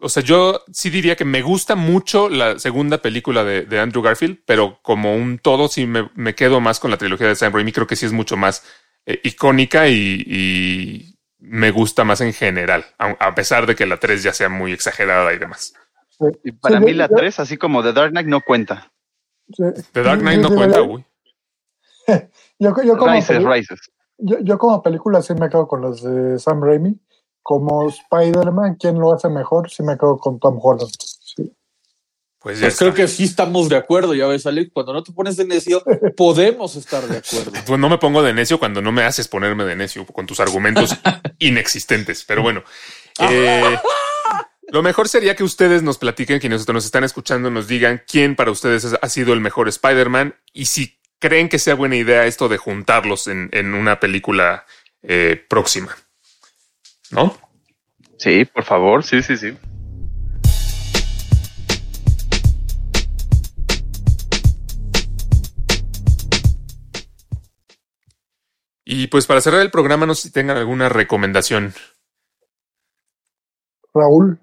o 0.00 0.08
sea, 0.08 0.22
yo 0.22 0.62
sí 0.72 0.90
diría 0.90 1.16
que 1.16 1.24
me 1.24 1.42
gusta 1.42 1.76
mucho 1.76 2.28
la 2.28 2.58
segunda 2.58 2.98
película 2.98 3.44
de, 3.44 3.62
de 3.62 3.78
Andrew 3.78 4.02
Garfield, 4.02 4.38
pero 4.46 4.80
como 4.82 5.14
un 5.14 5.38
todo 5.38 5.68
sí 5.68 5.86
me, 5.86 6.10
me 6.14 6.34
quedo 6.34 6.60
más 6.60 6.80
con 6.80 6.90
la 6.90 6.96
trilogía 6.96 7.28
de 7.28 7.36
Sam 7.36 7.52
Raimi. 7.52 7.72
Creo 7.72 7.86
que 7.86 7.94
sí 7.96 8.04
es 8.06 8.12
mucho 8.12 8.36
más 8.36 8.62
eh, 9.06 9.20
icónica 9.24 9.88
y, 9.88 10.22
y 10.26 11.18
me 11.38 11.70
gusta 11.70 12.04
más 12.04 12.20
en 12.20 12.32
general, 12.32 12.84
a, 12.98 13.10
a 13.10 13.34
pesar 13.34 13.66
de 13.66 13.74
que 13.74 13.86
la 13.86 13.98
3 13.98 14.22
ya 14.22 14.32
sea 14.32 14.48
muy 14.48 14.72
exagerada 14.72 15.32
y 15.32 15.38
demás. 15.38 15.74
Y 16.44 16.52
para 16.52 16.78
Sí, 16.78 16.84
mí 16.84 16.92
la 16.94 17.08
yo- 17.08 17.16
3, 17.16 17.40
así 17.40 17.56
como 17.56 17.82
The 17.82 17.92
Dark 17.92 18.10
Knight, 18.12 18.28
no 18.28 18.40
cuenta. 18.40 18.92
Sí. 19.52 19.64
The 19.92 20.02
Dark 20.02 20.20
Knight 20.20 20.40
no 20.40 20.54
cuenta, 20.54 20.76
yo- 20.78 20.86
güey. 20.86 21.04
Yo, 22.58 22.72
yo 22.84 22.96
como 22.96 23.12
Rises, 23.12 23.38
peli- 23.38 23.46
Rises. 23.46 23.80
yo, 24.18 24.38
yo 24.40 24.58
como 24.58 24.80
película 24.82 25.20
sí 25.22 25.34
me 25.34 25.48
quedo 25.48 25.66
con 25.66 25.82
las 25.82 26.02
de 26.02 26.38
Sam 26.38 26.62
Raimi. 26.62 26.98
Como 27.42 27.88
Spider-Man, 27.88 28.76
¿quién 28.78 28.98
lo 28.98 29.12
hace 29.12 29.28
mejor? 29.28 29.68
Sí 29.70 29.82
me 29.82 29.98
quedo 29.98 30.16
con 30.18 30.38
Tom 30.38 30.58
Holland. 30.62 30.90
Pues 32.44 32.58
ya 32.60 32.66
Pues 32.66 32.76
creo 32.76 32.92
que 32.92 33.08
sí 33.08 33.24
estamos 33.24 33.70
de 33.70 33.76
acuerdo, 33.76 34.14
ya 34.14 34.26
ves, 34.26 34.44
Alex. 34.46 34.70
Cuando 34.72 34.92
no 34.92 35.02
te 35.02 35.12
pones 35.12 35.38
de 35.38 35.46
necio, 35.46 35.82
podemos 36.16 36.76
estar 36.76 37.02
de 37.08 37.16
acuerdo. 37.16 37.52
Pues 37.66 37.80
no 37.80 37.88
me 37.88 37.96
pongo 37.96 38.22
de 38.22 38.34
necio 38.34 38.58
cuando 38.58 38.82
no 38.82 38.92
me 38.92 39.02
haces 39.02 39.28
ponerme 39.28 39.64
de 39.64 39.74
necio 39.74 40.04
con 40.04 40.26
tus 40.26 40.40
argumentos 40.40 40.94
inexistentes. 41.38 42.22
Pero 42.24 42.42
bueno, 42.42 42.62
eh, 43.18 43.78
lo 44.68 44.82
mejor 44.82 45.08
sería 45.08 45.34
que 45.34 45.42
ustedes 45.42 45.82
nos 45.82 45.96
platiquen, 45.96 46.38
quienes 46.38 46.68
nos 46.68 46.84
están 46.84 47.02
escuchando, 47.02 47.50
nos 47.50 47.66
digan 47.66 48.02
quién 48.06 48.36
para 48.36 48.50
ustedes 48.50 48.84
es- 48.84 48.98
ha 49.00 49.08
sido 49.08 49.32
el 49.32 49.40
mejor 49.40 49.66
Spider-Man 49.68 50.34
y 50.52 50.66
si 50.66 50.98
creen 51.18 51.48
que 51.48 51.58
sea 51.58 51.74
buena 51.74 51.96
idea 51.96 52.26
esto 52.26 52.50
de 52.50 52.58
juntarlos 52.58 53.26
en, 53.26 53.48
en 53.52 53.72
una 53.72 54.00
película 54.00 54.66
eh, 55.02 55.42
próxima. 55.48 55.96
¿No? 57.10 57.38
Sí, 58.18 58.44
por 58.44 58.64
favor, 58.64 59.02
sí, 59.02 59.22
sí, 59.22 59.38
sí. 59.38 59.56
Y 68.84 69.06
pues 69.06 69.26
para 69.26 69.40
cerrar 69.40 69.60
el 69.62 69.70
programa, 69.70 70.06
no 70.06 70.14
sé 70.14 70.28
si 70.28 70.32
tengan 70.32 70.56
alguna 70.58 70.88
recomendación. 70.88 71.72
Raúl, 73.94 74.38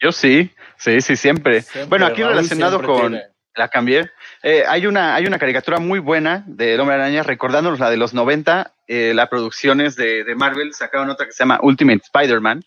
Yo 0.00 0.10
sí, 0.12 0.50
sí, 0.76 1.00
sí, 1.00 1.16
siempre. 1.16 1.62
Siempre, 1.62 1.88
bueno, 1.88 2.06
aquí 2.06 2.22
Raúl 2.22 2.34
relacionado 2.34 2.82
con 2.82 3.12
tiene. 3.12 3.26
la 3.54 3.68
cambié. 3.68 4.10
Eh, 4.42 4.64
hay 4.66 4.86
una, 4.86 5.14
hay 5.14 5.26
una 5.26 5.38
caricatura 5.38 5.78
muy 5.78 5.98
buena 5.98 6.44
del 6.46 6.80
Hombre 6.80 6.96
Araña, 6.96 7.22
recordándonos 7.22 7.78
la 7.78 7.90
de 7.90 7.96
los 7.96 8.14
90. 8.14 8.72
eh, 8.88 9.12
las 9.14 9.28
producciones 9.28 9.96
de, 9.96 10.24
de 10.24 10.34
Marvel 10.34 10.72
sacaron 10.74 11.10
otra 11.10 11.26
que 11.26 11.32
se 11.32 11.42
llama 11.44 11.58
Ultimate 11.62 12.02
Spider-Man, 12.04 12.64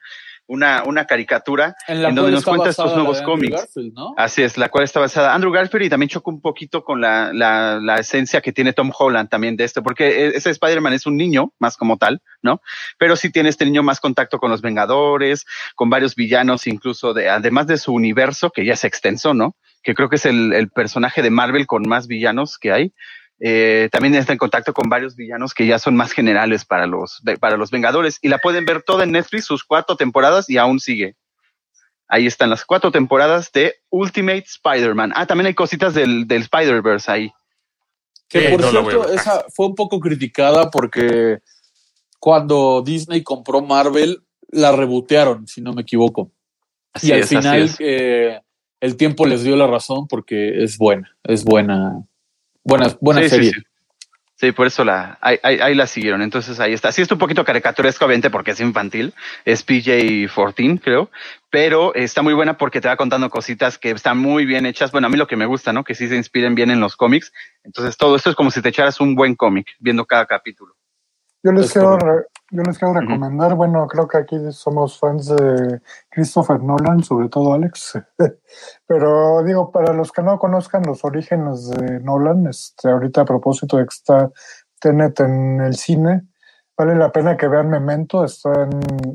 una, 0.49 0.83
una 0.83 1.05
caricatura 1.05 1.75
En 1.87 2.01
la 2.01 2.09
en 2.09 2.15
cual 2.15 2.23
donde 2.25 2.31
nos 2.31 2.43
cuenta 2.45 2.69
estos 2.69 2.95
nuevos 2.95 3.21
cómics. 3.21 3.69
Así 4.17 4.41
es, 4.41 4.57
la 4.57 4.69
cual 4.69 4.83
está 4.83 4.99
basada 4.99 5.33
Andrew 5.33 5.51
Garfield 5.51 5.85
y 5.85 5.89
también 5.89 6.09
choca 6.09 6.31
un 6.31 6.41
poquito 6.41 6.83
con 6.83 6.99
la, 6.99 7.31
la, 7.31 7.79
la 7.79 7.97
esencia 7.97 8.41
que 8.41 8.51
tiene 8.51 8.73
Tom 8.73 8.91
Holland 8.97 9.29
también 9.29 9.55
de 9.55 9.63
esto, 9.63 9.83
porque 9.83 10.07
e- 10.07 10.37
ese 10.37 10.49
Spider-Man 10.49 10.93
es 10.93 11.05
un 11.05 11.17
niño 11.17 11.53
más 11.59 11.77
como 11.77 11.97
tal, 11.97 12.21
¿no? 12.41 12.61
Pero 12.97 13.15
sí 13.15 13.31
tiene 13.31 13.49
este 13.49 13.63
niño 13.63 13.83
más 13.83 13.99
contacto 13.99 14.39
con 14.39 14.49
los 14.49 14.61
Vengadores, 14.61 15.45
con 15.75 15.89
varios 15.91 16.15
villanos, 16.15 16.65
incluso 16.65 17.13
de, 17.13 17.29
además 17.29 17.67
de 17.67 17.77
su 17.77 17.93
universo, 17.93 18.49
que 18.49 18.65
ya 18.65 18.73
es 18.73 18.83
extenso, 18.83 19.35
¿no? 19.35 19.55
Que 19.83 19.93
creo 19.93 20.09
que 20.09 20.15
es 20.15 20.25
el, 20.25 20.53
el 20.53 20.69
personaje 20.69 21.21
de 21.21 21.29
Marvel 21.29 21.67
con 21.67 21.87
más 21.87 22.07
villanos 22.07 22.57
que 22.57 22.71
hay. 22.71 22.91
Eh, 23.41 23.87
también 23.91 24.15
está 24.15 24.33
en 24.33 24.37
contacto 24.37 24.73
con 24.73 24.89
varios 24.89 25.15
villanos 25.15 25.53
que 25.53 25.65
ya 25.65 25.79
son 25.79 25.95
más 25.95 26.11
generales 26.11 26.65
para 26.65 26.87
los, 26.87 27.21
para 27.39 27.55
los 27.55 27.71
Vengadores 27.71 28.19
y 28.21 28.27
la 28.27 28.39
pueden 28.39 28.65
ver 28.65 28.83
toda 28.83 29.05
en 29.05 29.11
Netflix, 29.11 29.45
sus 29.45 29.63
cuatro 29.63 29.95
temporadas 29.95 30.49
y 30.49 30.57
aún 30.57 30.79
sigue. 30.79 31.15
Ahí 32.07 32.25
están 32.25 32.49
las 32.49 32.65
cuatro 32.65 32.91
temporadas 32.91 33.51
de 33.51 33.75
Ultimate 33.89 34.45
Spider-Man. 34.45 35.13
Ah, 35.15 35.25
también 35.27 35.47
hay 35.47 35.53
cositas 35.53 35.93
del, 35.93 36.27
del 36.27 36.41
Spider-Verse 36.41 37.11
ahí. 37.11 37.31
Que 38.27 38.49
por 38.49 38.61
no 38.61 38.69
cierto, 38.69 39.09
esa 39.09 39.45
fue 39.55 39.67
un 39.67 39.75
poco 39.75 39.99
criticada 39.99 40.69
porque 40.69 41.39
cuando 42.19 42.83
Disney 42.85 43.23
compró 43.23 43.61
Marvel, 43.61 44.21
la 44.49 44.71
rebotearon, 44.71 45.47
si 45.47 45.61
no 45.61 45.73
me 45.73 45.83
equivoco. 45.83 46.31
Así 46.93 47.07
y 47.07 47.11
al 47.11 47.19
es, 47.19 47.29
final 47.29 47.69
eh, 47.79 48.39
el 48.79 48.97
tiempo 48.97 49.25
les 49.25 49.43
dio 49.43 49.55
la 49.55 49.67
razón 49.67 50.07
porque 50.07 50.63
es 50.63 50.77
buena, 50.77 51.15
es 51.23 51.43
buena, 51.43 52.03
buena, 52.69 52.97
buena 53.01 53.21
Sí, 53.21 53.29
sí, 53.29 53.35
serie. 53.35 53.51
sí. 53.53 53.61
Sí, 54.35 54.53
por 54.53 54.67
eso 54.67 54.85
la, 54.85 55.17
ahí, 55.19 55.37
ahí- 55.43 55.59
ahí 55.59 55.75
la 55.75 55.85
siguieron. 55.85 56.21
Entonces 56.21 56.61
ahí 56.61 56.71
está. 56.71 56.93
Sí, 56.93 57.01
está 57.01 57.13
un 57.15 57.19
poquito 57.19 57.43
caricaturesco, 57.43 58.05
obviamente, 58.05 58.29
porque 58.29 58.51
es 58.51 58.61
infantil. 58.61 59.13
Es 59.43 59.65
PJ-14, 59.65 60.79
creo. 60.81 61.11
Pero 61.49 61.93
está 61.93 62.21
muy 62.21 62.33
buena 62.33 62.57
porque 62.57 62.79
te 62.79 62.87
va 62.87 62.95
contando 62.95 63.29
cositas 63.29 63.77
que 63.77 63.91
están 63.91 64.17
muy 64.17 64.45
bien 64.45 64.65
hechas. 64.65 64.93
Bueno, 64.93 65.07
a 65.07 65.09
mí 65.09 65.17
lo 65.17 65.27
que 65.27 65.35
me 65.35 65.45
gusta, 65.45 65.73
¿no? 65.73 65.83
Que 65.83 65.93
sí 65.93 66.07
se 66.07 66.15
inspiren 66.15 66.55
bien 66.55 66.71
en 66.71 66.79
los 66.79 66.95
cómics. 66.95 67.33
Entonces 67.65 67.97
todo 67.97 68.15
esto 68.15 68.29
es 68.29 68.35
como 68.37 68.49
si 68.49 68.61
te 68.61 68.69
echaras 68.69 69.01
un 69.01 69.13
buen 69.13 69.35
cómic 69.35 69.67
viendo 69.77 70.05
cada 70.05 70.25
capítulo. 70.25 70.73
Yo 71.43 71.51
les 71.51 71.65
Es 71.65 71.73
quiero, 71.73 71.97
yo 72.51 72.63
les 72.63 72.77
quiero 72.77 72.93
recomendar, 72.95 73.55
bueno, 73.55 73.87
creo 73.87 74.07
que 74.07 74.17
aquí 74.17 74.37
somos 74.51 74.97
fans 74.99 75.27
de 75.27 75.81
Christopher 76.09 76.61
Nolan, 76.61 77.03
sobre 77.03 77.29
todo 77.29 77.53
Alex, 77.53 77.93
pero 78.87 79.43
digo, 79.43 79.71
para 79.71 79.93
los 79.93 80.11
que 80.11 80.21
no 80.23 80.39
conozcan 80.39 80.83
los 80.83 81.03
orígenes 81.05 81.69
de 81.69 81.99
Nolan, 81.99 82.47
este, 82.47 82.89
ahorita 82.89 83.21
a 83.21 83.25
propósito 83.25 83.77
de 83.77 83.83
que 83.83 83.93
está 83.93 84.31
Tenet 84.79 85.19
en 85.19 85.61
el 85.61 85.75
cine, 85.75 86.27
vale 86.77 86.95
la 86.95 87.11
pena 87.11 87.37
que 87.37 87.47
vean 87.47 87.69
Memento, 87.69 88.23
está 88.23 88.51
en, 88.63 88.69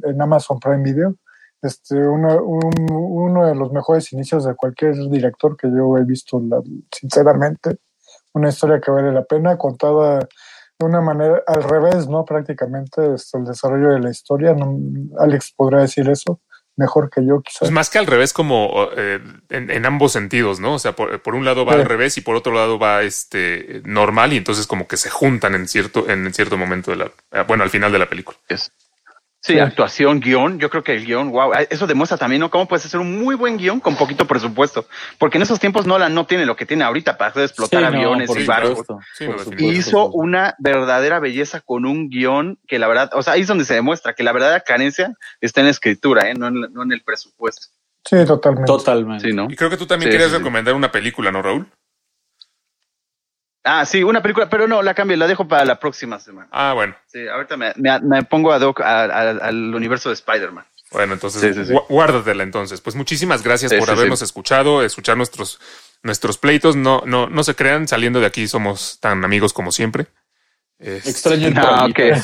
en 0.05 0.23
Amazon 0.23 0.59
Prime 0.61 0.83
Video, 0.83 1.15
este, 1.63 1.97
uno, 1.97 2.43
un- 2.45 2.87
uno 2.93 3.47
de 3.47 3.55
los 3.55 3.73
mejores 3.73 4.13
inicios 4.13 4.45
de 4.45 4.55
cualquier 4.55 4.95
director 5.09 5.57
que 5.57 5.69
yo 5.71 5.97
he 5.99 6.05
visto, 6.05 6.41
la- 6.41 6.63
sinceramente, 6.93 7.79
una 8.35 8.51
historia 8.51 8.81
que 8.81 8.91
vale 8.91 9.13
la 9.13 9.25
pena, 9.25 9.57
contada 9.57 10.21
de 10.85 10.91
una 10.91 11.01
manera 11.01 11.43
al 11.47 11.63
revés, 11.65 12.09
¿no? 12.09 12.25
Prácticamente 12.25 13.15
este, 13.15 13.39
el 13.39 13.45
desarrollo 13.45 13.91
de 13.91 14.01
la 14.01 14.11
historia. 14.11 14.55
¿no? 14.55 14.79
Alex 15.19 15.53
podrá 15.57 15.81
decir 15.83 16.09
eso 16.09 16.41
mejor 16.77 17.09
que 17.09 17.25
yo, 17.25 17.41
quizás. 17.41 17.61
Pues 17.61 17.71
más 17.71 17.89
que 17.89 17.99
al 17.99 18.07
revés, 18.07 18.33
como 18.33 18.89
eh, 18.97 19.21
en, 19.51 19.71
en 19.71 19.87
ambos 19.87 20.11
sentidos, 20.13 20.59
¿no? 20.59 20.75
O 20.75 20.79
sea, 20.81 20.93
por, 20.97 21.23
por 21.23 21.37
un 21.37 21.45
lado 21.45 21.65
va 21.65 21.75
Sí. 21.75 21.81
al 21.81 21.85
revés 21.87 22.19
y 22.19 22.21
por 22.21 22.35
otro 22.35 22.53
lado 22.53 22.79
va 22.81 23.03
este 23.03 23.81
normal 23.85 24.33
y 24.33 24.39
entonces 24.39 24.67
como 24.67 24.89
que 24.89 24.97
se 24.97 25.09
juntan 25.09 25.55
en 25.55 25.69
cierto, 25.69 26.09
en 26.11 26.33
cierto 26.35 26.57
momento 26.59 26.91
de 26.91 26.97
la, 26.97 27.05
eh, 27.31 27.45
bueno, 27.47 27.63
al 27.63 27.71
final 27.71 27.93
de 27.93 27.99
la 28.01 28.09
película. 28.09 28.37
Es- 28.49 28.73
Sí, 29.47 29.53
Sí. 29.53 29.59
actuación, 29.59 30.21
guion. 30.21 30.59
Yo 30.59 30.71
creo 30.71 30.83
que 30.83 30.93
el 30.95 31.05
guion, 31.05 31.31
wow, 31.31 31.53
eso 31.69 31.87
demuestra 31.87 32.17
también, 32.17 32.41
¿no? 32.41 32.51
Cómo 32.51 32.67
puedes 32.67 32.87
hacer 32.87 32.99
un 32.99 33.19
muy 33.23 33.35
buen 33.35 33.59
guion 33.59 33.79
con 33.79 33.95
poquito 33.95 34.27
presupuesto. 34.27 34.87
Porque 35.19 35.37
en 35.37 35.43
esos 35.43 35.61
tiempos 35.61 35.87
Nolan 35.87 36.15
no 36.15 36.25
tiene 36.25 36.47
lo 36.47 36.57
que 36.57 36.65
tiene 36.65 36.83
ahorita 36.83 37.19
para 37.19 37.31
hacer 37.31 37.43
explotar 37.45 37.81
Sí, 37.81 37.85
aviones 37.87 38.31
y 38.35 38.47
barcos. 38.47 38.87
Sí, 39.19 39.27
Y 39.59 39.67
hizo 39.69 40.07
una 40.13 40.55
verdadera 40.59 41.21
belleza 41.21 41.61
con 41.61 41.85
un 41.85 42.09
guion 42.09 42.59
que 42.67 42.79
la 42.79 42.89
verdad, 42.89 43.11
o 43.13 43.23
sea, 43.23 43.35
ahí 43.35 43.43
es 43.43 43.47
donde 43.47 43.67
se 43.67 43.75
demuestra 43.75 44.15
que 44.15 44.23
la 44.23 44.33
verdadera 44.33 44.61
carencia 44.61 45.13
está 45.43 45.61
en 45.61 45.67
la 45.67 45.73
escritura, 45.73 46.31
¿eh? 46.31 46.35
no, 46.35 46.49
en, 46.49 46.63
la- 46.63 46.69
no 46.69 46.83
en 46.83 46.93
el 46.93 47.03
presupuesto. 47.03 47.67
Sí, 48.03 48.17
totalmente. 48.27 48.67
Totalmente. 48.67 49.29
Sí, 49.29 49.35
¿no? 49.37 49.47
Y 49.51 49.57
creo 49.57 49.69
que 49.69 49.77
tú 49.77 49.85
también 49.87 50.11
Sí, 50.11 50.15
querías 50.15 50.31
sí, 50.31 50.37
sí. 50.37 50.39
recomendar 50.39 50.73
una 50.75 50.91
película, 50.91 51.31
¿no, 51.31 51.43
Raúl? 51.43 51.67
Ah, 53.65 53.85
sí, 53.87 54.03
una 54.03 54.23
película, 54.23 54.49
pero 54.49 54.69
no, 54.69 54.83
la 54.83 54.93
cambio, 54.95 55.17
la 55.17 55.27
dejo 55.27 55.49
para 55.49 55.65
la 55.65 55.81
próxima 55.81 56.21
semana. 56.21 56.49
Ah, 56.53 56.75
bueno. 56.75 56.95
Sí, 57.07 57.27
ahorita 57.27 57.57
me, 57.57 57.73
me- 57.77 57.99
me 58.01 58.23
pongo 58.25 58.53
ad 58.53 58.61
hoc 58.61 58.81
a- 58.83 59.05
a- 59.05 59.31
al 59.31 59.75
universo 59.75 60.11
de 60.11 60.15
Spider-Man. 60.15 60.65
Bueno, 60.93 61.15
entonces 61.15 61.41
Sí, 61.41 61.55
sí, 61.55 61.65
sí. 61.67 61.73
gua- 61.73 61.87
guárdatela 61.89 62.43
entonces. 62.43 62.81
Pues 62.83 62.95
muchísimas 62.95 63.43
gracias 63.43 63.73
Sí, 63.73 63.79
por 63.79 63.89
sí, 63.89 63.95
habernos 63.95 64.19
sí. 64.19 64.27
escuchado, 64.27 64.85
escuchar 64.85 65.17
nuestros, 65.17 65.59
nuestros 66.03 66.37
pleitos. 66.39 66.77
No, 66.77 67.03
no, 67.07 67.27
no 67.29 67.43
se 67.43 67.55
crean, 67.57 67.89
saliendo 67.89 68.21
de 68.21 68.27
aquí 68.27 68.47
somos 68.47 68.99
tan 69.01 69.25
amigos 69.25 69.53
como 69.55 69.73
siempre. 69.73 70.07
Este, 70.79 71.11
Extraño 71.11 71.49
el 71.49 71.55
No, 71.55 71.63
pollito. 71.77 71.95
que, 71.95 72.21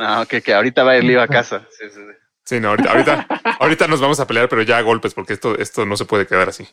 no, 0.00 0.26
que, 0.26 0.42
que 0.42 0.52
ahorita 0.54 0.82
va 0.82 0.92
a 0.92 0.96
ir 0.98 1.04
lío 1.04 1.22
a 1.22 1.28
casa. 1.28 1.62
Sí, 1.70 1.84
sí, 1.88 2.00
sí. 2.00 2.12
Sí, 2.44 2.60
no, 2.60 2.70
ahorita, 2.70 2.90
ahorita, 2.90 3.26
ahorita 3.60 3.86
nos 3.88 4.00
vamos 4.00 4.18
a 4.20 4.26
pelear, 4.26 4.48
pero 4.48 4.62
ya 4.62 4.78
a 4.78 4.82
golpes, 4.82 5.14
porque 5.14 5.32
esto, 5.34 5.56
esto 5.58 5.86
no 5.86 5.96
se 5.96 6.04
puede 6.04 6.26
quedar 6.26 6.48
así. 6.48 6.68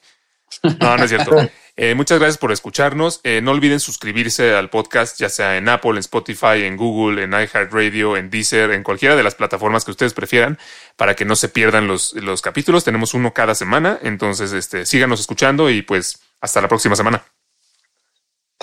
No, 0.79 0.97
no 0.97 1.03
es 1.03 1.09
cierto. 1.09 1.35
Eh, 1.75 1.95
muchas 1.95 2.19
gracias 2.19 2.37
por 2.37 2.51
escucharnos. 2.51 3.19
Eh, 3.23 3.41
no 3.41 3.51
olviden 3.51 3.79
suscribirse 3.79 4.55
al 4.55 4.69
podcast, 4.69 5.19
ya 5.19 5.29
sea 5.29 5.57
en 5.57 5.67
Apple, 5.67 5.91
en 5.91 5.97
Spotify, 5.97 6.63
en 6.63 6.77
Google, 6.77 7.23
en 7.23 7.31
iHeartRadio, 7.31 8.15
en 8.15 8.29
Deezer, 8.29 8.71
en 8.71 8.83
cualquiera 8.83 9.15
de 9.15 9.23
las 9.23 9.35
plataformas 9.35 9.83
que 9.83 9.91
ustedes 9.91 10.13
prefieran, 10.13 10.59
para 10.95 11.15
que 11.15 11.25
no 11.25 11.35
se 11.35 11.49
pierdan 11.49 11.87
los, 11.87 12.13
los 12.13 12.41
capítulos. 12.41 12.83
Tenemos 12.83 13.13
uno 13.13 13.33
cada 13.33 13.55
semana, 13.55 13.97
entonces 14.03 14.53
este, 14.53 14.85
síganos 14.85 15.19
escuchando 15.19 15.69
y 15.69 15.81
pues 15.81 16.21
hasta 16.41 16.61
la 16.61 16.67
próxima 16.67 16.95
semana. 16.95 17.23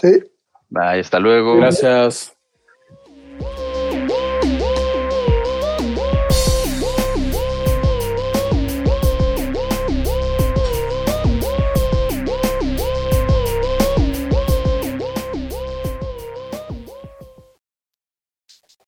Sí. 0.00 0.22
Bye, 0.68 1.00
hasta 1.00 1.18
luego. 1.18 1.56
Gracias. 1.56 2.32